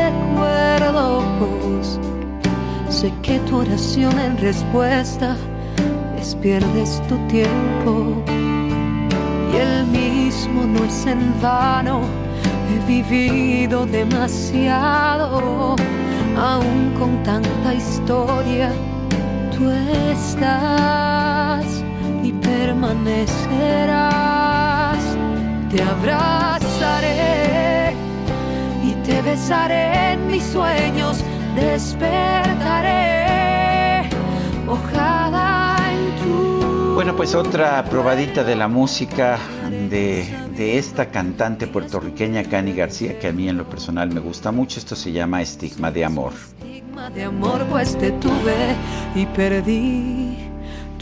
sé 2.89 3.13
que 3.23 3.39
tu 3.41 3.59
oración 3.59 4.19
en 4.19 4.37
respuesta 4.39 5.37
es 6.19 6.35
pierdes 6.35 7.03
tu 7.09 7.17
tiempo. 7.29 8.23
Y 9.53 9.57
el 9.57 9.87
mismo 9.87 10.65
no 10.67 10.85
es 10.85 11.07
en 11.07 11.33
vano, 11.41 12.01
he 12.69 12.79
vivido 12.87 13.87
demasiado, 13.87 15.77
aún 16.37 16.93
con 16.99 17.23
tanta 17.23 17.75
historia 17.75 18.73
tú 19.57 19.71
estás 19.71 21.65
y 22.23 22.33
permanecerás. 22.33 24.99
Te 25.71 25.83
abrazaré 25.83 27.17
y 28.85 28.93
te 29.05 29.23
besaré 29.23 30.13
en 30.13 30.27
mis 30.29 30.45
sueños, 30.45 31.25
despertaré, 31.55 32.91
ojalá 34.69 35.79
en 35.91 36.15
tu... 36.23 36.93
Bueno, 36.95 37.17
pues 37.17 37.35
otra 37.35 37.83
probadita 37.85 38.45
de 38.45 38.57
la 38.57 38.69
música 38.69 39.39
de, 39.91 40.27
de, 40.57 40.79
esta 40.79 41.11
cantante 41.11 41.67
puertorriqueña, 41.67 42.45
Cani 42.45 42.73
García, 42.73 43.19
que 43.19 43.29
a 43.29 43.33
mí 43.33 43.49
en 43.49 43.59
lo 43.59 43.69
personal 43.69 44.15
me 44.15 44.21
gusta 44.21 44.53
mucho. 44.53 44.79
Esto 44.79 44.97
se 44.97 45.13
llama 45.13 45.43
Estigma 45.43 45.91
de 45.91 46.05
Amor 46.05 46.33
de 47.15 47.25
amor 47.25 47.65
pues 47.71 47.97
te 47.99 48.11
tuve 48.13 48.75
y 49.15 49.27
perdí 49.27 50.37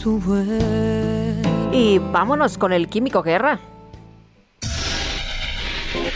tu 0.01 0.19
vuelo. 0.19 1.71
Y 1.71 1.99
vámonos 1.99 2.57
con 2.57 2.73
el 2.73 2.87
Químico 2.87 3.23
Guerra. 3.23 3.59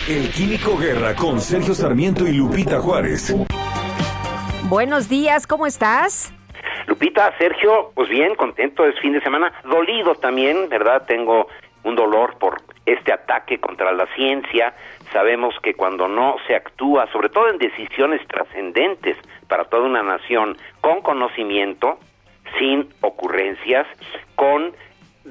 El 0.07 0.30
Químico 0.32 0.78
Guerra 0.78 1.16
con 1.16 1.40
Sergio 1.40 1.74
Sarmiento 1.74 2.28
y 2.28 2.34
Lupita 2.34 2.80
Juárez. 2.80 3.36
Buenos 4.64 5.10
días, 5.10 5.48
¿cómo 5.48 5.66
estás? 5.66 6.34
Lupita, 6.88 7.34
Sergio, 7.38 7.91
pues 7.95 8.10
bien, 8.10 8.36
contento, 8.36 8.86
es 8.86 8.99
fin 8.99 9.14
de 9.14 9.22
semana, 9.22 9.52
dolido 9.70 10.16
también, 10.16 10.70
¿verdad? 10.70 11.03
Tengo 11.07 11.48
un 11.84 11.95
dolor 11.95 12.38
por 12.40 12.61
este 12.94 13.14
ataque 13.14 13.60
contra 13.60 13.91
la 13.91 14.06
ciencia. 14.16 14.74
Sabemos 15.11 15.56
que 15.61 15.74
cuando 15.74 16.07
no 16.07 16.36
se 16.48 16.56
actúa, 16.56 17.07
sobre 17.11 17.30
todo 17.30 17.49
en 17.49 17.57
decisiones 17.57 18.26
trascendentes 18.28 19.18
para 19.48 19.66
toda 19.66 19.84
una 19.84 20.03
nación, 20.03 20.57
con 20.82 21.02
conocimiento, 21.02 21.99
sin 22.57 22.90
ocurrencias, 23.02 23.88
con 24.36 24.74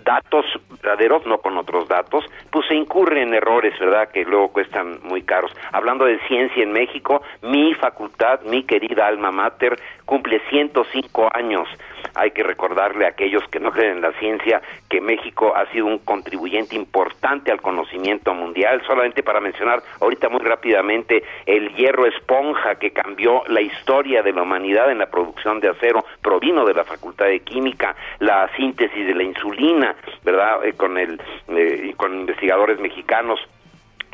datos 0.04 0.44
verdaderos, 0.70 1.26
no 1.26 1.38
con 1.38 1.56
otros 1.56 1.88
datos, 1.88 2.24
pues 2.50 2.66
se 2.68 2.74
incurre 2.74 3.22
en 3.22 3.34
errores, 3.34 3.78
¿verdad?, 3.78 4.10
que 4.10 4.24
luego 4.24 4.52
cuestan 4.52 5.00
muy 5.02 5.22
caros. 5.22 5.52
Hablando 5.72 6.04
de 6.04 6.18
ciencia 6.28 6.62
en 6.62 6.72
México, 6.72 7.22
mi 7.42 7.74
facultad, 7.74 8.40
mi 8.42 8.62
querida 8.62 9.06
alma 9.06 9.30
mater, 9.30 9.78
cumple 10.08 10.40
105 10.48 11.28
años. 11.34 11.68
Hay 12.14 12.30
que 12.30 12.42
recordarle 12.42 13.04
a 13.04 13.10
aquellos 13.10 13.46
que 13.50 13.60
no 13.60 13.70
creen 13.70 13.96
en 13.96 14.00
la 14.00 14.12
ciencia 14.12 14.62
que 14.88 15.02
México 15.02 15.54
ha 15.54 15.70
sido 15.70 15.84
un 15.84 15.98
contribuyente 15.98 16.74
importante 16.74 17.52
al 17.52 17.60
conocimiento 17.60 18.32
mundial. 18.32 18.80
Solamente 18.86 19.22
para 19.22 19.40
mencionar 19.40 19.82
ahorita 20.00 20.30
muy 20.30 20.40
rápidamente 20.40 21.22
el 21.44 21.74
hierro 21.74 22.06
esponja 22.06 22.76
que 22.76 22.90
cambió 22.90 23.42
la 23.48 23.60
historia 23.60 24.22
de 24.22 24.32
la 24.32 24.42
humanidad 24.42 24.90
en 24.90 24.98
la 24.98 25.10
producción 25.10 25.60
de 25.60 25.68
acero 25.68 26.02
provino 26.22 26.64
de 26.64 26.72
la 26.72 26.84
Facultad 26.84 27.26
de 27.26 27.40
Química, 27.40 27.94
la 28.20 28.48
síntesis 28.56 29.06
de 29.06 29.14
la 29.14 29.24
insulina, 29.24 29.94
¿verdad? 30.24 30.64
Eh, 30.64 30.72
con 30.72 30.96
el 30.96 31.20
eh, 31.48 31.92
con 31.98 32.14
investigadores 32.14 32.80
mexicanos 32.80 33.38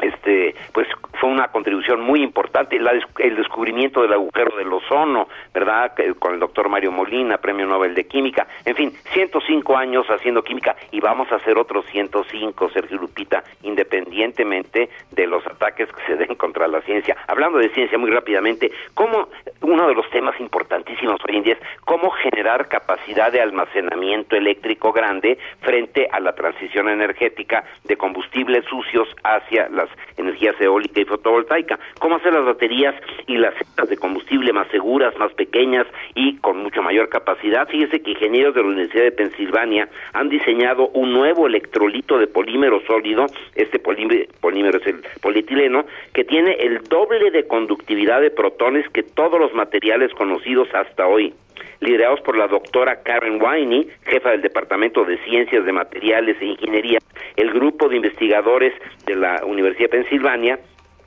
este 0.02 0.54
pues 0.72 0.88
fue 1.20 1.30
una 1.30 1.48
contribución 1.48 2.00
muy 2.00 2.22
importante, 2.22 2.76
el 2.76 3.36
descubrimiento 3.36 4.02
del 4.02 4.12
agujero 4.12 4.56
del 4.56 4.72
ozono, 4.72 5.28
¿verdad? 5.52 5.92
Con 6.18 6.34
el 6.34 6.40
doctor 6.40 6.68
Mario 6.68 6.92
Molina, 6.92 7.38
Premio 7.38 7.66
Nobel 7.66 7.94
de 7.94 8.06
Química, 8.06 8.46
en 8.64 8.74
fin, 8.74 8.92
105 9.12 9.76
años 9.76 10.06
haciendo 10.08 10.42
química 10.42 10.76
y 10.90 11.00
vamos 11.00 11.30
a 11.32 11.36
hacer 11.36 11.56
otros 11.58 11.86
105, 11.86 12.70
Sergio 12.70 12.98
Lupita, 12.98 13.44
independientemente 13.62 14.90
de 15.10 15.26
los 15.26 15.46
ataques 15.46 15.88
que 15.92 16.04
se 16.06 16.16
den 16.16 16.34
contra 16.34 16.68
la 16.68 16.80
ciencia. 16.82 17.16
Hablando 17.26 17.58
de 17.58 17.68
ciencia 17.70 17.98
muy 17.98 18.10
rápidamente, 18.10 18.70
¿cómo 18.94 19.28
uno 19.62 19.88
de 19.88 19.94
los 19.94 20.08
temas 20.10 20.38
importantísimos 20.40 21.20
hoy 21.28 21.36
en 21.36 21.42
día 21.42 21.54
es 21.54 21.60
cómo 21.84 22.10
generar 22.10 22.68
capacidad 22.68 23.32
de 23.32 23.40
almacenamiento 23.40 24.36
eléctrico 24.36 24.92
grande 24.92 25.38
frente 25.60 26.08
a 26.10 26.20
la 26.20 26.34
transición 26.34 26.88
energética 26.88 27.64
de 27.84 27.96
combustibles 27.96 28.64
sucios 28.66 29.08
hacia 29.22 29.68
las 29.84 30.18
energías 30.18 30.54
eólica 30.60 31.00
y 31.00 31.04
fotovoltaica, 31.04 31.78
cómo 31.98 32.16
hacer 32.16 32.32
las 32.32 32.44
baterías 32.44 32.94
y 33.26 33.36
las 33.36 33.54
celdas 33.54 33.88
de 33.88 33.96
combustible 33.96 34.52
más 34.52 34.68
seguras, 34.68 35.16
más 35.18 35.32
pequeñas 35.34 35.86
y 36.14 36.36
con 36.38 36.58
mucho 36.58 36.82
mayor 36.82 37.08
capacidad. 37.08 37.68
Fíjese 37.68 38.00
que 38.00 38.12
ingenieros 38.12 38.54
de 38.54 38.62
la 38.62 38.68
Universidad 38.68 39.04
de 39.04 39.12
Pensilvania 39.12 39.88
han 40.12 40.28
diseñado 40.28 40.88
un 40.88 41.12
nuevo 41.12 41.46
electrolito 41.46 42.18
de 42.18 42.26
polímero 42.26 42.80
sólido, 42.86 43.26
este 43.54 43.78
polímero 43.78 44.78
es 44.78 44.86
el 44.86 45.02
polietileno, 45.20 45.84
que 46.12 46.24
tiene 46.24 46.52
el 46.60 46.82
doble 46.84 47.30
de 47.30 47.46
conductividad 47.46 48.20
de 48.20 48.30
protones 48.30 48.88
que 48.90 49.02
todos 49.02 49.38
los 49.38 49.52
materiales 49.54 50.12
conocidos 50.14 50.68
hasta 50.74 51.06
hoy 51.06 51.34
liderados 51.80 52.20
por 52.20 52.36
la 52.36 52.48
doctora 52.48 53.02
Karen 53.02 53.40
Winey, 53.40 53.88
jefa 54.06 54.30
del 54.30 54.42
Departamento 54.42 55.04
de 55.04 55.18
Ciencias 55.24 55.64
de 55.64 55.72
Materiales 55.72 56.36
e 56.40 56.46
Ingeniería, 56.46 56.98
el 57.36 57.52
grupo 57.52 57.88
de 57.88 57.96
investigadores 57.96 58.72
de 59.06 59.16
la 59.16 59.44
Universidad 59.44 59.90
de 59.90 59.98
Pensilvania 59.98 60.58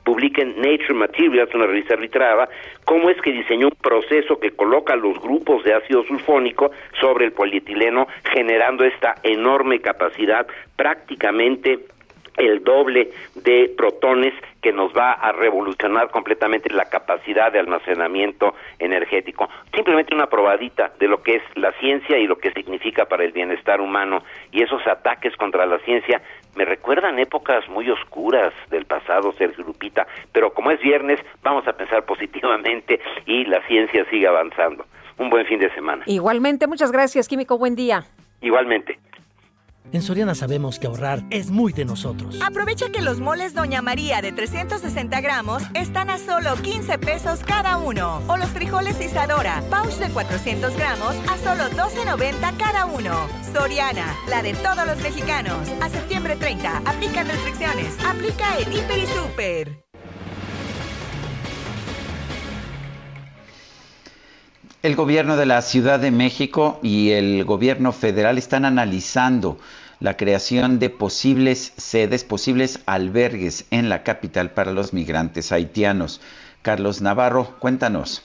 publica 0.08 0.40
en 0.40 0.56
Nature 0.56 0.94
Materials, 0.94 1.54
una 1.54 1.66
revista 1.66 1.92
arbitrada, 1.92 2.48
cómo 2.86 3.10
es 3.10 3.20
que 3.20 3.30
diseñó 3.30 3.66
un 3.66 3.76
proceso 3.82 4.40
que 4.40 4.52
coloca 4.52 4.96
los 4.96 5.20
grupos 5.20 5.62
de 5.64 5.74
ácido 5.74 6.02
sulfónico 6.04 6.70
sobre 6.98 7.26
el 7.26 7.32
polietileno, 7.32 8.08
generando 8.32 8.84
esta 8.84 9.16
enorme 9.22 9.80
capacidad 9.80 10.46
prácticamente 10.76 11.80
el 12.38 12.62
doble 12.62 13.10
de 13.34 13.72
protones 13.76 14.32
que 14.62 14.72
nos 14.72 14.92
va 14.92 15.12
a 15.12 15.32
revolucionar 15.32 16.10
completamente 16.10 16.70
la 16.70 16.86
capacidad 16.86 17.52
de 17.52 17.58
almacenamiento 17.58 18.54
energético. 18.78 19.48
Simplemente 19.74 20.14
una 20.14 20.28
probadita 20.28 20.92
de 20.98 21.08
lo 21.08 21.22
que 21.22 21.36
es 21.36 21.42
la 21.54 21.72
ciencia 21.72 22.18
y 22.18 22.26
lo 22.26 22.38
que 22.38 22.52
significa 22.52 23.06
para 23.06 23.24
el 23.24 23.32
bienestar 23.32 23.80
humano 23.80 24.22
y 24.50 24.62
esos 24.62 24.84
ataques 24.86 25.36
contra 25.36 25.66
la 25.66 25.78
ciencia 25.80 26.20
me 26.56 26.64
recuerdan 26.64 27.18
épocas 27.18 27.68
muy 27.68 27.88
oscuras 27.88 28.52
del 28.70 28.84
pasado, 28.84 29.32
Sergio 29.32 29.64
Lupita, 29.64 30.06
pero 30.32 30.52
como 30.52 30.72
es 30.72 30.80
viernes, 30.80 31.20
vamos 31.42 31.66
a 31.68 31.72
pensar 31.72 32.04
positivamente 32.04 33.00
y 33.26 33.44
la 33.44 33.64
ciencia 33.68 34.04
sigue 34.10 34.26
avanzando. 34.26 34.84
Un 35.18 35.30
buen 35.30 35.46
fin 35.46 35.58
de 35.58 35.72
semana. 35.74 36.04
Igualmente, 36.06 36.66
muchas 36.66 36.92
gracias, 36.92 37.28
Químico, 37.28 37.58
buen 37.58 37.74
día. 37.74 38.04
Igualmente. 38.40 38.98
En 39.90 40.02
Soriana 40.02 40.34
sabemos 40.34 40.78
que 40.78 40.86
ahorrar 40.86 41.24
es 41.30 41.50
muy 41.50 41.72
de 41.72 41.86
nosotros. 41.86 42.38
Aprovecha 42.42 42.90
que 42.90 43.00
los 43.00 43.20
moles 43.20 43.54
Doña 43.54 43.80
María 43.80 44.20
de 44.20 44.32
360 44.32 45.20
gramos 45.22 45.62
están 45.72 46.10
a 46.10 46.18
solo 46.18 46.56
15 46.56 46.98
pesos 46.98 47.40
cada 47.46 47.78
uno. 47.78 48.20
O 48.28 48.36
los 48.36 48.50
frijoles 48.50 49.00
Isadora, 49.00 49.62
pouch 49.70 49.94
de 49.94 50.10
400 50.10 50.76
gramos 50.76 51.16
a 51.30 51.38
solo 51.38 51.64
12.90 51.70 52.56
cada 52.58 52.84
uno. 52.84 53.14
Soriana, 53.54 54.14
la 54.28 54.42
de 54.42 54.52
todos 54.54 54.86
los 54.86 54.98
mexicanos. 54.98 55.66
A 55.80 55.88
septiembre 55.88 56.36
30, 56.36 56.82
aplican 56.84 57.26
restricciones. 57.26 57.96
Aplica 58.04 58.58
en 58.58 58.70
Hiper 58.70 58.98
y 58.98 59.06
Super. 59.06 59.88
El 64.80 64.94
gobierno 64.94 65.36
de 65.36 65.46
la 65.46 65.60
Ciudad 65.60 65.98
de 65.98 66.10
México 66.10 66.78
y 66.84 67.10
el 67.10 67.44
gobierno 67.44 67.90
federal 67.90 68.38
están 68.38 68.64
analizando 68.64 69.58
la 70.00 70.16
creación 70.16 70.78
de 70.78 70.90
posibles 70.90 71.74
sedes, 71.76 72.24
posibles 72.24 72.82
albergues 72.86 73.66
en 73.72 73.88
la 73.88 74.02
capital 74.04 74.52
para 74.52 74.72
los 74.72 74.92
migrantes 74.92 75.50
haitianos. 75.52 76.20
Carlos 76.62 77.02
Navarro, 77.02 77.56
cuéntanos. 77.58 78.24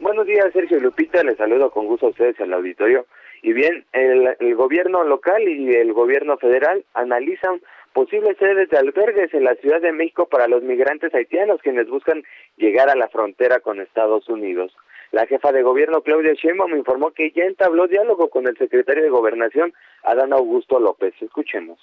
Buenos 0.00 0.26
días, 0.26 0.52
Sergio 0.52 0.80
Lupita. 0.80 1.22
Les 1.22 1.36
saludo 1.36 1.70
con 1.70 1.86
gusto 1.86 2.06
a 2.06 2.10
ustedes 2.10 2.38
al 2.40 2.52
auditorio. 2.52 3.06
Y 3.42 3.52
bien, 3.52 3.84
el, 3.92 4.36
el 4.40 4.54
gobierno 4.56 5.04
local 5.04 5.42
y 5.42 5.74
el 5.74 5.92
gobierno 5.92 6.36
federal 6.38 6.84
analizan 6.94 7.60
posibles 7.92 8.36
sedes 8.38 8.68
de 8.70 8.78
albergues 8.78 9.32
en 9.34 9.44
la 9.44 9.54
Ciudad 9.56 9.80
de 9.80 9.92
México 9.92 10.26
para 10.26 10.48
los 10.48 10.62
migrantes 10.62 11.14
haitianos 11.14 11.62
quienes 11.62 11.88
buscan 11.88 12.24
llegar 12.56 12.90
a 12.90 12.96
la 12.96 13.08
frontera 13.08 13.60
con 13.60 13.80
Estados 13.80 14.28
Unidos. 14.28 14.74
La 15.14 15.28
jefa 15.28 15.52
de 15.52 15.62
gobierno 15.62 16.00
Claudia 16.00 16.32
Sheinbaum 16.32 16.74
informó 16.74 17.12
que 17.12 17.30
ya 17.30 17.44
entabló 17.44 17.86
diálogo 17.86 18.30
con 18.30 18.48
el 18.48 18.58
secretario 18.58 19.04
de 19.04 19.10
Gobernación 19.10 19.72
Adán 20.02 20.32
Augusto 20.32 20.80
López. 20.80 21.14
Escuchemos. 21.20 21.78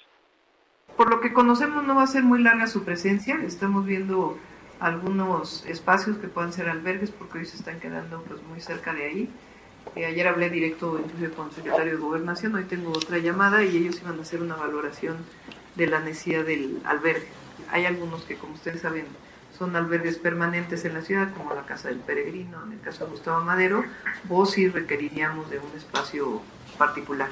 Por 0.98 1.10
lo 1.10 1.22
que 1.22 1.32
conocemos 1.32 1.86
no 1.86 1.96
va 1.96 2.04
a 2.04 2.08
ser 2.08 2.24
muy 2.24 2.44
larga 2.44 2.68
su 2.68 2.84
presencia. 2.84 3.40
Estamos 3.46 3.86
viendo 3.86 4.38
algunos 4.82 5.66
espacios 5.66 6.18
que 6.18 6.28
pueden 6.28 6.52
ser 6.52 6.68
albergues 6.68 7.12
porque 7.12 7.38
hoy 7.38 7.46
se 7.46 7.56
están 7.56 7.80
quedando 7.80 8.22
pues 8.28 8.44
muy 8.44 8.60
cerca 8.60 8.94
de 8.94 9.06
ahí. 9.06 9.30
Eh, 9.96 10.08
ayer 10.08 10.28
hablé 10.28 10.50
directo 10.50 11.00
con 11.34 11.48
el 11.48 11.54
secretario 11.54 11.94
de 11.94 12.00
Gobernación, 12.00 12.54
hoy 12.56 12.66
tengo 12.66 12.90
otra 12.90 13.18
llamada 13.18 13.64
y 13.64 13.78
ellos 13.78 14.02
iban 14.02 14.20
a 14.20 14.24
hacer 14.24 14.42
una 14.42 14.58
valoración 14.58 15.16
de 15.76 15.88
la 15.88 16.02
necesidad 16.02 16.44
del 16.44 16.82
albergue. 16.84 17.28
Hay 17.72 17.86
algunos 17.86 18.26
que, 18.26 18.36
como 18.36 18.56
ustedes 18.56 18.82
saben, 18.82 19.06
son 19.52 19.76
albergues 19.76 20.18
permanentes 20.18 20.86
en 20.86 20.94
la 20.94 21.02
ciudad, 21.02 21.34
como 21.36 21.54
la 21.54 21.66
Casa 21.66 21.90
del 21.90 22.00
Peregrino, 22.00 22.64
en 22.66 22.74
el 22.74 22.82
caso 22.82 23.06
de 23.06 23.12
Gustavo 23.12 23.42
Madero, 23.42 23.84
o 24.30 24.46
si 24.46 24.68
requeriríamos 24.68 25.50
de 25.50 25.60
un 25.60 25.72
espacio 25.76 26.42
particular. 26.78 27.30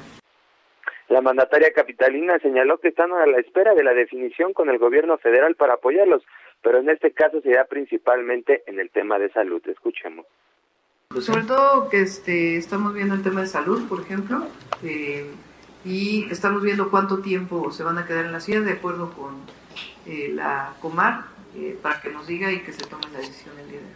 La 1.08 1.20
mandataria 1.20 1.72
capitalina 1.72 2.38
señaló 2.38 2.78
que 2.78 2.88
están 2.88 3.12
a 3.12 3.26
la 3.26 3.38
espera 3.38 3.74
de 3.74 3.82
la 3.82 3.92
definición 3.92 4.52
con 4.52 4.70
el 4.70 4.78
gobierno 4.78 5.18
federal 5.18 5.56
para 5.56 5.74
apoyarlos, 5.74 6.22
pero 6.62 6.78
en 6.78 6.88
este 6.88 7.10
caso 7.10 7.40
se 7.40 7.50
da 7.50 7.64
principalmente 7.64 8.62
en 8.66 8.78
el 8.78 8.90
tema 8.90 9.18
de 9.18 9.28
salud. 9.32 9.60
Escuchemos. 9.66 10.24
Sobre 11.18 11.42
todo 11.42 11.88
que 11.88 12.02
este, 12.02 12.56
estamos 12.56 12.94
viendo 12.94 13.16
el 13.16 13.24
tema 13.24 13.40
de 13.40 13.48
salud, 13.48 13.88
por 13.88 14.00
ejemplo, 14.02 14.46
eh, 14.84 15.28
y 15.84 16.30
estamos 16.30 16.62
viendo 16.62 16.90
cuánto 16.90 17.18
tiempo 17.18 17.72
se 17.72 17.82
van 17.82 17.98
a 17.98 18.06
quedar 18.06 18.26
en 18.26 18.32
la 18.32 18.38
ciudad 18.38 18.64
de 18.64 18.74
acuerdo 18.74 19.10
con 19.10 19.40
eh, 20.06 20.30
la 20.32 20.74
Comar, 20.80 21.24
eh, 21.56 21.76
para 21.82 22.00
que 22.00 22.10
nos 22.10 22.26
diga 22.26 22.50
y 22.52 22.60
que 22.60 22.72
se 22.72 22.86
tome 22.86 23.04
la 23.12 23.18
decisión 23.18 23.58
el 23.58 23.68
día 23.68 23.80
de 23.80 23.86
hoy. 23.86 23.92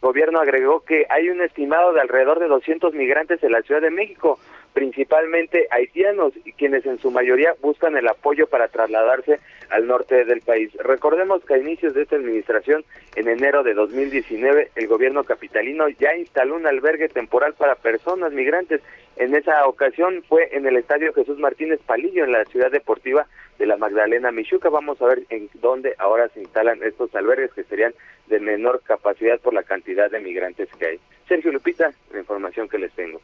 El 0.00 0.08
gobierno 0.08 0.40
agregó 0.40 0.84
que 0.84 1.06
hay 1.10 1.28
un 1.28 1.42
estimado 1.42 1.92
de 1.92 2.00
alrededor 2.00 2.38
de 2.38 2.46
200 2.46 2.94
migrantes 2.94 3.42
en 3.42 3.52
la 3.52 3.62
Ciudad 3.62 3.80
de 3.80 3.90
México, 3.90 4.38
principalmente 4.78 5.66
haitianos, 5.72 6.34
y 6.44 6.52
quienes 6.52 6.86
en 6.86 7.00
su 7.00 7.10
mayoría 7.10 7.52
buscan 7.60 7.96
el 7.96 8.06
apoyo 8.06 8.46
para 8.46 8.68
trasladarse 8.68 9.40
al 9.70 9.88
norte 9.88 10.24
del 10.24 10.40
país. 10.40 10.72
Recordemos 10.74 11.44
que 11.44 11.54
a 11.54 11.58
inicios 11.58 11.94
de 11.94 12.02
esta 12.02 12.14
administración, 12.14 12.84
en 13.16 13.26
enero 13.26 13.64
de 13.64 13.74
2019, 13.74 14.70
el 14.76 14.86
gobierno 14.86 15.24
capitalino 15.24 15.88
ya 15.88 16.14
instaló 16.14 16.54
un 16.54 16.68
albergue 16.68 17.08
temporal 17.08 17.54
para 17.54 17.74
personas 17.74 18.32
migrantes. 18.32 18.80
En 19.16 19.34
esa 19.34 19.66
ocasión 19.66 20.22
fue 20.28 20.48
en 20.52 20.64
el 20.64 20.76
Estadio 20.76 21.12
Jesús 21.12 21.40
Martínez 21.40 21.80
Palillo, 21.84 22.22
en 22.22 22.30
la 22.30 22.44
ciudad 22.44 22.70
deportiva 22.70 23.26
de 23.58 23.66
la 23.66 23.76
Magdalena 23.78 24.30
Michuca. 24.30 24.68
Vamos 24.68 25.02
a 25.02 25.06
ver 25.06 25.24
en 25.30 25.50
dónde 25.54 25.96
ahora 25.98 26.28
se 26.28 26.38
instalan 26.38 26.84
estos 26.84 27.12
albergues 27.16 27.52
que 27.52 27.64
serían 27.64 27.94
de 28.28 28.38
menor 28.38 28.80
capacidad 28.84 29.40
por 29.40 29.54
la 29.54 29.64
cantidad 29.64 30.08
de 30.08 30.20
migrantes 30.20 30.68
que 30.78 30.86
hay. 30.86 31.00
Sergio 31.26 31.50
Lupita, 31.50 31.90
la 32.12 32.20
información 32.20 32.68
que 32.68 32.78
les 32.78 32.92
tengo. 32.92 33.20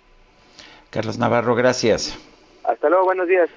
Carlos 0.94 1.18
Navarro, 1.18 1.56
gracias. 1.56 2.16
Hasta 2.62 2.88
luego, 2.88 3.06
buenos 3.06 3.26
días. 3.26 3.50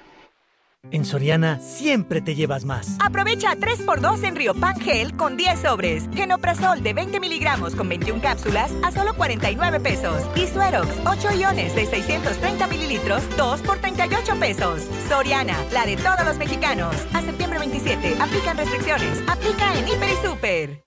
En 0.90 1.04
Soriana 1.04 1.60
siempre 1.60 2.20
te 2.20 2.34
llevas 2.34 2.64
más. 2.64 2.96
Aprovecha 3.00 3.54
3x2 3.54 4.24
en 4.24 4.34
Riopan 4.34 4.80
Gel 4.80 5.16
con 5.16 5.36
10 5.36 5.60
sobres. 5.60 6.08
Genoprazol 6.12 6.82
de 6.82 6.94
20 6.94 7.20
miligramos 7.20 7.76
con 7.76 7.88
21 7.88 8.20
cápsulas 8.20 8.72
a 8.82 8.90
solo 8.90 9.14
49 9.14 9.78
pesos. 9.78 10.20
Y 10.34 10.48
Suerox 10.48 10.88
8 11.06 11.34
iones 11.38 11.76
de 11.76 11.86
630 11.86 12.66
mililitros, 12.66 13.22
2 13.36 13.60
por 13.62 13.78
38 13.78 14.34
pesos. 14.40 14.82
Soriana, 15.08 15.56
la 15.72 15.86
de 15.86 15.96
todos 15.96 16.24
los 16.24 16.38
mexicanos. 16.38 16.96
A 17.14 17.22
septiembre 17.22 17.60
27, 17.60 18.16
aplican 18.20 18.56
restricciones. 18.56 19.22
Aplica 19.28 19.78
en 19.78 19.86
Hiper 19.86 20.08
y 20.10 20.26
Super. 20.26 20.82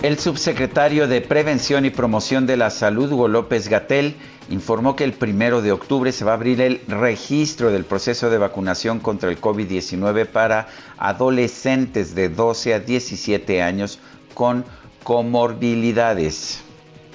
El 0.00 0.16
subsecretario 0.16 1.08
de 1.08 1.20
Prevención 1.20 1.84
y 1.84 1.90
Promoción 1.90 2.46
de 2.46 2.56
la 2.56 2.70
Salud, 2.70 3.10
Hugo 3.10 3.26
López 3.26 3.68
Gatel, 3.68 4.14
informó 4.48 4.94
que 4.94 5.02
el 5.02 5.12
primero 5.12 5.60
de 5.60 5.72
octubre 5.72 6.12
se 6.12 6.24
va 6.24 6.30
a 6.30 6.34
abrir 6.34 6.60
el 6.60 6.80
registro 6.86 7.72
del 7.72 7.84
proceso 7.84 8.30
de 8.30 8.38
vacunación 8.38 9.00
contra 9.00 9.28
el 9.28 9.40
COVID-19 9.40 10.26
para 10.26 10.68
adolescentes 10.98 12.14
de 12.14 12.28
12 12.28 12.74
a 12.74 12.78
17 12.78 13.60
años 13.60 13.98
con 14.34 14.64
comorbilidades. 15.02 16.62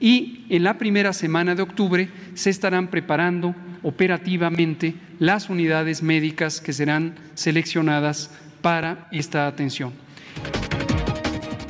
y 0.00 0.44
en 0.48 0.64
la 0.64 0.78
primera 0.78 1.12
semana 1.12 1.54
de 1.54 1.62
octubre 1.62 2.08
se 2.34 2.50
estarán 2.50 2.88
preparando 2.88 3.54
operativamente 3.84 4.96
las 5.20 5.48
unidades 5.48 6.02
médicas 6.02 6.60
que 6.60 6.72
serán 6.72 7.14
seleccionadas 7.34 8.32
para 8.60 9.06
esta 9.12 9.46
atención. 9.46 9.92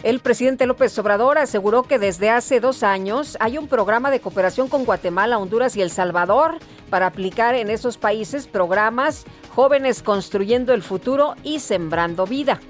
El 0.03 0.19
presidente 0.19 0.67
López 0.67 0.99
Obrador 0.99 1.39
aseguró 1.39 1.85
que 1.85 2.01
desde 2.01 2.29
hace 2.29 2.59
dos 2.59 2.83
años 2.83 3.37
hay 3.39 3.57
un 3.57 3.69
programa 3.69 4.11
de 4.11 4.19
cooperación 4.19 4.67
con 4.69 4.85
Guatemala, 4.85 5.39
Honduras 5.39 5.77
y 5.77 5.81
El 5.81 5.91
Salvador 5.91 6.59
para 6.91 7.07
aplicar 7.07 7.55
en 7.55 7.71
esos 7.71 7.99
países 7.99 8.49
programas 8.49 9.25
Jóvenes 9.55 10.03
Construyendo 10.03 10.75
el 10.75 10.83
Futuro 10.83 11.37
y 11.45 11.61
Sembrando 11.61 12.27
Vida. 12.27 12.61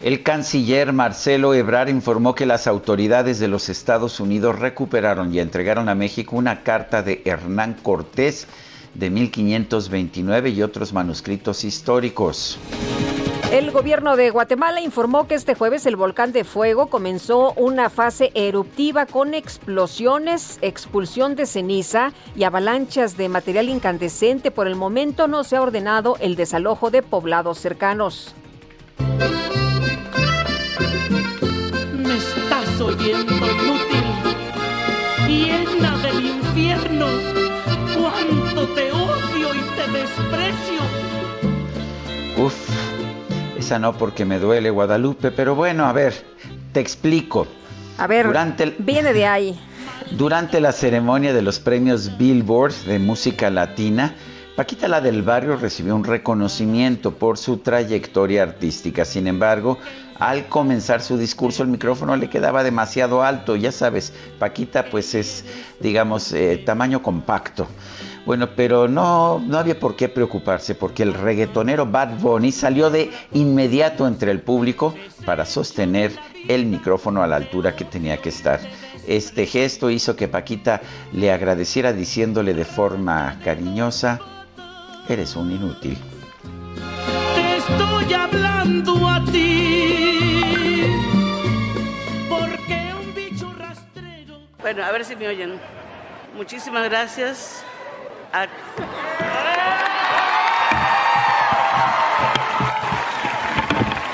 El 0.00 0.22
canciller 0.22 0.92
Marcelo 0.92 1.54
Ebrard 1.54 1.88
informó 1.88 2.36
que 2.36 2.46
las 2.46 2.68
autoridades 2.68 3.40
de 3.40 3.48
los 3.48 3.68
Estados 3.68 4.20
Unidos 4.20 4.60
recuperaron 4.60 5.34
y 5.34 5.40
entregaron 5.40 5.88
a 5.88 5.96
México 5.96 6.36
una 6.36 6.62
carta 6.62 7.02
de 7.02 7.20
Hernán 7.24 7.74
Cortés 7.82 8.46
de 8.94 9.10
1529 9.10 10.50
y 10.50 10.62
otros 10.62 10.92
manuscritos 10.92 11.64
históricos. 11.64 12.58
El 13.54 13.70
gobierno 13.70 14.16
de 14.16 14.30
Guatemala 14.30 14.80
informó 14.80 15.28
que 15.28 15.36
este 15.36 15.54
jueves 15.54 15.86
el 15.86 15.94
volcán 15.94 16.32
de 16.32 16.42
fuego 16.42 16.88
comenzó 16.88 17.52
una 17.52 17.88
fase 17.88 18.32
eruptiva 18.34 19.06
con 19.06 19.32
explosiones, 19.32 20.58
expulsión 20.60 21.36
de 21.36 21.46
ceniza 21.46 22.12
y 22.34 22.42
avalanchas 22.42 23.16
de 23.16 23.28
material 23.28 23.68
incandescente. 23.68 24.50
Por 24.50 24.66
el 24.66 24.74
momento 24.74 25.28
no 25.28 25.44
se 25.44 25.54
ha 25.54 25.62
ordenado 25.62 26.16
el 26.18 26.34
desalojo 26.34 26.90
de 26.90 27.02
poblados 27.02 27.58
cercanos. 27.58 28.34
Me 31.92 32.16
estás 32.16 32.80
oyendo 32.80 33.34
inútil, 33.34 34.04
llena 35.28 35.96
del 35.98 36.26
infierno, 36.26 37.06
te 38.68 38.92
odio 38.92 39.54
y 39.54 39.60
te 39.76 39.98
desprecio. 39.98 40.80
Uf. 42.36 42.54
Esa 43.58 43.78
no 43.78 43.96
porque 43.96 44.24
me 44.24 44.38
duele 44.38 44.70
Guadalupe, 44.70 45.30
pero 45.30 45.54
bueno, 45.54 45.86
a 45.86 45.92
ver, 45.92 46.14
te 46.72 46.80
explico. 46.80 47.46
A 47.96 48.06
ver, 48.06 48.26
durante 48.26 48.74
viene 48.78 49.12
de 49.12 49.26
ahí. 49.26 49.60
Durante 50.10 50.60
la 50.60 50.72
ceremonia 50.72 51.32
de 51.32 51.42
los 51.42 51.60
premios 51.60 52.18
Billboard 52.18 52.74
de 52.86 52.98
música 52.98 53.50
latina, 53.50 54.14
Paquita 54.56 54.86
la 54.86 55.00
del 55.00 55.22
Barrio 55.22 55.56
recibió 55.56 55.96
un 55.96 56.04
reconocimiento 56.04 57.12
por 57.16 57.38
su 57.38 57.56
trayectoria 57.56 58.44
artística. 58.44 59.04
Sin 59.04 59.26
embargo, 59.26 59.78
al 60.20 60.46
comenzar 60.46 61.02
su 61.02 61.18
discurso 61.18 61.64
el 61.64 61.70
micrófono 61.70 62.14
le 62.14 62.30
quedaba 62.30 62.62
demasiado 62.62 63.24
alto. 63.24 63.56
Ya 63.56 63.72
sabes, 63.72 64.12
Paquita 64.38 64.84
pues 64.90 65.16
es, 65.16 65.44
digamos, 65.80 66.32
eh, 66.32 66.62
tamaño 66.64 67.02
compacto. 67.02 67.66
Bueno, 68.26 68.48
pero 68.56 68.88
no, 68.88 69.38
no 69.38 69.58
había 69.58 69.78
por 69.78 69.96
qué 69.96 70.08
preocuparse 70.08 70.74
porque 70.74 71.02
el 71.02 71.12
reggaetonero 71.12 71.86
Bad 71.86 72.18
Bunny 72.18 72.52
salió 72.52 72.88
de 72.88 73.10
inmediato 73.32 74.06
entre 74.06 74.30
el 74.30 74.40
público 74.40 74.94
para 75.26 75.44
sostener 75.44 76.12
el 76.48 76.64
micrófono 76.64 77.22
a 77.22 77.26
la 77.26 77.36
altura 77.36 77.76
que 77.76 77.84
tenía 77.84 78.16
que 78.16 78.30
estar. 78.30 78.60
Este 79.06 79.44
gesto 79.44 79.90
hizo 79.90 80.16
que 80.16 80.28
Paquita 80.28 80.80
le 81.12 81.30
agradeciera 81.30 81.92
diciéndole 81.92 82.54
de 82.54 82.64
forma 82.64 83.38
cariñosa, 83.44 84.20
eres 85.08 85.36
un 85.36 85.52
inútil. 85.52 85.98
Te 87.34 87.56
estoy 87.58 88.14
hablando 88.14 89.08
a 89.08 89.22
ti. 89.26 90.84
Porque 92.28 92.92
un 92.98 93.14
bicho 93.14 93.52
rastrero. 93.58 94.40
Bueno, 94.62 94.82
a 94.82 94.92
ver 94.92 95.04
si 95.04 95.14
me 95.14 95.28
oyen. 95.28 95.60
Muchísimas 96.34 96.84
gracias. 96.84 97.62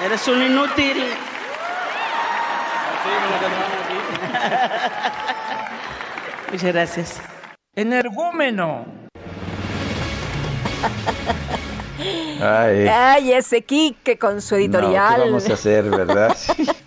Eres 0.05 0.29
un 0.29 0.43
inútil. 0.43 0.99
Muchas 6.53 6.73
gracias. 6.73 7.21
Energúmeno. 7.75 8.85
Ay, 12.43 12.89
Ay, 12.89 13.33
ese 13.33 13.63
Quique 13.63 14.19
con 14.19 14.43
su 14.43 14.57
editorial. 14.57 15.13
No, 15.13 15.17
¿qué 15.17 15.31
vamos 15.31 15.49
a 15.49 15.55
hacer, 15.55 15.85
verdad? 15.85 16.37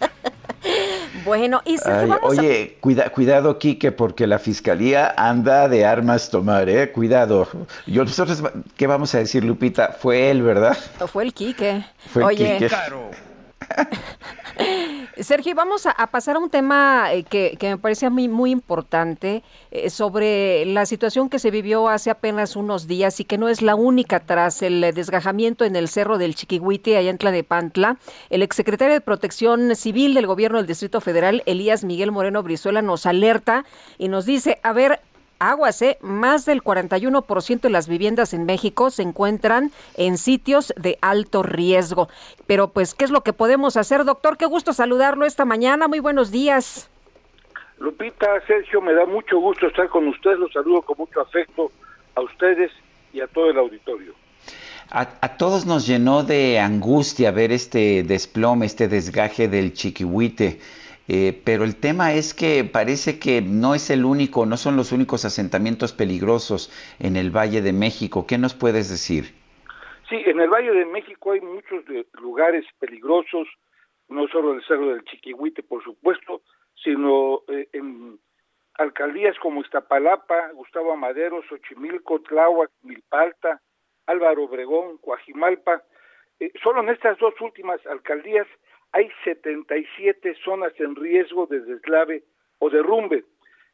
Bueno, 1.25 1.61
y 1.65 1.77
Ay, 1.85 2.11
Oye, 2.21 2.77
cuida, 2.79 3.09
cuidado, 3.09 3.57
Quique, 3.57 3.91
porque 3.91 4.27
la 4.27 4.39
fiscalía 4.39 5.13
anda 5.17 5.67
de 5.67 5.85
armas 5.85 6.29
tomar, 6.29 6.69
¿eh? 6.69 6.91
Cuidado. 6.91 7.47
Yo, 7.85 8.03
nosotros, 8.03 8.43
¿qué 8.77 8.87
vamos 8.87 9.13
a 9.15 9.19
decir, 9.19 9.43
Lupita? 9.43 9.95
Fue 9.99 10.29
él, 10.29 10.41
¿verdad? 10.41 10.77
O 10.99 11.07
fue 11.07 11.23
el 11.23 11.33
Quique. 11.33 11.85
Fue 12.11 12.23
Oye. 12.23 12.57
el 12.57 12.69
Quique. 12.69 12.75
Sergio, 15.19 15.53
vamos 15.53 15.85
a, 15.85 15.93
pasar 16.07 16.35
a 16.35 16.39
un 16.39 16.49
tema 16.49 17.13
eh, 17.13 17.23
que, 17.23 17.55
que, 17.59 17.69
me 17.69 17.77
parece 17.77 18.05
a 18.05 18.09
mí 18.09 18.27
muy 18.27 18.51
importante 18.51 19.43
eh, 19.71 19.89
sobre 19.89 20.65
la 20.65 20.85
situación 20.85 21.29
que 21.29 21.39
se 21.39 21.51
vivió 21.51 21.87
hace 21.87 22.09
apenas 22.09 22.55
unos 22.55 22.87
días 22.87 23.19
y 23.19 23.25
que 23.25 23.37
no 23.37 23.47
es 23.47 23.61
la 23.61 23.75
única 23.75 24.19
tras 24.21 24.61
el 24.61 24.81
desgajamiento 24.93 25.65
en 25.65 25.75
el 25.75 25.87
cerro 25.87 26.17
del 26.17 26.35
Chiquihuite, 26.35 26.97
allá 26.97 27.11
en 27.11 27.17
Tlanepantla. 27.17 27.97
El 28.29 28.41
exsecretario 28.41 28.93
de 28.93 29.01
Protección 29.01 29.75
Civil 29.75 30.13
del 30.13 30.27
Gobierno 30.27 30.57
del 30.57 30.67
Distrito 30.67 30.99
Federal, 30.99 31.43
Elías 31.45 31.83
Miguel 31.83 32.11
Moreno 32.11 32.41
Brizuela, 32.41 32.81
nos 32.81 33.05
alerta 33.05 33.65
y 33.97 34.07
nos 34.07 34.25
dice, 34.25 34.59
a 34.63 34.73
ver, 34.73 34.99
aguas, 35.39 35.81
¿eh? 35.81 35.97
Más 36.01 36.45
del 36.45 36.63
41% 36.63 37.61
de 37.61 37.69
las 37.69 37.87
viviendas 37.87 38.33
en 38.33 38.45
México 38.45 38.89
se 38.89 39.03
encuentran 39.03 39.71
en 39.95 40.17
sitios 40.17 40.73
de 40.77 40.97
alto 41.01 41.43
riesgo. 41.43 42.09
Pero 42.47 42.69
pues, 42.69 42.93
¿qué 42.93 43.05
es 43.05 43.11
lo 43.11 43.21
que 43.21 43.33
podemos 43.33 43.77
hacer, 43.77 44.05
doctor? 44.05 44.37
Qué 44.37 44.45
gusto 44.45 44.73
saludarlo 44.73 45.25
esta 45.25 45.45
mañana. 45.45 45.87
Muy 45.87 45.99
buenos 45.99 46.31
días. 46.31 46.89
Lupita, 47.79 48.27
Sergio, 48.47 48.81
me 48.81 48.93
da 48.93 49.05
mucho 49.05 49.39
gusto 49.39 49.67
estar 49.67 49.89
con 49.89 50.07
ustedes. 50.07 50.39
Los 50.39 50.53
saludo 50.53 50.81
con 50.81 50.97
mucho 50.97 51.21
afecto 51.21 51.71
a 52.15 52.21
ustedes 52.21 52.71
y 53.11 53.21
a 53.21 53.27
todo 53.27 53.49
el 53.49 53.57
auditorio. 53.57 54.13
A, 54.89 55.01
a, 55.21 55.37
todos 55.37 55.65
nos 55.65 55.87
llenó 55.87 56.23
de 56.23 56.59
angustia 56.59 57.31
ver 57.31 57.51
este 57.51 58.03
desplome, 58.03 58.65
este 58.65 58.87
desgaje 58.87 59.47
del 59.47 59.73
Chiquihuite. 59.73 60.59
Eh, 61.07 61.41
pero 61.43 61.65
el 61.65 61.75
tema 61.75 62.13
es 62.13 62.33
que 62.33 62.63
parece 62.63 63.19
que 63.19 63.41
no 63.41 63.75
es 63.75 63.89
el 63.89 64.05
único, 64.05 64.45
no 64.45 64.55
son 64.55 64.77
los 64.77 64.91
únicos 64.91 65.25
asentamientos 65.25 65.91
peligrosos 65.91 66.71
en 66.99 67.17
el 67.17 67.29
Valle 67.29 67.61
de 67.61 67.73
México. 67.73 68.25
¿Qué 68.25 68.37
nos 68.37 68.53
puedes 68.53 68.89
decir? 68.89 69.35
Sí, 70.09 70.15
en 70.25 70.39
el 70.39 70.49
Valle 70.49 70.71
de 70.71 70.85
México 70.85 71.31
hay 71.33 71.41
muchos 71.41 71.85
de 71.85 72.05
lugares 72.21 72.65
peligrosos, 72.79 73.47
no 74.07 74.27
solo 74.27 74.53
el 74.53 74.63
Cerro 74.65 74.87
del 74.87 75.03
Chiquihuite, 75.03 75.63
por 75.63 75.83
supuesto, 75.83 76.41
sino 76.75 77.41
eh, 77.49 77.67
en 77.73 78.19
alcaldías 78.75 79.37
como 79.39 79.61
Iztapalapa, 79.61 80.51
Gustavo 80.53 80.93
Amadero, 80.93 81.41
Xochimilco, 81.49 82.21
Tláhuac, 82.21 82.71
Milpalta, 82.81 83.61
Álvaro 84.05 84.43
Obregón, 84.45 84.97
Coajimalpa. 84.99 85.83
Eh, 86.39 86.51
solo 86.63 86.81
en 86.81 86.89
estas 86.89 87.17
dos 87.19 87.33
últimas 87.41 87.85
alcaldías 87.87 88.47
hay 88.93 89.09
77 89.23 90.35
zonas 90.45 90.71
en 90.79 90.95
riesgo 90.95 91.47
de 91.47 91.61
deslave 91.61 92.23
o 92.59 92.69
derrumbe. 92.69 93.25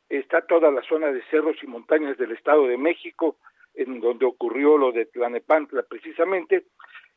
Está 0.07 0.41
toda 0.41 0.71
la 0.71 0.81
zona 0.83 1.11
de 1.11 1.21
cerros 1.29 1.57
y 1.61 1.67
montañas 1.67 2.17
del 2.17 2.31
Estado 2.31 2.65
de 2.67 2.77
México, 2.77 3.37
en 3.75 3.99
donde 3.99 4.25
ocurrió 4.25 4.77
lo 4.77 4.91
de 4.91 5.05
Tlanepantla 5.05 5.83
precisamente, 5.83 6.65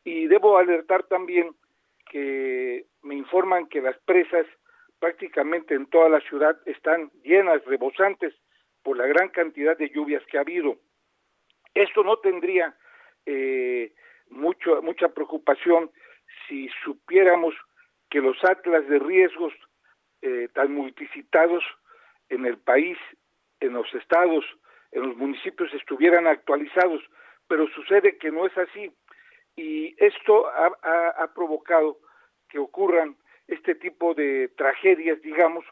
y 0.04 0.26
debo 0.26 0.58
alertar 0.58 1.04
también 1.04 1.54
que 2.10 2.86
me 3.02 3.14
informan 3.14 3.68
que 3.68 3.80
las 3.80 3.96
presas 4.00 4.46
prácticamente 4.98 5.74
en 5.74 5.86
toda 5.86 6.08
la 6.08 6.20
ciudad 6.20 6.56
están 6.66 7.10
llenas, 7.22 7.64
rebosantes, 7.64 8.34
por 8.82 8.96
la 8.96 9.06
gran 9.06 9.28
cantidad 9.28 9.78
de 9.78 9.90
lluvias 9.90 10.24
que 10.26 10.38
ha 10.38 10.42
habido. 10.42 10.76
Esto 11.72 12.02
no 12.02 12.18
tendría 12.18 12.76
eh, 13.26 13.94
mucho, 14.28 14.82
mucha 14.82 15.08
preocupación 15.08 15.90
si 16.48 16.68
supiéramos 16.84 17.54
que 18.12 18.20
los 18.20 18.36
atlas 18.44 18.86
de 18.88 18.98
riesgos 18.98 19.54
eh, 20.20 20.48
tan 20.52 20.74
multicitados 20.74 21.64
en 22.28 22.44
el 22.44 22.58
país, 22.58 22.98
en 23.60 23.72
los 23.72 23.92
estados, 23.94 24.44
en 24.90 25.08
los 25.08 25.16
municipios 25.16 25.72
estuvieran 25.72 26.26
actualizados, 26.26 27.02
pero 27.48 27.66
sucede 27.68 28.18
que 28.18 28.30
no 28.30 28.44
es 28.44 28.56
así 28.58 28.92
y 29.56 29.96
esto 29.96 30.46
ha, 30.46 31.26
provocado 31.34 31.98
que 32.50 32.58
ocurran 32.58 33.16
este 33.48 33.74
tipo 33.74 34.12
de 34.12 34.48
tragedias, 34.58 35.22
digamos, 35.22 35.64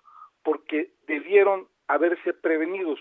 porque 0.43 0.93
debieron 1.07 1.69
haberse 1.89 2.33
prevenidos. 2.33 3.01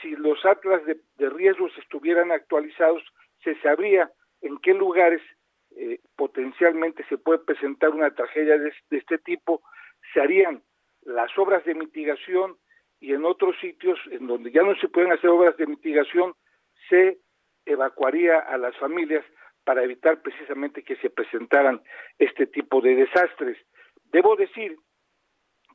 Si 0.00 0.16
los 0.16 0.42
atlas 0.46 0.80
de, 0.86 1.28
riesgos 1.28 1.76
estuvieran 1.76 2.32
actualizados, 2.32 3.02
se 3.44 3.60
sabría 3.60 4.10
en 4.40 4.56
qué 4.58 4.72
lugares 4.72 5.20
eh, 5.76 6.00
potencialmente 6.16 7.04
se 7.08 7.18
puede 7.18 7.38
presentar 7.40 7.90
una 7.90 8.14
tragedia 8.14 8.58
de, 8.58 8.72
este 8.90 9.18
tipo, 9.18 9.62
se 10.12 10.20
harían 10.20 10.62
las 11.02 11.36
obras 11.38 11.64
de 11.64 11.74
mitigación 11.74 12.56
y 13.00 13.14
en 13.14 13.24
otros 13.24 13.56
sitios 13.60 13.98
en 14.10 14.26
donde 14.26 14.50
ya 14.50 14.62
no 14.62 14.74
se 14.76 14.88
pueden 14.88 15.12
hacer 15.12 15.30
obras 15.30 15.56
de 15.56 15.66
mitigación, 15.66 16.34
se 16.88 17.18
evacuaría 17.64 18.38
a 18.38 18.58
las 18.58 18.76
familias 18.78 19.24
para 19.64 19.84
evitar 19.84 20.20
precisamente 20.22 20.82
que 20.82 20.96
se 20.96 21.10
presentaran 21.10 21.80
este 22.18 22.46
tipo 22.46 22.80
de 22.80 22.96
desastres. 22.96 23.56
Debo 24.12 24.36
decir 24.36 24.76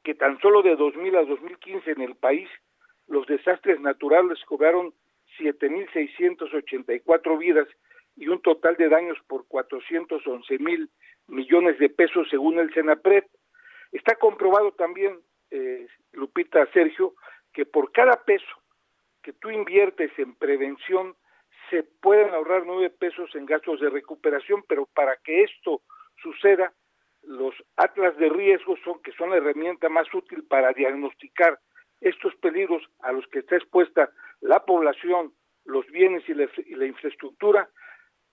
que 0.03 0.13
tan 0.13 0.39
solo 0.39 0.61
de 0.61 0.75
2000 0.75 1.15
a 1.15 1.23
2015 1.23 1.91
en 1.91 2.01
el 2.01 2.15
país 2.15 2.49
los 3.07 3.25
desastres 3.27 3.79
naturales 3.79 4.43
cobraron 4.45 4.93
7.684 5.39 7.37
vidas 7.39 7.67
y 8.15 8.27
un 8.27 8.41
total 8.41 8.75
de 8.77 8.89
daños 8.89 9.17
por 9.27 9.47
411 9.47 10.59
mil 10.59 10.89
millones 11.27 11.77
de 11.79 11.89
pesos 11.89 12.27
según 12.29 12.59
el 12.59 12.73
Senapred. 12.73 13.23
Está 13.91 14.15
comprobado 14.15 14.71
también, 14.73 15.19
eh, 15.51 15.87
Lupita 16.13 16.65
Sergio, 16.71 17.15
que 17.53 17.65
por 17.65 17.91
cada 17.91 18.23
peso 18.23 18.63
que 19.21 19.33
tú 19.33 19.49
inviertes 19.49 20.11
en 20.17 20.35
prevención 20.35 21.15
se 21.69 21.83
pueden 21.83 22.33
ahorrar 22.33 22.63
nueve 22.65 22.89
pesos 22.91 23.33
en 23.35 23.45
gastos 23.45 23.79
de 23.79 23.89
recuperación, 23.89 24.63
pero 24.67 24.85
para 24.93 25.17
que 25.17 25.43
esto 25.43 25.81
suceda, 26.21 26.73
los 27.23 27.55
atlas 27.75 28.15
de 28.17 28.29
riesgo 28.29 28.77
son 28.83 29.01
que 29.01 29.11
son 29.13 29.31
la 29.31 29.37
herramienta 29.37 29.89
más 29.89 30.07
útil 30.13 30.45
para 30.47 30.73
diagnosticar 30.73 31.59
estos 32.01 32.35
peligros 32.35 32.83
a 32.99 33.11
los 33.11 33.25
que 33.27 33.39
está 33.39 33.55
expuesta 33.55 34.11
la 34.41 34.63
población, 34.63 35.33
los 35.65 35.87
bienes 35.87 36.23
y 36.29 36.33
la, 36.33 36.85
infraestructura, 36.85 37.69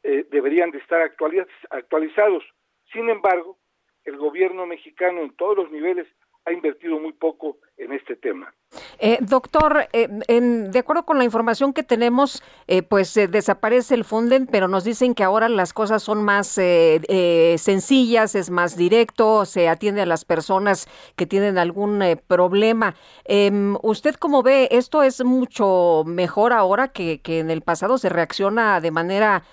eh, 0.02 0.26
deberían 0.30 0.70
de 0.70 0.78
estar 0.78 1.00
actualizados. 1.00 2.44
Sin 2.92 3.08
embargo, 3.08 3.58
el 4.04 4.16
gobierno 4.16 4.66
mexicano 4.66 5.20
en 5.20 5.34
todos 5.36 5.56
los 5.56 5.70
niveles 5.70 6.06
ha 6.44 6.52
invertido 6.52 6.98
muy 6.98 7.12
poco 7.12 7.58
en 7.76 7.92
este 7.92 8.16
tema. 8.16 8.52
Eh, 8.98 9.18
doctor, 9.20 9.86
eh, 9.92 10.08
de 10.08 10.78
acuerdo 10.78 11.04
con 11.04 11.18
la 11.18 11.24
información 11.24 11.72
que 11.72 11.82
tenemos, 11.82 12.42
eh, 12.66 12.82
pues 12.82 13.14
desaparece 13.14 13.94
el 13.94 14.04
Funden, 14.04 14.46
pero 14.46 14.66
nos 14.66 14.84
dicen 14.84 15.14
que 15.14 15.24
ahora 15.24 15.48
las 15.48 15.72
cosas 15.72 16.02
son 16.02 16.22
más 16.22 16.48
sencillas, 16.48 18.34
es 18.34 18.50
más 18.50 18.76
directo, 18.76 19.44
se 19.44 19.68
atiende 19.68 20.02
a 20.02 20.06
las 20.06 20.24
personas 20.24 20.88
que 21.16 21.26
tienen 21.26 21.58
algún 21.58 22.02
problema. 22.26 22.94
Em, 23.24 23.76
¿Usted 23.82 24.14
cómo 24.14 24.42
ve? 24.42 24.68
¿Esto 24.70 25.02
es 25.02 25.24
mucho 25.24 26.04
mejor 26.06 26.52
ahora 26.52 26.88
que, 26.88 27.20
en 27.24 27.50
el 27.50 27.62
pasado 27.62 27.98
se 27.98 28.08
reacciona 28.08 28.80
de 28.80 28.90
manera 28.90 29.44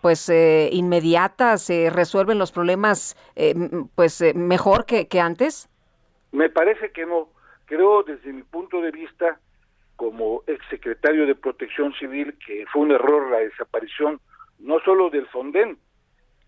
pues 0.00 0.28
inmediata, 0.28 1.58
se 1.58 1.90
resuelven 1.90 2.38
los 2.38 2.52
problemas 2.52 3.16
pues 3.94 4.22
mejor 4.34 4.84
que 4.86 5.20
antes? 5.20 5.68
Me 6.36 6.50
parece 6.50 6.90
que 6.90 7.06
no. 7.06 7.30
Creo 7.64 8.02
desde 8.02 8.30
mi 8.30 8.42
punto 8.42 8.82
de 8.82 8.90
vista, 8.90 9.40
como 9.96 10.42
exsecretario 10.46 11.26
de 11.26 11.34
Protección 11.34 11.94
Civil, 11.94 12.36
que 12.46 12.66
fue 12.66 12.82
un 12.82 12.92
error 12.92 13.30
la 13.30 13.38
desaparición 13.38 14.20
no 14.58 14.78
solo 14.80 15.08
del 15.08 15.26
FONDEN, 15.28 15.78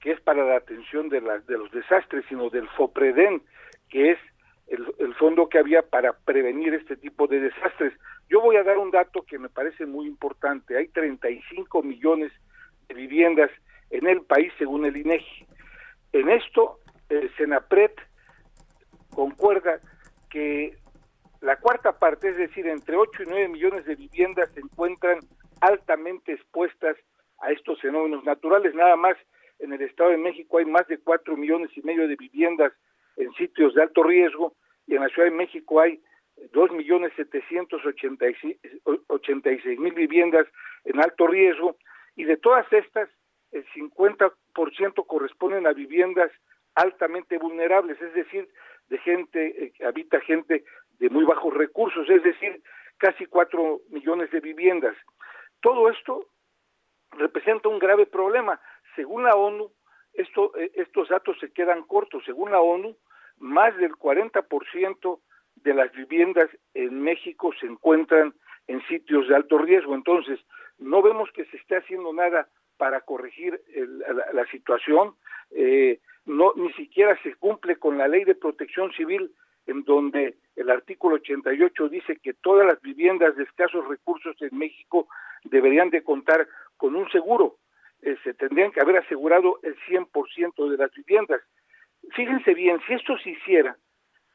que 0.02 0.12
es 0.12 0.20
para 0.20 0.44
la 0.44 0.56
atención 0.56 1.08
de, 1.08 1.22
de 1.22 1.56
los 1.56 1.70
desastres, 1.70 2.26
sino 2.28 2.50
del 2.50 2.68
FOPREDEN, 2.68 3.40
que 3.88 4.10
es 4.10 4.18
el, 4.66 5.14
fondo 5.14 5.48
que 5.48 5.58
había 5.58 5.80
para 5.80 6.12
prevenir 6.12 6.74
este 6.74 6.98
tipo 6.98 7.26
de 7.26 7.40
desastres. 7.40 7.94
Yo 8.28 8.42
voy 8.42 8.56
a 8.56 8.64
dar 8.64 8.76
un 8.76 8.90
dato 8.90 9.22
que 9.22 9.38
me 9.38 9.48
parece 9.48 9.86
muy 9.86 10.06
importante. 10.06 10.76
Hay 10.76 10.88
35 10.88 11.82
millones 11.82 12.30
de 12.88 12.94
viviendas 12.94 13.50
en 13.88 14.06
el 14.06 14.20
país 14.20 14.52
según 14.58 14.84
el 14.84 14.98
INEGI. 14.98 15.46
En 16.12 16.28
esto, 16.28 16.78
el 17.08 17.34
Senapred 17.36 17.92
concuerda 19.18 19.80
que 20.30 20.78
la 21.40 21.56
cuarta 21.56 21.98
parte, 21.98 22.28
es 22.28 22.36
decir, 22.36 22.68
entre 22.68 22.94
8 22.94 23.24
y 23.24 23.26
9 23.26 23.48
millones 23.48 23.84
de 23.84 23.96
viviendas 23.96 24.52
se 24.52 24.60
encuentran 24.60 25.18
altamente 25.60 26.34
expuestas 26.34 26.96
a 27.40 27.50
estos 27.50 27.80
fenómenos 27.80 28.22
naturales. 28.22 28.76
Nada 28.76 28.94
más 28.94 29.16
en 29.58 29.72
el 29.72 29.82
Estado 29.82 30.10
de 30.10 30.18
México 30.18 30.58
hay 30.58 30.66
más 30.66 30.86
de 30.86 30.98
4 30.98 31.36
millones 31.36 31.76
y 31.76 31.82
medio 31.82 32.06
de 32.06 32.14
viviendas 32.14 32.72
en 33.16 33.32
sitios 33.32 33.74
de 33.74 33.82
alto 33.82 34.04
riesgo 34.04 34.54
y 34.86 34.94
en 34.94 35.02
la 35.02 35.08
Ciudad 35.08 35.28
de 35.28 35.34
México 35.34 35.80
hay 35.80 36.00
2 36.52 36.70
millones 36.70 37.12
786 37.16 39.78
mil 39.80 39.94
viviendas 39.94 40.46
en 40.84 41.00
alto 41.00 41.26
riesgo 41.26 41.76
y 42.14 42.22
de 42.22 42.36
todas 42.36 42.72
estas 42.72 43.08
el 43.50 43.66
50% 43.70 45.06
corresponden 45.08 45.66
a 45.66 45.72
viviendas 45.72 46.30
altamente 46.76 47.36
vulnerables, 47.38 48.00
es 48.00 48.14
decir, 48.14 48.48
de 48.88 48.98
gente, 48.98 49.64
eh, 49.64 49.72
habita 49.84 50.20
gente 50.20 50.64
de 50.98 51.10
muy 51.10 51.24
bajos 51.24 51.54
recursos, 51.54 52.08
es 52.08 52.22
decir, 52.22 52.62
casi 52.96 53.26
cuatro 53.26 53.80
millones 53.90 54.30
de 54.30 54.40
viviendas. 54.40 54.96
Todo 55.60 55.88
esto 55.88 56.26
representa 57.12 57.68
un 57.68 57.78
grave 57.78 58.06
problema. 58.06 58.60
Según 58.96 59.24
la 59.24 59.34
ONU, 59.34 59.70
esto, 60.12 60.56
eh, 60.56 60.72
estos 60.74 61.08
datos 61.08 61.38
se 61.40 61.52
quedan 61.52 61.82
cortos. 61.82 62.24
Según 62.24 62.50
la 62.50 62.60
ONU, 62.60 62.96
más 63.38 63.76
del 63.76 63.92
40% 63.92 65.20
de 65.56 65.74
las 65.74 65.92
viviendas 65.92 66.48
en 66.74 67.00
México 67.02 67.52
se 67.60 67.66
encuentran 67.66 68.34
en 68.66 68.84
sitios 68.86 69.28
de 69.28 69.36
alto 69.36 69.58
riesgo. 69.58 69.94
Entonces, 69.94 70.40
no 70.78 71.02
vemos 71.02 71.30
que 71.32 71.44
se 71.46 71.56
esté 71.56 71.76
haciendo 71.76 72.12
nada 72.12 72.48
para 72.78 73.02
corregir 73.02 73.60
la, 74.32 74.46
situación. 74.46 75.14
Eh, 75.50 76.00
no 76.24 76.52
ni 76.56 76.72
siquiera 76.74 77.20
se 77.22 77.34
cumple 77.34 77.76
con 77.76 77.98
la 77.98 78.08
ley 78.08 78.24
de 78.24 78.34
protección 78.34 78.92
civil 78.92 79.30
en 79.66 79.84
donde 79.84 80.36
el 80.56 80.70
artículo 80.70 81.16
88 81.16 81.88
dice 81.90 82.16
que 82.16 82.32
todas 82.32 82.66
las 82.66 82.80
viviendas 82.80 83.36
de 83.36 83.44
escasos 83.44 83.86
recursos 83.86 84.34
en 84.40 84.56
México 84.56 85.08
deberían 85.44 85.90
de 85.90 86.02
contar 86.02 86.48
con 86.76 86.96
un 86.96 87.08
seguro. 87.10 87.58
Eh, 88.02 88.16
se 88.24 88.32
tendrían 88.34 88.72
que 88.72 88.80
haber 88.80 88.96
asegurado 88.96 89.58
el 89.62 89.76
100% 89.88 90.70
de 90.70 90.76
las 90.76 90.92
viviendas. 90.94 91.42
Fíjense 92.14 92.54
bien, 92.54 92.80
si 92.86 92.94
esto 92.94 93.18
se 93.18 93.30
hiciera, 93.30 93.76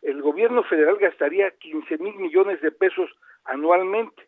el 0.02 0.22
gobierno 0.22 0.64
federal 0.64 0.98
gastaría 0.98 1.50
15 1.52 1.98
mil 1.98 2.16
millones 2.16 2.62
de 2.62 2.72
pesos 2.72 3.10
anualmente. 3.46 4.28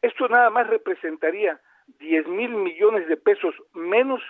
Esto 0.00 0.28
nada 0.28 0.48
más 0.50 0.66
representaría 0.68 1.60
10 1.98 2.26
mil 2.28 2.50
millones 2.50 3.08
de 3.08 3.16
pesos 3.16 3.54
menos 3.74 4.22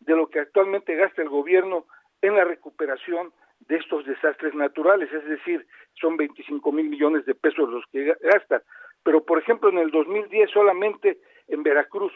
de 0.00 0.16
lo 0.16 0.28
que 0.28 0.40
actualmente 0.40 0.96
gasta 0.96 1.22
el 1.22 1.28
gobierno 1.28 1.86
en 2.20 2.36
la 2.36 2.44
recuperación 2.44 3.32
de 3.60 3.76
estos 3.76 4.04
desastres 4.04 4.54
naturales, 4.54 5.12
es 5.12 5.24
decir, 5.24 5.66
son 6.00 6.16
25 6.16 6.72
mil 6.72 6.88
millones 6.88 7.24
de 7.26 7.34
pesos 7.34 7.68
los 7.68 7.84
que 7.92 8.16
gasta. 8.20 8.62
Pero, 9.04 9.24
por 9.24 9.38
ejemplo, 9.38 9.68
en 9.68 9.78
el 9.78 9.90
2010 9.90 10.50
solamente 10.50 11.20
en 11.48 11.62
Veracruz, 11.62 12.12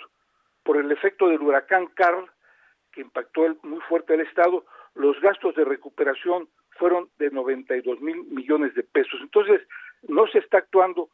por 0.65 0.77
el 0.77 0.91
efecto 0.91 1.29
del 1.29 1.41
huracán 1.41 1.87
Carl, 1.95 2.29
que 2.93 3.03
impactó 3.03 3.43
muy 3.63 3.81
fuerte 3.83 4.15
el 4.15 4.23
Estado, 4.23 4.65
los 4.95 5.21
gastos 5.21 5.55
de 5.55 5.65
recuperación 5.65 6.49
fueron 6.79 7.09
de 7.19 7.31
92 7.31 8.01
mil 8.01 8.25
millones 8.25 8.75
de 8.75 8.83
pesos. 8.83 9.21
Entonces, 9.21 9.61
no 10.09 10.27
se 10.29 10.39
está 10.39 10.59
actuando 10.59 11.11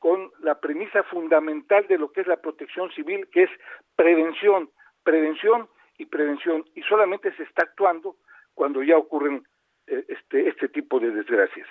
con 0.00 0.30
la 0.42 0.58
premisa 0.58 1.04
fundamental 1.04 1.86
de 1.86 1.98
lo 1.98 2.10
que 2.10 2.22
es 2.22 2.26
la 2.26 2.38
protección 2.38 2.90
civil, 2.90 3.28
que 3.32 3.44
es 3.44 3.50
prevención, 3.94 4.70
prevención 5.04 5.68
y 5.98 6.06
prevención, 6.06 6.64
y 6.74 6.82
solamente 6.82 7.32
se 7.36 7.44
está 7.44 7.62
actuando 7.62 8.16
cuando 8.54 8.82
ya 8.82 8.96
ocurren 8.96 9.46
eh, 9.86 10.04
este, 10.08 10.48
este 10.48 10.68
tipo 10.68 10.98
de 10.98 11.10
desgracias. 11.10 11.68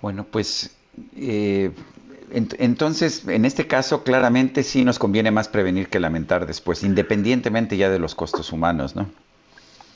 Bueno, 0.00 0.24
pues 0.24 0.76
eh, 1.16 1.70
entonces, 2.30 3.28
en 3.28 3.44
este 3.44 3.66
caso, 3.66 4.02
claramente 4.02 4.62
sí 4.62 4.84
nos 4.84 4.98
conviene 4.98 5.30
más 5.30 5.48
prevenir 5.48 5.88
que 5.88 6.00
lamentar 6.00 6.46
después, 6.46 6.82
independientemente 6.82 7.76
ya 7.76 7.90
de 7.90 7.98
los 7.98 8.14
costos 8.14 8.52
humanos, 8.52 8.96
¿no? 8.96 9.10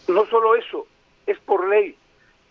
No 0.06 0.26
solo 0.26 0.54
eso, 0.54 0.86
es 1.26 1.38
por 1.40 1.66
ley. 1.66 1.96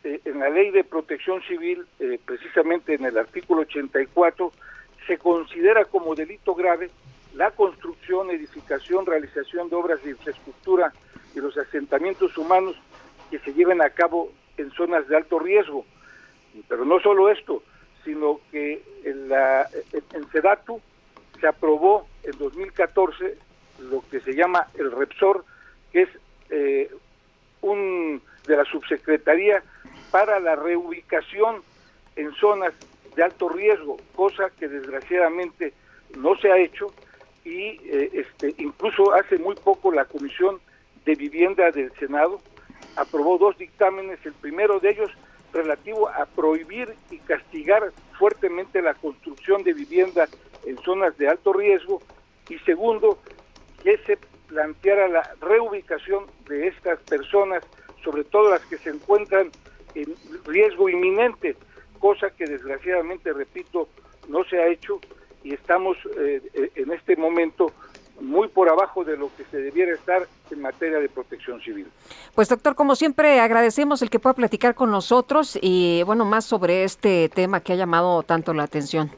Eh, 0.06 0.22
en 0.24 0.40
la 0.40 0.50
ley 0.50 0.70
de 0.70 0.84
protección 0.84 1.42
civil, 1.42 1.86
precisamente 2.26 2.94
en 2.94 3.06
el 3.06 3.18
artículo 3.18 3.62
84, 3.62 4.52
se 5.08 5.18
considera 5.18 5.86
como 5.86 6.14
delito 6.14 6.54
grave 6.54 6.92
la 7.34 7.52
construcción, 7.52 8.30
edificación, 8.30 9.06
realización 9.06 9.68
de 9.70 9.76
obras 9.76 10.04
de 10.04 10.12
infraestructura 10.12 10.94
y 11.36 11.40
los 11.40 11.58
asentamientos 11.58 12.38
humanos 12.38 12.76
que 13.30 13.40
se 13.40 13.54
lleven 13.54 13.82
a 13.82 13.90
cabo 13.90 14.32
en 14.58 14.72
zonas 14.72 15.08
de 15.08 15.18
alto 15.18 15.40
riesgo. 15.40 15.86
Pero 16.68 16.86
no 16.86 17.00
solo 17.00 17.30
esto, 17.30 17.64
sino 18.04 18.40
que 18.52 18.82
en, 19.04 19.28
la, 19.28 19.68
en 19.92 20.32
Sedatu 20.32 20.80
se 21.42 21.48
aprobó 21.48 22.08
en 22.24 22.38
2014 22.38 23.38
lo 23.90 24.04
que 24.10 24.22
se 24.22 24.34
llama 24.36 24.68
el 24.76 24.92
REPSOR, 24.92 25.44
que 25.92 26.04
es 26.04 26.10
eh, 26.52 26.90
un 27.62 28.22
de 28.48 28.56
la 28.56 28.64
subsecretaría 28.66 29.64
para 30.16 30.40
la 30.40 30.56
reubicación 30.56 31.62
en 32.16 32.34
zonas 32.36 32.74
de 33.18 33.24
alto 33.24 33.50
riesgo, 33.50 33.98
cosa 34.16 34.50
que 34.58 34.70
desgraciadamente 34.70 35.74
no 36.18 36.38
se 36.38 36.50
ha 36.50 36.58
hecho 36.58 36.94
y 37.44 37.82
eh, 37.84 38.12
este 38.14 38.56
incluso 38.60 39.14
hace 39.14 39.38
muy 39.38 39.56
poco 39.56 39.92
la 39.92 40.06
Comisión 40.06 40.62
de 41.04 41.16
Vivienda 41.16 41.70
del 41.72 41.92
Senado 42.00 42.40
aprobó 42.96 43.38
dos 43.38 43.58
dictámenes, 43.58 44.26
el 44.26 44.32
primero 44.32 44.80
de 44.80 44.92
ellos 44.92 45.12
relativo 45.52 46.08
a 46.08 46.26
prohibir 46.28 46.96
y 47.12 47.18
castigar 47.18 47.92
fuertemente 48.18 48.82
la 48.82 48.94
construcción 48.94 49.64
de 49.64 49.74
vivienda 49.74 50.30
en 50.66 50.78
zonas 50.78 51.18
de 51.18 51.28
alto 51.28 51.52
riesgo 51.52 52.02
y 52.48 52.58
segundo 52.60 53.20
que 53.84 53.98
se 54.06 54.18
planteara 54.48 55.10
la 55.10 55.30
reubicación 55.42 56.24
de 56.48 56.68
estas 56.68 57.02
personas, 57.02 57.66
sobre 58.02 58.24
todo 58.24 58.52
las 58.52 58.66
que 58.68 58.78
se 58.78 58.92
encuentran 58.92 59.52
en 59.96 60.14
riesgo 60.46 60.90
inminente, 60.90 61.56
cosa 62.00 62.30
que 62.30 62.46
desgraciadamente, 62.46 63.34
repito, 63.34 63.88
no 64.28 64.44
se 64.44 64.60
ha 64.60 64.68
hecho 64.68 65.00
y 65.44 65.54
estamos 65.54 65.98
eh, 66.18 66.42
eh, 66.54 66.72
en 66.76 66.92
este 66.92 67.16
momento 67.16 67.72
muy 68.20 68.48
por 68.48 68.70
abajo 68.70 69.04
de 69.04 69.18
lo 69.18 69.30
que 69.36 69.44
se 69.46 69.58
debiera 69.58 69.94
estar 69.94 70.26
en 70.50 70.62
materia 70.62 71.00
de 71.00 71.10
protección 71.10 71.62
civil. 71.62 71.88
Pues 72.34 72.50
doctor, 72.50 72.76
como 72.76 72.96
siempre, 72.96 73.40
agradecemos 73.40 74.02
el 74.02 74.10
que 74.10 74.20
pueda 74.20 74.34
platicar 74.34 74.76
con 74.76 74.92
nosotros 74.92 75.58
y 75.62 76.02
bueno, 76.04 76.26
más 76.26 76.46
sobre 76.46 76.84
este 76.84 77.30
tema 77.30 77.60
que 77.60 77.74
ha 77.74 77.76
llamado 77.76 78.24
tanto 78.24 78.54
la 78.54 78.64
atención. 78.64 79.12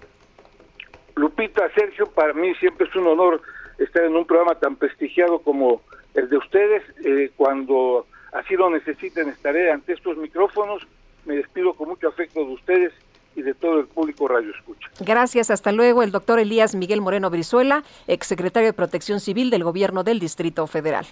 Lupita, 1.15 1.69
Sergio, 1.73 2.07
para 2.07 2.33
mí 2.33 2.53
siempre 2.55 2.87
es 2.87 2.95
un 2.95 3.07
honor 3.07 3.41
estar 3.77 4.03
en 4.03 4.15
un 4.15 4.25
programa 4.25 4.55
tan 4.55 4.75
prestigiado 4.75 5.39
como 5.39 5.81
el 6.13 6.29
de 6.29 6.37
ustedes. 6.37 6.83
Eh, 7.03 7.31
cuando 7.35 8.05
así 8.31 8.55
lo 8.55 8.69
necesiten, 8.69 9.29
estaré 9.29 9.71
ante 9.71 9.93
estos 9.93 10.17
micrófonos. 10.17 10.85
Me 11.25 11.35
despido 11.35 11.73
con 11.73 11.89
mucho 11.89 12.07
afecto 12.07 12.45
de 12.45 12.53
ustedes 12.53 12.93
y 13.35 13.41
de 13.41 13.53
todo 13.53 13.79
el 13.79 13.87
público 13.87 14.27
Radio 14.27 14.51
Escucha. 14.51 14.89
Gracias, 14.99 15.51
hasta 15.51 15.71
luego. 15.71 16.01
El 16.01 16.11
doctor 16.11 16.39
Elías 16.39 16.73
Miguel 16.73 17.01
Moreno 17.01 17.29
Brizuela, 17.29 17.83
exsecretario 18.07 18.69
de 18.69 18.73
Protección 18.73 19.19
Civil 19.19 19.49
del 19.49 19.63
Gobierno 19.63 20.03
del 20.03 20.19
Distrito 20.19 20.65
Federal. 20.67 21.05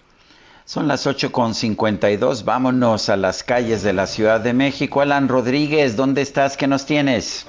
Son 0.66 0.88
las 0.88 1.06
8.52, 1.06 2.44
vámonos 2.44 3.10
a 3.10 3.18
las 3.18 3.44
calles 3.44 3.84
de 3.84 3.94
la 3.94 4.08
Ciudad 4.08 4.42
de 4.42 4.54
México. 4.54 5.02
Alan 5.02 5.28
Rodríguez, 5.28 5.96
¿dónde 5.96 6.24
estás? 6.24 6.58
¿Qué 6.58 6.66
nos 6.66 6.88
tienes? 6.88 7.48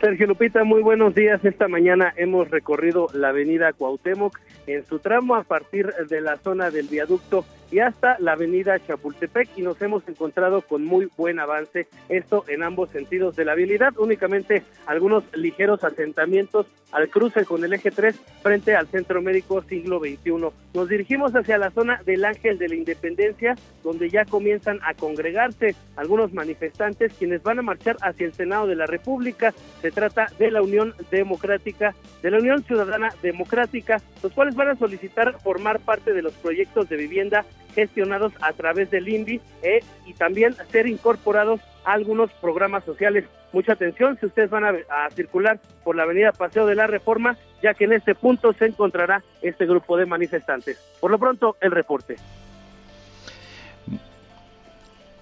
Sergio 0.00 0.26
Lupita, 0.26 0.64
muy 0.64 0.82
buenos 0.82 1.14
días. 1.14 1.42
Esta 1.44 1.68
mañana 1.68 2.12
hemos 2.16 2.50
recorrido 2.50 3.06
la 3.14 3.28
avenida 3.28 3.72
Cuauhtémoc 3.72 4.40
en 4.66 4.84
su 4.84 4.98
tramo 4.98 5.36
a 5.36 5.44
partir 5.44 5.92
de 6.08 6.20
la 6.20 6.38
zona 6.38 6.70
del 6.70 6.88
viaducto 6.88 7.44
y 7.70 7.80
hasta 7.80 8.16
la 8.20 8.32
avenida 8.32 8.78
Chapultepec 8.78 9.48
y 9.56 9.62
nos 9.62 9.80
hemos 9.82 10.06
encontrado 10.08 10.62
con 10.62 10.84
muy 10.84 11.08
buen 11.16 11.38
avance, 11.38 11.88
esto 12.08 12.44
en 12.48 12.62
ambos 12.62 12.90
sentidos 12.90 13.36
de 13.36 13.44
la 13.44 13.52
habilidad, 13.52 13.92
únicamente 13.98 14.62
algunos 14.86 15.24
ligeros 15.34 15.82
asentamientos 15.84 16.66
al 16.92 17.08
cruce 17.08 17.44
con 17.44 17.64
el 17.64 17.72
eje 17.72 17.90
3 17.90 18.14
frente 18.42 18.74
al 18.74 18.86
Centro 18.86 19.20
Médico 19.20 19.62
Siglo 19.62 19.98
XXI. 19.98 20.50
Nos 20.74 20.88
dirigimos 20.88 21.34
hacia 21.34 21.58
la 21.58 21.70
zona 21.70 22.00
del 22.04 22.24
Ángel 22.24 22.58
de 22.58 22.68
la 22.68 22.74
Independencia, 22.74 23.54
donde 23.82 24.08
ya 24.08 24.24
comienzan 24.24 24.78
a 24.82 24.94
congregarse 24.94 25.74
algunos 25.96 26.32
manifestantes 26.32 27.12
quienes 27.14 27.42
van 27.42 27.58
a 27.58 27.62
marchar 27.62 27.96
hacia 28.02 28.26
el 28.26 28.32
Senado 28.32 28.66
de 28.66 28.76
la 28.76 28.86
República. 28.86 29.52
Se 29.82 29.90
trata 29.90 30.28
de 30.38 30.50
la 30.50 30.62
Unión 30.62 30.94
Democrática, 31.10 31.94
de 32.22 32.30
la 32.30 32.38
Unión 32.38 32.62
Ciudadana 32.64 33.08
Democrática, 33.22 34.00
los 34.22 34.32
cuales 34.32 34.54
van 34.54 34.68
a 34.68 34.76
solicitar 34.76 35.38
formar 35.40 35.80
parte 35.80 36.12
de 36.12 36.22
los 36.22 36.34
proyectos 36.34 36.88
de 36.88 36.96
vivienda 36.96 37.44
gestionados 37.76 38.32
a 38.40 38.52
través 38.54 38.90
del 38.90 39.08
INVI 39.08 39.40
eh, 39.62 39.84
y 40.06 40.14
también 40.14 40.56
ser 40.72 40.88
incorporados 40.88 41.60
a 41.84 41.92
algunos 41.92 42.32
programas 42.40 42.84
sociales. 42.84 43.24
Mucha 43.52 43.74
atención 43.74 44.18
si 44.18 44.26
ustedes 44.26 44.50
van 44.50 44.64
a, 44.64 44.70
a, 44.88 45.10
circular 45.10 45.60
por 45.84 45.94
la 45.94 46.02
avenida 46.02 46.32
Paseo 46.32 46.66
de 46.66 46.74
la 46.74 46.88
Reforma, 46.88 47.36
ya 47.62 47.74
que 47.74 47.84
en 47.84 47.92
este 47.92 48.14
punto 48.14 48.52
se 48.54 48.66
encontrará 48.66 49.22
este 49.42 49.66
grupo 49.66 49.96
de 49.96 50.06
manifestantes. 50.06 50.80
Por 51.00 51.10
lo 51.10 51.18
pronto, 51.18 51.56
el 51.60 51.70
reporte. 51.70 52.16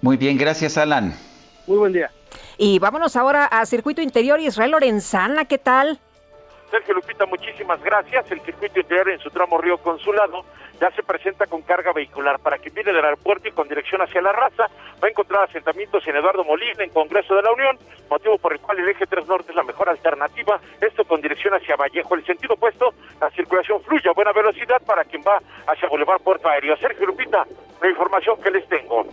Muy 0.01 0.17
bien, 0.17 0.37
gracias 0.37 0.77
Alan. 0.77 1.13
Muy 1.67 1.77
buen 1.77 1.93
día. 1.93 2.09
Y 2.57 2.79
vámonos 2.79 3.15
ahora 3.15 3.45
a 3.45 3.65
Circuito 3.65 4.01
Interior 4.01 4.39
Israel 4.39 4.71
Lorenzana, 4.71 5.45
¿qué 5.45 5.57
tal? 5.57 5.99
Sergio 6.71 6.93
Lupita, 6.95 7.25
muchísimas 7.25 7.81
gracias. 7.83 8.29
El 8.31 8.41
circuito 8.41 8.79
interior 8.79 9.09
en 9.09 9.19
su 9.19 9.29
tramo 9.29 9.57
Río 9.57 9.77
Consulado 9.77 10.45
ya 10.79 10.91
se 10.91 11.03
presenta 11.03 11.47
con 11.47 11.61
carga 11.61 11.93
vehicular. 11.93 12.39
Para 12.39 12.57
quien 12.57 12.73
viene 12.73 12.93
del 12.93 13.03
aeropuerto 13.03 13.47
y 13.47 13.51
con 13.51 13.67
dirección 13.67 14.01
hacia 14.01 14.21
la 14.21 14.31
raza, 14.31 14.63
va 15.01 15.07
a 15.07 15.09
encontrar 15.09 15.43
asentamientos 15.49 16.05
en 16.07 16.15
Eduardo 16.15 16.43
Molina, 16.43 16.83
en 16.83 16.89
Congreso 16.89 17.35
de 17.35 17.41
la 17.41 17.51
Unión, 17.51 17.77
motivo 18.09 18.37
por 18.37 18.53
el 18.53 18.59
cual 18.59 18.79
el 18.79 18.89
eje 18.89 19.05
3 19.05 19.27
Norte 19.27 19.51
es 19.51 19.55
la 19.55 19.63
mejor 19.63 19.89
alternativa. 19.89 20.59
Esto 20.81 21.05
con 21.05 21.21
dirección 21.21 21.53
hacia 21.53 21.75
Vallejo. 21.75 22.15
El 22.15 22.25
sentido 22.25 22.55
opuesto, 22.55 22.93
la 23.19 23.29
circulación 23.31 23.81
fluye 23.81 24.09
a 24.09 24.13
buena 24.13 24.31
velocidad 24.33 24.81
para 24.85 25.03
quien 25.03 25.21
va 25.21 25.41
hacia 25.67 25.87
Boulevard 25.89 26.21
Puerto 26.21 26.47
Aéreo. 26.49 26.77
Sergio 26.77 27.05
Lupita, 27.07 27.45
la 27.81 27.89
información 27.89 28.41
que 28.41 28.51
les 28.51 28.67
tengo. 28.67 29.05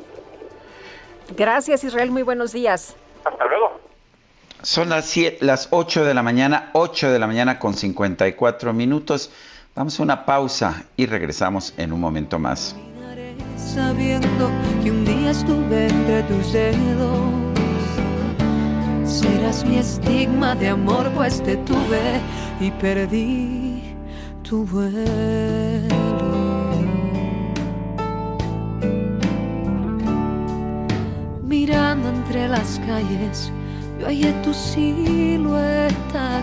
Gracias, 1.36 1.84
Israel. 1.84 2.10
Muy 2.10 2.22
buenos 2.22 2.52
días. 2.52 2.96
Hasta 3.24 3.46
luego. 3.46 3.80
Son 4.62 4.90
las, 4.90 5.06
siete, 5.06 5.38
las 5.44 5.68
8 5.72 6.04
de 6.04 6.14
la 6.14 6.22
mañana, 6.22 6.70
8 6.74 7.10
de 7.10 7.18
la 7.18 7.26
mañana 7.26 7.58
con 7.58 7.74
54 7.74 8.72
minutos. 8.72 9.32
Vamos 9.74 9.98
a 9.98 10.02
una 10.02 10.26
pausa 10.26 10.84
y 10.98 11.06
regresamos 11.06 11.72
en 11.78 11.94
un 11.94 12.00
momento 12.00 12.38
más. 12.38 12.76
Sabiendo 13.56 14.50
que 14.82 14.90
un 14.90 15.02
día 15.02 15.30
estuve 15.30 15.88
entre 15.88 16.22
tus 16.24 16.52
dedos, 16.52 17.18
serás 19.06 19.64
mi 19.64 19.78
estigma 19.78 20.54
de 20.54 20.68
amor, 20.68 21.10
pues 21.14 21.42
te 21.42 21.56
tuve 21.56 22.20
y 22.60 22.70
perdí 22.72 23.82
tu 24.42 24.66
vuelo. 24.66 24.92
Mirando 31.42 32.10
entre 32.10 32.46
las 32.46 32.78
calles, 32.80 33.50
yo 33.98 34.06
hallé 34.06 34.32
tu 34.42 34.52
silueta 34.52 36.42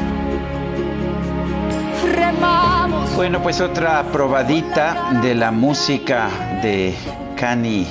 Remamos. 2.25 3.15
Bueno, 3.15 3.41
pues 3.41 3.59
otra 3.61 4.03
probadita 4.11 5.19
de 5.23 5.33
la 5.35 5.51
música 5.51 6.29
de 6.61 6.93
Cani 7.35 7.87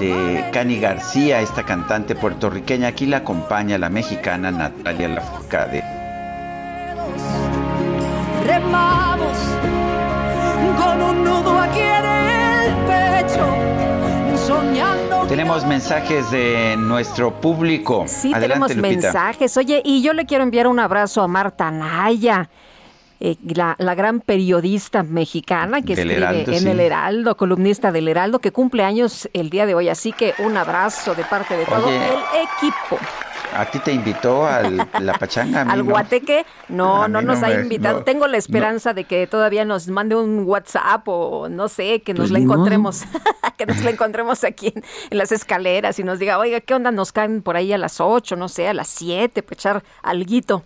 de 0.00 0.48
Cani 0.52 0.80
García, 0.80 1.40
esta 1.40 1.62
cantante 1.62 2.16
puertorriqueña. 2.16 2.88
Aquí 2.88 3.06
la 3.06 3.18
acompaña 3.18 3.78
la 3.78 3.88
mexicana 3.88 4.50
Natalia 4.50 5.08
Lafourcade. 5.08 5.84
Remamos 8.44 9.38
con 10.82 11.02
un 11.02 11.24
nudo 11.24 11.58
aquí 11.60 11.78
en 11.80 12.04
el 12.04 12.74
pecho, 12.86 13.46
soñando. 14.46 15.26
Tenemos 15.28 15.64
mensajes 15.64 16.28
de 16.32 16.74
nuestro 16.78 17.32
público. 17.40 18.04
Sí, 18.08 18.32
Adelante, 18.34 18.66
tenemos 18.74 18.76
Lupita. 18.76 19.06
mensajes. 19.12 19.56
Oye, 19.56 19.82
y 19.84 20.02
yo 20.02 20.12
le 20.14 20.26
quiero 20.26 20.42
enviar 20.42 20.66
un 20.66 20.80
abrazo 20.80 21.22
a 21.22 21.28
Marta 21.28 21.70
Naya. 21.70 22.48
Eh, 23.24 23.36
la, 23.54 23.76
la 23.78 23.94
gran 23.94 24.20
periodista 24.20 25.04
mexicana 25.04 25.80
que 25.80 25.94
Del 25.94 26.10
escribe 26.10 26.26
Heraldo, 26.32 26.52
en 26.52 26.58
sí. 26.58 26.68
El 26.68 26.80
Heraldo, 26.80 27.36
columnista 27.36 27.92
del 27.92 28.08
Heraldo, 28.08 28.40
que 28.40 28.50
cumple 28.50 28.82
años 28.82 29.28
el 29.32 29.48
día 29.48 29.64
de 29.64 29.76
hoy. 29.76 29.88
Así 29.88 30.12
que 30.12 30.34
un 30.38 30.56
abrazo 30.56 31.14
de 31.14 31.24
parte 31.24 31.56
de 31.56 31.64
todo 31.64 31.86
Oye, 31.86 31.96
el 31.96 32.18
equipo. 32.42 32.98
¿A 33.54 33.66
ti 33.66 33.78
te 33.80 33.92
invitó 33.92 34.46
al, 34.46 34.88
la 35.00 35.12
pachanga? 35.14 35.60
A 35.60 35.64
mí 35.66 35.70
Al 35.72 35.84
no. 35.84 35.90
Guateque, 35.92 36.46
no, 36.68 37.02
A 37.04 37.08
no 37.08 37.20
nos 37.22 37.40
no 37.40 37.46
ha 37.46 37.52
invitado. 37.52 37.98
no, 37.98 38.04
Tengo 38.04 38.26
la 38.26 38.38
esperanza 38.38 38.92
de 38.94 39.04
que 39.04 39.26
todavía 39.26 39.64
nos 39.64 39.88
mande 39.88 40.16
un 40.16 40.44
WhatsApp 40.44 41.02
o 41.06 41.48
no 41.48 41.68
sé, 41.68 42.00
que 42.02 42.14
nos 42.14 42.22
Pues 42.22 42.30
la 42.32 42.38
encontremos, 42.40 43.02
que 43.58 43.66
nos 43.66 43.82
la 43.84 43.90
encontremos 43.92 44.42
aquí 44.42 44.72
en, 44.74 44.82
en 45.10 45.18
las 45.18 45.30
escaleras 45.32 45.98
y 45.98 46.02
nos 46.02 46.18
diga, 46.18 46.38
oiga, 46.38 46.60
¿qué 46.60 46.74
onda? 46.74 46.90
Nos 46.90 47.12
caen 47.12 47.42
por 47.42 47.56
ahí 47.56 47.72
a 47.72 47.78
las 47.78 48.00
8, 48.00 48.36
no 48.36 48.48
sé, 48.48 48.68
a 48.68 48.74
las 48.74 48.88
7, 48.88 49.42
para 49.42 49.54
echar 49.54 49.84
alguito. 50.02 50.64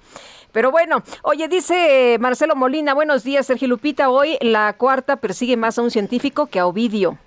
Pero 0.56 0.70
bueno, 0.70 1.02
oye, 1.20 1.48
dice 1.48 2.14
eh, 2.14 2.18
Marcelo 2.18 2.56
Molina, 2.56 2.94
buenos 2.94 3.22
días, 3.22 3.44
Sergio 3.44 3.68
Lupita. 3.68 4.08
Hoy 4.08 4.38
la 4.40 4.72
cuarta 4.72 5.16
persigue 5.16 5.54
más 5.54 5.76
a 5.76 5.82
un 5.82 5.90
científico 5.90 6.46
que 6.46 6.58
a 6.58 6.66
Ovidio. 6.66 7.18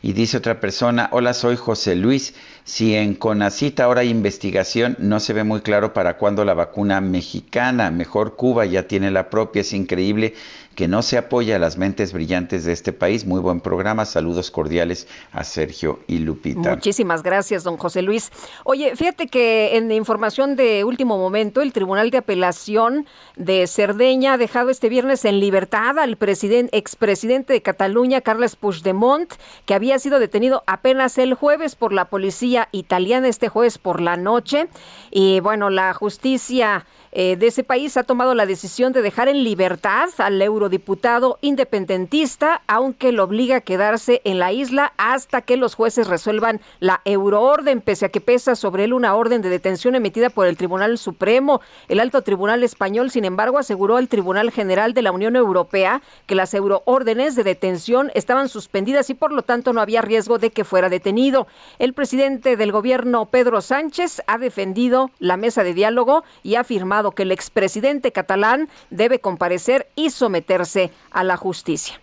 Y 0.00 0.12
dice 0.12 0.36
otra 0.36 0.60
persona, 0.60 1.08
hola, 1.10 1.34
soy 1.34 1.56
José 1.56 1.96
Luis. 1.96 2.36
Si 2.62 2.94
en 2.94 3.14
Conacita 3.14 3.82
ahora 3.82 4.02
hay 4.02 4.10
investigación, 4.10 4.94
no 5.00 5.18
se 5.18 5.32
ve 5.32 5.42
muy 5.42 5.62
claro 5.62 5.92
para 5.92 6.16
cuándo 6.16 6.44
la 6.44 6.54
vacuna 6.54 7.00
mexicana. 7.00 7.90
Mejor 7.90 8.36
Cuba 8.36 8.64
ya 8.64 8.86
tiene 8.86 9.10
la 9.10 9.28
propia. 9.28 9.62
Es 9.62 9.72
increíble 9.72 10.34
que 10.74 10.88
no 10.88 11.02
se 11.02 11.18
apoya 11.18 11.56
a 11.56 11.58
las 11.58 11.78
mentes 11.78 12.12
brillantes 12.12 12.64
de 12.64 12.72
este 12.72 12.92
país. 12.92 13.24
Muy 13.24 13.40
buen 13.40 13.60
programa. 13.60 14.04
Saludos 14.04 14.50
cordiales 14.50 15.06
a 15.32 15.44
Sergio 15.44 16.00
y 16.06 16.18
Lupita. 16.18 16.74
Muchísimas 16.74 17.22
gracias, 17.22 17.64
don 17.64 17.76
José 17.76 18.02
Luis. 18.02 18.30
Oye, 18.64 18.96
fíjate 18.96 19.28
que 19.28 19.76
en 19.76 19.90
información 19.92 20.56
de 20.56 20.84
último 20.84 21.18
momento, 21.18 21.62
el 21.62 21.72
Tribunal 21.72 22.10
de 22.10 22.18
Apelación 22.18 23.06
de 23.36 23.66
Cerdeña 23.66 24.34
ha 24.34 24.38
dejado 24.38 24.70
este 24.70 24.88
viernes 24.88 25.24
en 25.24 25.40
libertad 25.40 25.98
al 25.98 26.16
presidente, 26.16 26.76
expresidente 26.76 27.52
de 27.52 27.62
Cataluña, 27.62 28.20
Carles 28.20 28.56
Puigdemont, 28.56 29.32
que 29.66 29.74
había 29.74 29.98
sido 29.98 30.18
detenido 30.18 30.62
apenas 30.66 31.18
el 31.18 31.34
jueves 31.34 31.76
por 31.76 31.92
la 31.92 32.06
policía 32.06 32.68
italiana, 32.72 33.28
este 33.28 33.48
jueves 33.48 33.78
por 33.78 34.00
la 34.00 34.16
noche. 34.16 34.68
Y 35.10 35.40
bueno, 35.40 35.70
la 35.70 35.94
justicia 35.94 36.86
eh, 37.16 37.36
de 37.36 37.46
ese 37.46 37.62
país 37.62 37.96
ha 37.96 38.02
tomado 38.02 38.34
la 38.34 38.44
decisión 38.44 38.92
de 38.92 39.00
dejar 39.00 39.28
en 39.28 39.44
libertad 39.44 40.08
al 40.18 40.42
eurodiputado 40.42 41.38
independentista, 41.42 42.62
aunque 42.66 43.12
lo 43.12 43.22
obliga 43.22 43.56
a 43.56 43.60
quedarse 43.60 44.20
en 44.24 44.40
la 44.40 44.52
isla 44.52 44.92
hasta 44.96 45.40
que 45.40 45.56
los 45.56 45.76
jueces 45.76 46.08
resuelvan 46.08 46.60
la 46.80 47.02
euroorden, 47.04 47.80
pese 47.80 48.06
a 48.06 48.08
que 48.08 48.20
pesa 48.20 48.56
sobre 48.56 48.82
él 48.82 48.92
una 48.92 49.14
orden 49.14 49.42
de 49.42 49.48
detención 49.48 49.94
emitida 49.94 50.28
por 50.28 50.48
el 50.48 50.56
Tribunal 50.56 50.98
Supremo. 50.98 51.60
El 51.86 52.00
alto 52.00 52.22
tribunal 52.22 52.64
español, 52.64 53.12
sin 53.12 53.24
embargo, 53.24 53.58
aseguró 53.58 53.96
al 53.96 54.08
Tribunal 54.08 54.50
General 54.50 54.92
de 54.92 55.02
la 55.02 55.12
Unión 55.12 55.36
Europea 55.36 56.02
que 56.26 56.34
las 56.34 56.52
euroórdenes 56.52 57.36
de 57.36 57.44
detención 57.44 58.10
estaban 58.14 58.48
suspendidas 58.48 59.08
y 59.08 59.14
por 59.14 59.30
lo 59.30 59.42
tanto 59.42 59.72
no 59.72 59.80
había 59.80 60.02
riesgo 60.02 60.38
de 60.38 60.50
que 60.50 60.64
fuera 60.64 60.88
detenido. 60.88 61.46
El 61.78 61.92
presidente 61.92 62.56
del 62.56 62.72
gobierno, 62.72 63.26
Pedro 63.26 63.60
Sánchez, 63.60 64.20
ha 64.26 64.38
defendido 64.38 65.12
la 65.20 65.36
mesa 65.36 65.62
de 65.62 65.74
diálogo 65.74 66.24
y 66.42 66.56
ha 66.56 66.64
que 67.12 67.24
el 67.24 67.32
expresidente 67.32 68.12
catalán 68.12 68.68
debe 68.90 69.18
comparecer 69.20 69.88
y 69.94 70.10
someterse 70.10 70.90
a 71.10 71.24
la 71.24 71.36
justicia. 71.36 72.00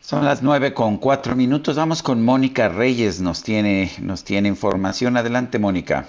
Son 0.00 0.24
las 0.24 0.42
nueve 0.42 0.74
con 0.74 0.96
cuatro 0.98 1.36
minutos. 1.36 1.76
Vamos 1.76 2.02
con 2.02 2.24
Mónica 2.24 2.68
Reyes. 2.68 3.20
Nos 3.20 3.42
tiene, 3.42 3.92
nos 4.00 4.24
tiene 4.24 4.48
información. 4.48 5.16
Adelante, 5.16 5.58
Mónica. 5.58 6.08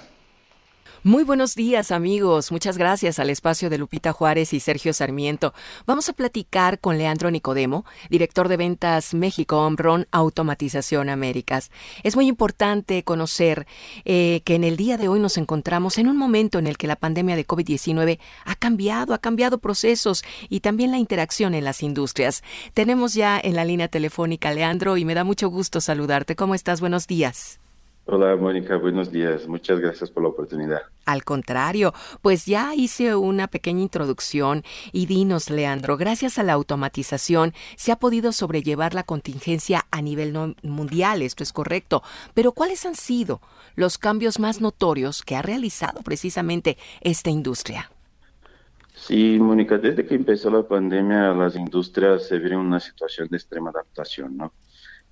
Muy 1.06 1.22
buenos 1.22 1.54
días 1.54 1.90
amigos, 1.90 2.50
muchas 2.50 2.78
gracias 2.78 3.18
al 3.18 3.28
espacio 3.28 3.68
de 3.68 3.76
Lupita 3.76 4.14
Juárez 4.14 4.54
y 4.54 4.60
Sergio 4.60 4.94
Sarmiento. 4.94 5.52
Vamos 5.84 6.08
a 6.08 6.14
platicar 6.14 6.80
con 6.80 6.96
Leandro 6.96 7.30
Nicodemo, 7.30 7.84
director 8.08 8.48
de 8.48 8.56
ventas 8.56 9.12
México 9.12 9.58
Omron 9.66 10.08
Automatización 10.12 11.10
Américas. 11.10 11.70
Es 12.04 12.16
muy 12.16 12.26
importante 12.26 13.02
conocer 13.02 13.66
eh, 14.06 14.40
que 14.46 14.54
en 14.54 14.64
el 14.64 14.78
día 14.78 14.96
de 14.96 15.08
hoy 15.08 15.20
nos 15.20 15.36
encontramos 15.36 15.98
en 15.98 16.08
un 16.08 16.16
momento 16.16 16.58
en 16.58 16.66
el 16.66 16.78
que 16.78 16.86
la 16.86 16.96
pandemia 16.96 17.36
de 17.36 17.46
COVID-19 17.46 18.18
ha 18.46 18.54
cambiado, 18.54 19.12
ha 19.12 19.18
cambiado 19.18 19.58
procesos 19.58 20.24
y 20.48 20.60
también 20.60 20.90
la 20.90 20.96
interacción 20.96 21.52
en 21.52 21.64
las 21.64 21.82
industrias. 21.82 22.42
Tenemos 22.72 23.12
ya 23.12 23.38
en 23.38 23.56
la 23.56 23.66
línea 23.66 23.88
telefónica 23.88 24.54
Leandro 24.54 24.96
y 24.96 25.04
me 25.04 25.12
da 25.12 25.22
mucho 25.22 25.50
gusto 25.50 25.82
saludarte. 25.82 26.34
¿Cómo 26.34 26.54
estás? 26.54 26.80
Buenos 26.80 27.06
días. 27.06 27.60
Hola 28.06 28.36
Mónica, 28.36 28.76
buenos 28.76 29.10
días. 29.10 29.48
Muchas 29.48 29.80
gracias 29.80 30.10
por 30.10 30.22
la 30.22 30.28
oportunidad. 30.28 30.82
Al 31.06 31.24
contrario, 31.24 31.94
pues 32.20 32.44
ya 32.44 32.74
hice 32.74 33.14
una 33.14 33.46
pequeña 33.48 33.80
introducción 33.80 34.62
y 34.92 35.06
dinos, 35.06 35.48
Leandro, 35.48 35.96
gracias 35.96 36.38
a 36.38 36.42
la 36.42 36.52
automatización 36.52 37.54
se 37.76 37.92
ha 37.92 37.96
podido 37.96 38.32
sobrellevar 38.32 38.92
la 38.94 39.04
contingencia 39.04 39.86
a 39.90 40.02
nivel 40.02 40.32
no- 40.34 40.54
mundial, 40.62 41.22
esto 41.22 41.42
es 41.42 41.52
correcto, 41.52 42.02
pero 42.34 42.52
¿cuáles 42.52 42.84
han 42.84 42.94
sido 42.94 43.40
los 43.74 43.96
cambios 43.96 44.38
más 44.38 44.60
notorios 44.60 45.22
que 45.22 45.36
ha 45.36 45.42
realizado 45.42 46.02
precisamente 46.02 46.76
esta 47.00 47.30
industria? 47.30 47.90
Sí, 48.94 49.38
Mónica, 49.40 49.76
desde 49.78 50.06
que 50.06 50.14
empezó 50.14 50.50
la 50.50 50.62
pandemia, 50.66 51.32
las 51.34 51.56
industrias 51.56 52.26
se 52.28 52.38
vieron 52.38 52.60
en 52.60 52.66
una 52.68 52.80
situación 52.80 53.28
de 53.28 53.36
extrema 53.36 53.70
adaptación, 53.70 54.36
¿no? 54.36 54.52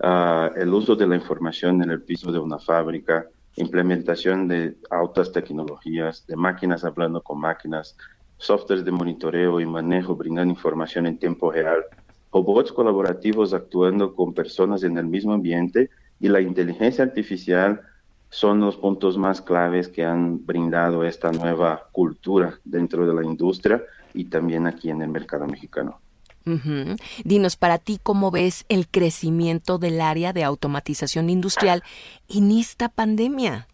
Ah, 0.05 0.51
el 0.57 0.75
uso 0.75 0.97
de 0.97 1.07
la 1.07 1.15
información 1.15 1.81
en 1.81 1.91
el 1.93 2.03
piso 2.03 2.33
de 2.33 2.39
una 2.41 2.59
fábrica, 2.59 3.25
implementación 3.55 4.49
de 4.49 4.77
altas 4.91 5.31
tecnologías, 5.31 6.27
de 6.27 6.35
máquinas 6.35 6.85
hablando 6.85 7.23
con 7.23 7.39
máquinas, 7.39 7.97
softwares 8.37 8.85
de 8.85 8.91
monitoreo 8.91 9.61
y 9.61 9.67
manejo 9.67 10.17
brindando 10.17 10.53
información 10.53 11.07
en 11.07 11.19
tiempo 11.19 11.53
real, 11.53 11.85
robots 12.33 12.73
colaborativos 12.73 13.55
actuando 13.55 14.17
con 14.17 14.35
personas 14.35 14.83
en 14.83 14.99
el 14.99 15.07
mismo 15.07 15.35
ambiente 15.35 15.91
y 16.19 16.29
la 16.29 16.41
inteligencia 16.41 17.05
artificial 17.05 17.81
son 18.29 18.59
los 18.59 18.77
puntos 18.77 19.17
más 19.17 19.41
claves 19.41 19.87
que 19.87 20.05
han 20.05 20.45
brindado 20.45 21.05
esta 21.05 21.31
nueva 21.31 21.89
cultura 21.93 22.59
dentro 22.65 23.07
de 23.07 23.15
la 23.15 23.25
industria 23.25 23.85
y 24.15 24.25
también 24.25 24.67
aquí 24.67 24.91
en 24.91 25.03
el 25.03 25.11
mercado 25.11 25.47
mexicano. 25.47 26.01
Ujú. 26.47 26.97
Dinos, 27.25 27.57
para 27.57 27.79
ti, 27.79 28.01
¿cómo 28.03 28.31
ves 28.31 28.65
el 28.69 28.89
crecimiento 28.89 29.79
del 29.79 30.01
área 30.01 30.33
de 30.33 30.45
automatización 30.45 31.31
industrial 31.31 31.83
en 32.29 32.51
esta 32.51 32.89
pandemia? 32.89 33.69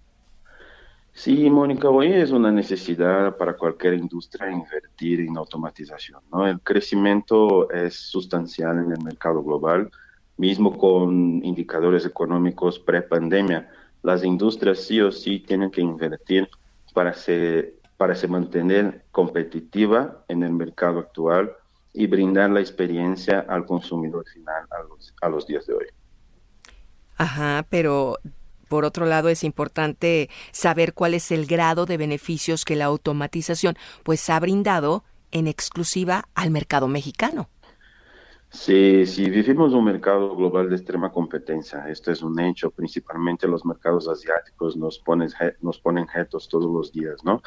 Sí, 1.13 1.51
Mónica, 1.51 1.89
hoy 1.89 2.13
es 2.13 2.31
una 2.31 2.53
necesidad 2.53 3.37
para 3.37 3.57
cualquier 3.57 3.95
industria 3.95 4.53
invertir 4.53 5.21
en 5.21 5.37
automatización. 5.37 6.21
¿no? 6.31 6.47
El 6.47 6.61
crecimiento 6.61 7.69
es 7.73 7.97
sustancial 7.97 8.79
en 8.79 8.93
el 8.93 9.03
mercado 9.03 9.43
global, 9.43 9.91
mismo 10.37 10.79
con 10.79 11.45
indicadores 11.45 12.07
económicos 12.07 12.79
pre-pandemia. 12.79 13.69
Las 14.03 14.23
industrias 14.23 14.79
sí 14.79 15.01
o 15.01 15.11
sí 15.11 15.41
tienen 15.41 15.73
que 15.73 15.81
invertir 15.81 16.49
para 16.95 17.13
se, 17.15 17.75
para 17.97 18.15
se 18.15 18.29
mantener 18.29 19.05
competitiva 19.11 20.25
en 20.29 20.45
el 20.45 20.53
mercado 20.53 21.01
actual 21.01 21.51
y 21.93 22.07
brindar 22.07 22.51
la 22.51 22.61
experiencia 22.61 23.45
al 23.49 23.67
consumidor 23.67 24.25
final 24.29 24.67
a 24.71 24.83
los, 24.89 25.15
a 25.21 25.29
los 25.29 25.47
días 25.47 25.67
de 25.67 25.75
hoy. 25.75 25.87
Ajá, 27.17 27.67
pero 27.69 28.19
por 28.69 28.85
otro 28.85 29.07
lado 29.07 29.29
es 29.29 29.45
importante 29.45 30.29
saber 30.53 30.95
cuál 30.95 31.15
es 31.15 31.31
el 31.33 31.47
grado 31.47 31.87
de 31.87 31.97
beneficios 31.97 32.65
que 32.65 32.77
la 32.77 32.85
automatización 32.85 33.77
pues 34.05 34.29
ha 34.31 34.39
brindado 34.39 35.05
en 35.31 35.47
exclusiva 35.47 36.29
al 36.35 36.51
mercado 36.51 36.89
mexicano. 36.89 37.49
Sí, 38.51 39.05
sí, 39.05 39.29
vivimos 39.29 39.75
un 39.75 39.85
mercado 39.85 40.35
global 40.35 40.71
de 40.71 40.77
extrema 40.77 41.13
competencia. 41.13 41.87
Esto 41.89 42.11
es 42.11 42.23
un 42.23 42.41
hecho. 42.41 42.71
Principalmente 42.71 43.47
los 43.47 43.65
mercados 43.67 44.09
asiáticos 44.09 44.75
nos 44.77 44.99
ponen, 44.99 45.29
nos 45.61 45.79
ponen 45.79 46.07
retos 46.09 46.49
todos 46.49 46.71
los 46.71 46.91
días, 46.91 47.23
¿no? 47.25 47.43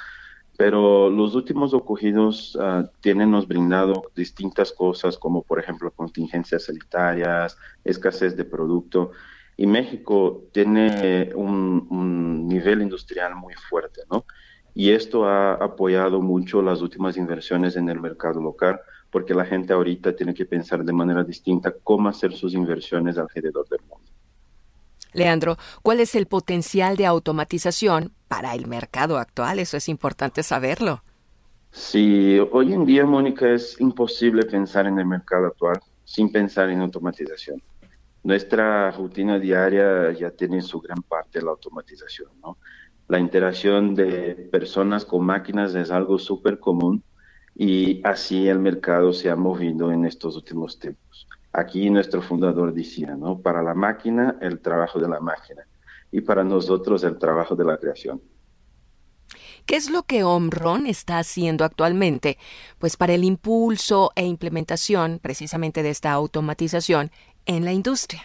Pero 0.62 1.10
los 1.10 1.34
últimos 1.34 1.74
ocurridos 1.74 2.56
uh, 2.56 2.88
tienen 3.00 3.32
nos 3.32 3.48
brindado 3.48 4.04
distintas 4.16 4.72
cosas, 4.72 5.18
como 5.18 5.42
por 5.42 5.58
ejemplo 5.58 5.90
contingencias 5.90 6.66
sanitarias, 6.66 7.58
escasez 7.84 8.38
de 8.38 8.46
producto. 8.46 9.10
Y 9.58 9.66
México 9.66 10.44
tiene 10.52 11.32
un, 11.34 11.88
un 11.90 12.48
nivel 12.48 12.84
industrial 12.84 13.34
muy 13.34 13.56
fuerte, 13.56 14.02
¿no? 14.12 14.24
Y 14.76 14.92
esto 14.92 15.26
ha 15.26 15.54
apoyado 15.56 16.22
mucho 16.22 16.62
las 16.62 16.84
últimas 16.84 17.18
inversiones 17.18 17.76
en 17.76 17.90
el 17.90 18.00
mercado 18.00 18.40
local 18.40 18.82
porque 19.10 19.34
la 19.34 19.46
gente 19.46 19.74
ahorita 19.74 20.16
tiene 20.16 20.36
que 20.36 20.46
pensar 20.46 20.86
de 20.86 20.94
manera 20.94 21.24
distinta 21.24 21.74
cómo 21.84 22.08
hacer 22.08 22.34
sus 22.34 22.54
inversiones 22.54 23.18
alrededor 23.18 23.68
del 23.68 23.82
mundo. 23.90 24.11
Leandro, 25.14 25.58
¿cuál 25.82 26.00
es 26.00 26.16
el 26.16 26.28
potencial 26.28 26.98
de 26.98 27.06
automatización 27.06 28.14
para 28.28 28.56
el 28.56 28.68
mercado 28.68 29.18
actual? 29.18 29.60
Eso 29.60 29.78
es 29.78 29.90
importante 29.90 30.44
saberlo. 30.44 31.04
Sí, 31.72 32.38
hoy 32.52 32.74
en 32.74 32.86
día, 32.86 33.06
Mónica, 33.06 33.50
es 33.50 33.80
imposible 33.80 34.44
pensar 34.44 34.88
en 34.88 35.00
el 35.00 35.06
mercado 35.06 35.48
actual 35.48 35.80
sin 36.04 36.32
pensar 36.32 36.70
en 36.70 36.82
automatización. 36.82 37.62
Nuestra 38.24 38.92
rutina 38.92 39.40
diaria 39.40 40.12
ya 40.12 40.32
tiene 40.32 40.62
su 40.62 40.80
gran 40.80 41.02
parte 41.02 41.42
la 41.42 41.52
automatización, 41.52 42.30
¿no? 42.42 42.58
La 43.08 43.20
interacción 43.20 43.96
de 43.96 44.50
personas 44.52 45.06
con 45.06 45.26
máquinas 45.26 45.74
es 45.76 45.92
algo 45.92 46.20
súper 46.20 46.60
común 46.60 47.04
y 47.56 48.02
así 48.06 48.48
el 48.48 48.60
mercado 48.60 49.12
se 49.12 49.30
ha 49.30 49.36
movido 49.36 49.92
en 49.92 50.06
estos 50.06 50.36
últimos 50.36 50.80
tiempos. 50.80 51.11
Aquí 51.54 51.90
nuestro 51.90 52.22
fundador 52.22 52.74
decía, 52.74 53.16
¿no? 53.16 53.40
Para 53.40 53.62
la 53.62 53.74
máquina, 53.74 54.38
el 54.42 54.60
trabajo 54.60 55.00
de 55.00 55.10
la 55.10 55.20
máquina 55.20 55.64
y 56.12 56.22
para 56.22 56.44
nosotros 56.44 57.04
el 57.04 57.18
trabajo 57.18 57.56
de 57.56 57.66
la 57.66 57.78
creación. 57.78 58.22
¿Qué 59.66 59.76
es 59.76 59.90
lo 59.90 60.04
que 60.04 60.24
Omron 60.24 60.88
está 60.88 61.20
haciendo 61.20 61.64
actualmente? 61.64 62.38
Pues 62.80 62.98
para 62.98 63.14
el 63.14 63.24
impulso 63.24 64.12
e 64.16 64.26
implementación 64.26 65.20
precisamente 65.22 65.84
de 65.84 65.90
esta 65.90 66.12
automatización 66.12 67.12
en 67.46 67.66
la 67.66 67.72
industria. 67.72 68.24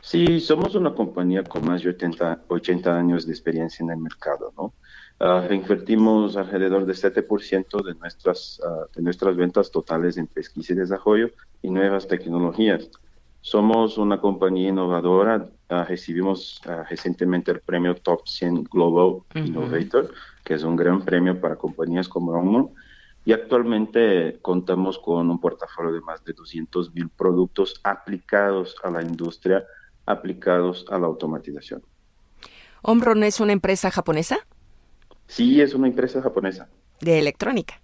Sí, 0.00 0.40
somos 0.40 0.74
una 0.74 0.94
compañía 0.94 1.42
con 1.44 1.64
más 1.64 1.82
de 1.82 1.90
80, 1.90 2.44
80 2.48 2.96
años 2.96 3.26
de 3.26 3.32
experiencia 3.32 3.82
en 3.82 3.90
el 3.90 3.98
mercado, 3.98 4.52
¿no? 4.56 4.74
Uh, 5.20 5.52
invertimos 5.52 6.36
alrededor 6.36 6.86
del 6.86 6.96
7% 6.96 7.84
de 7.84 7.94
nuestras, 7.94 8.60
uh, 8.64 8.92
de 8.94 9.00
nuestras 9.00 9.36
ventas 9.36 9.70
totales 9.70 10.16
en 10.16 10.26
pesquisa 10.26 10.72
y 10.72 10.76
desarrollo 10.76 11.30
y 11.62 11.70
nuevas 11.70 12.08
tecnologías. 12.08 12.90
Somos 13.40 13.96
una 13.96 14.20
compañía 14.20 14.70
innovadora. 14.70 15.48
Uh, 15.70 15.84
recibimos 15.88 16.60
recientemente 16.90 17.52
el 17.52 17.60
premio 17.60 17.94
Top 17.94 18.26
100 18.26 18.64
Global 18.64 19.06
uh 19.06 19.24
-huh. 19.30 19.46
Innovator, 19.46 20.12
que 20.44 20.54
es 20.54 20.64
un 20.64 20.74
gran 20.74 21.04
premio 21.04 21.40
para 21.40 21.56
compañías 21.56 22.08
como 22.08 22.32
Omron. 22.32 22.70
Y 23.24 23.32
actualmente 23.32 24.38
contamos 24.42 24.98
con 24.98 25.30
un 25.30 25.40
portafolio 25.40 25.92
de 25.92 26.00
más 26.00 26.24
de 26.24 26.32
200 26.32 26.92
mil 26.92 27.08
productos 27.08 27.80
aplicados 27.84 28.76
a 28.82 28.90
la 28.90 29.00
industria, 29.00 29.64
aplicados 30.06 30.84
a 30.90 30.98
la 30.98 31.06
automatización. 31.06 31.82
¿Omron 32.82 33.22
es 33.22 33.40
una 33.40 33.52
empresa 33.52 33.90
japonesa? 33.90 34.38
Sí, 35.26 35.60
es 35.60 35.74
una 35.74 35.88
empresa 35.88 36.22
japonesa. 36.22 36.68
¿De 37.00 37.18
electrónica? 37.18 37.80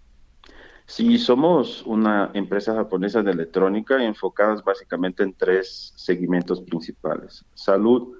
Sí, 0.86 1.18
somos 1.18 1.84
una 1.86 2.30
empresa 2.34 2.74
japonesa 2.74 3.22
de 3.22 3.30
electrónica 3.30 4.02
enfocadas 4.02 4.64
básicamente 4.64 5.22
en 5.22 5.34
tres 5.34 5.92
segmentos 5.96 6.60
principales. 6.62 7.44
Salud, 7.54 8.16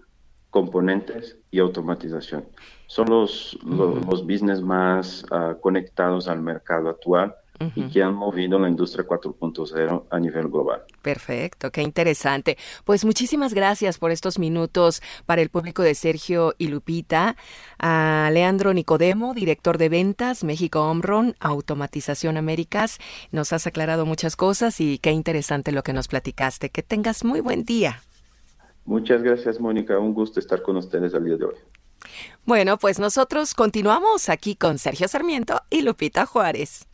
componentes 0.51 1.37
y 1.51 1.59
automatización. 1.59 2.45
Son 2.87 3.09
los, 3.09 3.59
los, 3.65 4.07
los, 4.07 4.23
business 4.23 4.61
más 4.61 5.25
uh, 5.31 5.61
conectados 5.61 6.29
al 6.29 6.43
mercado 6.43 6.91
actual 6.91 7.35
uh 7.61 7.65
-huh. 7.65 7.73
y 7.75 7.89
que 7.91 8.03
han 8.03 8.15
movido 8.15 8.59
la 8.59 8.69
industria 8.69 9.07
4.0 9.07 10.05
a 10.11 10.19
nivel 10.19 10.49
global. 10.49 10.83
Perfecto, 11.03 11.71
qué 11.71 11.83
interesante. 11.83 12.57
Pues 12.85 13.05
muchísimas 13.05 13.55
gracias 13.55 13.99
por 13.99 14.11
estos 14.11 14.39
minutos 14.39 15.03
para 15.27 15.43
el 15.43 15.51
público 15.51 15.83
de 15.83 15.95
Sergio 15.95 16.55
y 16.59 16.69
Lupita. 16.69 17.37
A 17.79 18.31
Leandro 18.33 18.73
Nicodemo, 18.73 19.35
director 19.35 19.79
de 19.79 19.89
ventas, 19.89 20.45
México 20.45 20.83
Omron, 20.83 21.37
Automatización 21.41 22.37
Américas. 22.37 22.99
Nos 23.31 23.53
has 23.53 23.67
aclarado 23.67 24.07
muchas 24.07 24.37
cosas 24.37 24.81
y 24.81 24.99
qué 24.99 25.13
interesante 25.13 25.73
lo 25.73 25.83
que 25.83 25.93
nos 25.93 26.09
platicaste. 26.09 26.71
Que 26.71 26.83
tengas 26.83 27.25
muy 27.25 27.41
buen 27.41 27.65
día. 27.65 28.03
Muchas 28.85 29.23
gracias, 29.23 29.61
Mónica. 29.61 29.99
Un 29.99 30.15
gusto 30.15 30.41
estar 30.41 30.63
con 30.63 30.77
ustedes 30.77 31.15
al 31.15 31.25
día 31.25 31.37
de 31.37 31.45
hoy. 31.45 31.55
Bueno, 32.45 32.79
pues 32.79 32.99
nosotros 32.99 33.55
continuamos 33.55 34.29
aquí 34.29 34.57
con 34.57 34.79
Sergio 34.79 35.07
Sarmiento 35.07 35.61
y 35.71 35.83
Lupita 35.83 36.27
Juárez. 36.27 36.90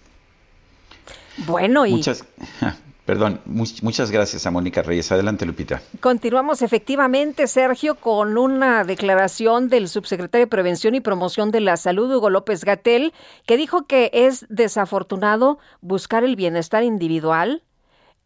Bueno, 1.46 1.86
y... 1.86 1.92
Muchas, 1.92 2.24
perdón, 3.04 3.40
muchas 3.44 4.10
gracias 4.10 4.46
a 4.46 4.50
Mónica 4.50 4.82
Reyes. 4.82 5.10
Adelante, 5.12 5.46
Lupita. 5.46 5.82
Continuamos 6.00 6.62
efectivamente, 6.62 7.46
Sergio, 7.46 7.96
con 7.96 8.38
una 8.38 8.84
declaración 8.84 9.68
del 9.68 9.88
subsecretario 9.88 10.46
de 10.46 10.50
Prevención 10.50 10.94
y 10.94 11.00
Promoción 11.00 11.50
de 11.50 11.60
la 11.60 11.76
Salud, 11.76 12.14
Hugo 12.14 12.30
López 12.30 12.64
Gatel, 12.64 13.12
que 13.46 13.56
dijo 13.56 13.86
que 13.86 14.10
es 14.12 14.46
desafortunado 14.48 15.58
buscar 15.80 16.24
el 16.24 16.36
bienestar 16.36 16.82
individual 16.82 17.62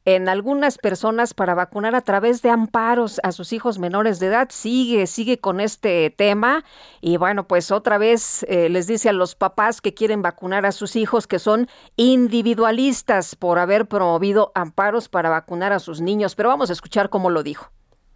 en 0.04 0.28
algunas 0.28 0.78
personas 0.78 1.34
para 1.34 1.54
vacunar 1.54 1.94
a 1.94 2.00
través 2.00 2.42
de 2.42 2.50
amparos 2.50 3.20
a 3.22 3.32
sus 3.32 3.52
hijos 3.52 3.78
menores 3.78 4.18
de 4.18 4.26
edad. 4.26 4.48
Sigue, 4.50 5.06
sigue 5.06 5.38
con 5.38 5.60
este 5.60 6.10
tema 6.10 6.64
y 7.00 7.16
bueno, 7.16 7.46
pues 7.46 7.70
otra 7.70 7.98
vez 7.98 8.44
eh, 8.48 8.68
les 8.68 8.86
dice 8.86 9.10
a 9.10 9.12
los 9.12 9.34
papás 9.34 9.80
que 9.80 9.94
quieren 9.94 10.22
vacunar 10.22 10.64
a 10.66 10.72
sus 10.72 10.96
hijos 10.96 11.26
que 11.26 11.38
son 11.38 11.68
individualistas 11.96 13.36
por 13.36 13.58
haber 13.58 13.86
promovido 13.86 14.52
amparos 14.54 15.08
para 15.08 15.28
vacunar 15.28 15.72
a 15.72 15.78
sus 15.78 16.00
niños. 16.00 16.34
Pero 16.34 16.48
vamos 16.48 16.70
a 16.70 16.72
escuchar 16.72 17.10
cómo 17.10 17.30
lo 17.30 17.42
dijo. 17.42 17.70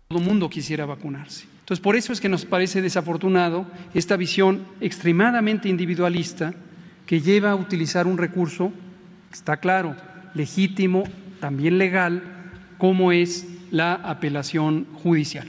Todo 0.09 0.21
mundo 0.21 0.49
quisiera 0.49 0.87
vacunarse. 0.87 1.47
Entonces, 1.61 1.83
por 1.83 1.97
eso 1.97 2.13
es 2.13 2.21
que 2.21 2.29
nos 2.29 2.45
parece 2.45 2.83
desafortunado 2.83 3.67
esta 3.95 4.17
visión 4.17 4.67
extremadamente 4.81 5.69
individualista 5.71 6.55
que 7.07 7.21
lleva 7.21 7.53
a 7.53 7.55
utilizar 7.55 8.07
un 8.07 8.19
recurso, 8.19 8.71
está 9.33 9.57
claro, 9.57 9.97
legítimo, 10.35 11.05
también 11.45 11.77
legal, 11.77 12.23
como 12.79 13.13
es 13.13 13.45
la 13.71 13.93
apelación 13.93 14.87
judicial. 15.03 15.47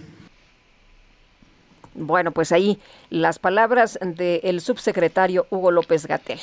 Bueno, 1.93 2.33
pues 2.33 2.51
ahí 2.51 2.79
las 3.09 3.39
palabras 3.39 3.97
del 4.01 4.59
subsecretario 4.59 5.47
Hugo 5.49 5.71
López 5.71 6.05
Gatel. 6.05 6.39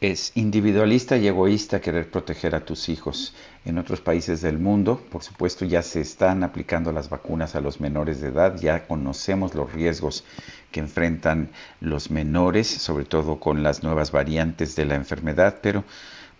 Es 0.00 0.32
individualista 0.36 1.18
y 1.18 1.28
egoísta 1.28 1.82
querer 1.82 2.10
proteger 2.10 2.54
a 2.54 2.64
tus 2.64 2.88
hijos. 2.88 3.34
En 3.66 3.76
otros 3.76 4.00
países 4.00 4.40
del 4.40 4.58
mundo, 4.58 5.02
por 5.10 5.22
supuesto, 5.22 5.66
ya 5.66 5.82
se 5.82 6.00
están 6.00 6.42
aplicando 6.42 6.90
las 6.90 7.10
vacunas 7.10 7.54
a 7.54 7.60
los 7.60 7.82
menores 7.82 8.22
de 8.22 8.28
edad, 8.28 8.56
ya 8.58 8.86
conocemos 8.86 9.54
los 9.54 9.70
riesgos 9.70 10.24
que 10.72 10.80
enfrentan 10.80 11.50
los 11.82 12.10
menores, 12.10 12.68
sobre 12.68 13.04
todo 13.04 13.38
con 13.38 13.62
las 13.62 13.82
nuevas 13.82 14.12
variantes 14.12 14.76
de 14.76 14.86
la 14.86 14.94
enfermedad, 14.94 15.58
pero 15.60 15.84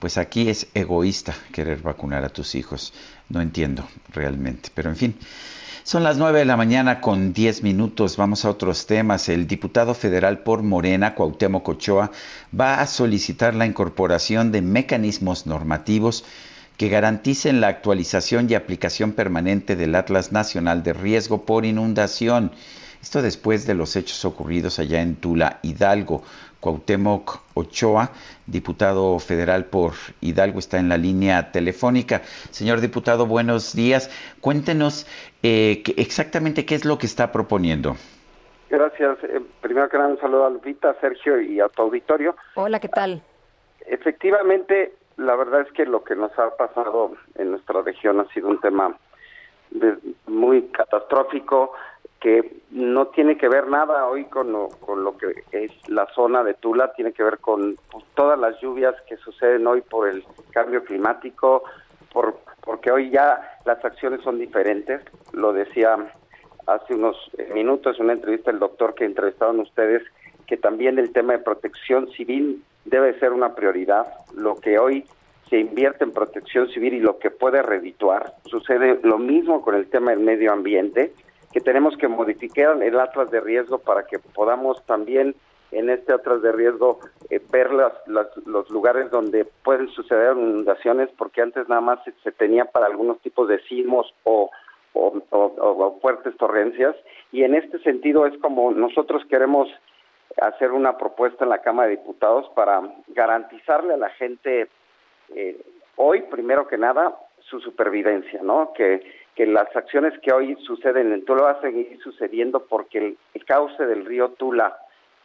pues 0.04 0.18
aquí 0.18 0.50
es 0.50 0.66
egoísta 0.74 1.34
querer 1.50 1.80
vacunar 1.80 2.24
a 2.24 2.28
tus 2.28 2.56
hijos. 2.56 2.92
No 3.30 3.40
entiendo 3.40 3.88
realmente, 4.12 4.68
pero 4.74 4.90
en 4.90 4.96
fin. 4.96 5.16
Son 5.82 6.02
las 6.02 6.18
9 6.18 6.40
de 6.40 6.44
la 6.44 6.58
mañana 6.58 7.00
con 7.00 7.32
10 7.32 7.62
minutos. 7.62 8.18
Vamos 8.18 8.44
a 8.44 8.50
otros 8.50 8.84
temas. 8.84 9.30
El 9.30 9.46
diputado 9.46 9.94
federal 9.94 10.40
por 10.40 10.62
Morena, 10.62 11.14
Cuauhtémoc 11.14 11.66
Ochoa, 11.66 12.10
va 12.60 12.82
a 12.82 12.86
solicitar 12.86 13.54
la 13.54 13.64
incorporación 13.64 14.52
de 14.52 14.60
mecanismos 14.60 15.46
normativos 15.46 16.26
que 16.76 16.90
garanticen 16.90 17.62
la 17.62 17.68
actualización 17.68 18.50
y 18.50 18.56
aplicación 18.56 19.12
permanente 19.12 19.74
del 19.74 19.94
Atlas 19.94 20.32
Nacional 20.32 20.82
de 20.82 20.92
Riesgo 20.92 21.46
por 21.46 21.64
Inundación. 21.64 22.52
Esto 23.00 23.22
después 23.22 23.66
de 23.66 23.74
los 23.74 23.96
hechos 23.96 24.24
ocurridos 24.26 24.78
allá 24.78 25.00
en 25.00 25.16
Tula, 25.16 25.60
Hidalgo. 25.62 26.24
Cuauhtémoc 26.64 27.40
Ochoa, 27.52 28.08
diputado 28.46 29.18
federal 29.18 29.66
por 29.66 29.92
Hidalgo, 30.22 30.58
está 30.58 30.78
en 30.78 30.88
la 30.88 30.96
línea 30.96 31.52
telefónica. 31.52 32.22
Señor 32.52 32.80
diputado, 32.80 33.26
buenos 33.26 33.74
días. 33.76 34.08
Cuéntenos 34.40 35.06
eh, 35.42 35.82
exactamente 35.98 36.64
qué 36.64 36.74
es 36.74 36.86
lo 36.86 36.96
que 36.96 37.04
está 37.04 37.32
proponiendo. 37.32 37.96
Gracias. 38.70 39.18
Eh, 39.24 39.42
primero 39.60 39.90
que 39.90 39.98
nada, 39.98 40.08
un 40.08 40.18
saludo 40.18 40.46
a 40.46 40.50
Lupita, 40.50 40.88
a 40.88 41.00
Sergio 41.00 41.38
y 41.38 41.60
a 41.60 41.68
tu 41.68 41.82
auditorio. 41.82 42.34
Hola, 42.54 42.80
¿qué 42.80 42.88
tal? 42.88 43.22
Efectivamente, 43.86 44.94
la 45.18 45.36
verdad 45.36 45.60
es 45.60 45.72
que 45.72 45.84
lo 45.84 46.02
que 46.02 46.16
nos 46.16 46.32
ha 46.38 46.56
pasado 46.56 47.12
en 47.34 47.50
nuestra 47.50 47.82
región 47.82 48.20
ha 48.20 48.28
sido 48.32 48.48
un 48.48 48.58
tema 48.62 48.96
de, 49.70 49.98
muy 50.28 50.62
catastrófico 50.68 51.74
que 52.24 52.62
no 52.70 53.08
tiene 53.08 53.36
que 53.36 53.50
ver 53.50 53.68
nada 53.68 54.06
hoy 54.06 54.24
con 54.24 54.50
lo, 54.50 54.70
con 54.80 55.04
lo 55.04 55.14
que 55.18 55.44
es 55.52 55.70
la 55.90 56.06
zona 56.14 56.42
de 56.42 56.54
Tula, 56.54 56.94
tiene 56.94 57.12
que 57.12 57.22
ver 57.22 57.36
con 57.36 57.76
pues, 57.90 58.02
todas 58.14 58.38
las 58.38 58.58
lluvias 58.62 58.94
que 59.06 59.18
suceden 59.18 59.66
hoy 59.66 59.82
por 59.82 60.08
el 60.08 60.24
cambio 60.50 60.82
climático, 60.84 61.64
por 62.10 62.38
porque 62.62 62.90
hoy 62.90 63.10
ya 63.10 63.58
las 63.66 63.84
acciones 63.84 64.22
son 64.22 64.38
diferentes. 64.38 65.02
Lo 65.34 65.52
decía 65.52 65.98
hace 66.66 66.94
unos 66.94 67.14
minutos 67.52 67.98
en 67.98 68.04
una 68.04 68.14
entrevista 68.14 68.50
el 68.50 68.58
doctor 68.58 68.94
que 68.94 69.04
entrevistaron 69.04 69.60
ustedes, 69.60 70.02
que 70.46 70.56
también 70.56 70.98
el 70.98 71.12
tema 71.12 71.34
de 71.34 71.40
protección 71.40 72.10
civil 72.12 72.64
debe 72.86 73.18
ser 73.18 73.34
una 73.34 73.54
prioridad. 73.54 74.06
Lo 74.34 74.56
que 74.56 74.78
hoy 74.78 75.04
se 75.50 75.58
invierte 75.58 76.04
en 76.04 76.12
protección 76.12 76.70
civil 76.70 76.94
y 76.94 77.00
lo 77.00 77.18
que 77.18 77.30
puede 77.30 77.60
redituar. 77.62 78.32
Sucede 78.46 78.98
lo 79.02 79.18
mismo 79.18 79.60
con 79.60 79.74
el 79.74 79.90
tema 79.90 80.12
del 80.12 80.20
medio 80.20 80.50
ambiente, 80.50 81.12
que 81.54 81.60
tenemos 81.60 81.96
que 81.96 82.08
modificar 82.08 82.82
el 82.82 82.98
atlas 82.98 83.30
de 83.30 83.40
riesgo 83.40 83.78
para 83.78 84.04
que 84.08 84.18
podamos 84.18 84.84
también 84.86 85.36
en 85.70 85.88
este 85.88 86.12
atlas 86.12 86.42
de 86.42 86.50
riesgo 86.50 86.98
eh, 87.30 87.40
ver 87.48 87.72
las, 87.72 87.92
los 88.44 88.68
lugares 88.70 89.08
donde 89.12 89.44
pueden 89.62 89.88
suceder 89.90 90.36
inundaciones, 90.36 91.10
porque 91.16 91.42
antes 91.42 91.68
nada 91.68 91.80
más 91.80 92.00
se, 92.24 92.32
tenía 92.32 92.64
para 92.64 92.86
algunos 92.86 93.20
tipos 93.20 93.46
de 93.46 93.60
sismos 93.62 94.12
o, 94.24 94.50
o, 94.94 95.98
fuertes 96.02 96.36
torrencias, 96.38 96.96
y 97.30 97.44
en 97.44 97.54
este 97.54 97.78
sentido 97.80 98.26
es 98.26 98.36
como 98.38 98.72
nosotros 98.72 99.24
queremos 99.30 99.68
hacer 100.42 100.72
una 100.72 100.98
propuesta 100.98 101.44
en 101.44 101.50
la 101.50 101.62
Cámara 101.62 101.88
de 101.88 101.98
Diputados 101.98 102.50
para 102.56 102.82
garantizarle 103.08 103.94
a 103.94 103.98
la 103.98 104.10
gente 104.10 104.68
eh, 105.36 105.56
hoy, 105.94 106.22
primero 106.22 106.66
que 106.66 106.78
nada, 106.78 107.16
su 107.48 107.60
supervivencia, 107.60 108.40
¿no? 108.42 108.72
Que, 108.72 109.23
que 109.34 109.46
las 109.46 109.74
acciones 109.74 110.18
que 110.20 110.32
hoy 110.32 110.56
suceden 110.64 111.12
en 111.12 111.24
Tula 111.24 111.42
va 111.42 111.50
a 111.52 111.60
seguir 111.60 111.98
sucediendo 112.02 112.66
porque 112.66 113.16
el 113.34 113.44
cauce 113.44 113.84
del 113.86 114.04
río 114.04 114.30
Tula 114.30 114.76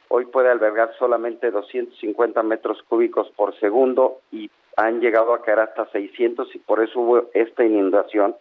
hoy 0.10 0.26
puede 0.26 0.50
albergar 0.50 0.92
solamente 0.98 1.52
250 1.52 2.44
metros 2.44 2.82
cúbicos 2.84 3.30
por 3.36 3.58
segundo 3.60 4.20
y 4.32 4.50
han 4.76 5.00
llegado 5.00 5.34
a 5.34 5.42
caer 5.42 5.60
hasta 5.60 5.86
600 5.92 6.54
y 6.56 6.60
por 6.60 6.84
eso 6.84 7.00
hubo 7.00 7.30
esta 7.34 7.64
inundación. 7.64 8.36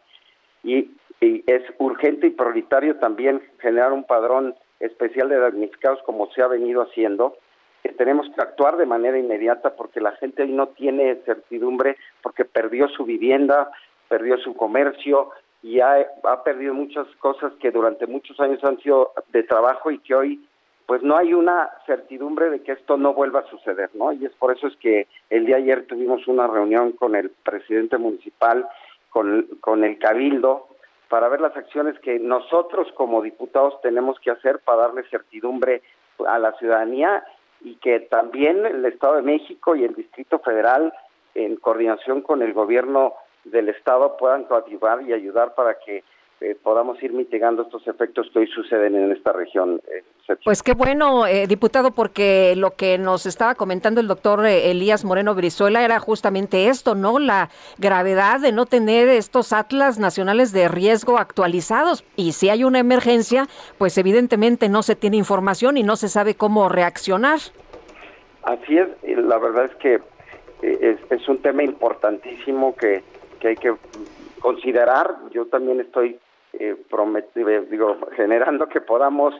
Y, 0.64 0.90
es 1.20 1.64
urgente 1.78 2.28
y 2.28 2.30
prioritario 2.30 2.94
también 2.98 3.42
generar 3.58 3.92
un 3.92 4.04
padrón 4.04 4.54
especial 4.78 5.28
de 5.28 5.40
damnificados 5.40 6.00
como 6.04 6.30
se 6.30 6.42
ha 6.42 6.46
venido 6.46 6.80
haciendo, 6.80 7.36
que 7.82 7.88
tenemos 7.88 8.28
que 8.32 8.40
actuar 8.40 8.76
de 8.76 8.86
manera 8.86 9.18
inmediata 9.18 9.74
porque 9.74 10.00
la 10.00 10.12
gente 10.12 10.44
hoy 10.44 10.52
no 10.52 10.68
tiene 10.68 11.16
certidumbre 11.24 11.96
porque 12.22 12.44
perdió 12.44 12.86
su 12.90 13.04
vivienda, 13.04 13.72
perdió 14.08 14.38
su 14.38 14.54
comercio 14.54 15.32
y 15.62 15.80
ha, 15.80 16.06
perdido 16.44 16.74
muchas 16.74 17.06
cosas 17.16 17.52
que 17.60 17.70
durante 17.70 18.06
muchos 18.06 18.38
años 18.40 18.62
han 18.62 18.78
sido 18.78 19.12
de 19.32 19.42
trabajo 19.42 19.90
y 19.90 19.98
que 19.98 20.14
hoy 20.14 20.44
pues 20.86 21.02
no 21.02 21.16
hay 21.16 21.34
una 21.34 21.68
certidumbre 21.84 22.48
de 22.48 22.62
que 22.62 22.72
esto 22.72 22.96
no 22.96 23.12
vuelva 23.12 23.40
a 23.40 23.50
suceder, 23.50 23.90
¿no? 23.92 24.10
Y 24.12 24.24
es 24.24 24.32
por 24.32 24.56
eso 24.56 24.68
es 24.68 24.76
que 24.76 25.06
el 25.28 25.44
día 25.44 25.56
de 25.56 25.62
ayer 25.62 25.86
tuvimos 25.86 26.26
una 26.26 26.46
reunión 26.46 26.92
con 26.92 27.14
el 27.14 27.28
presidente 27.28 27.98
municipal, 27.98 28.66
con, 29.10 29.46
con 29.60 29.84
el 29.84 29.98
cabildo, 29.98 30.66
para 31.10 31.28
ver 31.28 31.42
las 31.42 31.54
acciones 31.56 31.98
que 32.00 32.18
nosotros 32.18 32.90
como 32.94 33.20
diputados 33.20 33.78
tenemos 33.82 34.18
que 34.20 34.30
hacer 34.30 34.60
para 34.60 34.82
darle 34.82 35.02
certidumbre 35.10 35.82
a 36.26 36.38
la 36.38 36.52
ciudadanía 36.52 37.22
y 37.60 37.76
que 37.76 38.00
también 38.00 38.64
el 38.64 38.84
Estado 38.86 39.16
de 39.16 39.22
México 39.22 39.76
y 39.76 39.84
el 39.84 39.94
Distrito 39.94 40.38
Federal, 40.38 40.92
en 41.34 41.56
coordinación 41.56 42.22
con 42.22 42.42
el 42.42 42.52
gobierno 42.52 43.14
del 43.50 43.68
Estado, 43.68 44.16
puedan 44.16 44.44
coadyuvar 44.44 45.02
y 45.02 45.12
ayudar 45.12 45.54
para 45.54 45.78
que 45.78 46.02
eh, 46.40 46.56
podamos 46.62 47.02
ir 47.02 47.12
mitigando 47.12 47.62
estos 47.62 47.84
efectos 47.88 48.30
que 48.32 48.38
hoy 48.38 48.46
suceden 48.46 48.94
en 48.94 49.10
esta 49.10 49.32
región. 49.32 49.80
Eh, 49.92 50.04
pues 50.44 50.62
qué 50.62 50.72
bueno, 50.72 51.26
eh, 51.26 51.48
diputado, 51.48 51.90
porque 51.90 52.54
lo 52.54 52.76
que 52.76 52.96
nos 52.96 53.26
estaba 53.26 53.56
comentando 53.56 54.00
el 54.00 54.06
doctor 54.06 54.46
Elías 54.46 55.04
Moreno 55.04 55.34
Brizuela 55.34 55.84
era 55.84 55.98
justamente 55.98 56.68
esto, 56.68 56.94
¿no? 56.94 57.18
La 57.18 57.48
gravedad 57.78 58.38
de 58.38 58.52
no 58.52 58.66
tener 58.66 59.08
estos 59.08 59.52
atlas 59.52 59.98
nacionales 59.98 60.52
de 60.52 60.68
riesgo 60.68 61.18
actualizados. 61.18 62.04
Y 62.14 62.32
si 62.32 62.50
hay 62.50 62.62
una 62.62 62.78
emergencia, 62.78 63.48
pues 63.76 63.98
evidentemente 63.98 64.68
no 64.68 64.84
se 64.84 64.94
tiene 64.94 65.16
información 65.16 65.76
y 65.76 65.82
no 65.82 65.96
se 65.96 66.08
sabe 66.08 66.36
cómo 66.36 66.68
reaccionar. 66.68 67.40
Así 68.44 68.78
es, 68.78 68.88
la 69.02 69.38
verdad 69.38 69.64
es 69.64 69.74
que 69.76 70.00
es, 70.62 70.98
es 71.10 71.28
un 71.28 71.38
tema 71.38 71.64
importantísimo 71.64 72.76
que, 72.76 73.02
que 73.38 73.48
hay 73.48 73.56
que 73.56 73.74
considerar. 74.40 75.16
Yo 75.30 75.46
también 75.46 75.80
estoy 75.80 76.18
eh, 76.52 76.76
eh, 76.76 77.66
digo, 77.70 77.98
generando 78.16 78.68
que 78.68 78.80
podamos 78.80 79.34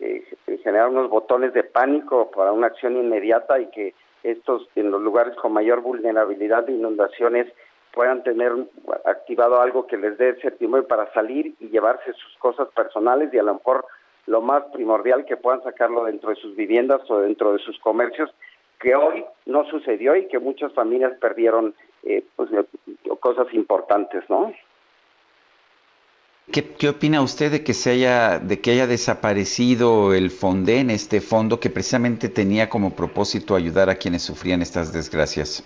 eh, 0.00 0.24
generar 0.62 0.88
unos 0.88 1.10
botones 1.10 1.52
de 1.52 1.64
pánico 1.64 2.30
para 2.30 2.52
una 2.52 2.68
acción 2.68 2.96
inmediata 2.96 3.60
y 3.60 3.66
que 3.70 3.94
estos 4.22 4.68
en 4.74 4.90
los 4.90 5.02
lugares 5.02 5.36
con 5.36 5.52
mayor 5.52 5.80
vulnerabilidad 5.82 6.64
de 6.64 6.72
inundaciones 6.72 7.52
puedan 7.92 8.22
tener 8.22 8.52
activado 9.04 9.60
algo 9.60 9.86
que 9.86 9.96
les 9.96 10.18
dé 10.18 10.34
certidumbre 10.40 10.82
para 10.82 11.12
salir 11.12 11.54
y 11.60 11.68
llevarse 11.68 12.12
sus 12.12 12.36
cosas 12.38 12.68
personales 12.74 13.32
y 13.32 13.38
a 13.38 13.42
lo 13.42 13.54
mejor 13.54 13.86
lo 14.26 14.42
más 14.42 14.64
primordial 14.72 15.24
que 15.24 15.36
puedan 15.36 15.62
sacarlo 15.62 16.04
dentro 16.04 16.30
de 16.30 16.36
sus 16.36 16.56
viviendas 16.56 17.08
o 17.08 17.20
dentro 17.20 17.52
de 17.52 17.58
sus 17.60 17.78
comercios 17.78 18.30
que 18.80 18.94
hoy 18.94 19.24
no 19.46 19.64
sucedió 19.66 20.16
y 20.16 20.28
que 20.28 20.38
muchas 20.38 20.72
familias 20.72 21.12
perdieron 21.20 21.74
eh, 22.02 22.24
pues, 22.36 22.50
cosas 23.20 23.52
importantes, 23.52 24.22
¿no? 24.28 24.52
¿Qué, 26.52 26.88
opina 26.88 27.22
usted 27.22 27.50
de 27.50 27.64
que 27.64 27.74
se 27.74 27.90
haya, 27.90 28.38
de 28.38 28.60
que 28.60 28.70
haya 28.70 28.86
desaparecido 28.86 30.14
el 30.14 30.30
Fonden, 30.30 30.90
este 30.90 31.20
fondo 31.20 31.58
que 31.58 31.70
precisamente 31.70 32.28
tenía 32.28 32.68
como 32.68 32.94
propósito 32.94 33.56
ayudar 33.56 33.90
a 33.90 33.96
quienes 33.96 34.22
sufrían 34.22 34.62
estas 34.62 34.92
desgracias? 34.92 35.64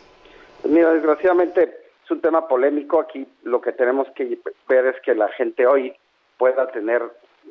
Mira, 0.65 0.93
desgraciadamente 0.95 1.70
es 2.03 2.11
un 2.11 2.23
tema 2.23 2.49
polémico. 2.49 2.99
Aquí 2.99 3.27
lo 3.43 3.61
que 3.61 3.73
tenemos 3.73 4.09
que 4.15 4.39
ver 4.69 4.87
es 4.87 5.01
que 5.03 5.15
la 5.15 5.28
gente 5.28 5.66
hoy 5.66 5.93
pueda 6.39 6.66
tener 6.69 7.03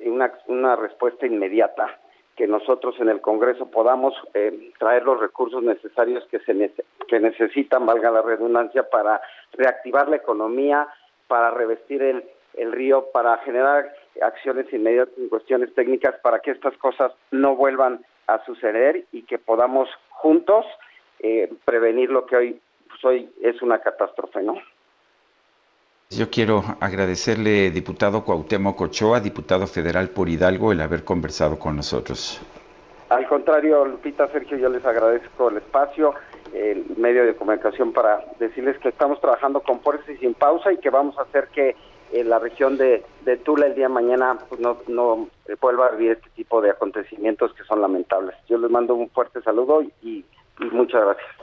una, 0.04 0.34
una 0.48 0.76
respuesta 0.76 1.28
inmediata, 1.28 2.00
que 2.40 2.48
nosotros 2.48 2.96
en 3.02 3.10
el 3.10 3.20
Congreso 3.20 3.70
podamos 3.70 4.16
eh, 4.34 4.72
traer 4.80 5.04
los 5.04 5.20
recursos 5.20 5.62
necesarios 5.62 6.26
que 6.32 6.40
se 6.40 6.74
que 7.06 7.20
necesitan, 7.20 7.86
valga 7.86 8.10
la 8.10 8.22
redundancia, 8.22 8.90
para 8.90 9.20
reactivar 9.52 10.08
la 10.08 10.16
economía, 10.16 10.88
para 11.28 11.52
revestir 11.52 12.02
el 12.02 12.24
el 12.54 12.72
río 12.72 13.08
para 13.12 13.38
generar 13.40 13.94
acciones 14.22 14.72
inmediatas 14.74 15.18
en 15.18 15.30
cuestiones 15.30 15.74
técnicas 15.76 16.16
para 16.22 16.40
que 16.40 16.52
estas 16.52 16.76
cosas 16.78 17.12
no 17.32 17.56
vuelvan 17.56 18.06
a 18.28 18.44
suceder 18.46 19.06
y 19.12 19.24
que 19.24 19.38
podamos 19.38 19.90
juntos 20.10 20.66
eh, 21.20 21.52
prevenir 21.66 22.10
lo 22.10 22.26
que 22.26 22.36
hoy, 22.36 22.62
pues 22.88 23.06
hoy 23.06 23.30
es 23.42 23.62
una 23.62 23.80
catástrofe, 23.80 24.42
¿no? 24.42 24.56
Yo 26.12 26.32
quiero 26.32 26.64
agradecerle, 26.80 27.70
diputado 27.70 28.26
Cuauhtémoc 28.26 28.82
Ochoa, 28.82 29.20
diputado 29.20 29.68
federal 29.68 30.10
por 30.10 30.28
Hidalgo, 30.28 30.72
el 30.72 30.82
haber 30.82 31.04
conversado 31.04 31.60
con 31.60 31.76
nosotros. 31.76 32.42
Al 33.10 33.28
contrario, 33.28 33.86
Lupita, 33.86 34.28
Sergio, 34.30 34.58
yo 34.58 34.70
les 34.70 34.84
agradezco 34.84 35.50
el 35.50 35.58
espacio, 35.58 36.16
el 36.52 36.84
medio 36.98 37.24
de 37.26 37.36
comunicación 37.36 37.94
para 37.94 38.26
decirles 38.40 38.80
que 38.80 38.90
estamos 38.90 39.22
trabajando 39.22 39.62
con 39.62 39.82
fuerza 39.82 40.12
y 40.12 40.18
sin 40.18 40.34
pausa 40.34 40.74
y 40.74 40.78
que 40.78 40.90
vamos 40.90 41.16
a 41.20 41.22
hacer 41.22 41.48
que 41.50 41.76
en 42.12 42.28
la 42.28 42.40
región 42.40 42.78
de, 42.78 43.06
Tula 43.46 43.68
el 43.68 43.76
día 43.76 43.88
de 43.88 43.94
mañana 43.94 44.36
pues 44.50 44.60
no, 44.60 44.78
no 44.88 45.28
vuelva 45.62 45.86
a 45.86 45.92
vivir 45.92 46.14
este 46.14 46.30
tipo 46.32 46.60
de 46.60 46.72
acontecimientos 46.72 47.54
que 47.54 47.64
son 47.66 47.82
lamentables. 47.82 48.36
Yo 48.48 48.58
les 48.58 48.72
mando 48.72 48.96
un 48.96 49.12
fuerte 49.12 49.44
saludo 49.44 49.84
y, 50.02 50.26
muchas 50.72 51.02
gracias. 51.02 51.40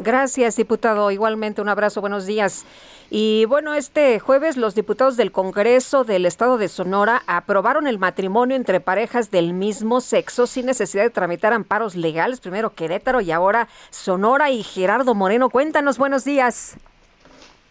Gracias, 0.00 0.56
diputado. 0.56 1.10
Igualmente, 1.10 1.60
un 1.60 1.68
abrazo, 1.68 2.00
buenos 2.00 2.26
días. 2.26 2.64
Y 3.10 3.46
bueno, 3.46 3.74
este 3.74 4.20
jueves 4.20 4.56
los 4.56 4.74
diputados 4.74 5.16
del 5.16 5.32
Congreso 5.32 6.04
del 6.04 6.26
Estado 6.26 6.58
de 6.58 6.68
Sonora 6.68 7.22
aprobaron 7.26 7.86
el 7.86 7.98
matrimonio 7.98 8.54
entre 8.54 8.80
parejas 8.80 9.30
del 9.30 9.54
mismo 9.54 10.00
sexo 10.00 10.46
sin 10.46 10.66
necesidad 10.66 11.04
de 11.04 11.10
tramitar 11.10 11.52
amparos 11.52 11.96
legales. 11.96 12.40
Primero 12.40 12.70
Querétaro 12.70 13.20
y 13.20 13.32
ahora 13.32 13.68
Sonora. 13.90 14.50
Y 14.50 14.62
Gerardo 14.62 15.14
Moreno, 15.14 15.48
cuéntanos, 15.48 15.98
buenos 15.98 16.24
días. 16.24 16.78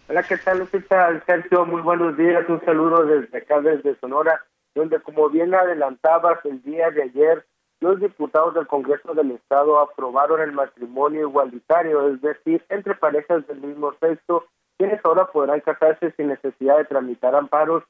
Hola, 0.10 0.24
¿qué 0.24 0.38
tal, 0.38 0.60
Lupita? 0.60 1.22
Sergio, 1.26 1.66
muy 1.66 1.82
buenos 1.82 2.18
días. 2.18 2.44
Un 2.50 2.64
saludo 2.66 3.06
desde 3.06 3.38
acá, 3.38 3.62
desde 3.62 3.96
Sonora, 4.00 4.44
donde, 4.74 5.00
como 5.02 5.30
bien 5.30 5.54
adelantabas, 5.54 6.44
el 6.46 6.62
día 6.64 6.90
de 6.92 7.04
ayer, 7.04 7.46
los 7.80 8.00
diputados 8.00 8.54
del 8.56 8.68
Congreso 8.68 9.14
del 9.14 9.32
Estado 9.32 9.80
aprobaron 9.80 10.42
el 10.42 10.52
matrimonio 10.52 11.22
igualitario, 11.22 12.08
es 12.08 12.22
decir, 12.22 12.66
entre 12.70 12.96
parejas 12.96 13.46
del 13.48 13.62
mismo 13.62 13.94
sexo, 14.00 14.46
quienes 14.78 15.04
ahora 15.04 15.28
podrán 15.28 15.62
casarse 15.62 16.12
sin 16.12 16.28
necesidad 16.28 16.78
de 16.78 16.86
tramitar 16.86 17.36
amparos. 17.36 17.84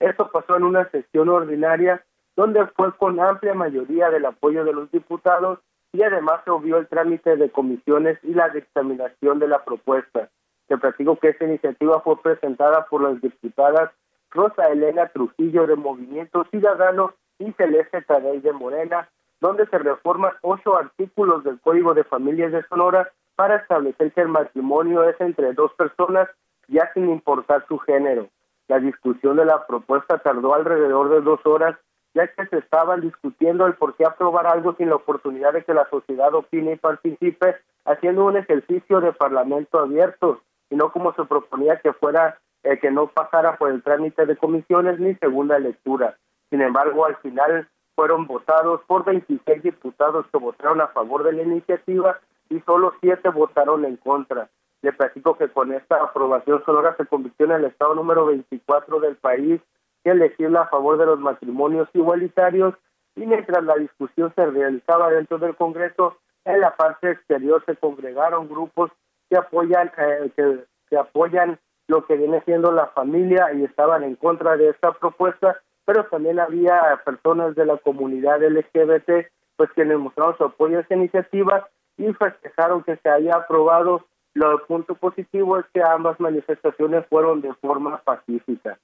Esto 0.00 0.30
pasó 0.30 0.56
en 0.56 0.64
una 0.64 0.88
sesión 0.90 1.28
ordinaria 1.28 2.04
donde 2.36 2.66
fue 2.68 2.92
con 2.96 3.20
amplia 3.20 3.54
mayoría 3.54 4.10
del 4.10 4.26
apoyo 4.26 4.64
de 4.64 4.72
los 4.72 4.90
diputados 4.90 5.60
y 5.92 6.02
además 6.02 6.40
se 6.44 6.50
obvió 6.50 6.78
el 6.78 6.88
trámite 6.88 7.36
de 7.36 7.50
comisiones 7.50 8.18
y 8.24 8.34
la 8.34 8.48
dictaminación 8.48 9.38
de 9.38 9.48
la 9.48 9.64
propuesta. 9.64 10.28
Te 10.66 10.76
platico 10.76 11.16
que 11.16 11.28
esta 11.28 11.44
iniciativa 11.44 12.00
fue 12.00 12.20
presentada 12.20 12.86
por 12.86 13.02
las 13.02 13.20
diputadas 13.20 13.90
Rosa 14.30 14.66
Elena 14.66 15.06
Trujillo 15.08 15.66
de 15.66 15.76
Movimiento 15.76 16.44
Ciudadano 16.50 17.14
y 17.38 17.52
Celeste 17.52 18.02
Tadei 18.02 18.40
de 18.40 18.52
Morena, 18.52 19.08
donde 19.40 19.66
se 19.66 19.78
reforman 19.78 20.32
ocho 20.42 20.76
artículos 20.76 21.44
del 21.44 21.60
Código 21.60 21.94
de 21.94 22.04
Familias 22.04 22.52
de 22.52 22.62
Sonora 22.64 23.10
para 23.36 23.56
establecer 23.56 24.12
que 24.12 24.20
el 24.20 24.28
matrimonio 24.28 25.08
es 25.08 25.20
entre 25.20 25.52
dos 25.52 25.72
personas 25.74 26.28
ya 26.68 26.90
sin 26.94 27.10
importar 27.10 27.64
su 27.68 27.78
género. 27.78 28.28
La 28.68 28.78
discusión 28.78 29.36
de 29.36 29.44
la 29.44 29.66
propuesta 29.66 30.18
tardó 30.18 30.54
alrededor 30.54 31.10
de 31.10 31.20
dos 31.20 31.40
horas, 31.44 31.76
ya 32.14 32.26
que 32.28 32.46
se 32.46 32.58
estaban 32.58 33.00
discutiendo 33.00 33.66
el 33.66 33.74
por 33.74 33.94
qué 33.96 34.04
aprobar 34.04 34.46
algo 34.46 34.74
sin 34.76 34.88
la 34.88 34.96
oportunidad 34.96 35.52
de 35.52 35.64
que 35.64 35.74
la 35.74 35.88
sociedad 35.90 36.32
opine 36.34 36.72
y 36.72 36.76
participe, 36.76 37.56
haciendo 37.84 38.24
un 38.24 38.36
ejercicio 38.36 39.00
de 39.00 39.12
parlamento 39.12 39.78
abierto, 39.78 40.40
y 40.70 40.76
no 40.76 40.90
como 40.92 41.12
se 41.14 41.24
proponía 41.24 41.80
que 41.80 41.92
fuera 41.92 42.38
eh, 42.62 42.78
que 42.78 42.90
no 42.90 43.08
pasara 43.08 43.58
por 43.58 43.70
el 43.70 43.82
trámite 43.82 44.24
de 44.24 44.36
comisiones 44.36 44.98
ni 44.98 45.14
segunda 45.16 45.58
lectura. 45.58 46.16
Sin 46.48 46.62
embargo, 46.62 47.04
al 47.04 47.16
final 47.16 47.68
fueron 47.94 48.26
votados 48.26 48.80
por 48.86 49.04
26 49.04 49.62
diputados 49.62 50.26
que 50.32 50.38
votaron 50.38 50.80
a 50.80 50.88
favor 50.88 51.22
de 51.22 51.32
la 51.32 51.42
iniciativa 51.42 52.18
y 52.50 52.60
solo 52.60 52.94
siete 53.00 53.28
votaron 53.28 53.84
en 53.84 53.96
contra. 53.96 54.48
Le 54.82 54.92
platico 54.92 55.36
que 55.36 55.48
con 55.48 55.72
esta 55.72 55.96
aprobación 56.02 56.62
Sonora 56.64 56.94
se 56.96 57.06
convirtió 57.06 57.46
en 57.46 57.52
el 57.52 57.64
estado 57.64 57.94
número 57.94 58.26
24 58.26 59.00
del 59.00 59.16
país 59.16 59.60
que 60.02 60.14
legisla 60.14 60.62
a 60.62 60.68
favor 60.68 60.98
de 60.98 61.06
los 61.06 61.18
matrimonios 61.18 61.88
igualitarios 61.94 62.74
y 63.16 63.26
mientras 63.26 63.64
la 63.64 63.76
discusión 63.76 64.32
se 64.34 64.44
realizaba 64.44 65.10
dentro 65.10 65.38
del 65.38 65.56
Congreso, 65.56 66.18
en 66.44 66.60
la 66.60 66.76
parte 66.76 67.12
exterior 67.12 67.64
se 67.64 67.76
congregaron 67.76 68.48
grupos 68.48 68.90
que 69.30 69.38
apoyan 69.38 69.90
eh, 69.96 70.30
que, 70.36 70.64
que 70.90 70.96
apoyan 70.98 71.58
lo 71.86 72.04
que 72.06 72.16
viene 72.16 72.42
siendo 72.44 72.72
la 72.72 72.88
familia 72.88 73.52
y 73.54 73.64
estaban 73.64 74.04
en 74.04 74.16
contra 74.16 74.56
de 74.56 74.70
esta 74.70 74.92
propuesta, 74.92 75.60
pero 75.84 76.04
también 76.06 76.40
había 76.40 77.00
personas 77.04 77.54
de 77.54 77.66
la 77.66 77.76
comunidad 77.78 78.42
LGBT 78.42 79.26
pues 79.56 79.70
quienes 79.74 79.98
mostraron 79.98 80.36
su 80.36 80.44
apoyo 80.44 80.78
a 80.78 80.80
esta 80.80 80.94
iniciativa 80.94 81.68
y 81.96 82.12
festejaron 82.12 82.82
que 82.82 82.96
se 82.96 83.08
haya 83.08 83.36
aprobado. 83.36 84.04
Lo 84.34 84.66
punto 84.66 84.96
positivo 84.96 85.58
es 85.58 85.64
que 85.72 85.80
ambas 85.80 86.18
manifestaciones 86.18 87.06
fueron 87.08 87.40
de 87.40 87.54
forma 87.54 87.98
pacífica. 87.98 88.78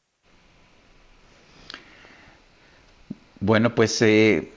Bueno, 3.40 3.70
pues 3.74 4.00
eh, 4.02 4.52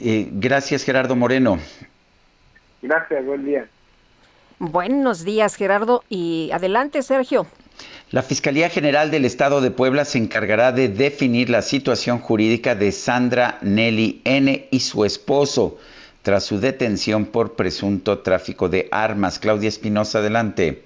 eh, 0.00 0.28
gracias 0.32 0.84
Gerardo 0.84 1.14
Moreno. 1.14 1.58
Gracias, 2.80 3.26
buen 3.26 3.44
día. 3.44 3.68
Buenos 4.58 5.24
días, 5.24 5.56
Gerardo. 5.56 6.04
Y 6.08 6.50
adelante, 6.52 7.02
Sergio. 7.02 7.46
La 8.10 8.22
Fiscalía 8.22 8.68
General 8.70 9.10
del 9.10 9.24
Estado 9.24 9.60
de 9.60 9.70
Puebla 9.70 10.04
se 10.04 10.18
encargará 10.18 10.70
de 10.70 10.88
definir 10.88 11.50
la 11.50 11.62
situación 11.62 12.20
jurídica 12.20 12.74
de 12.74 12.92
Sandra 12.92 13.58
Nelly 13.62 14.20
N. 14.24 14.68
y 14.70 14.80
su 14.80 15.04
esposo 15.04 15.78
tras 16.22 16.44
su 16.44 16.60
detención 16.60 17.26
por 17.26 17.54
presunto 17.54 18.20
tráfico 18.20 18.68
de 18.68 18.88
armas. 18.90 19.38
Claudia 19.38 19.68
Espinosa, 19.68 20.20
adelante. 20.20 20.84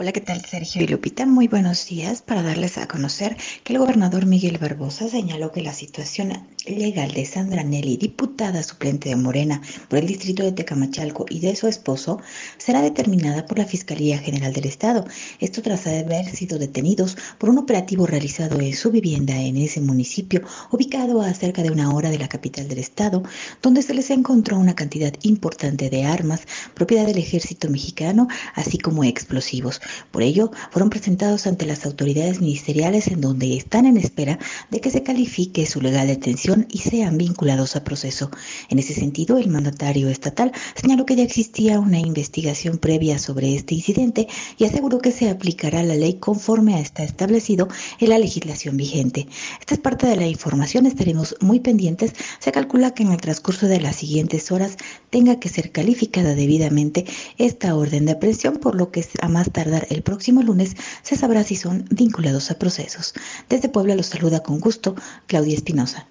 Hola, 0.00 0.12
¿qué 0.12 0.20
tal 0.20 0.40
Sergio 0.44 0.84
y 0.84 0.86
Lupita? 0.86 1.26
Muy 1.26 1.48
buenos 1.48 1.88
días 1.88 2.22
para 2.22 2.44
darles 2.44 2.78
a 2.78 2.86
conocer 2.86 3.36
que 3.64 3.72
el 3.72 3.80
gobernador 3.80 4.26
Miguel 4.26 4.56
Barbosa 4.56 5.08
señaló 5.08 5.50
que 5.50 5.60
la 5.60 5.72
situación 5.72 6.46
legal 6.66 7.10
de 7.10 7.24
Sandra 7.24 7.64
Nelly, 7.64 7.96
diputada 7.96 8.62
suplente 8.62 9.08
de 9.08 9.16
Morena 9.16 9.60
por 9.88 9.98
el 9.98 10.06
distrito 10.06 10.44
de 10.44 10.52
Tecamachalco 10.52 11.26
y 11.28 11.40
de 11.40 11.56
su 11.56 11.66
esposo, 11.66 12.20
será 12.58 12.80
determinada 12.80 13.44
por 13.46 13.58
la 13.58 13.64
Fiscalía 13.64 14.18
General 14.18 14.52
del 14.52 14.66
Estado. 14.66 15.04
Esto 15.40 15.62
tras 15.62 15.84
haber 15.88 16.26
sido 16.28 16.60
detenidos 16.60 17.16
por 17.38 17.50
un 17.50 17.58
operativo 17.58 18.06
realizado 18.06 18.60
en 18.60 18.76
su 18.76 18.92
vivienda 18.92 19.36
en 19.36 19.56
ese 19.56 19.80
municipio, 19.80 20.42
ubicado 20.70 21.22
a 21.22 21.34
cerca 21.34 21.64
de 21.64 21.72
una 21.72 21.92
hora 21.92 22.10
de 22.10 22.20
la 22.20 22.28
capital 22.28 22.68
del 22.68 22.78
Estado, 22.78 23.24
donde 23.62 23.82
se 23.82 23.94
les 23.94 24.10
encontró 24.10 24.60
una 24.60 24.76
cantidad 24.76 25.12
importante 25.22 25.90
de 25.90 26.04
armas, 26.04 26.42
propiedad 26.74 27.06
del 27.06 27.18
ejército 27.18 27.68
mexicano, 27.68 28.28
así 28.54 28.78
como 28.78 29.02
explosivos. 29.02 29.80
Por 30.10 30.22
ello, 30.22 30.50
fueron 30.70 30.90
presentados 30.90 31.46
ante 31.46 31.66
las 31.66 31.86
autoridades 31.86 32.40
ministeriales 32.40 33.08
en 33.08 33.20
donde 33.20 33.56
están 33.56 33.86
en 33.86 33.96
espera 33.96 34.38
de 34.70 34.80
que 34.80 34.90
se 34.90 35.02
califique 35.02 35.66
su 35.66 35.80
legal 35.80 36.08
detención 36.08 36.66
y 36.70 36.78
sean 36.78 37.18
vinculados 37.18 37.76
a 37.76 37.84
proceso. 37.84 38.30
En 38.68 38.78
ese 38.78 38.94
sentido, 38.94 39.38
el 39.38 39.48
mandatario 39.48 40.08
estatal 40.08 40.52
señaló 40.74 41.06
que 41.06 41.16
ya 41.16 41.22
existía 41.22 41.78
una 41.78 41.98
investigación 41.98 42.78
previa 42.78 43.18
sobre 43.18 43.54
este 43.54 43.74
incidente 43.74 44.28
y 44.56 44.64
aseguró 44.64 44.98
que 44.98 45.12
se 45.12 45.30
aplicará 45.30 45.82
la 45.82 45.94
ley 45.94 46.14
conforme 46.14 46.74
a 46.74 46.80
está 46.80 47.04
establecido 47.04 47.68
en 48.00 48.08
la 48.08 48.18
legislación 48.18 48.76
vigente. 48.76 49.28
Esta 49.60 49.74
es 49.74 49.80
parte 49.80 50.06
de 50.06 50.16
la 50.16 50.26
información, 50.26 50.86
estaremos 50.86 51.36
muy 51.40 51.60
pendientes. 51.60 52.12
Se 52.38 52.52
calcula 52.52 52.94
que 52.94 53.02
en 53.02 53.12
el 53.12 53.20
transcurso 53.20 53.66
de 53.66 53.80
las 53.80 53.96
siguientes 53.96 54.50
horas 54.50 54.76
tenga 55.10 55.38
que 55.38 55.48
ser 55.48 55.72
calificada 55.72 56.34
debidamente 56.34 57.04
esta 57.36 57.74
orden 57.76 58.06
de 58.06 58.12
aprehensión, 58.12 58.56
por 58.56 58.74
lo 58.74 58.90
que 58.90 59.04
a 59.20 59.28
más 59.28 59.50
tardar 59.50 59.77
el 59.90 60.02
próximo 60.02 60.42
lunes 60.42 60.76
se 61.02 61.16
sabrá 61.16 61.44
si 61.44 61.56
son 61.56 61.84
vinculados 61.90 62.50
a 62.50 62.58
procesos. 62.58 63.14
Desde 63.48 63.68
Puebla 63.68 63.94
los 63.94 64.06
saluda 64.06 64.42
con 64.42 64.60
gusto 64.60 64.94
Claudia 65.26 65.54
Espinosa. 65.54 66.06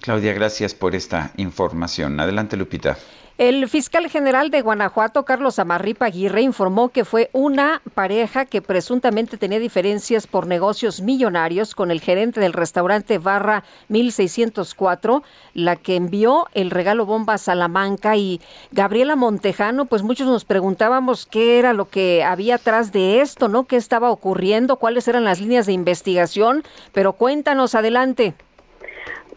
Claudia, 0.00 0.32
gracias 0.32 0.74
por 0.74 0.94
esta 0.94 1.32
información. 1.36 2.20
Adelante, 2.20 2.56
Lupita. 2.56 2.98
El 3.36 3.68
fiscal 3.68 4.08
general 4.08 4.50
de 4.50 4.62
Guanajuato, 4.62 5.24
Carlos 5.24 5.58
Amarripa 5.58 6.06
Aguirre, 6.06 6.42
informó 6.42 6.90
que 6.90 7.04
fue 7.04 7.30
una 7.32 7.82
pareja 7.94 8.44
que 8.44 8.62
presuntamente 8.62 9.36
tenía 9.36 9.58
diferencias 9.58 10.28
por 10.28 10.46
negocios 10.46 11.00
millonarios 11.00 11.74
con 11.74 11.90
el 11.90 12.00
gerente 12.00 12.38
del 12.38 12.52
restaurante 12.52 13.18
Barra 13.18 13.64
1604, 13.88 15.24
la 15.52 15.74
que 15.74 15.96
envió 15.96 16.46
el 16.54 16.70
regalo 16.70 17.06
bomba 17.06 17.34
a 17.34 17.38
Salamanca 17.38 18.14
y 18.16 18.40
Gabriela 18.70 19.16
Montejano, 19.16 19.86
pues 19.86 20.04
muchos 20.04 20.28
nos 20.28 20.44
preguntábamos 20.44 21.26
qué 21.26 21.58
era 21.58 21.72
lo 21.72 21.88
que 21.88 22.22
había 22.22 22.54
atrás 22.54 22.92
de 22.92 23.20
esto, 23.20 23.48
¿no? 23.48 23.64
¿Qué 23.64 23.74
estaba 23.74 24.12
ocurriendo? 24.12 24.76
¿Cuáles 24.76 25.08
eran 25.08 25.24
las 25.24 25.40
líneas 25.40 25.66
de 25.66 25.72
investigación? 25.72 26.62
Pero 26.92 27.14
cuéntanos 27.14 27.74
adelante. 27.74 28.36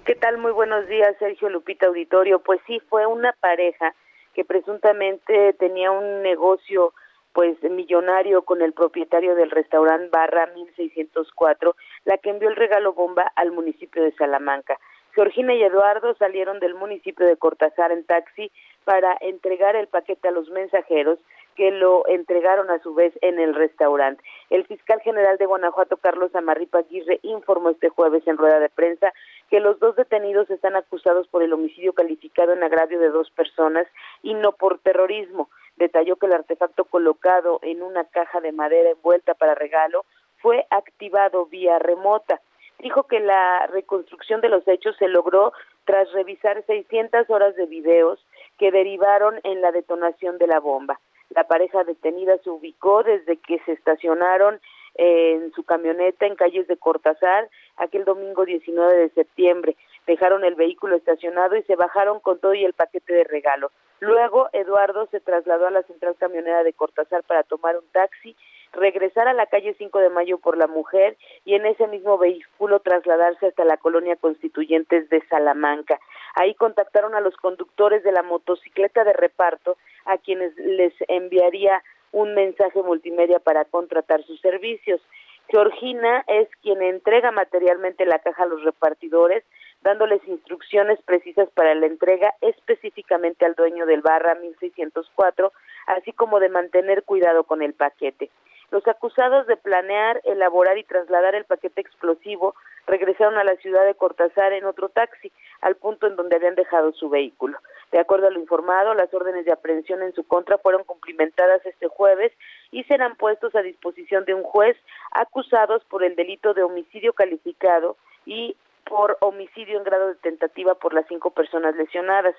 ¿Qué 0.08 0.16
tal? 0.16 0.38
Muy 0.38 0.54
buenos 0.54 0.88
días, 0.88 1.18
Sergio 1.20 1.50
Lupita 1.50 1.88
Auditorio. 1.88 2.40
Pues 2.40 2.62
sí, 2.66 2.80
fue 2.88 3.06
una 3.06 3.34
pareja 3.42 3.94
que 4.34 4.46
presuntamente 4.46 5.52
tenía 5.60 5.92
un 5.92 6.22
negocio 6.22 6.94
pues 7.34 7.62
millonario 7.62 8.44
con 8.44 8.62
el 8.62 8.72
propietario 8.72 9.36
del 9.36 9.52
restaurante 9.52 10.08
Barra 10.08 10.48
1604, 10.56 11.76
la 12.06 12.18
que 12.20 12.30
envió 12.30 12.48
el 12.48 12.56
regalo 12.56 12.94
bomba 12.94 13.34
al 13.36 13.52
municipio 13.52 14.02
de 14.02 14.14
Salamanca. 14.14 14.80
Georgina 15.14 15.54
y 15.54 15.62
Eduardo 15.62 16.16
salieron 16.16 16.62
del 16.62 16.76
municipio 16.76 17.26
de 17.26 17.36
Cortázar 17.36 17.92
en 17.92 18.06
taxi 18.06 18.50
para 18.86 19.18
entregar 19.20 19.76
el 19.76 19.88
paquete 19.88 20.30
a 20.30 20.32
los 20.32 20.50
mensajeros 20.52 21.20
que 21.58 21.72
lo 21.72 22.08
entregaron 22.08 22.70
a 22.70 22.80
su 22.84 22.94
vez 22.94 23.12
en 23.22 23.40
el 23.40 23.56
restaurante. 23.56 24.24
El 24.52 24.66
fiscal 24.68 25.02
general 25.02 25.40
de 25.40 25.48
Guanajuato, 25.48 25.98
Carlos 25.98 26.34
Amarripa 26.36 26.78
Aguirre, 26.78 27.20
informó 27.24 27.72
este 27.72 27.90
jueves 27.90 28.26
en 28.28 28.38
rueda 28.38 28.60
de 28.60 28.70
prensa 28.70 29.12
que 29.50 29.60
los 29.60 29.80
dos 29.80 29.96
detenidos 29.96 30.50
están 30.52 30.76
acusados 30.76 31.28
por 31.28 31.42
el 31.42 31.52
homicidio 31.52 31.94
calificado 31.94 32.54
en 32.54 32.64
agravio 32.64 33.00
de 33.00 33.10
dos 33.10 33.32
personas 33.32 33.88
y 34.22 34.36
no 34.36 34.52
por 34.52 34.78
terrorismo. 34.80 35.50
Detalló 35.78 36.18
que 36.18 36.28
el 36.28 36.34
artefacto 36.34 36.86
colocado 36.86 37.60
en 37.64 37.82
una 37.82 38.06
caja 38.06 38.40
de 38.40 38.52
madera 38.52 38.92
envuelta 38.92 39.34
para 39.34 39.56
regalo 39.56 40.06
fue 40.38 40.68
activado 40.70 41.48
vía 41.48 41.80
remota. 41.80 42.40
Dijo 42.78 43.04
que 43.04 43.20
la 43.20 43.66
reconstrucción 43.66 44.42
de 44.42 44.50
los 44.50 44.68
hechos 44.68 44.96
se 44.98 45.08
logró 45.08 45.54
tras 45.86 46.12
revisar 46.12 46.64
600 46.68 47.28
horas 47.32 47.56
de 47.56 47.66
videos 47.66 48.24
que 48.60 48.70
derivaron 48.70 49.40
en 49.44 49.62
la 49.62 49.72
detonación 49.72 50.38
de 50.38 50.46
la 50.46 50.60
bomba. 50.60 51.00
La 51.30 51.46
pareja 51.46 51.84
detenida 51.84 52.38
se 52.40 52.50
ubicó 52.50 53.04
desde 53.04 53.38
que 53.38 53.60
se 53.66 53.74
estacionaron 53.74 54.60
en 54.96 55.52
su 55.54 55.64
camioneta 55.64 56.26
en 56.26 56.36
calles 56.36 56.68
de 56.68 56.78
Cortázar 56.78 57.50
aquel 57.78 58.04
domingo 58.06 58.46
19 58.46 58.98
de 58.98 59.10
septiembre. 59.10 59.76
Dejaron 60.08 60.44
el 60.44 60.56
vehículo 60.56 60.96
estacionado 60.96 61.56
y 61.56 61.64
se 61.64 61.76
bajaron 61.76 62.20
con 62.20 62.40
todo 62.40 62.54
y 62.54 62.66
el 62.66 62.74
paquete 62.74 63.14
de 63.14 63.24
regalo. 63.24 63.72
Luego 64.00 64.50
Eduardo 64.54 65.08
se 65.08 65.20
trasladó 65.20 65.68
a 65.68 65.72
la 65.72 65.84
central 65.84 66.16
camionera 66.18 66.64
de 66.64 66.74
Cortázar 66.74 67.24
para 67.24 67.44
tomar 67.44 67.78
un 67.78 67.88
taxi, 67.92 68.36
regresar 68.74 69.28
a 69.28 69.34
la 69.34 69.48
calle 69.48 69.76
5 69.78 70.00
de 70.00 70.10
Mayo 70.10 70.38
por 70.38 70.58
la 70.58 70.68
mujer 70.68 71.18
y 71.46 71.56
en 71.56 71.66
ese 71.66 71.88
mismo 71.88 72.18
vehículo 72.18 72.80
trasladarse 72.80 73.48
hasta 73.48 73.66
la 73.66 73.78
colonia 73.78 74.16
Constituyentes 74.16 75.10
de 75.10 75.22
Salamanca. 75.28 76.00
Ahí 76.36 76.54
contactaron 76.54 77.16
a 77.16 77.22
los 77.22 77.36
conductores 77.38 78.04
de 78.04 78.12
la 78.12 78.22
motocicleta 78.22 79.04
de 79.04 79.14
reparto 79.14 79.78
a 80.08 80.18
quienes 80.18 80.56
les 80.58 80.94
enviaría 81.08 81.84
un 82.12 82.34
mensaje 82.34 82.82
multimedia 82.82 83.40
para 83.40 83.66
contratar 83.66 84.24
sus 84.24 84.40
servicios. 84.42 85.02
Georgina 85.50 86.24
es 86.28 86.50
quien 86.62 86.82
entrega 86.82 87.32
materialmente 87.32 88.06
la 88.06 88.20
caja 88.20 88.44
a 88.44 88.48
los 88.48 88.64
repartidores, 88.64 89.44
dándoles 89.82 90.22
instrucciones 90.28 91.00
precisas 91.04 91.50
para 91.52 91.76
la 91.76 91.86
entrega 91.86 92.34
específicamente 92.42 93.46
al 93.46 93.56
dueño 93.56 93.86
del 93.86 94.02
barra 94.02 94.36
1604, 94.36 95.54
así 95.86 96.12
como 96.12 96.40
de 96.40 96.50
mantener 96.50 97.04
cuidado 97.04 97.44
con 97.44 97.62
el 97.62 97.74
paquete. 97.74 98.30
Los 98.72 98.86
acusados 98.88 99.48
de 99.48 99.56
planear, 99.56 100.20
elaborar 100.26 100.78
y 100.78 100.84
trasladar 100.84 101.36
el 101.36 101.46
paquete 101.46 101.80
explosivo 101.80 102.56
regresaron 102.88 103.38
a 103.38 103.44
la 103.44 103.56
ciudad 103.58 103.86
de 103.86 103.96
Cortázar 103.96 104.54
en 104.54 104.66
otro 104.66 104.90
taxi, 104.90 105.32
al 105.62 105.76
punto 105.76 106.08
en 106.08 106.16
donde 106.16 106.38
habían 106.38 106.56
dejado 106.56 106.94
su 106.94 107.10
vehículo. 107.10 107.60
De 107.92 108.00
acuerdo 108.00 108.28
a 108.28 108.32
lo 108.32 108.40
informado, 108.40 108.94
las 108.94 109.14
órdenes 109.14 109.46
de 109.46 109.52
aprehensión 109.52 110.02
en 110.02 110.14
su 110.14 110.24
contra 110.26 110.58
fueron 110.58 110.84
cumplimentadas 110.84 111.66
este 111.66 111.88
jueves 111.88 112.32
y 112.72 112.84
serán 112.86 113.16
puestos 113.16 113.56
a 113.56 113.62
disposición 113.62 114.26
de 114.26 114.34
un 114.34 114.44
juez 114.44 114.78
acusados 115.12 115.84
por 115.86 116.04
el 116.04 116.16
delito 116.16 116.54
de 116.54 116.64
homicidio 116.64 117.14
calificado 117.14 117.98
y 118.26 118.56
por 118.86 119.18
homicidio 119.20 119.78
en 119.78 119.84
grado 119.84 120.08
de 120.08 120.16
tentativa 120.16 120.76
por 120.76 120.94
las 120.94 121.06
cinco 121.08 121.32
personas 121.32 121.76
lesionadas. 121.76 122.36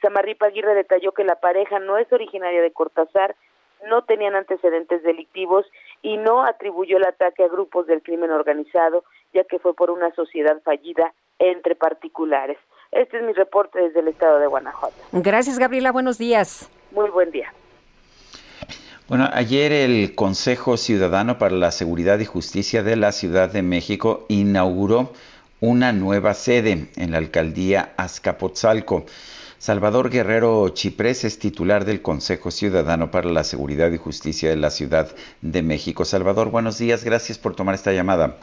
Samarripa 0.00 0.46
Aguirre 0.46 0.74
detalló 0.74 1.12
que 1.12 1.24
la 1.24 1.36
pareja 1.36 1.78
no 1.78 1.98
es 1.98 2.10
originaria 2.12 2.62
de 2.62 2.72
Cortázar, 2.72 3.36
no 3.88 4.02
tenían 4.02 4.34
antecedentes 4.34 5.02
delictivos 5.02 5.66
y 6.02 6.16
no 6.16 6.44
atribuyó 6.44 6.96
el 6.96 7.04
ataque 7.04 7.44
a 7.44 7.48
grupos 7.48 7.86
del 7.86 8.02
crimen 8.02 8.30
organizado, 8.30 9.04
ya 9.32 9.44
que 9.44 9.58
fue 9.58 9.74
por 9.74 9.90
una 9.90 10.14
sociedad 10.14 10.60
fallida 10.62 11.12
entre 11.38 11.74
particulares. 11.74 12.58
Este 12.92 13.18
es 13.18 13.22
mi 13.22 13.32
reporte 13.32 13.80
desde 13.80 14.00
el 14.00 14.08
estado 14.08 14.38
de 14.38 14.46
Guanajuato. 14.46 14.96
Gracias, 15.12 15.58
Gabriela. 15.58 15.92
Buenos 15.92 16.18
días. 16.18 16.68
Muy 16.90 17.08
buen 17.10 17.30
día. 17.30 17.52
Bueno, 19.08 19.28
ayer 19.32 19.72
el 19.72 20.14
Consejo 20.14 20.76
Ciudadano 20.76 21.38
para 21.38 21.56
la 21.56 21.72
Seguridad 21.72 22.18
y 22.20 22.24
Justicia 22.24 22.82
de 22.82 22.96
la 22.96 23.10
Ciudad 23.10 23.50
de 23.50 23.62
México 23.62 24.24
inauguró 24.28 25.12
una 25.60 25.92
nueva 25.92 26.34
sede 26.34 26.88
en 26.96 27.10
la 27.10 27.18
alcaldía 27.18 27.92
Azcapotzalco. 27.96 29.04
Salvador 29.60 30.08
Guerrero 30.08 30.70
Chiprés 30.70 31.22
es 31.24 31.38
titular 31.38 31.84
del 31.84 32.00
Consejo 32.00 32.50
Ciudadano 32.50 33.10
para 33.10 33.28
la 33.28 33.44
Seguridad 33.44 33.92
y 33.92 33.98
Justicia 33.98 34.48
de 34.48 34.56
la 34.56 34.70
Ciudad 34.70 35.14
de 35.42 35.60
México. 35.60 36.06
Salvador, 36.06 36.50
buenos 36.50 36.78
días, 36.78 37.04
gracias 37.04 37.36
por 37.36 37.54
tomar 37.54 37.74
esta 37.74 37.92
llamada. 37.92 38.38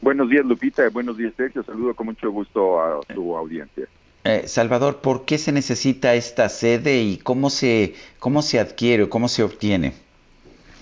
Buenos 0.00 0.30
días, 0.30 0.46
Lupita, 0.46 0.88
buenos 0.90 1.16
días, 1.16 1.32
Sergio. 1.36 1.64
Saludo 1.64 1.92
con 1.94 2.06
mucho 2.06 2.30
gusto 2.30 2.80
a 2.80 3.00
tu 3.12 3.36
audiencia. 3.36 3.88
Eh, 4.22 4.44
Salvador, 4.46 5.00
¿por 5.00 5.24
qué 5.24 5.38
se 5.38 5.50
necesita 5.50 6.14
esta 6.14 6.48
sede 6.48 7.02
y 7.02 7.16
cómo 7.16 7.50
se, 7.50 7.94
cómo 8.20 8.40
se 8.40 8.60
adquiere 8.60 9.02
o 9.02 9.10
cómo 9.10 9.26
se 9.26 9.42
obtiene? 9.42 9.94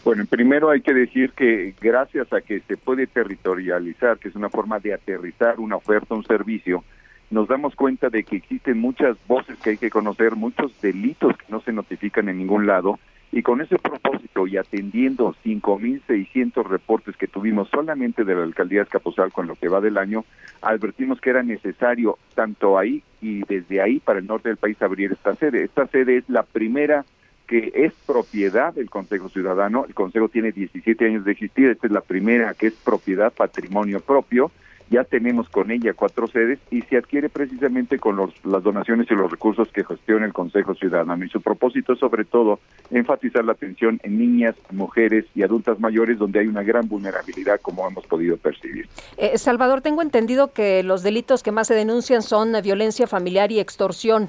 Bueno, 0.05 0.27
primero 0.29 0.69
hay 0.69 0.83
que 0.83 0.93
decir 0.93 1.33
que 1.33 1.75
gracias 1.81 2.31
a 2.35 2.43
que 2.43 2.61
se 2.61 2.77
puede 2.77 3.07
territorializar, 3.07 4.19
que 4.19 4.29
es 4.29 4.35
una 4.35 4.51
forma 4.51 4.81
de 4.81 4.93
aterrizar 4.93 5.59
una 5.61 5.77
oferta, 5.77 6.15
un 6.15 6.25
servicio, 6.25 6.85
nos 7.33 7.49
damos 7.49 7.75
cuenta 7.75 8.11
de 8.11 8.25
que 8.25 8.37
existen 8.37 8.79
muchas 8.79 9.17
voces 9.27 9.59
que 9.59 9.71
hay 9.71 9.77
que 9.79 9.89
conocer, 9.89 10.37
muchos 10.37 10.79
delitos 10.83 11.35
que 11.39 11.47
no 11.49 11.61
se 11.63 11.73
notifican 11.73 12.29
en 12.29 12.37
ningún 12.37 12.67
lado, 12.67 12.99
y 13.33 13.43
con 13.43 13.63
ese 13.63 13.79
propósito 13.79 14.47
y 14.47 14.59
atendiendo 14.59 15.35
5.600 15.43 16.63
reportes 16.67 17.17
que 17.17 17.27
tuvimos 17.27 17.71
solamente 17.71 18.25
de 18.25 18.35
la 18.35 18.43
alcaldía 18.43 18.83
Escaposal 18.83 19.33
con 19.33 19.47
lo 19.47 19.55
que 19.57 19.69
va 19.69 19.81
del 19.81 19.97
año, 19.97 20.27
advertimos 20.61 21.23
que 21.23 21.31
era 21.31 21.43
necesario 21.43 22.19
tanto 22.35 22.79
ahí 22.79 23.03
y 23.23 23.43
desde 23.45 23.81
ahí 23.81 23.99
para 24.01 24.19
el 24.19 24.27
norte 24.27 24.51
del 24.51 24.59
país 24.59 24.81
abrir 24.83 25.13
esta 25.13 25.35
sede. 25.37 25.65
Esta 25.65 25.87
sede 25.87 26.19
es 26.19 26.29
la 26.29 26.43
primera 26.43 27.07
que 27.47 27.73
es 27.75 27.95
propiedad 28.07 28.75
del 28.75 28.91
Consejo 28.91 29.31
Ciudadano. 29.31 29.87
El 29.89 29.95
Consejo 29.95 30.29
tiene 30.29 30.53
17 30.53 31.07
años 31.07 31.25
de 31.25 31.33
existir, 31.33 31.71
esta 31.71 31.87
es 31.87 31.93
la 31.93 32.03
primera 32.03 32.53
que 32.53 32.67
es 32.67 32.75
propiedad, 32.75 33.33
patrimonio 33.33 34.01
propio. 34.01 34.51
Ya 34.93 35.05
tenemos 35.05 35.49
con 35.49 35.71
ella 35.71 35.95
cuatro 35.95 36.27
sedes 36.27 36.59
y 36.71 36.83
se 36.83 36.99
adquiere 36.99 37.31
precisamente 37.31 37.99
con 37.99 38.15
los, 38.15 38.31
las 38.45 38.63
donaciones 38.63 39.11
y 39.11 39.15
los 39.15 39.31
recursos 39.31 39.69
que 39.73 39.85
gestiona 39.85 40.27
el 40.27 40.35
Consejo 40.35 40.75
Ciudadano. 40.75 41.25
Y 41.25 41.31
su 41.31 41.41
propósito 41.41 41.95
es 41.95 41.99
sobre 41.99 42.27
todo 42.27 42.61
enfatizar 42.91 43.43
la 43.43 43.53
atención 43.53 43.99
en 44.03 44.19
niñas, 44.19 44.55
mujeres 44.71 45.25
y 45.35 45.45
adultas 45.45 45.81
mayores 45.81 46.19
donde 46.19 46.41
hay 46.41 46.47
una 46.47 46.63
gran 46.63 46.89
vulnerabilidad 46.89 47.59
como 47.63 47.89
hemos 47.89 48.07
podido 48.07 48.37
percibir. 48.37 48.87
Eh, 49.17 49.39
Salvador, 49.39 49.81
tengo 49.81 50.03
entendido 50.03 50.53
que 50.53 50.83
los 50.83 51.03
delitos 51.03 51.43
que 51.43 51.53
más 51.53 51.69
se 51.69 51.75
denuncian 51.75 52.21
son 52.21 52.53
violencia 52.63 53.07
familiar 53.07 53.51
y 53.51 53.61
extorsión. 53.61 54.29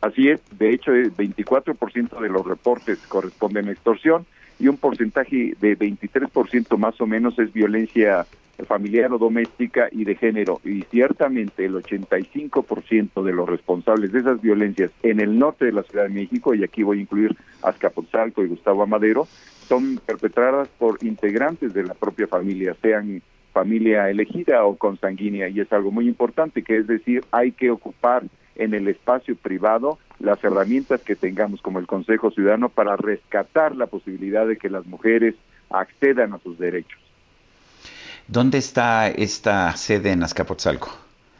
Así 0.00 0.28
es, 0.28 0.40
de 0.58 0.74
hecho, 0.74 0.92
el 0.92 1.14
24% 1.14 2.20
de 2.20 2.28
los 2.28 2.44
reportes 2.44 2.98
corresponden 3.06 3.68
a 3.68 3.70
extorsión 3.70 4.26
y 4.58 4.66
un 4.66 4.76
porcentaje 4.76 5.54
de 5.60 5.78
23% 5.78 6.76
más 6.78 7.00
o 7.00 7.06
menos 7.06 7.38
es 7.38 7.52
violencia 7.52 8.26
familiar 8.66 9.12
o 9.12 9.18
doméstica 9.18 9.88
y 9.90 10.04
de 10.04 10.14
género. 10.14 10.60
Y 10.64 10.82
ciertamente 10.82 11.64
el 11.64 11.74
85% 11.74 13.22
de 13.22 13.32
los 13.32 13.48
responsables 13.48 14.12
de 14.12 14.20
esas 14.20 14.40
violencias 14.40 14.90
en 15.02 15.20
el 15.20 15.38
norte 15.38 15.66
de 15.66 15.72
la 15.72 15.82
Ciudad 15.82 16.04
de 16.04 16.10
México, 16.14 16.54
y 16.54 16.64
aquí 16.64 16.82
voy 16.82 16.98
a 16.98 17.02
incluir 17.02 17.36
Azcapotzalco 17.62 18.42
y 18.44 18.48
Gustavo 18.48 18.82
Amadero, 18.82 19.26
son 19.68 20.00
perpetradas 20.04 20.68
por 20.78 20.98
integrantes 21.02 21.72
de 21.74 21.84
la 21.84 21.94
propia 21.94 22.26
familia, 22.26 22.74
sean 22.82 23.22
familia 23.52 24.10
elegida 24.10 24.64
o 24.64 24.76
consanguínea, 24.76 25.48
y 25.48 25.60
es 25.60 25.72
algo 25.72 25.90
muy 25.90 26.06
importante, 26.06 26.62
que 26.62 26.76
es 26.76 26.86
decir, 26.86 27.24
hay 27.30 27.52
que 27.52 27.70
ocupar 27.70 28.24
en 28.56 28.74
el 28.74 28.88
espacio 28.88 29.36
privado 29.36 29.98
las 30.18 30.42
herramientas 30.44 31.00
que 31.02 31.16
tengamos 31.16 31.62
como 31.62 31.78
el 31.78 31.86
Consejo 31.86 32.30
Ciudadano 32.30 32.68
para 32.68 32.96
rescatar 32.96 33.74
la 33.74 33.86
posibilidad 33.86 34.46
de 34.46 34.56
que 34.56 34.68
las 34.68 34.86
mujeres 34.86 35.34
accedan 35.70 36.34
a 36.34 36.38
sus 36.38 36.58
derechos. 36.58 36.99
¿Dónde 38.30 38.58
está 38.58 39.08
esta 39.08 39.76
sede 39.76 40.12
en 40.12 40.22
Azcapotzalco? 40.22 40.88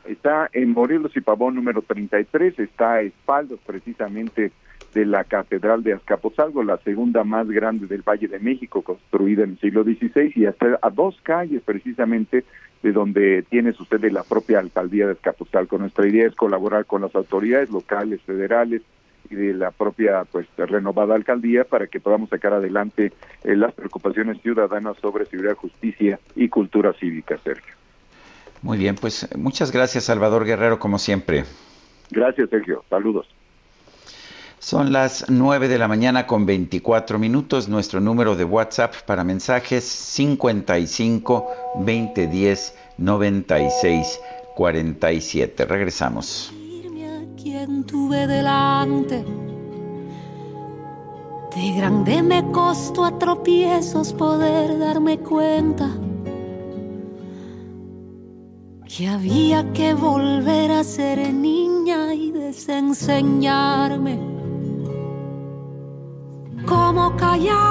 Está 0.04 0.50
en 0.52 0.72
Morelos 0.72 1.16
y 1.16 1.20
Pavón 1.20 1.54
número 1.54 1.82
33, 1.82 2.58
está 2.58 2.94
a 2.94 3.02
espaldas 3.02 3.60
precisamente 3.64 4.50
de 4.92 5.06
la 5.06 5.22
Catedral 5.22 5.84
de 5.84 5.92
Azcapotzalco, 5.92 6.64
la 6.64 6.78
segunda 6.78 7.22
más 7.22 7.46
grande 7.46 7.86
del 7.86 8.02
Valle 8.02 8.26
de 8.26 8.40
México, 8.40 8.82
construida 8.82 9.44
en 9.44 9.50
el 9.50 9.60
siglo 9.60 9.84
XVI, 9.84 10.32
y 10.34 10.46
hasta 10.46 10.80
a 10.82 10.90
dos 10.90 11.16
calles 11.22 11.62
precisamente 11.64 12.44
de 12.82 12.90
donde 12.90 13.44
tiene 13.48 13.72
su 13.72 13.84
sede 13.84 14.10
la 14.10 14.24
propia 14.24 14.58
alcaldía 14.58 15.06
de 15.06 15.12
Azcapotzalco. 15.12 15.78
Nuestra 15.78 16.08
idea 16.08 16.26
es 16.26 16.34
colaborar 16.34 16.86
con 16.86 17.02
las 17.02 17.14
autoridades 17.14 17.70
locales, 17.70 18.20
federales 18.22 18.82
y 19.28 19.34
de 19.34 19.54
la 19.54 19.70
propia 19.70 20.24
pues 20.30 20.46
renovada 20.56 21.14
alcaldía 21.14 21.64
para 21.64 21.86
que 21.86 22.00
podamos 22.00 22.30
sacar 22.30 22.52
adelante 22.52 23.12
eh, 23.44 23.56
las 23.56 23.74
preocupaciones 23.74 24.40
ciudadanas 24.42 24.96
sobre 25.00 25.26
seguridad, 25.26 25.56
justicia 25.56 26.18
y 26.34 26.48
cultura 26.48 26.92
cívica, 26.94 27.38
Sergio. 27.42 27.74
Muy 28.62 28.78
bien, 28.78 28.94
pues 28.94 29.28
muchas 29.36 29.72
gracias 29.72 30.04
Salvador 30.04 30.44
Guerrero 30.44 30.78
como 30.78 30.98
siempre. 30.98 31.44
Gracias 32.10 32.50
Sergio, 32.50 32.84
saludos. 32.88 33.26
Son 34.60 34.92
las 34.92 35.30
9 35.30 35.68
de 35.68 35.78
la 35.78 35.88
mañana 35.88 36.26
con 36.26 36.44
24 36.44 37.18
minutos. 37.18 37.66
Nuestro 37.70 37.98
número 37.98 38.36
de 38.36 38.44
WhatsApp 38.44 38.94
para 39.06 39.24
mensajes 39.24 39.84
55 39.84 41.48
2010 41.76 42.76
96 42.98 44.20
47. 44.54 45.64
Regresamos. 45.64 46.52
Quien 47.42 47.84
tuve 47.84 48.26
delante. 48.26 49.24
De 51.54 51.72
grande 51.74 52.22
me 52.22 52.50
costó 52.52 53.04
a 53.06 53.18
tropiezos 53.18 54.12
poder 54.12 54.78
darme 54.78 55.18
cuenta 55.20 55.88
que 58.86 59.08
había 59.08 59.72
que 59.72 59.94
volver 59.94 60.70
a 60.70 60.84
ser 60.84 61.32
niña 61.32 62.12
y 62.12 62.30
desenseñarme 62.30 64.18
cómo 66.66 67.16
callar. 67.16 67.70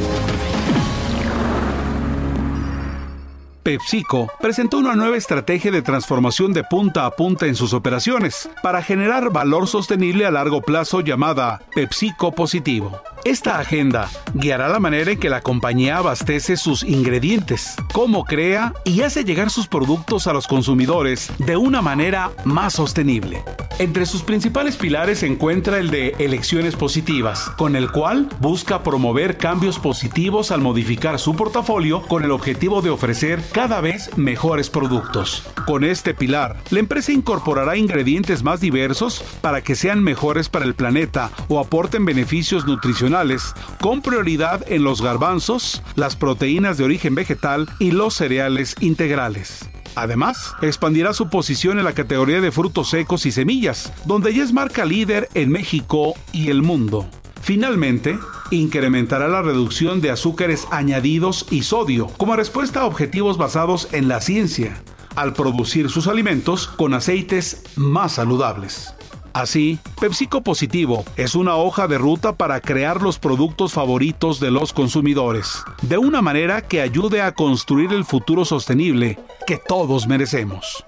PepsiCo 3.63 4.27
presentó 4.41 4.79
una 4.79 4.95
nueva 4.95 5.17
estrategia 5.17 5.69
de 5.69 5.83
transformación 5.83 6.51
de 6.51 6.63
punta 6.63 7.05
a 7.05 7.11
punta 7.11 7.45
en 7.45 7.55
sus 7.55 7.73
operaciones 7.73 8.49
para 8.63 8.81
generar 8.81 9.31
valor 9.31 9.67
sostenible 9.67 10.25
a 10.25 10.31
largo 10.31 10.61
plazo 10.61 11.01
llamada 11.01 11.61
PepsiCo 11.75 12.31
Positivo. 12.31 12.99
Esta 13.23 13.59
agenda 13.59 14.09
guiará 14.33 14.67
la 14.67 14.79
manera 14.79 15.11
en 15.11 15.19
que 15.19 15.29
la 15.29 15.41
compañía 15.41 15.97
abastece 15.97 16.57
sus 16.57 16.81
ingredientes, 16.81 17.75
cómo 17.93 18.25
crea 18.25 18.73
y 18.83 19.01
hace 19.01 19.23
llegar 19.23 19.51
sus 19.51 19.67
productos 19.67 20.25
a 20.25 20.33
los 20.33 20.47
consumidores 20.47 21.31
de 21.37 21.55
una 21.55 21.83
manera 21.83 22.31
más 22.45 22.73
sostenible. 22.73 23.43
Entre 23.77 24.05
sus 24.05 24.23
principales 24.23 24.75
pilares 24.75 25.19
se 25.19 25.27
encuentra 25.27 25.77
el 25.77 25.91
de 25.91 26.15
elecciones 26.19 26.75
positivas, 26.75 27.49
con 27.57 27.75
el 27.75 27.91
cual 27.91 28.27
busca 28.39 28.83
promover 28.83 29.37
cambios 29.37 29.79
positivos 29.79 30.51
al 30.51 30.61
modificar 30.61 31.19
su 31.19 31.35
portafolio 31.35 32.01
con 32.01 32.23
el 32.23 32.31
objetivo 32.31 32.81
de 32.81 32.89
ofrecer 32.89 33.41
cada 33.51 33.81
vez 33.81 34.17
mejores 34.17 34.69
productos. 34.69 35.43
Con 35.65 35.83
este 35.83 36.13
pilar, 36.13 36.57
la 36.69 36.79
empresa 36.79 37.11
incorporará 37.11 37.77
ingredientes 37.77 38.43
más 38.43 38.61
diversos 38.61 39.23
para 39.41 39.61
que 39.61 39.75
sean 39.75 40.03
mejores 40.03 40.49
para 40.49 40.65
el 40.65 40.73
planeta 40.73 41.31
o 41.47 41.59
aporten 41.59 42.05
beneficios 42.05 42.65
nutricionales 42.65 43.53
con 43.79 44.01
prioridad 44.01 44.63
en 44.67 44.83
los 44.83 45.01
garbanzos, 45.01 45.83
las 45.95 46.15
proteínas 46.15 46.77
de 46.77 46.85
origen 46.85 47.15
vegetal 47.15 47.69
y 47.79 47.91
los 47.91 48.13
cereales 48.13 48.75
integrales. 48.79 49.69
Además, 49.95 50.55
expandirá 50.61 51.13
su 51.13 51.29
posición 51.29 51.77
en 51.77 51.85
la 51.85 51.93
categoría 51.93 52.39
de 52.39 52.51
frutos 52.51 52.89
secos 52.89 53.25
y 53.25 53.31
semillas, 53.31 53.91
donde 54.05 54.33
ya 54.33 54.43
es 54.43 54.53
marca 54.53 54.85
líder 54.85 55.27
en 55.33 55.49
México 55.49 56.13
y 56.31 56.49
el 56.49 56.61
mundo. 56.61 57.07
Finalmente, 57.41 58.19
incrementará 58.51 59.27
la 59.27 59.41
reducción 59.41 59.99
de 59.99 60.11
azúcares 60.11 60.67
añadidos 60.71 61.47
y 61.49 61.63
sodio 61.63 62.07
como 62.17 62.35
respuesta 62.35 62.81
a 62.81 62.85
objetivos 62.85 63.37
basados 63.37 63.87
en 63.93 64.07
la 64.07 64.21
ciencia, 64.21 64.81
al 65.15 65.33
producir 65.33 65.89
sus 65.89 66.07
alimentos 66.07 66.67
con 66.67 66.93
aceites 66.93 67.63
más 67.75 68.13
saludables. 68.13 68.93
Así, 69.33 69.79
PepsiCo 69.99 70.41
Positivo 70.41 71.05
es 71.15 71.35
una 71.35 71.55
hoja 71.55 71.87
de 71.87 71.97
ruta 71.97 72.35
para 72.35 72.59
crear 72.59 73.01
los 73.01 73.17
productos 73.17 73.71
favoritos 73.71 74.39
de 74.41 74.51
los 74.51 74.73
consumidores, 74.73 75.63
de 75.81 75.97
una 75.97 76.21
manera 76.21 76.61
que 76.61 76.81
ayude 76.81 77.21
a 77.21 77.33
construir 77.33 77.93
el 77.93 78.03
futuro 78.03 78.43
sostenible 78.43 79.17
que 79.47 79.57
todos 79.57 80.05
merecemos. 80.07 80.83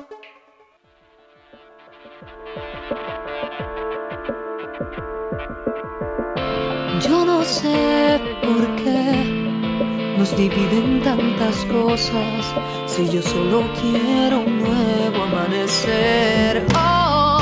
Yo 7.04 7.26
no 7.26 7.44
sé 7.44 8.18
por 8.42 8.76
qué 8.78 10.16
nos 10.18 10.36
dividen 10.38 11.02
tantas 11.02 11.66
cosas 11.66 12.46
si 12.88 13.10
yo 13.10 13.22
solo 13.22 13.64
quiero 13.82 14.40
un 14.40 14.60
nuevo 14.60 15.24
amanecer. 15.24 16.66
Oh, 16.76 17.40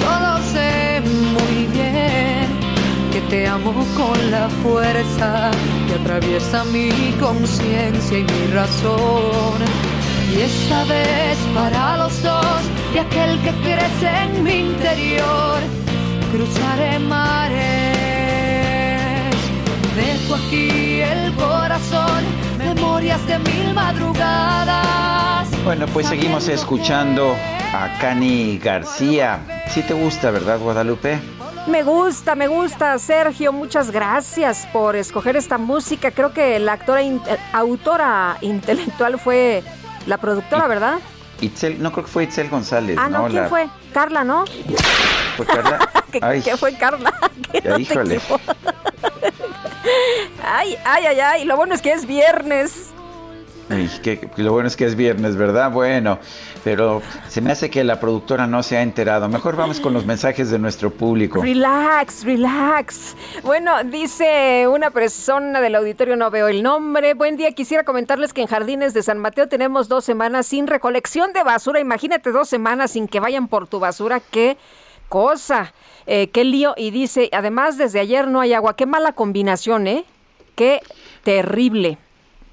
solo 0.00 0.38
sé 0.52 1.02
muy 1.04 1.66
bien 1.66 2.48
que 3.12 3.20
te 3.28 3.46
amo 3.46 3.74
con 3.96 4.30
la 4.30 4.48
fuerza 4.62 5.50
que 5.86 5.94
atraviesa 6.00 6.64
mi 6.64 6.88
conciencia 7.20 8.18
y 8.18 8.24
mi 8.24 8.46
razón. 8.54 9.58
Y 10.32 10.40
esta 10.40 10.84
vez 10.84 11.36
para 11.54 11.98
los 11.98 12.22
dos 12.22 12.62
y 12.94 12.98
aquel 12.98 13.38
que 13.42 13.50
crece 13.60 14.08
en 14.24 14.42
mi 14.42 14.54
interior, 14.70 15.58
cruzaré 16.32 16.98
mares. 16.98 17.85
Dejo 19.96 20.34
aquí 20.34 21.00
el 21.00 21.34
corazón, 21.36 22.22
memorias 22.58 23.24
de 23.26 23.38
mil 23.38 23.72
madrugadas. 23.74 25.48
Bueno, 25.64 25.86
pues 25.86 26.06
seguimos 26.06 26.48
escuchando 26.48 27.34
a 27.72 27.98
Cani 28.00 28.58
García. 28.58 29.40
Sí 29.70 29.82
te 29.82 29.94
gusta, 29.94 30.30
¿verdad, 30.30 30.58
Guadalupe? 30.58 31.18
Me 31.66 31.82
gusta, 31.82 32.34
me 32.34 32.46
gusta, 32.46 32.98
Sergio. 32.98 33.52
Muchas 33.52 33.90
gracias 33.90 34.68
por 34.72 34.94
escoger 34.96 35.34
esta 35.36 35.58
música. 35.58 36.10
Creo 36.10 36.32
que 36.32 36.58
la 36.58 36.74
actora, 36.74 37.02
in- 37.02 37.20
eh, 37.26 37.36
autora 37.52 38.36
intelectual 38.42 39.18
fue 39.18 39.64
la 40.06 40.18
productora, 40.18 40.68
¿verdad? 40.68 40.98
Itzel, 41.40 41.82
no 41.82 41.90
creo 41.92 42.04
que 42.04 42.10
fue 42.12 42.24
Itzel 42.24 42.48
González, 42.48 42.96
Ah, 43.00 43.08
no, 43.08 43.26
¿quién 43.26 43.42
La- 43.42 43.48
fue? 43.48 43.66
Carla, 43.92 44.24
¿no? 44.24 44.44
¿Fue 45.36 45.44
Carla? 45.46 45.78
¿Qué, 46.44 46.56
fue 46.56 46.74
Carla? 46.76 47.12
Que 47.52 47.60
ya, 47.60 47.70
no 47.70 47.78
híjole. 47.78 48.20
Ay, 50.42 50.76
ay, 50.84 51.06
ay, 51.06 51.20
ay. 51.20 51.44
Lo 51.44 51.56
bueno 51.56 51.74
es 51.74 51.82
que 51.82 51.92
es 51.92 52.06
viernes. 52.06 52.90
Ay, 53.68 53.90
que- 54.02 54.20
que 54.20 54.42
lo 54.42 54.52
bueno 54.52 54.68
es 54.68 54.76
que 54.76 54.84
es 54.84 54.94
viernes, 54.94 55.34
¿verdad? 55.36 55.72
Bueno, 55.72 56.20
pero 56.62 57.02
se 57.28 57.40
me 57.40 57.50
hace 57.50 57.68
que 57.68 57.82
la 57.82 57.98
productora 57.98 58.46
no 58.46 58.62
se 58.62 58.76
ha 58.76 58.82
enterado. 58.82 59.28
Mejor 59.28 59.56
vamos 59.56 59.80
con 59.80 59.92
los 59.92 60.06
mensajes 60.06 60.50
de 60.50 60.58
nuestro 60.60 60.90
público. 60.92 61.42
Relax, 61.42 62.24
relax. 62.24 63.16
Bueno, 63.42 63.82
dice 63.82 64.68
una 64.68 64.90
persona 64.90 65.60
del 65.60 65.74
auditorio, 65.74 66.14
no 66.14 66.30
veo 66.30 66.46
el 66.46 66.62
nombre. 66.62 67.14
Buen 67.14 67.36
día, 67.36 67.50
quisiera 67.52 67.82
comentarles 67.82 68.32
que 68.32 68.42
en 68.42 68.46
Jardines 68.46 68.94
de 68.94 69.02
San 69.02 69.18
Mateo 69.18 69.48
tenemos 69.48 69.88
dos 69.88 70.04
semanas 70.04 70.46
sin 70.46 70.68
recolección 70.68 71.32
de 71.32 71.42
basura. 71.42 71.80
Imagínate 71.80 72.30
dos 72.30 72.48
semanas 72.48 72.92
sin 72.92 73.08
que 73.08 73.18
vayan 73.18 73.48
por 73.48 73.66
tu 73.66 73.80
basura. 73.80 74.20
Qué 74.20 74.56
cosa, 75.08 75.72
eh, 76.06 76.28
qué 76.28 76.44
lío. 76.44 76.74
Y 76.76 76.90
dice, 76.90 77.28
además 77.32 77.78
desde 77.78 78.00
ayer 78.00 78.28
no 78.28 78.40
hay 78.40 78.52
agua. 78.52 78.76
Qué 78.76 78.86
mala 78.86 79.12
combinación, 79.12 79.86
¿eh? 79.86 80.04
Qué 80.54 80.80
terrible. 81.22 81.98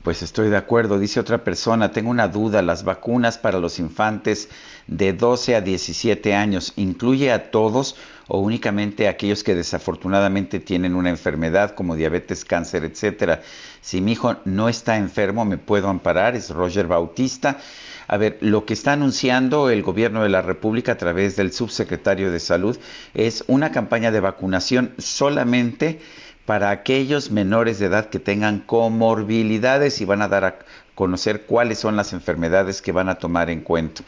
Pues 0.03 0.21
estoy 0.21 0.49
de 0.49 0.57
acuerdo, 0.57 0.99
dice 0.99 1.21
otra 1.21 1.45
persona, 1.45 1.93
tengo 1.93 2.09
una 2.09 2.27
duda, 2.27 2.61
las 2.61 2.84
vacunas 2.84 3.38
para 3.38 3.59
los 3.59 3.80
infantes 3.80 4.49
de 4.85 5.13
12 5.13 5.55
a 5.55 5.61
17 5.61 6.35
años, 6.35 6.73
¿incluye 6.75 7.31
a 7.31 7.51
todos 7.51 7.95
o 8.27 8.39
únicamente 8.39 9.07
a 9.07 9.11
aquellos 9.11 9.45
que 9.45 9.55
desafortunadamente 9.55 10.59
tienen 10.59 10.95
una 10.95 11.09
enfermedad 11.09 11.71
como 11.73 11.95
diabetes, 11.95 12.43
cáncer, 12.43 12.84
etcétera? 12.84 13.43
Si 13.80 14.01
mi 14.01 14.11
hijo 14.11 14.35
no 14.43 14.67
está 14.67 14.97
enfermo, 14.97 15.45
¿me 15.45 15.57
puedo 15.57 15.88
amparar? 15.88 16.35
Es 16.35 16.49
Roger 16.49 16.88
Bautista. 16.88 17.59
A 18.07 18.17
ver, 18.17 18.38
lo 18.41 18.65
que 18.65 18.73
está 18.73 18.93
anunciando 18.93 19.69
el 19.69 19.84
gobierno 19.84 20.23
de 20.23 20.30
la 20.30 20.41
República 20.41 20.93
a 20.93 20.97
través 20.97 21.35
del 21.35 21.53
subsecretario 21.53 22.31
de 22.31 22.39
Salud 22.39 22.77
es 23.13 23.43
una 23.47 23.71
campaña 23.71 24.11
de 24.11 24.19
vacunación 24.19 24.93
solamente 24.97 25.99
para 26.45 26.71
aquellos 26.71 27.31
menores 27.31 27.80
de 27.80 27.85
edad 27.85 28.09
que 28.09 28.19
tengan 28.19 28.59
comorbilidades 28.59 30.01
y 30.01 30.05
van 30.05 30.21
a 30.21 30.27
dar 30.27 30.45
a 30.45 30.59
conocer 30.95 31.45
cuáles 31.45 31.80
son 31.80 31.95
las 31.95 32.13
enfermedades 32.13 32.81
que 32.81 32.91
van 32.91 33.09
a 33.09 33.15
tomar 33.15 33.49
en 33.49 33.61
cuenta. 33.61 34.03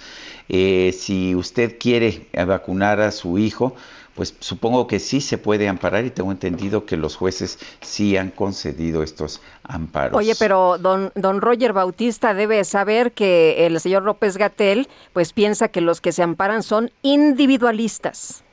Eh, 0.49 0.93
si 0.97 1.33
usted 1.33 1.77
quiere 1.79 2.27
vacunar 2.45 2.99
a 2.99 3.11
su 3.11 3.37
hijo, 3.37 3.75
pues 4.15 4.33
supongo 4.39 4.87
que 4.87 4.99
sí 4.99 5.19
se 5.19 5.37
puede 5.37 5.67
amparar 5.67 6.05
y 6.05 6.09
tengo 6.09 6.31
entendido 6.31 6.85
que 6.85 6.95
los 6.95 7.17
jueces 7.17 7.59
sí 7.81 8.15
han 8.15 8.31
concedido 8.31 9.03
estos 9.03 9.41
amparos. 9.63 10.17
Oye, 10.17 10.35
pero 10.39 10.77
don, 10.77 11.11
don 11.15 11.41
Roger 11.41 11.73
Bautista 11.73 12.33
debe 12.33 12.63
saber 12.63 13.11
que 13.11 13.65
el 13.65 13.79
señor 13.81 14.03
López 14.03 14.37
Gatel 14.37 14.87
pues 15.11 15.33
piensa 15.33 15.67
que 15.67 15.81
los 15.81 15.99
que 15.99 16.13
se 16.13 16.23
amparan 16.23 16.63
son 16.63 16.91
individualistas. 17.01 18.43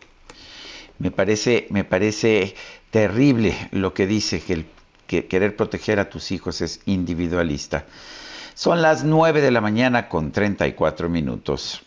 Me 0.98 1.12
parece, 1.12 1.68
me 1.70 1.84
parece 1.84 2.55
terrible 2.90 3.56
lo 3.70 3.94
que 3.94 4.09
dice 4.09 4.40
que, 4.40 4.52
el, 4.52 4.66
que 5.06 5.26
querer 5.26 5.56
proteger 5.56 6.01
a 6.01 6.10
tus 6.10 6.32
hijos 6.32 6.60
es 6.60 6.80
individualista. 6.86 7.86
Son 8.55 8.82
las 8.82 9.05
9 9.05 9.40
de 9.40 9.51
la 9.52 9.60
mañana 9.60 10.09
con 10.09 10.32
34 10.32 11.09
minutos. 11.09 11.82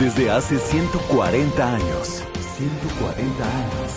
Desde 0.00 0.30
hace 0.30 0.58
140 0.58 1.74
años. 1.74 2.24
140 2.56 3.44
años. 3.44 3.92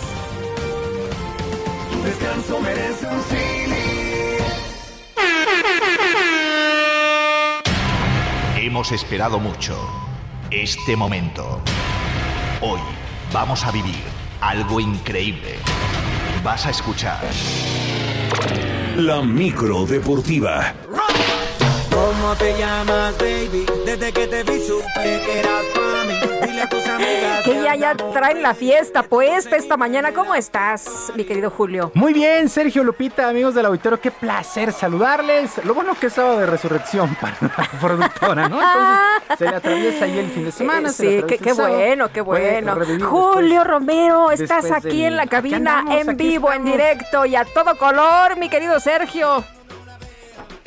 Tu 1.90 2.02
descanso 2.02 2.60
merece 2.60 3.06
un 3.06 3.22
Hemos 8.58 8.92
esperado 8.92 9.40
mucho 9.40 9.78
este 10.50 10.94
momento. 10.94 11.62
Hoy 12.60 12.80
vamos 13.32 13.64
a 13.64 13.70
vivir 13.70 14.02
algo 14.42 14.80
increíble. 14.80 15.54
Vas 16.44 16.66
a 16.66 16.70
escuchar 16.70 17.24
La 18.96 19.22
micro 19.22 19.86
deportiva. 19.86 20.74
¿Cómo 21.94 22.34
te 22.36 22.56
llamas, 22.58 23.16
baby? 23.18 23.66
Desde 23.86 24.12
que 24.12 24.26
te 24.26 24.42
vi 24.42 24.60
supe 24.60 24.84
que 25.24 25.38
eras 25.40 25.62
para 25.74 26.04
mí. 26.04 26.46
Dile 26.46 26.62
a 26.62 26.68
tus 26.68 26.86
amigas. 26.86 27.44
Que 27.44 27.62
ya, 27.62 27.74
ya 27.76 27.94
traen 27.94 28.42
la 28.42 28.54
fiesta 28.54 29.02
puesta 29.04 29.56
esta 29.56 29.76
mañana. 29.76 30.12
¿Cómo 30.12 30.34
estás, 30.34 31.12
mi 31.14 31.24
querido 31.24 31.50
Julio? 31.50 31.90
Muy 31.94 32.12
bien, 32.12 32.48
Sergio 32.48 32.82
Lupita, 32.84 33.28
amigos 33.28 33.54
del 33.54 33.66
auditorio, 33.66 34.00
qué 34.00 34.10
placer 34.10 34.72
saludarles. 34.72 35.64
Lo 35.64 35.74
bueno 35.74 35.94
que 35.98 36.06
es 36.06 36.12
sábado 36.14 36.38
de 36.38 36.46
resurrección 36.46 37.14
para 37.20 37.36
la 37.40 37.68
productora, 37.80 38.48
¿no? 38.48 38.56
Entonces 38.60 38.98
se 39.38 39.44
le 39.50 39.56
atraviesa 39.56 40.04
ahí 40.06 40.18
el 40.18 40.30
fin 40.30 40.44
de 40.46 40.52
semana. 40.52 40.88
se 40.90 41.04
le 41.04 41.20
Sí, 41.28 41.36
qué, 41.38 41.52
bueno, 41.52 42.10
qué 42.12 42.20
bueno. 42.20 42.74
Julio 43.08 43.60
después- 43.60 43.66
Romero, 43.66 44.30
estás 44.30 44.70
aquí 44.70 45.02
del- 45.02 45.12
en 45.12 45.16
la 45.16 45.26
cabina, 45.26 45.78
andamos, 45.80 46.00
en 46.08 46.16
vivo, 46.16 46.52
en 46.52 46.64
directo 46.64 47.24
y 47.26 47.36
a 47.36 47.44
todo 47.44 47.76
color, 47.76 48.36
mi 48.38 48.48
querido 48.48 48.80
Sergio. 48.80 49.44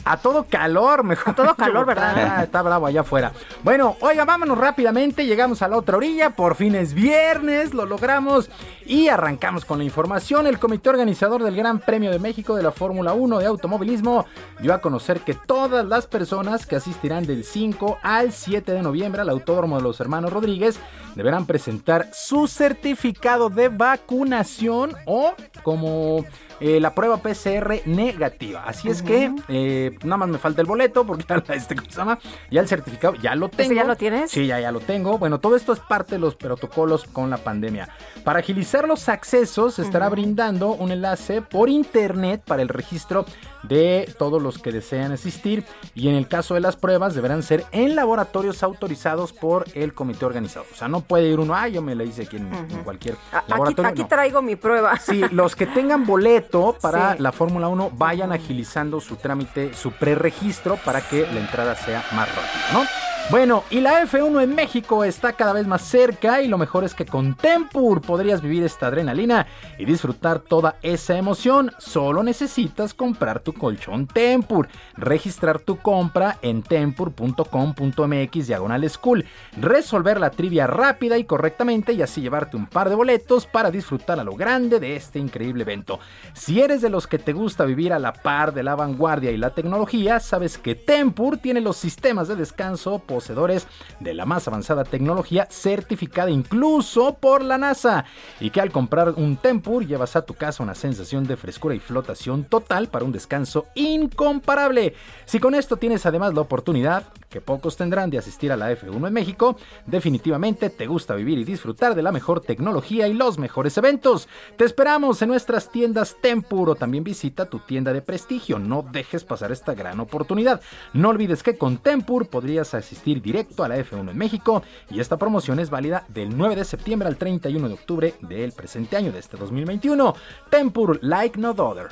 A 0.10 0.16
todo 0.16 0.46
calor, 0.46 1.04
mejor. 1.04 1.34
A 1.34 1.36
todo 1.36 1.56
calor, 1.56 1.86
¿verdad? 1.86 2.44
Está, 2.44 2.62
bravo 2.62 2.86
allá 2.86 3.02
afuera. 3.02 3.34
Bueno, 3.62 3.98
oiga, 4.00 4.24
vámonos 4.24 4.58
rápidamente. 4.58 5.26
Llegamos 5.26 5.62
a 5.62 5.68
la 5.68 5.76
otra 5.76 5.98
orilla. 5.98 6.30
Por 6.30 6.56
fin 6.56 6.76
es 6.76 6.94
viernes, 6.94 7.74
lo 7.74 7.86
logramos. 7.86 8.50
Y 8.86 9.10
arrancamos 9.10 9.66
con 9.66 9.80
la 9.80 9.84
información. 9.84 10.48
El 10.48 10.60
comité 10.60 10.90
organizador 10.90 11.44
del 11.44 11.58
Gran 11.58 11.80
Premio 11.80 12.10
de 12.10 12.20
México 12.20 12.56
de 12.56 12.64
la 12.64 12.72
Fórmula 12.72 13.12
1 13.12 13.40
de 13.40 13.48
automovilismo 13.48 14.26
dio 14.60 14.74
a 14.74 14.80
conocer 14.80 15.20
que 15.22 15.34
todas 15.34 15.86
las 15.86 16.08
personas 16.08 16.66
que 16.66 16.78
asistirán 16.78 17.26
del 17.26 17.44
5 17.44 17.98
al 18.02 18.32
7 18.32 18.72
de 18.72 18.82
noviembre 18.82 19.22
al 19.22 19.30
Autódromo 19.30 19.76
de 19.76 19.84
los 19.84 20.00
Hermanos 20.00 20.32
Rodríguez 20.32 20.80
deberán 21.16 21.46
presentar 21.46 22.10
su 22.14 22.48
certificado 22.48 23.50
de 23.50 23.68
vacunación 23.68 24.96
o 25.06 25.34
como 25.64 26.24
eh, 26.60 26.80
la 26.80 26.94
prueba 26.96 27.18
PCR 27.18 27.82
negativa. 27.86 28.64
Así 28.66 28.90
es 28.90 29.02
que 29.02 29.32
eh, 29.48 29.96
nada 30.04 30.18
más 30.18 30.30
me 30.30 30.38
falta 30.38 30.62
el 30.62 30.68
boleto 30.68 31.06
porque 31.06 31.26
ya, 31.28 31.54
este, 31.54 31.76
¿cómo 31.76 31.90
se 31.90 31.98
llama? 31.98 32.20
ya 32.50 32.62
el 32.62 32.68
certificado 32.68 33.16
ya 33.16 33.36
lo 33.36 33.50
tengo. 33.50 33.74
ya 33.74 33.84
lo 33.84 33.96
tienes? 33.96 34.32
Sí, 34.32 34.48
ya, 34.48 34.60
ya 34.60 34.72
lo 34.72 34.80
tengo. 34.80 35.18
Bueno, 35.18 35.40
todo 35.40 35.56
esto 35.56 35.74
es 35.74 35.80
parte 35.80 36.16
de 36.16 36.20
los 36.20 36.36
protocolos 36.36 37.06
con 37.06 37.30
la 37.30 37.38
pandemia. 37.38 37.90
Para 38.24 38.40
agilizar 38.40 38.88
los 38.88 39.10
accesos, 39.10 39.76
se 39.76 39.82
estará 39.82 40.10
brindando 40.10 40.72
un 40.72 40.92
enlace 40.92 41.42
por 41.42 41.70
internet 41.70 42.42
para 42.46 42.62
el 42.62 42.70
registro 42.70 43.26
de 43.64 44.14
todos 44.18 44.42
los 44.42 44.58
que 44.60 44.72
desean 44.72 45.12
asistir 45.12 45.66
y 45.94 46.08
en 46.08 46.16
el 46.16 46.28
caso 46.28 46.54
de 46.54 46.62
las 46.62 46.76
pruebas 46.76 47.16
deberán 47.16 47.44
ser 47.44 47.66
en 47.72 47.96
laboratorios 47.96 48.64
autorizados 48.64 49.34
por 49.34 49.66
el 49.74 49.94
comité 49.94 50.26
organizador. 50.26 50.68
O 50.72 50.76
sea, 50.76 50.88
no 50.88 51.02
puede 51.02 51.30
ir 51.30 51.40
uno, 51.40 51.54
ah, 51.54 51.68
yo 51.68 51.82
me 51.82 51.96
la 51.96 52.04
hice 52.04 52.24
aquí 52.24 52.38
en, 52.38 52.50
cualquier 52.84 53.16
laboratorio. 53.48 53.92
Aquí, 53.92 54.04
traigo 54.06 54.42
mi 54.42 54.56
prueba. 54.56 54.98
Sí, 55.00 55.22
los 55.32 55.56
que 55.56 55.66
tengan 55.66 56.06
boleto 56.06 56.47
para 56.82 57.15
la 57.15 57.32
Fórmula 57.32 57.68
1 57.68 57.91
vayan 57.94 58.32
agilizando 58.32 58.99
su 58.99 59.15
trámite, 59.15 59.74
su 59.74 59.91
preregistro 59.91 60.78
para 60.78 61.02
que 61.02 61.22
la 61.22 61.40
entrada 61.40 61.76
sea 61.76 62.03
más 62.14 62.28
rápida, 62.30 62.74
¿no? 62.74 62.84
Bueno, 63.30 63.65
y 63.69 63.82
la 63.82 64.03
F1 64.03 64.41
en 64.41 64.56
México 64.56 65.03
está 65.03 65.34
cada 65.34 65.52
vez 65.52 65.68
más 65.68 65.82
cerca 65.82 66.41
y 66.41 66.48
lo 66.48 66.57
mejor 66.57 66.86
es 66.86 66.94
que 66.94 67.06
con 67.06 67.36
Tempur 67.36 67.99
podrías 67.99 68.41
vivir 68.41 68.64
esta 68.64 68.88
adrenalina 68.88 69.48
y 69.78 69.84
disfrutar 69.84 70.40
toda 70.40 70.78
esa 70.82 71.18
emoción. 71.18 71.74
Solo 71.78 72.24
necesitas 72.24 72.94
comprar 72.94 73.41
tu 73.41 73.52
colchón 73.52 74.07
Tempur, 74.07 74.69
registrar 74.95 75.60
tu 75.60 75.78
compra 75.78 76.38
en 76.41 76.64
tempur.com.mx 76.64 78.48
diagonal 78.48 78.90
school, 78.90 79.26
resolver 79.60 80.22
la 80.22 80.30
trivia 80.30 80.65
rápida 80.65 81.18
y 81.18 81.26
correctamente 81.26 81.91
y 81.91 82.02
así 82.02 82.22
llevarte 82.22 82.56
un 82.56 82.68
par 82.68 82.88
de 82.88 82.95
boletos 82.95 83.45
para 83.45 83.72
disfrutar 83.72 84.22
a 84.22 84.24
lo 84.24 84.38
grande 84.38 84.80
de 84.80 84.95
este 84.95 85.19
increíble 85.19 85.64
evento. 85.64 85.99
Si 86.38 86.62
eres 86.62 86.82
de 86.82 86.90
los 86.90 87.08
que 87.08 87.18
te 87.18 87.34
gusta 87.34 87.66
vivir 87.66 87.92
a 87.92 88.00
la 88.00 88.14
par 88.14 88.54
de 88.54 88.62
la 88.62 88.76
vanguardia 88.76 89.32
y 89.32 89.38
la 89.38 89.56
tecnología, 89.56 90.20
sabes 90.20 90.60
que 90.60 90.76
Tempur 90.76 91.40
tiene 91.40 91.62
los 91.62 91.78
sistemas 91.78 92.28
de 92.28 92.36
descanso 92.36 93.00
poseedores 93.00 93.68
de 94.00 94.14
la 94.14 94.26
más 94.26 94.48
avanzada 94.48 94.84
tecnología 94.84 95.48
certificada 95.50 96.30
incluso 96.30 97.16
por 97.16 97.44
la 97.44 97.58
NASA 97.58 98.06
y 98.40 98.52
que 98.52 98.62
al 98.62 98.72
comprar 98.72 99.16
un 99.18 99.38
Tempur 99.38 99.86
llevas 99.86 100.16
a 100.16 100.22
tu 100.22 100.36
casa 100.36 100.62
una 100.62 100.76
sensación 100.76 101.26
de 101.26 101.38
frescura 101.38 101.74
y 101.74 101.80
flotación 101.80 102.44
total 102.44 102.88
para 102.88 103.04
un 103.04 103.12
descanso 103.12 103.66
incomparable. 103.74 104.94
Si 105.26 105.40
con 105.40 105.56
esto 105.56 105.78
tienes 105.78 106.06
además 106.06 106.36
la 106.36 106.42
oportunidad, 106.42 107.06
pocos 107.42 107.78
tendrán 107.78 108.10
de 108.10 108.18
asistir 108.18 108.52
a 108.52 108.58
la 108.58 108.72
F1 108.72 109.08
en 109.08 109.14
México, 109.14 109.58
definitivamente 109.86 110.70
te 110.70 110.88
gusta 110.88 111.16
vivir 111.16 111.38
y 111.40 111.44
disfrutar 111.44 111.96
de 111.96 112.02
la 112.02 112.12
mejor 112.12 112.42
tecnología 112.42 113.08
y 113.08 113.14
los 113.14 113.38
mejores 113.38 113.78
eventos. 113.78 114.28
Te 114.56 114.66
esperamos 114.66 115.22
en 115.22 115.30
nuestras 115.30 115.72
tiendas 115.72 116.18
Tempur 116.22 116.70
o 116.70 116.76
también 116.76 117.04
visita 117.04 117.50
tu 117.50 117.60
tienda 117.60 117.94
de 117.94 118.02
prestigio. 118.02 118.60
No 118.60 118.86
dejes 118.92 119.24
pasar 119.24 119.52
esta 119.52 119.74
gran 119.74 120.00
oportunidad. 120.00 120.62
No 120.94 121.10
olvides 121.10 121.44
que 121.44 121.58
con 121.58 121.78
Tempur 121.78 122.28
podrías 122.28 122.74
asistir 122.74 123.22
directo 123.22 123.64
a 123.64 123.68
la 123.68 123.78
F1 123.78 124.12
en 124.12 124.18
México 124.18 124.64
y 124.90 125.00
esta 125.00 125.18
promoción 125.18 125.60
es 125.60 125.70
válida 125.70 126.06
del 126.08 126.38
9 126.38 126.56
de 126.56 126.66
septiembre 126.66 127.08
al 127.08 127.18
31 127.18 127.68
de 127.68 127.74
octubre 127.74 128.14
del 128.22 128.52
presente 128.52 128.98
año 128.98 129.12
de 129.12 129.20
este 129.20 129.38
2021. 129.38 130.16
Tempur 130.50 131.00
Like 131.02 131.40
No 131.40 131.52
Other. 131.52 131.88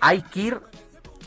Hay 0.00 0.22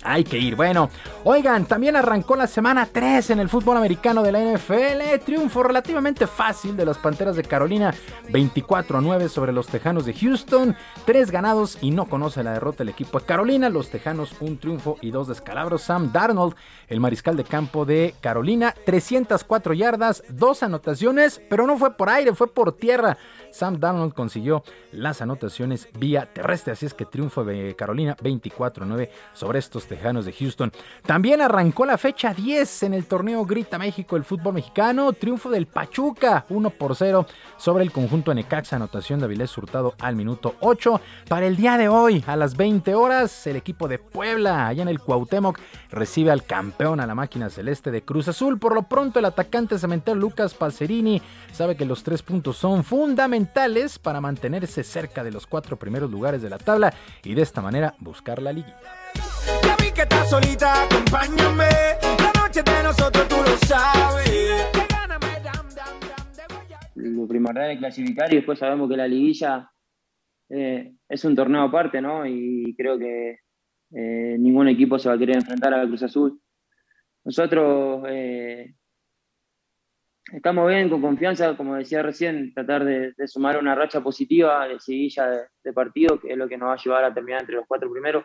hay 0.03 0.23
que 0.23 0.38
ir. 0.38 0.55
Bueno, 0.55 0.89
oigan, 1.23 1.65
también 1.65 1.95
arrancó 1.95 2.35
la 2.35 2.47
semana 2.47 2.88
3 2.91 3.31
en 3.31 3.39
el 3.39 3.49
fútbol 3.49 3.77
americano 3.77 4.23
de 4.23 4.31
la 4.31 4.39
NFL. 4.39 5.23
Triunfo 5.26 5.63
relativamente 5.63 6.27
fácil 6.27 6.77
de 6.77 6.85
las 6.85 6.97
Panteras 6.97 7.35
de 7.35 7.43
Carolina, 7.43 7.93
24 8.30 8.97
a 8.97 9.01
9 9.01 9.30
sobre 9.30 9.51
los 9.51 9.67
Tejanos 9.67 10.05
de 10.05 10.13
Houston. 10.13 10.76
Tres 11.05 11.31
ganados 11.31 11.77
y 11.81 11.91
no 11.91 12.05
conoce 12.05 12.43
la 12.43 12.53
derrota 12.53 12.84
el 12.84 12.89
equipo 12.89 13.19
de 13.19 13.26
Carolina. 13.26 13.69
Los 13.69 13.89
Tejanos 13.89 14.35
un 14.39 14.57
triunfo 14.57 14.97
y 15.01 15.11
dos 15.11 15.27
descalabros. 15.27 15.84
Sam 15.84 16.11
Darnold, 16.11 16.55
el 16.88 16.99
mariscal 16.99 17.35
de 17.35 17.43
campo 17.43 17.85
de 17.85 18.15
Carolina, 18.22 18.73
304 18.85 19.73
yardas, 19.73 20.23
dos 20.30 20.63
anotaciones, 20.63 21.41
pero 21.49 21.67
no 21.67 21.77
fue 21.77 21.95
por 21.95 22.09
aire, 22.09 22.34
fue 22.34 22.47
por 22.47 22.73
tierra. 22.73 23.17
Sam 23.56 23.80
Darnold 23.80 24.14
consiguió 24.14 24.64
las 24.91 25.22
anotaciones 25.22 25.88
vía 25.98 26.26
terrestre, 26.34 26.73
así 26.73 26.86
es 26.86 26.94
que 26.94 27.06
triunfo 27.06 27.45
de 27.45 27.73
Carolina 27.77 28.18
24-9 28.18 29.10
sobre 29.34 29.60
estos 29.60 29.86
Tejanos 29.86 30.26
de 30.26 30.34
Houston. 30.34 30.73
También 31.06 31.40
arrancó 31.40 31.86
la 31.86 31.98
fecha 31.98 32.34
10 32.34 32.84
en 32.84 32.94
el 32.94 33.06
torneo 33.06 33.45
Grita 33.45 33.77
México, 33.77 34.18
el 34.18 34.26
fútbol 34.26 34.56
mexicano, 34.56 35.14
triunfo 35.14 35.49
del 35.49 35.68
Pachuca 35.68 36.45
1 36.49 36.69
por 36.72 36.98
0 36.98 37.26
sobre 37.56 37.86
el 37.86 37.94
conjunto 37.94 38.34
Necaxa, 38.34 38.76
anotación 38.76 39.19
de 39.19 39.26
Avilés 39.26 39.57
Hurtado 39.57 39.95
al 39.99 40.18
minuto 40.18 40.56
8. 40.60 40.99
Para 41.30 41.45
el 41.45 41.56
día 41.56 41.77
de 41.77 41.88
hoy, 41.88 42.26
a 42.27 42.36
las 42.36 42.57
20 42.57 42.94
horas, 42.94 43.48
el 43.48 43.56
equipo 43.56 43.88
de 43.88 43.99
Puebla, 43.99 44.68
allá 44.68 44.82
en 44.82 44.90
el 44.90 44.99
Cuauhtémoc, 44.99 45.57
recibe 45.91 46.32
al 46.32 46.44
campeón 46.44 46.99
a 46.99 47.07
la 47.07 47.15
máquina 47.15 47.49
celeste 47.49 47.90
de 47.90 48.03
Cruz 48.03 48.27
Azul. 48.27 48.60
Por 48.60 48.76
lo 48.76 48.84
pronto, 48.84 49.19
el 49.19 49.26
atacante 49.26 49.80
cementero 49.80 50.18
Lucas 50.18 50.53
Pacerini 50.53 51.22
sabe 51.53 51.77
que 51.77 51.86
los 51.86 52.03
tres 52.03 52.22
puntos 52.22 52.57
son 52.57 52.84
fundamentales 52.84 53.44
para 54.01 54.22
mantenerse 54.22 54.84
cerca 54.84 55.23
de 55.23 55.31
los 55.31 55.47
cuatro 55.47 55.77
primeros 55.77 56.11
lugares 56.11 56.41
de 56.41 56.49
la 56.49 56.57
tabla 56.57 56.93
y 57.23 57.34
de 57.34 57.41
esta 57.41 57.61
manera 57.61 57.95
buscar 57.99 58.41
la 58.41 58.51
liguilla. 58.53 58.76
lo 66.95 67.27
primordial 67.27 67.72
es 67.72 67.77
clasificar 67.80 68.31
y 68.34 68.38
después 68.38 68.59
sabemos 68.59 68.89
que 68.89 68.97
la 68.97 69.07
liguilla 69.07 69.69
eh, 70.49 70.93
es 71.07 71.26
un 71.26 71.35
torneo 71.35 71.63
aparte, 71.63 72.01
¿no? 72.01 72.26
Y 72.26 72.73
creo 72.77 72.97
que 72.97 73.39
eh, 73.91 74.35
ningún 74.39 74.67
equipo 74.67 74.97
se 74.97 75.09
va 75.09 75.15
a 75.15 75.17
querer 75.17 75.38
enfrentar 75.38 75.73
a 75.73 75.77
la 75.77 75.88
Cruz 75.88 76.03
Azul. 76.03 76.39
Nosotros 77.23 78.03
eh, 78.09 78.76
estamos 80.34 80.68
bien, 80.68 80.89
con 80.89 81.02
confianza, 81.02 81.56
como 81.56 81.76
decía 81.76 82.02
recién, 82.02 82.53
tratar 82.53 82.85
de, 82.85 83.14
sumar 83.27 83.57
una 83.57 83.76
racha 83.76 84.02
positiva 84.02 84.68
de 84.68 84.80
seguilla 84.80 85.49
de, 85.64 85.73
partido, 85.73 86.19
que 86.19 86.31
es 86.31 86.38
lo 86.38 86.47
que 86.47 86.57
nos 86.57 86.69
va 86.69 86.73
a 86.73 86.84
llevar 86.84 87.03
a 87.03 87.14
terminar 87.14 87.41
entre 87.41 87.56
los 87.56 87.65
cuatro 87.68 87.91
primeros. 87.91 88.23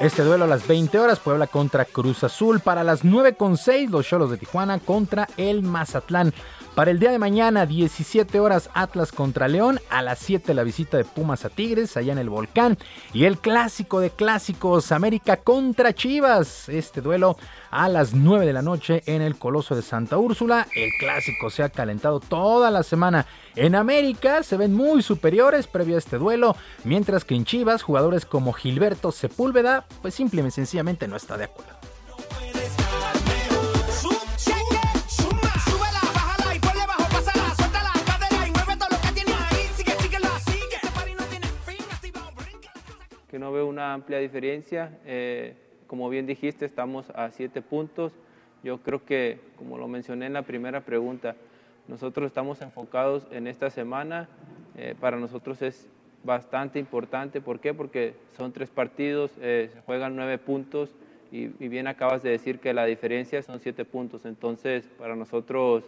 Este 0.00 0.22
duelo 0.22 0.44
a 0.44 0.46
las 0.46 0.66
20 0.66 0.98
horas, 0.98 1.18
Puebla 1.18 1.46
contra 1.46 1.84
Cruz 1.84 2.22
Azul. 2.24 2.60
Para 2.60 2.84
las 2.84 3.04
9.6, 3.04 3.90
los 3.90 4.06
Cholos 4.06 4.30
de 4.30 4.36
Tijuana 4.36 4.78
contra 4.78 5.26
el 5.36 5.62
Mazatlán. 5.62 6.32
Para 6.78 6.92
el 6.92 7.00
día 7.00 7.10
de 7.10 7.18
mañana, 7.18 7.66
17 7.66 8.38
horas, 8.38 8.70
Atlas 8.72 9.10
contra 9.10 9.48
León. 9.48 9.80
A 9.90 10.00
las 10.00 10.20
7, 10.20 10.54
la 10.54 10.62
visita 10.62 10.96
de 10.96 11.04
Pumas 11.04 11.44
a 11.44 11.48
Tigres, 11.48 11.96
allá 11.96 12.12
en 12.12 12.20
el 12.20 12.30
Volcán. 12.30 12.78
Y 13.12 13.24
el 13.24 13.38
clásico 13.38 13.98
de 13.98 14.10
clásicos, 14.10 14.92
América 14.92 15.38
contra 15.38 15.92
Chivas. 15.92 16.68
Este 16.68 17.00
duelo 17.00 17.36
a 17.72 17.88
las 17.88 18.14
9 18.14 18.46
de 18.46 18.52
la 18.52 18.62
noche 18.62 19.02
en 19.06 19.22
el 19.22 19.36
Coloso 19.40 19.74
de 19.74 19.82
Santa 19.82 20.18
Úrsula. 20.18 20.68
El 20.72 20.90
clásico 21.00 21.50
se 21.50 21.64
ha 21.64 21.68
calentado 21.68 22.20
toda 22.20 22.70
la 22.70 22.84
semana. 22.84 23.26
En 23.56 23.74
América 23.74 24.44
se 24.44 24.56
ven 24.56 24.72
muy 24.72 25.02
superiores 25.02 25.66
previo 25.66 25.96
a 25.96 25.98
este 25.98 26.16
duelo, 26.16 26.54
mientras 26.84 27.24
que 27.24 27.34
en 27.34 27.44
Chivas, 27.44 27.82
jugadores 27.82 28.24
como 28.24 28.52
Gilberto 28.52 29.10
Sepúlveda, 29.10 29.84
pues 30.00 30.14
simplemente 30.14 30.54
sencillamente 30.54 31.08
no 31.08 31.16
está 31.16 31.36
de 31.36 31.46
acuerdo. 31.46 31.87
Que 43.28 43.38
no 43.38 43.52
veo 43.52 43.66
una 43.66 43.92
amplia 43.92 44.18
diferencia. 44.18 44.98
Eh, 45.04 45.54
como 45.86 46.08
bien 46.08 46.26
dijiste, 46.26 46.64
estamos 46.64 47.10
a 47.10 47.30
siete 47.30 47.62
puntos. 47.62 48.12
Yo 48.64 48.78
creo 48.78 49.04
que, 49.04 49.38
como 49.56 49.78
lo 49.78 49.86
mencioné 49.86 50.26
en 50.26 50.32
la 50.32 50.42
primera 50.42 50.80
pregunta, 50.80 51.36
nosotros 51.86 52.26
estamos 52.26 52.60
enfocados 52.62 53.26
en 53.30 53.46
esta 53.46 53.70
semana. 53.70 54.28
Eh, 54.76 54.94
para 54.98 55.18
nosotros 55.18 55.62
es 55.62 55.86
bastante 56.24 56.78
importante. 56.78 57.40
¿Por 57.40 57.60
qué? 57.60 57.74
Porque 57.74 58.14
son 58.36 58.52
tres 58.52 58.70
partidos, 58.70 59.30
eh, 59.40 59.70
se 59.72 59.80
juegan 59.82 60.16
nueve 60.16 60.38
puntos 60.38 60.90
y, 61.30 61.46
bien 61.46 61.86
acabas 61.86 62.22
de 62.22 62.30
decir 62.30 62.58
que 62.58 62.72
la 62.72 62.86
diferencia 62.86 63.42
son 63.42 63.60
siete 63.60 63.84
puntos. 63.84 64.24
Entonces, 64.24 64.88
para 64.98 65.14
nosotros 65.14 65.84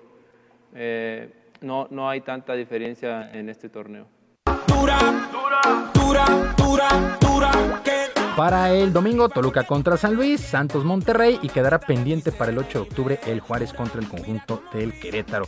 no, 1.62 1.88
no 1.90 2.08
hay 2.08 2.20
tanta 2.20 2.54
diferencia 2.54 3.30
en 3.32 3.48
este 3.48 3.68
torneo. 3.68 4.06
Dura, 4.90 5.60
dura, 5.94 6.24
dura, 6.56 6.88
dura, 7.20 7.50
que 7.84 8.19
Para 8.40 8.72
el 8.72 8.94
domingo, 8.94 9.28
Toluca 9.28 9.64
contra 9.64 9.98
San 9.98 10.14
Luis, 10.14 10.40
Santos 10.40 10.82
Monterrey 10.82 11.38
y 11.42 11.50
quedará 11.50 11.78
pendiente 11.78 12.32
para 12.32 12.50
el 12.50 12.56
8 12.56 12.78
de 12.78 12.84
octubre 12.84 13.20
el 13.26 13.40
Juárez 13.40 13.74
contra 13.74 14.00
el 14.00 14.08
conjunto 14.08 14.62
del 14.72 14.98
Querétaro. 14.98 15.44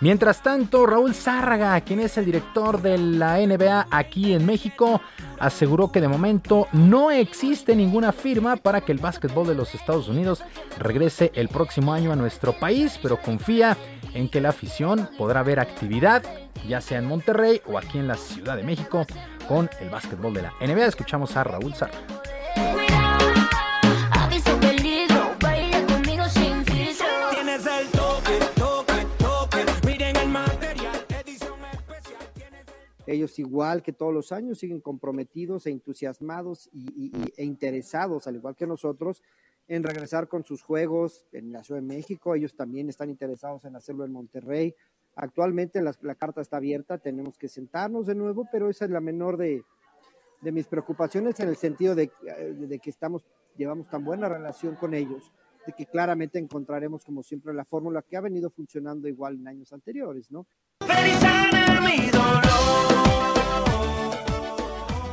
Mientras 0.00 0.44
tanto, 0.44 0.86
Raúl 0.86 1.12
Zárraga, 1.12 1.80
quien 1.80 1.98
es 1.98 2.16
el 2.18 2.24
director 2.24 2.80
de 2.80 2.98
la 2.98 3.38
NBA 3.38 3.88
aquí 3.90 4.32
en 4.32 4.46
México, 4.46 5.00
aseguró 5.40 5.90
que 5.90 6.00
de 6.00 6.06
momento 6.06 6.68
no 6.72 7.10
existe 7.10 7.74
ninguna 7.74 8.12
firma 8.12 8.54
para 8.54 8.80
que 8.80 8.92
el 8.92 8.98
básquetbol 8.98 9.48
de 9.48 9.56
los 9.56 9.74
Estados 9.74 10.06
Unidos 10.06 10.44
regrese 10.78 11.32
el 11.34 11.48
próximo 11.48 11.92
año 11.92 12.12
a 12.12 12.16
nuestro 12.16 12.52
país, 12.52 12.96
pero 13.02 13.20
confía 13.20 13.76
en 14.14 14.28
que 14.28 14.40
la 14.40 14.50
afición 14.50 15.10
podrá 15.18 15.42
ver 15.42 15.58
actividad, 15.58 16.22
ya 16.68 16.80
sea 16.80 16.98
en 16.98 17.06
Monterrey 17.06 17.60
o 17.66 17.76
aquí 17.76 17.98
en 17.98 18.06
la 18.06 18.14
Ciudad 18.14 18.56
de 18.56 18.62
México, 18.62 19.04
con 19.48 19.68
el 19.80 19.90
básquetbol 19.90 20.32
de 20.32 20.42
la 20.42 20.52
NBA. 20.60 20.86
Escuchamos 20.86 21.36
a 21.36 21.42
Raúl 21.42 21.74
Zárraga. 21.74 22.25
Ellos 33.06 33.38
igual 33.38 33.82
que 33.82 33.92
todos 33.92 34.12
los 34.12 34.32
años 34.32 34.58
siguen 34.58 34.80
comprometidos 34.80 35.66
e 35.66 35.70
entusiasmados 35.70 36.68
y, 36.72 37.12
e 37.36 37.44
interesados, 37.44 38.26
al 38.26 38.36
igual 38.36 38.56
que 38.56 38.66
nosotros, 38.66 39.22
en 39.68 39.84
regresar 39.84 40.28
con 40.28 40.44
sus 40.44 40.62
juegos 40.62 41.24
en 41.32 41.52
la 41.52 41.62
Ciudad 41.62 41.80
de 41.80 41.86
México. 41.86 42.34
Ellos 42.34 42.54
también 42.54 42.88
están 42.88 43.08
interesados 43.08 43.64
en 43.64 43.76
hacerlo 43.76 44.04
en 44.04 44.12
Monterrey. 44.12 44.74
Actualmente 45.14 45.80
la, 45.80 46.14
carta 46.14 46.40
está 46.40 46.58
abierta, 46.58 46.98
tenemos 46.98 47.38
que 47.38 47.48
sentarnos 47.48 48.06
de 48.06 48.14
nuevo, 48.14 48.48
pero 48.50 48.68
esa 48.68 48.84
es 48.84 48.90
la 48.90 49.00
menor 49.00 49.36
de, 49.36 49.64
mis 50.42 50.66
preocupaciones 50.66 51.38
en 51.40 51.48
el 51.48 51.56
sentido 51.56 51.94
de, 51.94 52.10
de, 52.56 52.78
que 52.78 52.90
estamos, 52.90 53.24
llevamos 53.56 53.88
tan 53.88 54.04
buena 54.04 54.28
relación 54.28 54.76
con 54.76 54.94
ellos, 54.94 55.32
de 55.66 55.72
que 55.72 55.86
claramente 55.86 56.38
encontraremos 56.38 57.04
como 57.04 57.22
siempre 57.22 57.52
la 57.52 57.64
fórmula 57.64 58.02
que 58.02 58.16
ha 58.16 58.20
venido 58.20 58.50
funcionando 58.50 59.08
igual 59.08 59.36
en 59.36 59.48
años 59.48 59.72
anteriores, 59.72 60.30
¿no? 60.30 60.46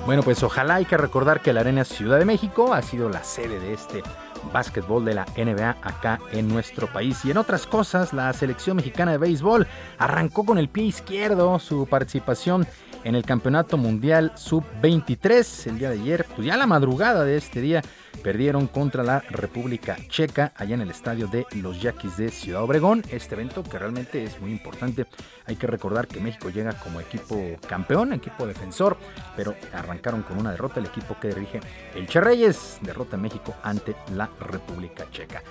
Bueno, 0.06 0.22
pues 0.22 0.44
ojalá 0.44 0.76
hay 0.76 0.86
que 0.86 0.98
recordar 0.98 1.42
que 1.42 1.54
la 1.54 1.62
Arena 1.62 1.86
Ciudad 1.86 2.20
de 2.20 2.26
México 2.26 2.74
ha 2.74 2.82
sido 2.82 3.08
la 3.08 3.24
sede 3.24 3.60
de 3.60 3.74
este 3.74 4.04
básquetbol 4.52 5.06
de 5.06 5.14
la 5.14 5.26
NBA 5.38 5.78
acá 5.82 6.20
en 6.32 6.48
nuestro 6.48 6.88
país. 6.88 7.24
Y 7.26 7.32
en 7.32 7.38
otras 7.38 7.66
cosas, 7.66 8.14
la 8.14 8.32
selección 8.34 8.78
mexicana 8.78 9.12
de 9.12 9.18
béisbol 9.18 9.68
arrancó 9.98 10.46
con 10.46 10.58
el 10.58 10.70
pie 10.70 10.86
izquierdo 10.86 11.60
su 11.60 11.88
participación 11.88 12.68
en 13.04 13.16
el 13.16 13.24
Campeonato 13.24 13.78
Mundial 13.78 14.32
Sub-23 14.36 15.68
el 15.68 15.80
día 15.80 15.90
de 15.90 16.00
ayer, 16.00 16.26
pues 16.36 16.48
ya 16.48 16.58
la 16.58 16.68
madrugada 16.68 17.24
de 17.24 17.38
este 17.38 17.62
día 17.62 17.82
perdieron 18.22 18.68
contra 18.68 19.04
la 19.04 19.20
República 19.20 19.98
Checa 20.08 20.54
allá 20.56 20.76
en 20.76 20.82
el 20.82 20.92
estadio 20.92 21.28
de 21.28 21.46
los 21.62 21.82
Yaquis 21.82 22.18
de 22.18 22.30
Ciudad 22.30 22.64
Obregón. 22.64 23.04
Este 23.10 23.36
evento 23.36 23.64
que 23.64 23.80
realmente 23.80 24.24
es 24.24 24.40
muy 24.40 24.52
importante. 24.52 25.06
Hay 25.46 25.56
que 25.56 25.68
recordar 25.68 26.08
que 26.08 26.20
México 26.20 26.50
llega 26.50 26.74
como 26.74 27.00
equipo 27.00 27.40
campeón, 27.68 28.14
equipo 28.14 28.46
defensor, 28.46 28.98
pero 29.36 29.56
arrancaron 29.74 30.24
con 30.24 30.38
una 30.38 30.52
derrota 30.52 30.80
el 30.80 30.86
equipo 30.86 31.18
que 31.20 31.30
dirige 31.30 31.60
el 31.96 32.08
Che 32.08 32.20
derrota 32.82 33.16
en 33.16 33.22
México 33.22 33.56
ante 33.64 33.96
la 34.14 34.30
República 34.40 35.08
Checa. 35.12 35.42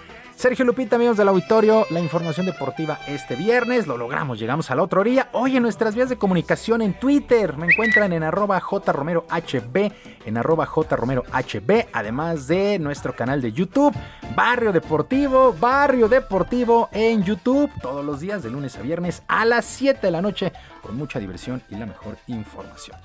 Sergio 0.42 0.64
Lupita, 0.64 0.96
amigos 0.96 1.16
del 1.16 1.28
auditorio, 1.28 1.86
la 1.90 2.00
información 2.00 2.46
deportiva 2.46 2.98
este 3.06 3.36
viernes. 3.36 3.86
Lo 3.86 3.96
logramos, 3.96 4.40
llegamos 4.40 4.72
a 4.72 4.74
la 4.74 4.82
otra 4.82 4.98
orilla. 4.98 5.28
Hoy 5.30 5.56
en 5.56 5.62
nuestras 5.62 5.94
vías 5.94 6.08
de 6.08 6.18
comunicación 6.18 6.82
en 6.82 6.98
Twitter 6.98 7.56
me 7.56 7.66
encuentran 7.66 8.12
en 8.12 8.24
arroba 8.24 8.58
jromerohb, 8.58 9.92
en 10.26 10.36
arroba 10.36 10.66
jromerohb, 10.66 11.86
además 11.92 12.48
de 12.48 12.80
nuestro 12.80 13.14
canal 13.14 13.40
de 13.40 13.52
YouTube, 13.52 13.94
Barrio 14.34 14.72
Deportivo, 14.72 15.54
Barrio 15.60 16.08
Deportivo 16.08 16.88
en 16.90 17.22
YouTube, 17.22 17.70
todos 17.80 18.04
los 18.04 18.18
días 18.18 18.42
de 18.42 18.50
lunes 18.50 18.76
a 18.76 18.82
viernes 18.82 19.22
a 19.28 19.44
las 19.44 19.64
7 19.64 20.00
de 20.04 20.10
la 20.10 20.22
noche, 20.22 20.52
con 20.82 20.96
mucha 20.96 21.20
diversión 21.20 21.62
y 21.70 21.76
la 21.76 21.86
mejor 21.86 22.16
información. 22.26 22.96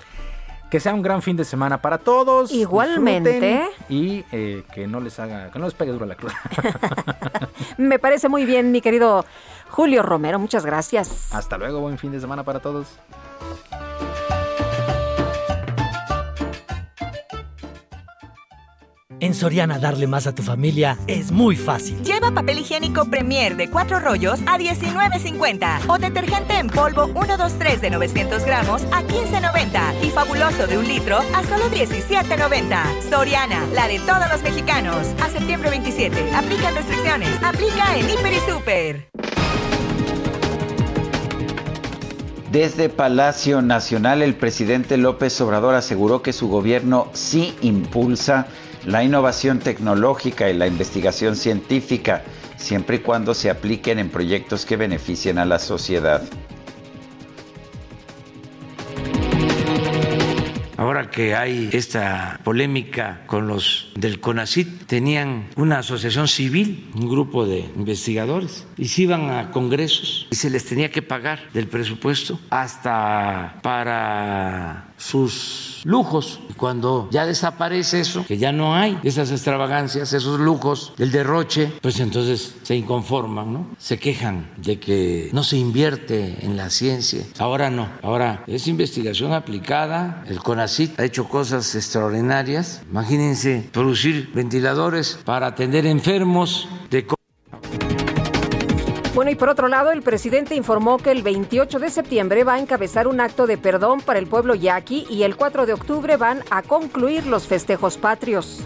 Que 0.70 0.80
sea 0.80 0.92
un 0.92 1.02
gran 1.02 1.22
fin 1.22 1.36
de 1.36 1.44
semana 1.44 1.80
para 1.80 1.98
todos. 1.98 2.52
Igualmente. 2.52 3.68
Y 3.88 4.24
eh, 4.32 4.64
que 4.74 4.86
no 4.86 5.00
les 5.00 5.18
haga, 5.18 5.50
que 5.50 5.58
no 5.58 5.64
les 5.64 5.74
pegue 5.74 5.92
duro 5.92 6.04
la 6.04 6.14
cruz. 6.14 6.32
Me 7.78 7.98
parece 7.98 8.28
muy 8.28 8.44
bien, 8.44 8.70
mi 8.70 8.80
querido 8.80 9.24
Julio 9.70 10.02
Romero. 10.02 10.38
Muchas 10.38 10.66
gracias. 10.66 11.32
Hasta 11.32 11.56
luego, 11.56 11.80
buen 11.80 11.98
fin 11.98 12.12
de 12.12 12.20
semana 12.20 12.44
para 12.44 12.60
todos. 12.60 12.98
En 19.20 19.34
Soriana 19.34 19.80
darle 19.80 20.06
más 20.06 20.28
a 20.28 20.34
tu 20.34 20.44
familia 20.44 20.96
es 21.08 21.32
muy 21.32 21.56
fácil. 21.56 22.00
Lleva 22.02 22.30
papel 22.30 22.60
higiénico 22.60 23.04
Premier 23.06 23.56
de 23.56 23.68
4 23.68 23.98
rollos 23.98 24.38
a 24.46 24.58
$19.50 24.58 25.88
o 25.88 25.98
detergente 25.98 26.54
en 26.54 26.68
polvo 26.68 27.06
123 27.06 27.80
de 27.80 27.90
900 27.90 28.44
gramos 28.44 28.82
a 28.92 29.02
$15.90 29.02 30.04
y 30.04 30.10
fabuloso 30.10 30.68
de 30.68 30.78
un 30.78 30.86
litro 30.86 31.18
a 31.18 31.42
solo 31.42 31.68
$17.90. 31.68 33.10
Soriana, 33.10 33.66
la 33.74 33.88
de 33.88 33.98
todos 34.00 34.30
los 34.30 34.42
mexicanos. 34.42 35.08
A 35.20 35.28
septiembre 35.30 35.70
27. 35.70 36.34
Aplica 36.34 36.70
restricciones. 36.70 37.30
Aplica 37.42 37.96
en 37.96 38.08
Hiper 38.08 38.32
y 38.32 38.50
Super. 38.50 39.08
Desde 42.52 42.88
Palacio 42.88 43.62
Nacional, 43.62 44.22
el 44.22 44.34
presidente 44.34 44.96
López 44.96 45.38
Obrador 45.40 45.74
aseguró 45.74 46.22
que 46.22 46.32
su 46.32 46.48
gobierno 46.48 47.10
sí 47.12 47.54
impulsa 47.60 48.46
la 48.84 49.04
innovación 49.04 49.58
tecnológica 49.58 50.50
y 50.50 50.54
la 50.54 50.66
investigación 50.66 51.36
científica, 51.36 52.22
siempre 52.56 52.96
y 52.96 53.00
cuando 53.00 53.34
se 53.34 53.50
apliquen 53.50 53.98
en 53.98 54.10
proyectos 54.10 54.64
que 54.64 54.76
beneficien 54.76 55.38
a 55.38 55.44
la 55.44 55.58
sociedad. 55.58 56.22
Ahora 60.78 61.10
que 61.10 61.34
hay 61.34 61.70
esta 61.72 62.38
polémica 62.44 63.24
con 63.26 63.48
los 63.48 63.90
del 63.96 64.20
CONACIT, 64.20 64.86
tenían 64.86 65.48
una 65.56 65.80
asociación 65.80 66.28
civil, 66.28 66.88
un 66.94 67.08
grupo 67.08 67.46
de 67.46 67.68
investigadores, 67.74 68.64
y 68.76 68.86
se 68.86 69.02
iban 69.02 69.28
a 69.28 69.50
congresos 69.50 70.28
y 70.30 70.36
se 70.36 70.50
les 70.50 70.64
tenía 70.64 70.92
que 70.92 71.02
pagar 71.02 71.40
del 71.52 71.66
presupuesto 71.66 72.38
hasta 72.50 73.58
para 73.60 74.87
sus 74.98 75.80
lujos. 75.84 76.40
Cuando 76.56 77.08
ya 77.10 77.24
desaparece 77.24 78.00
eso, 78.00 78.26
que 78.26 78.36
ya 78.36 78.52
no 78.52 78.74
hay 78.74 78.98
esas 79.04 79.30
extravagancias, 79.30 80.12
esos 80.12 80.40
lujos, 80.40 80.92
el 80.98 81.10
derroche, 81.10 81.72
pues 81.80 82.00
entonces 82.00 82.56
se 82.62 82.76
inconforman, 82.76 83.52
¿no? 83.52 83.66
Se 83.78 83.98
quejan 83.98 84.50
de 84.56 84.78
que 84.78 85.30
no 85.32 85.44
se 85.44 85.56
invierte 85.56 86.44
en 86.44 86.56
la 86.56 86.70
ciencia. 86.70 87.22
Ahora 87.38 87.70
no, 87.70 87.88
ahora 88.02 88.44
es 88.46 88.66
investigación 88.66 89.32
aplicada. 89.32 90.24
El 90.26 90.40
CONACIT 90.40 90.98
ha 90.98 91.04
hecho 91.04 91.28
cosas 91.28 91.74
extraordinarias. 91.74 92.82
Imagínense 92.90 93.68
producir 93.72 94.30
ventiladores 94.34 95.18
para 95.24 95.46
atender 95.46 95.86
enfermos 95.86 96.68
de 96.90 97.06
bueno, 99.18 99.32
y 99.32 99.34
por 99.34 99.48
otro 99.48 99.66
lado, 99.66 99.90
el 99.90 100.02
presidente 100.02 100.54
informó 100.54 100.98
que 100.98 101.10
el 101.10 101.24
28 101.24 101.80
de 101.80 101.90
septiembre 101.90 102.44
va 102.44 102.54
a 102.54 102.60
encabezar 102.60 103.08
un 103.08 103.20
acto 103.20 103.48
de 103.48 103.58
perdón 103.58 104.00
para 104.00 104.20
el 104.20 104.28
pueblo 104.28 104.54
yaqui 104.54 105.08
y 105.10 105.24
el 105.24 105.34
4 105.34 105.66
de 105.66 105.72
octubre 105.72 106.16
van 106.16 106.44
a 106.50 106.62
concluir 106.62 107.26
los 107.26 107.48
festejos 107.48 107.98
patrios. 107.98 108.60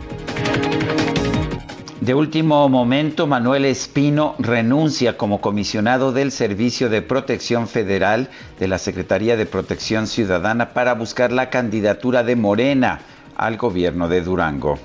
De 2.03 2.13
último 2.13 2.69
momento, 2.69 3.27
Manuel 3.27 3.65
Espino 3.65 4.35
renuncia 4.39 5.17
como 5.17 5.41
comisionado 5.41 6.13
del 6.13 6.31
Servicio 6.31 6.91
de 6.91 7.01
Protección 7.01 7.67
Federal 7.67 8.29
de 8.61 8.69
la 8.69 8.77
Secretaría 8.77 9.39
de 9.39 9.47
Protección 9.47 10.07
Ciudadana 10.07 10.75
para 10.75 10.93
buscar 10.93 11.33
la 11.33 11.49
candidatura 11.49 12.25
de 12.25 12.37
Morena 12.37 13.01
al 13.37 13.57
gobierno 13.57 14.07
de 14.07 14.21
Durango. 14.21 14.79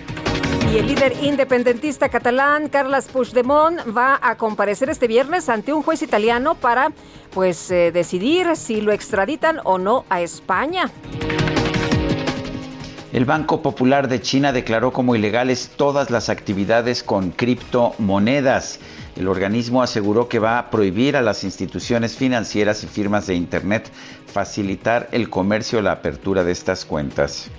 Y 0.74 0.78
el 0.78 0.88
líder 0.88 1.14
independentista 1.24 2.10
catalán, 2.10 2.68
Carles 2.68 3.08
Puigdemont, 3.08 3.80
va 3.96 4.20
a 4.22 4.36
comparecer 4.36 4.90
este 4.90 5.08
viernes 5.08 5.48
ante 5.48 5.72
un 5.72 5.82
juez 5.82 6.02
italiano 6.02 6.56
para 6.56 6.92
pues 7.34 7.72
eh, 7.72 7.92
decidir 7.92 8.56
si 8.56 8.82
lo 8.82 8.92
extraditan 8.92 9.60
o 9.64 9.78
no 9.78 10.06
a 10.10 10.22
España. 10.22 10.92
El 13.14 13.24
Banco 13.24 13.62
Popular 13.62 14.10
de 14.10 14.22
China 14.22 14.52
declaró 14.52 14.92
como 14.92 15.16
ilegales 15.16 15.72
todas 15.78 16.12
las 16.12 16.30
actividades 16.30 17.02
con 17.02 17.32
criptomonedas. 17.32 18.80
El 19.16 19.30
organismo 19.30 19.82
aseguró 19.82 20.28
que 20.28 20.40
va 20.40 20.60
a 20.60 20.70
prohibir 20.70 21.16
a 21.16 21.22
las 21.22 21.44
instituciones 21.44 22.18
financieras 22.18 22.84
y 22.84 22.88
firmas 22.88 23.26
de 23.26 23.36
Internet 23.36 23.90
facilitar 24.28 25.08
el 25.14 25.30
comercio 25.30 25.80
o 25.80 25.82
la 25.82 25.94
apertura 25.94 26.44
de 26.44 26.52
estas 26.52 26.86
cuentas. 26.86 27.50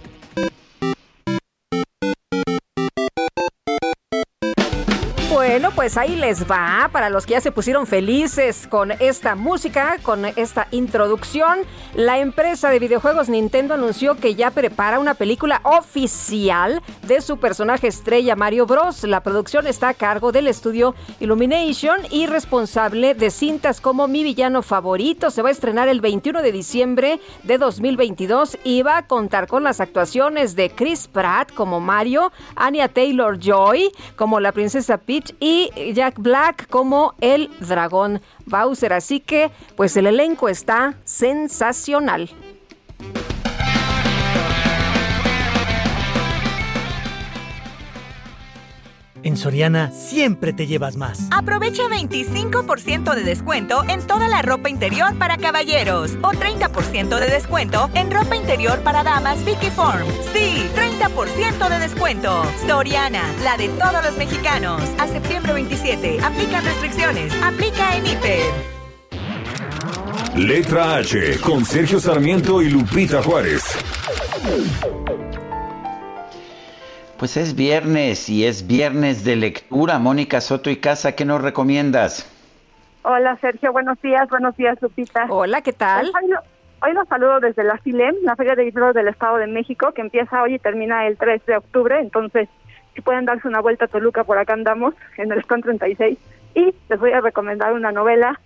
Pues 5.75 5.97
ahí 5.97 6.15
les 6.15 6.49
va 6.49 6.89
para 6.93 7.11
los 7.11 7.27
que 7.27 7.33
ya 7.33 7.41
se 7.41 7.51
pusieron 7.51 7.87
felices 7.87 8.69
con 8.69 8.93
esta 8.93 9.35
música, 9.35 9.99
con 10.03 10.25
esta 10.25 10.69
introducción. 10.71 11.59
La 11.95 12.19
empresa 12.19 12.71
de 12.71 12.79
videojuegos 12.79 13.29
Nintendo 13.29 13.75
anunció 13.75 14.15
que 14.15 14.37
ya 14.37 14.53
prepara 14.53 15.01
una 15.01 15.15
película 15.15 15.61
oficial 15.65 16.81
de 17.07 17.21
su 17.21 17.39
personaje 17.39 17.89
estrella 17.89 18.37
Mario 18.37 18.67
Bros. 18.67 19.03
La 19.03 19.23
producción 19.23 19.67
está 19.67 19.89
a 19.89 19.95
cargo 19.95 20.31
del 20.31 20.47
estudio 20.47 20.95
Illumination 21.19 22.01
y 22.11 22.27
responsable 22.27 23.15
de 23.15 23.31
cintas 23.31 23.81
como 23.81 24.07
Mi 24.07 24.23
villano 24.23 24.63
favorito. 24.63 25.31
Se 25.31 25.43
va 25.43 25.49
a 25.49 25.53
estrenar 25.53 25.89
el 25.89 26.01
21 26.01 26.41
de 26.41 26.53
diciembre 26.53 27.21
de 27.43 27.59
2022 27.59 28.59
y 28.63 28.83
va 28.83 28.99
a 28.99 29.07
contar 29.07 29.49
con 29.49 29.65
las 29.65 29.81
actuaciones 29.81 30.55
de 30.55 30.71
Chris 30.71 31.09
Pratt 31.09 31.53
como 31.53 31.81
Mario, 31.81 32.31
Anya 32.55 32.89
Taylor 32.89 33.39
Joy 33.39 33.91
como 34.15 34.39
la 34.39 34.53
princesa 34.53 34.99
Peach 34.99 35.35
y 35.41 35.48
Jack 35.95 36.19
Black 36.19 36.69
como 36.69 37.15
el 37.21 37.51
dragón 37.61 38.21
Bowser. 38.47 38.93
Así 38.93 39.21
que, 39.21 39.51
pues 39.77 39.97
el 39.97 40.07
elenco 40.07 40.49
está 40.49 40.95
sensacional. 41.05 42.31
En 49.23 49.37
Soriana 49.37 49.91
siempre 49.91 50.53
te 50.53 50.67
llevas 50.67 50.97
más. 50.97 51.29
Aprovecha 51.31 51.85
25% 51.85 53.15
de 53.15 53.23
descuento 53.23 53.83
en 53.89 54.07
toda 54.07 54.29
la 54.29 54.43
ropa 54.43 54.69
interior 54.69 55.17
para 55.19 55.37
caballeros 55.37 56.13
o 56.23 56.31
30% 56.31 57.19
de 57.19 57.27
descuento 57.27 57.91
en 57.95 58.11
ropa 58.11 58.37
interior 58.37 58.81
para 58.81 59.03
damas 59.03 59.45
Vicky 59.45 59.71
Form. 59.71 60.07
Sí, 60.33 60.65
30% 60.75 61.69
de 61.69 61.79
descuento. 61.79 62.45
Soriana, 62.67 63.23
la 63.43 63.57
de 63.57 63.69
todos 63.69 64.05
los 64.05 64.17
mexicanos. 64.17 64.83
A 64.99 65.07
septiembre 65.09 65.53
27. 65.53 66.19
Aplican 66.23 66.65
restricciones. 66.65 67.33
Aplica 67.43 67.97
en 67.97 68.07
Hiper. 68.07 68.79
Letra 70.37 70.97
H 70.97 71.39
con 71.41 71.65
Sergio 71.65 71.99
Sarmiento 71.99 72.63
y 72.63 72.71
Lupita 72.71 73.23
Juárez. 73.23 73.63
Pues 77.19 77.37
es 77.37 77.57
viernes 77.57 78.29
y 78.29 78.47
es 78.47 78.69
viernes 78.69 79.25
de 79.25 79.35
lectura. 79.35 79.99
Mónica 79.99 80.41
Soto 80.41 80.71
y 80.71 80.77
Casa, 80.77 81.17
¿qué 81.17 81.25
nos 81.25 81.43
recomiendas? 81.43 82.33
Hola 83.03 83.37
Sergio, 83.41 83.73
buenos 83.73 84.01
días, 84.01 84.29
buenos 84.29 84.57
días 84.57 84.81
Lupita. 84.81 85.27
Hola, 85.29 85.61
¿qué 85.63 85.73
tal? 85.73 86.07
Hoy, 86.07 86.33
hoy 86.81 86.93
los 86.93 87.09
saludo 87.09 87.41
desde 87.41 87.65
la 87.65 87.77
FILEM, 87.79 88.15
la 88.23 88.37
Feria 88.37 88.55
de 88.55 88.67
Libros 88.67 88.95
del 88.95 89.09
Estado 89.09 89.39
de 89.39 89.49
México, 89.49 89.91
que 89.93 90.01
empieza 90.01 90.41
hoy 90.41 90.55
y 90.55 90.59
termina 90.61 91.09
el 91.09 91.17
3 91.17 91.45
de 91.45 91.57
octubre. 91.57 91.99
Entonces, 91.99 92.49
si 92.95 93.01
pueden 93.01 93.25
darse 93.25 93.49
una 93.49 93.61
vuelta 93.61 93.87
a 93.87 93.89
Toluca, 93.89 94.23
por 94.23 94.39
acá 94.39 94.53
andamos, 94.53 94.95
en 95.17 95.33
el 95.33 95.41
stand 95.41 95.65
36. 95.65 96.19
Y 96.55 96.73
les 96.89 97.01
voy 97.01 97.11
a 97.11 97.21
recomendar 97.21 97.73
una 97.73 97.91
novela 97.91 98.39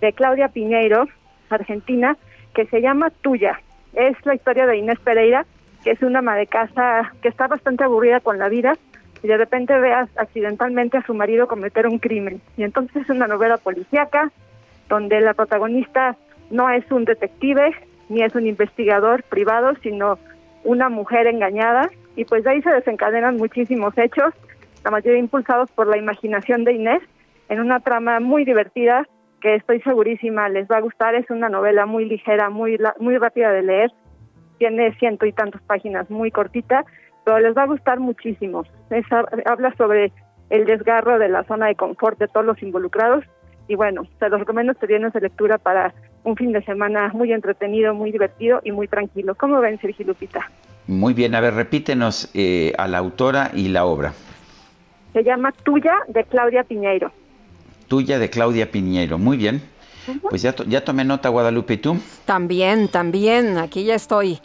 de 0.00 0.12
Claudia 0.12 0.48
Piñeiro, 0.48 1.06
argentina, 1.48 2.16
que 2.56 2.66
se 2.66 2.80
llama 2.80 3.10
Tuya. 3.22 3.60
Es 3.92 4.16
la 4.26 4.34
historia 4.34 4.66
de 4.66 4.78
Inés 4.78 4.98
Pereira, 4.98 5.46
que 5.86 5.92
es 5.92 6.02
una 6.02 6.18
ama 6.18 6.34
de 6.34 6.48
casa 6.48 7.12
que 7.22 7.28
está 7.28 7.46
bastante 7.46 7.84
aburrida 7.84 8.18
con 8.18 8.40
la 8.40 8.48
vida 8.48 8.76
y 9.22 9.28
de 9.28 9.36
repente 9.36 9.78
ve 9.78 9.92
accidentalmente 9.92 10.96
a 10.96 11.06
su 11.06 11.14
marido 11.14 11.46
cometer 11.46 11.86
un 11.86 12.00
crimen. 12.00 12.40
Y 12.56 12.64
entonces 12.64 13.04
es 13.04 13.08
una 13.08 13.28
novela 13.28 13.56
policíaca 13.56 14.32
donde 14.88 15.20
la 15.20 15.32
protagonista 15.32 16.16
no 16.50 16.68
es 16.70 16.90
un 16.90 17.04
detective 17.04 17.70
ni 18.08 18.24
es 18.24 18.34
un 18.34 18.48
investigador 18.48 19.22
privado, 19.22 19.74
sino 19.80 20.18
una 20.64 20.88
mujer 20.88 21.28
engañada 21.28 21.88
y 22.16 22.24
pues 22.24 22.42
de 22.42 22.50
ahí 22.50 22.62
se 22.62 22.70
desencadenan 22.70 23.36
muchísimos 23.36 23.96
hechos, 23.96 24.34
la 24.82 24.90
mayoría 24.90 25.20
impulsados 25.20 25.70
por 25.70 25.86
la 25.86 25.98
imaginación 25.98 26.64
de 26.64 26.72
Inés, 26.72 27.02
en 27.48 27.60
una 27.60 27.78
trama 27.78 28.18
muy 28.18 28.44
divertida 28.44 29.06
que 29.40 29.54
estoy 29.54 29.80
segurísima 29.82 30.48
les 30.48 30.66
va 30.66 30.78
a 30.78 30.80
gustar. 30.80 31.14
Es 31.14 31.30
una 31.30 31.48
novela 31.48 31.86
muy 31.86 32.06
ligera, 32.06 32.50
muy, 32.50 32.76
muy 32.98 33.18
rápida 33.18 33.52
de 33.52 33.62
leer 33.62 33.92
tiene 34.58 34.94
ciento 34.98 35.26
y 35.26 35.32
tantas 35.32 35.62
páginas, 35.62 36.10
muy 36.10 36.30
cortita, 36.30 36.84
pero 37.24 37.38
les 37.40 37.56
va 37.56 37.62
a 37.62 37.66
gustar 37.66 38.00
muchísimo. 38.00 38.64
habla 39.46 39.74
sobre 39.76 40.12
el 40.50 40.64
desgarro 40.64 41.18
de 41.18 41.28
la 41.28 41.44
zona 41.44 41.66
de 41.66 41.74
confort 41.74 42.18
de 42.18 42.28
todos 42.28 42.46
los 42.46 42.62
involucrados 42.62 43.24
y 43.68 43.74
bueno, 43.74 44.06
se 44.18 44.28
los 44.28 44.40
recomiendo 44.40 44.72
este 44.72 44.86
viernes 44.86 45.12
de 45.12 45.20
lectura 45.20 45.58
para 45.58 45.92
un 46.24 46.36
fin 46.36 46.52
de 46.52 46.62
semana 46.62 47.10
muy 47.12 47.32
entretenido, 47.32 47.94
muy 47.94 48.12
divertido 48.12 48.60
y 48.64 48.72
muy 48.72 48.88
tranquilo. 48.88 49.34
¿Cómo 49.34 49.60
ven, 49.60 49.80
Sergio 49.80 50.06
Lupita? 50.06 50.50
Muy 50.86 51.14
bien, 51.14 51.34
a 51.34 51.40
ver, 51.40 51.54
repítenos 51.54 52.30
eh, 52.34 52.72
a 52.78 52.86
la 52.86 52.98
autora 52.98 53.50
y 53.54 53.68
la 53.68 53.84
obra. 53.86 54.12
Se 55.12 55.24
llama 55.24 55.52
Tuya 55.52 55.94
de 56.08 56.24
Claudia 56.24 56.62
Piñeiro. 56.62 57.10
Tuya 57.88 58.18
de 58.18 58.30
Claudia 58.30 58.70
Piñeiro, 58.70 59.18
muy 59.18 59.36
bien. 59.36 59.62
Pues 60.28 60.42
ya, 60.42 60.54
ya 60.66 60.84
tomé 60.84 61.04
nota, 61.04 61.28
Guadalupe, 61.28 61.74
¿y 61.74 61.78
tú? 61.78 61.98
También, 62.24 62.88
también. 62.88 63.58
Aquí 63.58 63.84
ya 63.84 63.94
estoy 63.94 64.40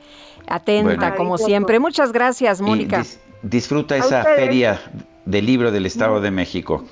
atenta, 0.47 1.15
como 1.15 1.37
siempre. 1.37 1.79
Muchas 1.79 2.11
gracias, 2.11 2.61
Mónica. 2.61 3.03
disfruta 3.41 3.95
esa 3.95 4.23
feria 4.23 4.79
del 5.25 5.45
libro 5.45 5.71
del 5.71 5.85
Estado 5.85 6.21
de 6.21 6.31
México. 6.31 6.83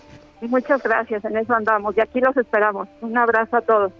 Muchas 0.41 0.81
gracias, 0.81 1.23
en 1.25 1.37
eso 1.37 1.53
andamos. 1.53 1.95
Y 1.97 2.01
aquí 2.01 2.21
los 2.21 2.35
esperamos. 2.37 2.87
Un 3.01 3.17
abrazo 3.17 3.57
a 3.57 3.61
todos. 3.61 3.91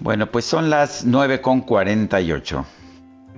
Bueno, 0.00 0.26
pues 0.26 0.44
son 0.44 0.70
las 0.70 1.04
9 1.04 1.40
con 1.40 1.60
48. 1.60 2.64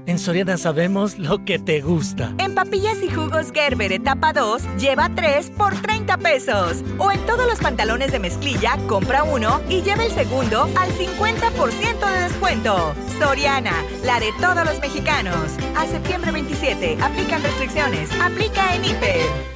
En 0.07 0.19
Soriana 0.19 0.57
sabemos 0.57 1.19
lo 1.19 1.45
que 1.45 1.59
te 1.59 1.81
gusta. 1.81 2.33
En 2.39 2.55
papillas 2.55 2.99
y 3.03 3.09
jugos 3.09 3.53
Gerber 3.53 3.93
etapa 3.93 4.33
2, 4.33 4.77
lleva 4.77 5.09
3 5.15 5.51
por 5.51 5.75
30 5.75 6.17
pesos. 6.19 6.83
O 6.99 7.13
en 7.13 7.25
todos 7.25 7.47
los 7.47 7.61
pantalones 7.61 8.11
de 8.11 8.19
mezclilla, 8.19 8.79
compra 8.89 9.23
uno 9.23 9.61
y 9.69 9.83
lleva 9.83 10.05
el 10.05 10.11
segundo 10.11 10.69
al 10.77 10.91
50% 10.91 12.13
de 12.13 12.21
descuento. 12.21 12.95
Soriana, 13.19 13.75
la 14.05 14.19
de 14.19 14.33
todos 14.41 14.65
los 14.65 14.81
mexicanos. 14.81 15.53
A 15.77 15.87
septiembre 15.87 16.33
27, 16.33 16.99
aplican 17.01 17.43
restricciones. 17.43 18.11
Aplica 18.21 18.75
en 18.75 18.85
Hiper. 18.85 19.52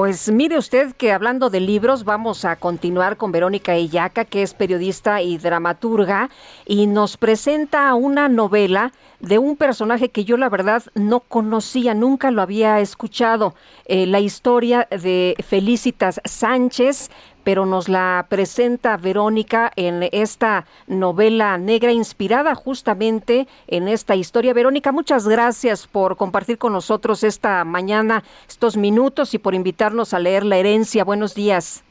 Pues 0.00 0.32
mire 0.32 0.56
usted 0.56 0.94
que 0.94 1.12
hablando 1.12 1.50
de 1.50 1.60
libros, 1.60 2.04
vamos 2.04 2.46
a 2.46 2.56
continuar 2.56 3.18
con 3.18 3.32
Verónica 3.32 3.76
Illaca, 3.76 4.24
que 4.24 4.42
es 4.42 4.54
periodista 4.54 5.20
y 5.20 5.36
dramaturga, 5.36 6.30
y 6.64 6.86
nos 6.86 7.18
presenta 7.18 7.92
una 7.92 8.30
novela 8.30 8.92
de 9.20 9.38
un 9.38 9.56
personaje 9.56 10.08
que 10.08 10.24
yo 10.24 10.38
la 10.38 10.48
verdad 10.48 10.82
no 10.94 11.20
conocía, 11.20 11.92
nunca 11.92 12.30
lo 12.30 12.40
había 12.40 12.80
escuchado, 12.80 13.54
eh, 13.84 14.06
la 14.06 14.20
historia 14.20 14.88
de 14.90 15.36
Felicitas 15.46 16.22
Sánchez, 16.24 17.10
pero 17.50 17.66
nos 17.66 17.88
la 17.88 18.26
presenta 18.28 18.96
Verónica 18.96 19.72
en 19.74 20.08
esta 20.12 20.66
novela 20.86 21.58
negra 21.58 21.90
inspirada 21.90 22.54
justamente 22.54 23.48
en 23.66 23.88
esta 23.88 24.14
historia. 24.14 24.54
Verónica, 24.54 24.92
muchas 24.92 25.26
gracias 25.26 25.88
por 25.88 26.16
compartir 26.16 26.58
con 26.58 26.72
nosotros 26.72 27.24
esta 27.24 27.64
mañana 27.64 28.22
estos 28.48 28.76
minutos 28.76 29.34
y 29.34 29.38
por 29.38 29.56
invitarnos 29.56 30.14
a 30.14 30.20
leer 30.20 30.44
La 30.44 30.58
herencia. 30.58 31.02
Buenos 31.02 31.34
días. 31.34 31.82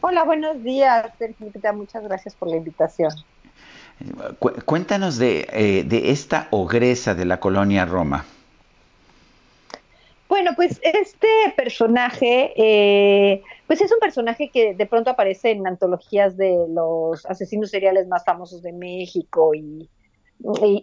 Hola, 0.00 0.24
buenos 0.24 0.62
días, 0.62 1.12
Muchas 1.74 2.04
gracias 2.04 2.34
por 2.34 2.48
la 2.48 2.56
invitación. 2.56 3.12
Cuéntanos 4.64 5.18
de, 5.18 5.46
eh, 5.52 5.84
de 5.84 6.12
esta 6.12 6.48
ogresa 6.50 7.14
de 7.14 7.26
la 7.26 7.40
colonia 7.40 7.84
Roma. 7.84 8.24
Bueno, 10.28 10.52
pues 10.56 10.80
este 10.82 11.28
personaje, 11.56 12.52
eh, 12.56 13.42
pues 13.66 13.80
es 13.80 13.92
un 13.92 14.00
personaje 14.00 14.50
que 14.50 14.74
de 14.74 14.86
pronto 14.86 15.10
aparece 15.10 15.52
en 15.52 15.66
antologías 15.66 16.36
de 16.36 16.66
los 16.68 17.24
asesinos 17.26 17.70
seriales 17.70 18.08
más 18.08 18.24
famosos 18.24 18.62
de 18.62 18.72
México 18.72 19.54
y, 19.54 19.88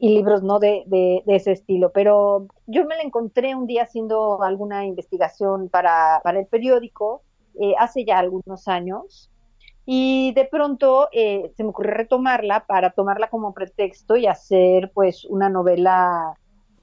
libros 0.02 0.42
no 0.44 0.60
de, 0.60 1.24
ese 1.28 1.52
estilo. 1.52 1.92
Pero 1.92 2.48
yo 2.68 2.86
me 2.86 2.96
la 2.96 3.04
encontré 3.04 3.54
un 3.54 3.68
día 3.68 3.84
haciendo 3.84 4.42
alguna 4.42 4.86
investigación 4.86 5.70
para, 5.70 6.22
el 6.26 6.48
periódico 6.48 7.22
eh, 7.60 7.74
hace 7.78 8.06
ya 8.06 8.20
algunos 8.20 8.68
años 8.68 9.30
y 9.86 10.34
de 10.34 10.46
pronto 10.46 11.10
eh, 11.12 11.52
se 11.56 11.64
me 11.64 11.70
ocurrió 11.70 11.92
retomarla 11.92 12.66
para 12.66 12.92
tomarla 12.92 13.30
como 13.30 13.54
pretexto 13.54 14.16
y 14.16 14.28
hacer 14.28 14.92
pues 14.94 15.26
una 15.26 15.50
novela 15.50 16.36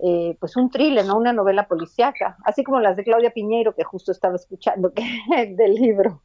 eh, 0.03 0.37
pues 0.41 0.57
un 0.57 0.71
thriller, 0.71 1.05
¿no? 1.05 1.17
Una 1.17 1.33
novela 1.33 1.69
policíaca, 1.69 2.37
así 2.45 2.65
como 2.65 2.81
las 2.81 2.97
de 2.97 3.05
Claudia 3.05 3.33
Piñeiro 3.33 3.75
que 3.75 3.85
justo 3.85 4.13
estaba 4.13 4.37
escuchando 4.37 4.93
del 5.49 5.75
libro. 5.75 6.23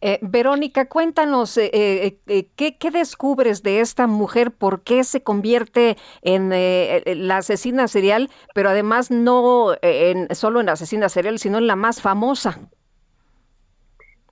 Eh, 0.00 0.18
Verónica, 0.20 0.88
cuéntanos, 0.88 1.56
eh, 1.56 2.18
¿qué, 2.56 2.76
¿qué, 2.76 2.90
descubres 2.90 3.62
de 3.62 3.80
esta 3.80 4.08
mujer? 4.08 4.50
¿Por 4.50 4.82
qué 4.82 5.04
se 5.04 5.22
convierte 5.22 5.96
en 6.22 6.50
la 7.28 7.36
asesina 7.36 7.86
serial, 7.86 8.28
pero 8.52 8.70
además 8.70 9.12
no 9.12 9.76
en, 9.80 10.34
solo 10.34 10.58
en 10.58 10.66
la 10.66 10.72
asesina 10.72 11.08
serial, 11.08 11.38
sino 11.38 11.58
en 11.58 11.68
la 11.68 11.76
más 11.76 12.02
famosa? 12.02 12.58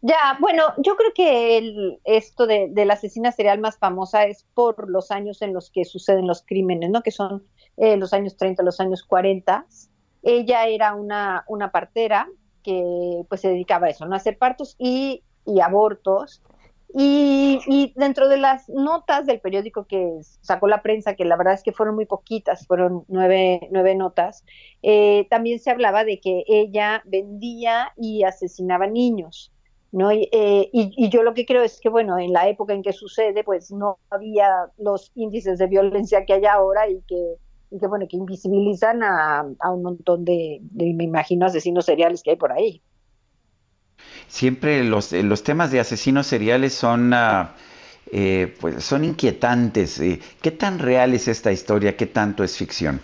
Ya, 0.03 0.39
bueno, 0.41 0.65
yo 0.79 0.97
creo 0.97 1.13
que 1.15 1.59
el, 1.59 2.01
esto 2.05 2.47
de, 2.47 2.69
de, 2.71 2.85
la 2.85 2.95
asesina 2.95 3.31
serial 3.31 3.61
más 3.61 3.79
famosa 3.79 4.25
es 4.25 4.47
por 4.55 4.89
los 4.91 5.11
años 5.11 5.43
en 5.43 5.53
los 5.53 5.71
que 5.71 5.85
suceden 5.85 6.27
los 6.27 6.43
crímenes, 6.43 6.91
¿no? 6.91 7.03
Que 7.03 7.11
son 7.11 7.45
eh, 7.81 7.97
los 7.97 8.13
años 8.13 8.37
30, 8.37 8.63
los 8.63 8.79
años 8.79 9.03
40. 9.05 9.67
ella 10.23 10.67
era 10.67 10.95
una, 10.95 11.45
una 11.49 11.73
partera 11.73 12.29
que 12.63 13.25
pues 13.27 13.41
se 13.41 13.49
dedicaba 13.49 13.87
a 13.87 13.91
eso, 13.91 14.05
¿no? 14.05 14.15
A 14.15 14.19
hacer 14.19 14.37
partos 14.37 14.77
y, 14.79 15.23
y 15.47 15.61
abortos. 15.61 16.43
Y, 16.93 17.93
dentro 17.97 18.29
de 18.29 18.37
las 18.37 18.69
notas 18.69 19.25
del 19.25 19.41
periódico 19.41 19.87
que 19.87 20.19
sacó 20.43 20.67
la 20.67 20.83
prensa, 20.83 21.15
que 21.15 21.25
la 21.25 21.37
verdad 21.37 21.55
es 21.55 21.63
que 21.63 21.73
fueron 21.73 21.95
muy 21.95 22.05
poquitas, 22.05 22.67
fueron 22.67 23.05
nueve, 23.09 23.69
nueve 23.71 23.95
notas, 23.95 24.45
eh, 24.83 25.27
también 25.31 25.61
se 25.61 25.71
hablaba 25.71 26.05
de 26.05 26.21
que 26.21 26.45
ella 26.49 27.03
vendía 27.07 27.93
y 27.97 28.25
asesinaba 28.25 28.89
niños. 28.89 29.53
¿no? 29.93 30.13
Y, 30.13 30.29
eh, 30.33 30.69
y, 30.73 30.93
y, 30.97 31.09
yo 31.09 31.23
lo 31.23 31.33
que 31.33 31.47
creo 31.47 31.63
es 31.63 31.81
que, 31.81 31.89
bueno, 31.89 32.19
en 32.19 32.33
la 32.33 32.49
época 32.49 32.75
en 32.75 32.83
que 32.83 32.93
sucede, 32.93 33.43
pues 33.43 33.73
no 33.73 33.99
había 34.11 34.67
los 34.77 35.13
índices 35.15 35.59
de 35.59 35.67
violencia 35.67 36.25
que 36.27 36.35
hay 36.35 36.45
ahora 36.45 36.89
y 36.89 37.01
que, 37.09 37.37
y 37.71 37.79
que 37.79 37.87
bueno, 37.87 38.07
que 38.09 38.17
invisibilizan 38.17 39.03
a, 39.03 39.41
a 39.59 39.71
un 39.73 39.83
montón 39.83 40.25
de, 40.25 40.59
de, 40.63 40.93
me 40.95 41.05
imagino, 41.05 41.47
asesinos 41.47 41.87
seriales 41.87 42.23
que 42.23 42.31
hay 42.31 42.37
por 42.37 42.53
ahí. 42.53 42.83
Siempre 44.29 44.85
los, 44.85 45.13
eh, 45.13 45.23
los 45.23 45.43
temas 45.43 45.71
de 45.71 45.81
asesinos 45.81 46.27
seriales 46.27 46.75
son, 46.75 47.13
uh, 47.13 47.49
eh, 48.13 48.55
pues 48.61 48.85
son 48.85 49.05
inquietantes. 49.05 50.01
Eh, 50.01 50.21
¿Qué 50.41 50.51
tan 50.51 50.79
real 50.79 51.15
es 51.15 51.29
esta 51.29 51.53
historia? 51.53 51.97
¿Qué 51.97 52.07
tanto 52.07 52.45
es 52.45 52.57
ficción? 52.57 53.01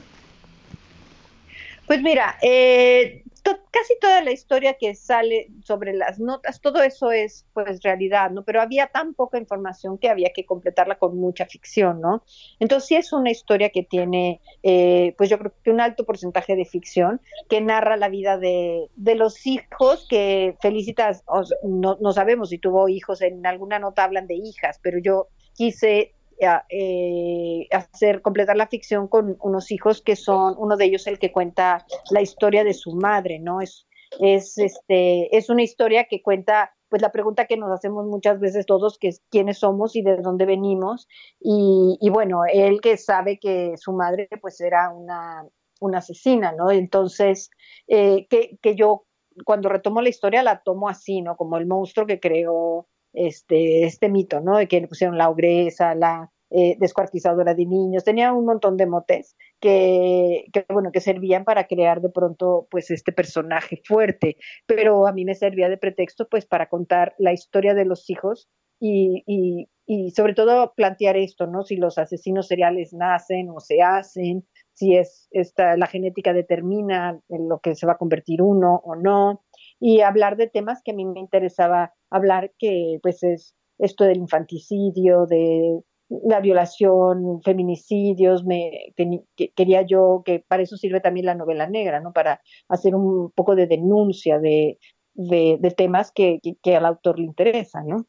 Pues 1.87 2.03
mira, 2.03 2.37
eh, 2.43 3.26
casi 3.71 3.99
toda 4.01 4.23
la 4.23 4.33
historia 4.33 4.75
que 4.75 4.95
sale 4.95 5.49
sobre 5.63 5.93
las 5.93 6.19
notas, 6.19 6.61
todo 6.61 6.83
eso 6.83 7.11
es 7.13 7.47
pues 7.53 7.83
realidad, 7.83 8.31
¿no? 8.31 8.45
Pero 8.45 8.61
había 8.61 8.89
tan 8.89 9.15
poca 9.15 9.39
información 9.39 9.99
que 9.99 10.09
había 10.09 10.33
que 10.35 10.45
completarla 10.45 10.99
con 10.99 11.17
mucha 11.17 11.47
ficción, 11.47 12.01
¿no? 12.01 12.25
Entonces 12.59 12.89
sí 12.89 12.97
es 12.97 13.13
una 13.13 13.31
historia 13.31 13.71
que 13.71 13.83
tiene, 13.83 14.41
eh, 14.63 15.15
pues 15.17 15.31
yo 15.31 15.39
creo 15.39 15.53
que 15.63 15.71
un 15.71 15.81
alto 15.81 16.05
porcentaje 16.05 16.57
de 16.57 16.65
ficción 16.65 17.21
que 17.49 17.61
narra 17.61 17.97
la 17.97 18.09
vida 18.09 18.39
de, 18.39 18.89
de 18.97 19.15
los 19.15 19.47
hijos 19.47 20.07
que 20.09 20.57
Felicitas, 20.61 21.25
no, 21.63 21.99
no 22.01 22.13
sabemos 22.13 22.49
si 22.51 22.59
tuvo 22.59 22.89
hijos, 22.89 23.23
en 23.23 23.47
alguna 23.47 23.79
nota 23.79 24.05
hablan 24.05 24.27
de 24.27 24.35
hijas, 24.35 24.81
pero 24.83 24.99
yo 24.99 25.29
quise 25.55 26.16
eh, 26.41 27.67
hacer 27.73 28.23
completar 28.23 28.57
la 28.57 28.67
ficción 28.69 29.09
con 29.09 29.37
unos 29.41 29.71
hijos 29.71 30.03
que 30.03 30.17
son 30.17 30.55
uno 30.59 30.77
de 30.77 30.85
ellos 30.85 31.07
el 31.07 31.19
que 31.19 31.33
cuenta 31.33 31.87
la 32.11 32.21
historia 32.21 32.65
de 32.65 32.75
su 32.75 32.93
madre 32.93 33.39
no 33.39 33.61
es 33.61 33.87
es 34.21 34.57
este 34.59 35.37
es 35.37 35.51
una 35.51 35.63
historia 35.63 36.05
que 36.05 36.23
cuenta 36.23 36.73
pues 36.89 37.03
la 37.03 37.11
pregunta 37.11 37.47
que 37.47 37.57
nos 37.57 37.71
hacemos 37.73 38.07
muchas 38.07 38.39
veces 38.39 38.67
todos 38.67 38.99
que 38.99 39.09
es 39.09 39.23
quiénes 39.31 39.59
somos 39.59 39.97
y 39.97 40.03
de 40.03 40.19
dónde 40.19 40.47
venimos 40.47 41.09
y, 41.41 41.99
y 42.01 42.11
bueno 42.11 42.43
él 42.51 42.81
que 42.81 42.97
sabe 42.97 43.39
que 43.39 43.75
su 43.77 43.93
madre 43.93 44.29
pues 44.41 44.61
era 44.61 44.91
una 44.91 45.47
una 45.81 45.99
asesina 45.99 46.53
no 46.53 46.71
entonces 46.71 47.51
eh, 47.89 48.27
que, 48.29 48.59
que 48.63 48.77
yo 48.77 49.07
cuando 49.45 49.69
retomo 49.69 50.01
la 50.01 50.09
historia 50.09 50.43
la 50.43 50.63
tomo 50.63 50.89
así 50.89 51.23
no 51.23 51.37
como 51.37 51.57
el 51.57 51.67
monstruo 51.67 52.07
que 52.07 52.21
creó 52.21 52.89
este, 53.17 53.85
este 53.85 54.09
mito, 54.09 54.41
¿no? 54.41 54.59
De 54.59 54.69
que 54.69 54.81
le 54.81 54.89
pusieron 54.89 55.19
la 55.19 55.29
ogresa, 55.29 55.95
la 55.95 56.31
eh, 56.51 56.77
descuartizadora 56.79 57.55
de 57.55 57.67
niños, 57.67 58.05
tenía 58.05 58.33
un 58.33 58.45
montón 58.45 58.77
de 58.77 58.87
motes 58.87 59.37
que, 59.59 60.45
que, 60.53 60.65
bueno, 60.73 60.93
que 60.93 61.01
servían 61.01 61.45
para 61.45 61.67
crear 61.67 62.01
de 62.01 62.11
pronto, 62.11 62.69
pues, 62.71 62.91
este 62.93 63.11
personaje 63.11 63.83
fuerte, 63.85 64.37
pero 64.65 65.09
a 65.09 65.13
mí 65.13 65.25
me 65.25 65.35
servía 65.35 65.69
de 65.69 65.77
pretexto, 65.77 66.29
pues, 66.29 66.47
para 66.47 66.69
contar 66.69 67.17
la 67.19 67.33
historia 67.33 67.75
de 67.75 67.85
los 67.85 68.09
hijos 68.11 68.49
y, 68.79 69.25
y, 69.27 70.11
sobre 70.11 70.35
todo 70.35 70.73
plantear 70.77 71.17
esto, 71.17 71.47
¿no? 71.47 71.63
Si 71.63 71.77
los 71.77 71.99
asesinos 71.99 72.49
seriales 72.49 72.93
nacen 72.93 73.51
o 73.51 73.61
se 73.61 73.83
hacen, 73.83 74.47
si 74.73 74.97
es 74.97 75.29
esta, 75.31 75.77
la 75.77 75.87
genética 75.87 76.33
determina 76.33 77.21
en 77.29 77.49
lo 77.49 77.61
que 77.61 77.75
se 77.75 77.87
va 77.87 77.95
a 77.95 77.99
convertir 77.99 78.43
uno 78.43 78.81
o 78.85 78.95
no, 78.95 79.45
y 79.81 80.01
hablar 80.01 80.37
de 80.37 80.49
temas 80.49 80.83
que 80.83 80.93
a 80.93 80.95
mí 80.95 81.05
me 81.05 81.21
interesaba 81.21 81.93
hablar, 82.11 82.53
que 82.59 82.99
pues 83.03 83.23
es 83.23 83.55
esto 83.79 84.05
del 84.05 84.19
infanticidio, 84.19 85.27
de 85.27 85.81
la 86.09 86.41
violación, 86.41 87.43
feminicidios, 87.43 88.45
me 88.45 88.93
que, 88.97 89.53
quería 89.55 89.83
yo 89.83 90.23
que 90.25 90.45
para 90.47 90.63
eso 90.63 90.77
sirve 90.77 91.01
también 91.01 91.27
la 91.27 91.35
novela 91.35 91.69
negra, 91.69 92.01
¿no? 92.01 92.13
Para 92.13 92.41
hacer 92.69 92.95
un 92.95 93.31
poco 93.33 93.57
de 93.57 93.67
denuncia 93.67 94.39
de, 94.39 94.79
de, 95.15 95.75
temas 95.77 96.13
que, 96.13 96.39
que, 96.43 96.57
que, 96.63 96.77
al 96.77 96.87
autor 96.87 97.19
le 97.19 97.25
interesa, 97.27 97.83
¿no? 97.85 98.07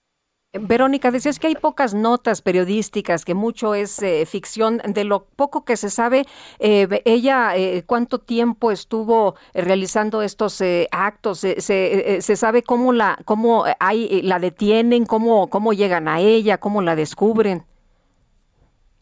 Verónica, 0.54 1.12
decías 1.12 1.40
que 1.40 1.48
hay 1.48 1.56
pocas 1.56 1.94
notas 1.94 2.42
periodísticas, 2.42 3.26
que 3.26 3.34
mucho 3.34 3.76
es 3.76 4.02
eh, 4.02 4.26
ficción. 4.26 4.82
De 4.88 5.04
lo 5.04 5.26
poco 5.26 5.66
que 5.66 5.76
se 5.76 5.90
sabe, 5.90 6.26
eh, 6.60 6.88
ella, 7.06 7.56
eh, 7.58 7.84
¿cuánto 7.86 8.20
tiempo 8.20 8.72
estuvo 8.72 9.36
realizando 9.54 10.22
estos 10.22 10.62
eh, 10.62 10.88
actos? 10.92 11.40
¿Se, 11.40 11.60
se, 11.60 12.22
se, 12.22 12.36
sabe 12.36 12.64
cómo 12.64 12.94
la, 12.94 13.20
cómo 13.26 13.66
hay, 13.80 14.22
la 14.22 14.40
detienen, 14.40 15.06
cómo, 15.06 15.50
cómo 15.50 15.74
llegan 15.74 16.08
a 16.08 16.22
ella, 16.22 16.58
cómo 16.58 16.82
la 16.82 16.96
descubren? 16.96 17.66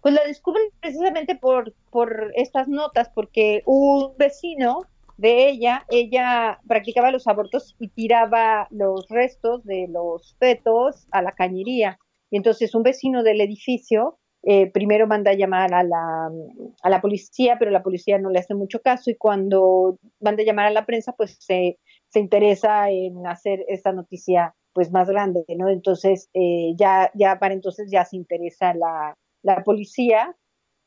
Pues 0.02 0.14
la 0.14 0.24
descubren 0.26 0.70
precisamente 0.82 1.36
por, 1.36 1.74
por 1.92 2.32
estas 2.36 2.68
notas, 2.68 3.10
porque 3.14 3.62
un 3.66 4.14
vecino 4.18 4.82
de 5.18 5.50
ella, 5.50 5.86
ella 5.90 6.60
practicaba 6.68 7.12
los 7.12 7.28
abortos 7.28 7.76
y 7.80 7.90
tiraba 7.90 8.68
los 8.72 9.08
restos 9.10 9.64
de 9.64 9.88
los 9.90 10.36
fetos 10.40 11.08
a 11.12 11.22
la 11.22 11.32
cañería. 11.32 11.98
Y 12.30 12.38
entonces 12.38 12.76
un 12.76 12.84
vecino 12.84 13.24
del 13.24 13.42
edificio 13.42 14.18
eh, 14.48 14.70
primero 14.72 15.08
manda 15.08 15.32
a 15.32 15.36
llamar 15.36 15.74
a 15.74 15.84
la, 15.84 16.30
a 16.84 16.90
la 16.90 17.02
policía, 17.02 17.58
pero 17.58 17.72
la 17.72 17.82
policía 17.82 18.20
no 18.20 18.30
le 18.30 18.40
hace 18.40 18.54
mucho 18.54 18.80
caso 18.80 19.10
y 19.10 19.16
cuando 19.16 19.98
manda 20.20 20.44
a 20.44 20.46
llamar 20.46 20.68
a 20.68 20.72
la 20.72 20.86
prensa, 20.86 21.14
pues 21.14 21.38
se, 21.40 21.80
se 22.10 22.20
interesa 22.20 22.92
en 22.92 23.26
hacer 23.26 23.66
esta 23.68 23.92
noticia 23.92 24.54
pues 24.72 24.92
más 24.92 25.10
grande, 25.10 25.44
¿no? 25.58 25.70
Entonces 25.70 26.30
eh, 26.34 26.74
ya, 26.78 27.10
ya 27.16 27.40
para 27.40 27.56
entonces 27.56 27.90
ya 27.90 28.06
se 28.06 28.18
interesa 28.18 28.74
la, 28.76 29.18
la 29.42 29.64
policía 29.64 30.36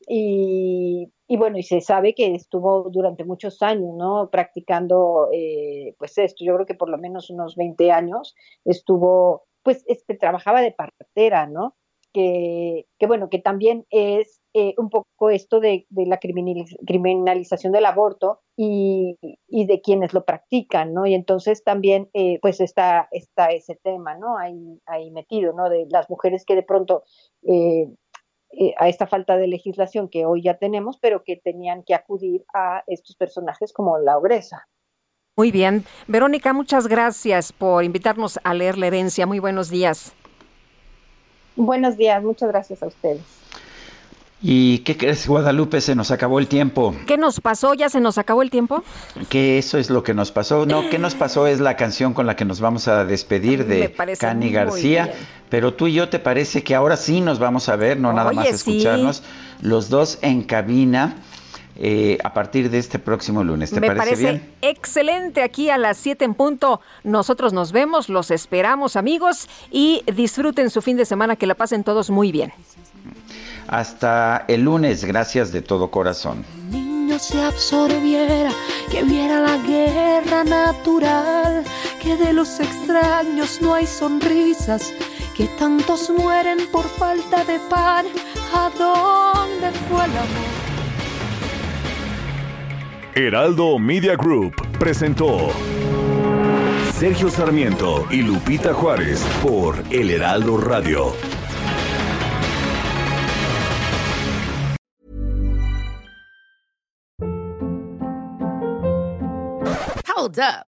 y, 0.07 1.11
y, 1.31 1.37
bueno, 1.37 1.59
y 1.59 1.63
se 1.63 1.79
sabe 1.79 2.15
que 2.15 2.33
estuvo 2.33 2.89
durante 2.89 3.23
muchos 3.23 3.61
años, 3.61 3.93
¿no? 3.95 4.31
Practicando, 4.31 5.29
eh, 5.31 5.93
pues 5.99 6.17
esto, 6.17 6.43
yo 6.43 6.55
creo 6.55 6.65
que 6.65 6.73
por 6.73 6.89
lo 6.89 6.97
menos 6.97 7.29
unos 7.29 7.55
20 7.55 7.91
años 7.91 8.35
estuvo, 8.65 9.43
pues, 9.61 9.83
este, 9.85 10.15
trabajaba 10.15 10.61
de 10.61 10.71
partera, 10.71 11.45
¿no? 11.45 11.75
Que, 12.11 12.87
que 12.97 13.05
bueno, 13.05 13.29
que 13.29 13.37
también 13.37 13.85
es 13.91 14.41
eh, 14.55 14.73
un 14.79 14.89
poco 14.89 15.29
esto 15.29 15.59
de, 15.59 15.85
de 15.89 16.07
la 16.07 16.17
criminalización 16.17 17.73
del 17.73 17.85
aborto 17.85 18.39
y, 18.57 19.15
y, 19.47 19.67
de 19.67 19.81
quienes 19.81 20.15
lo 20.15 20.25
practican, 20.25 20.95
¿no? 20.95 21.05
Y 21.05 21.13
entonces 21.13 21.63
también, 21.63 22.09
eh, 22.13 22.39
pues, 22.41 22.59
está, 22.59 23.07
está 23.11 23.49
ese 23.49 23.75
tema, 23.75 24.17
¿no? 24.17 24.39
Ahí, 24.39 24.81
ahí 24.87 25.11
metido, 25.11 25.53
¿no? 25.53 25.69
De 25.69 25.85
las 25.91 26.09
mujeres 26.09 26.43
que 26.43 26.55
de 26.55 26.63
pronto 26.63 27.03
eh, 28.51 28.73
a 28.77 28.87
esta 28.89 29.07
falta 29.07 29.37
de 29.37 29.47
legislación 29.47 30.09
que 30.09 30.25
hoy 30.25 30.41
ya 30.41 30.57
tenemos, 30.57 30.97
pero 30.99 31.23
que 31.23 31.35
tenían 31.35 31.83
que 31.83 31.93
acudir 31.93 32.45
a 32.53 32.83
estos 32.87 33.15
personajes 33.15 33.73
como 33.73 33.97
la 33.99 34.17
ogresa. 34.17 34.67
Muy 35.35 35.51
bien. 35.51 35.85
Verónica, 36.07 36.51
muchas 36.51 36.87
gracias 36.87 37.53
por 37.53 37.83
invitarnos 37.83 38.39
a 38.43 38.53
leer 38.53 38.77
la 38.77 38.87
herencia. 38.87 39.25
Muy 39.25 39.39
buenos 39.39 39.69
días. 39.69 40.13
Buenos 41.55 41.95
días, 41.95 42.23
muchas 42.23 42.49
gracias 42.49 42.83
a 42.83 42.87
ustedes. 42.87 43.39
¿Y 44.41 44.79
qué 44.79 44.95
crees, 44.95 45.27
Guadalupe? 45.27 45.81
Se 45.81 45.95
nos 45.95 46.11
acabó 46.11 46.39
el 46.39 46.47
tiempo. 46.47 46.95
¿Qué 47.05 47.17
nos 47.17 47.41
pasó? 47.41 47.73
¿Ya 47.73 47.89
se 47.89 47.99
nos 47.99 48.17
acabó 48.17 48.41
el 48.41 48.49
tiempo? 48.49 48.83
Que 49.27 49.57
eso 49.57 49.77
es 49.77 49.89
lo 49.89 50.01
que 50.01 50.13
nos 50.13 50.31
pasó. 50.31 50.65
No, 50.65 50.89
¿qué 50.89 50.97
nos 50.97 51.13
pasó? 51.15 51.45
Es 51.45 51.59
la 51.59 51.75
canción 51.75 52.13
con 52.13 52.25
la 52.25 52.37
que 52.37 52.45
nos 52.45 52.61
vamos 52.61 52.87
a 52.87 53.03
despedir 53.03 53.65
de 53.67 53.93
Cani 54.17 54.49
García. 54.51 55.05
Bien. 55.05 55.17
Pero 55.49 55.73
tú 55.73 55.87
y 55.87 55.93
yo, 55.93 56.09
¿te 56.09 56.19
parece 56.19 56.63
que 56.63 56.75
ahora 56.75 56.95
sí 56.95 57.21
nos 57.21 57.39
vamos 57.39 57.69
a 57.69 57.75
ver, 57.75 57.99
no 57.99 58.13
nada 58.13 58.29
Oye, 58.29 58.35
más 58.35 58.47
escucharnos? 58.49 59.17
Sí. 59.17 59.23
Los 59.61 59.89
dos 59.89 60.19
en 60.21 60.43
cabina. 60.43 61.15
Eh, 61.81 62.17
a 62.25 62.33
partir 62.33 62.69
de 62.69 62.77
este 62.77 62.99
próximo 62.99 63.41
lunes. 63.41 63.69
¿Te 63.71 63.79
Me 63.79 63.87
parece, 63.87 64.05
parece 64.05 64.21
bien? 64.21 64.53
excelente 64.61 65.41
aquí 65.41 65.69
a 65.69 65.77
las 65.77 65.95
7 65.95 66.25
en 66.25 66.33
punto. 66.33 66.81
Nosotros 67.05 67.53
nos 67.53 67.71
vemos, 67.71 68.09
los 68.09 68.31
esperamos 68.31 68.97
amigos 68.97 69.47
y 69.71 70.03
disfruten 70.13 70.71
su 70.71 70.81
fin 70.81 70.97
de 70.97 71.05
semana, 71.05 71.37
que 71.37 71.47
la 71.47 71.55
pasen 71.55 71.85
todos 71.85 72.09
muy 72.09 72.33
bien. 72.33 72.51
Hasta 73.67 74.43
el 74.49 74.63
lunes, 74.63 75.05
gracias 75.05 75.53
de 75.53 75.61
todo 75.61 75.89
corazón. 75.89 76.43
El 76.57 76.71
niño 76.71 77.17
se 77.17 77.41
absorbiera, 77.41 78.51
que 78.91 79.03
viera 79.03 79.39
la 79.39 79.57
guerra 79.57 80.43
natural, 80.43 81.63
que 82.01 82.17
de 82.17 82.33
los 82.33 82.59
extraños 82.59 83.61
no 83.61 83.73
hay 83.75 83.85
sonrisas, 83.85 84.91
que 85.39 85.47
tantos 85.57 86.09
mueren 86.09 86.57
por 86.69 86.83
falta 86.83 87.45
de 87.45 87.59
pan. 87.69 88.05
¿A 88.53 88.69
dónde 88.77 89.71
fue 89.87 90.03
el 90.03 90.11
amor? 90.11 90.49
Heraldo 93.15 93.79
Media 93.79 94.17
Group 94.17 94.53
presentó 94.77 95.47
Sergio 96.93 97.29
Sarmiento 97.29 98.05
y 98.11 98.21
Lupita 98.21 98.73
Juárez 98.73 99.25
por 99.41 99.81
El 99.89 100.09
Heraldo 100.09 100.57
Radio. 100.57 101.13
Hold 110.05 110.39
up. 110.39 110.78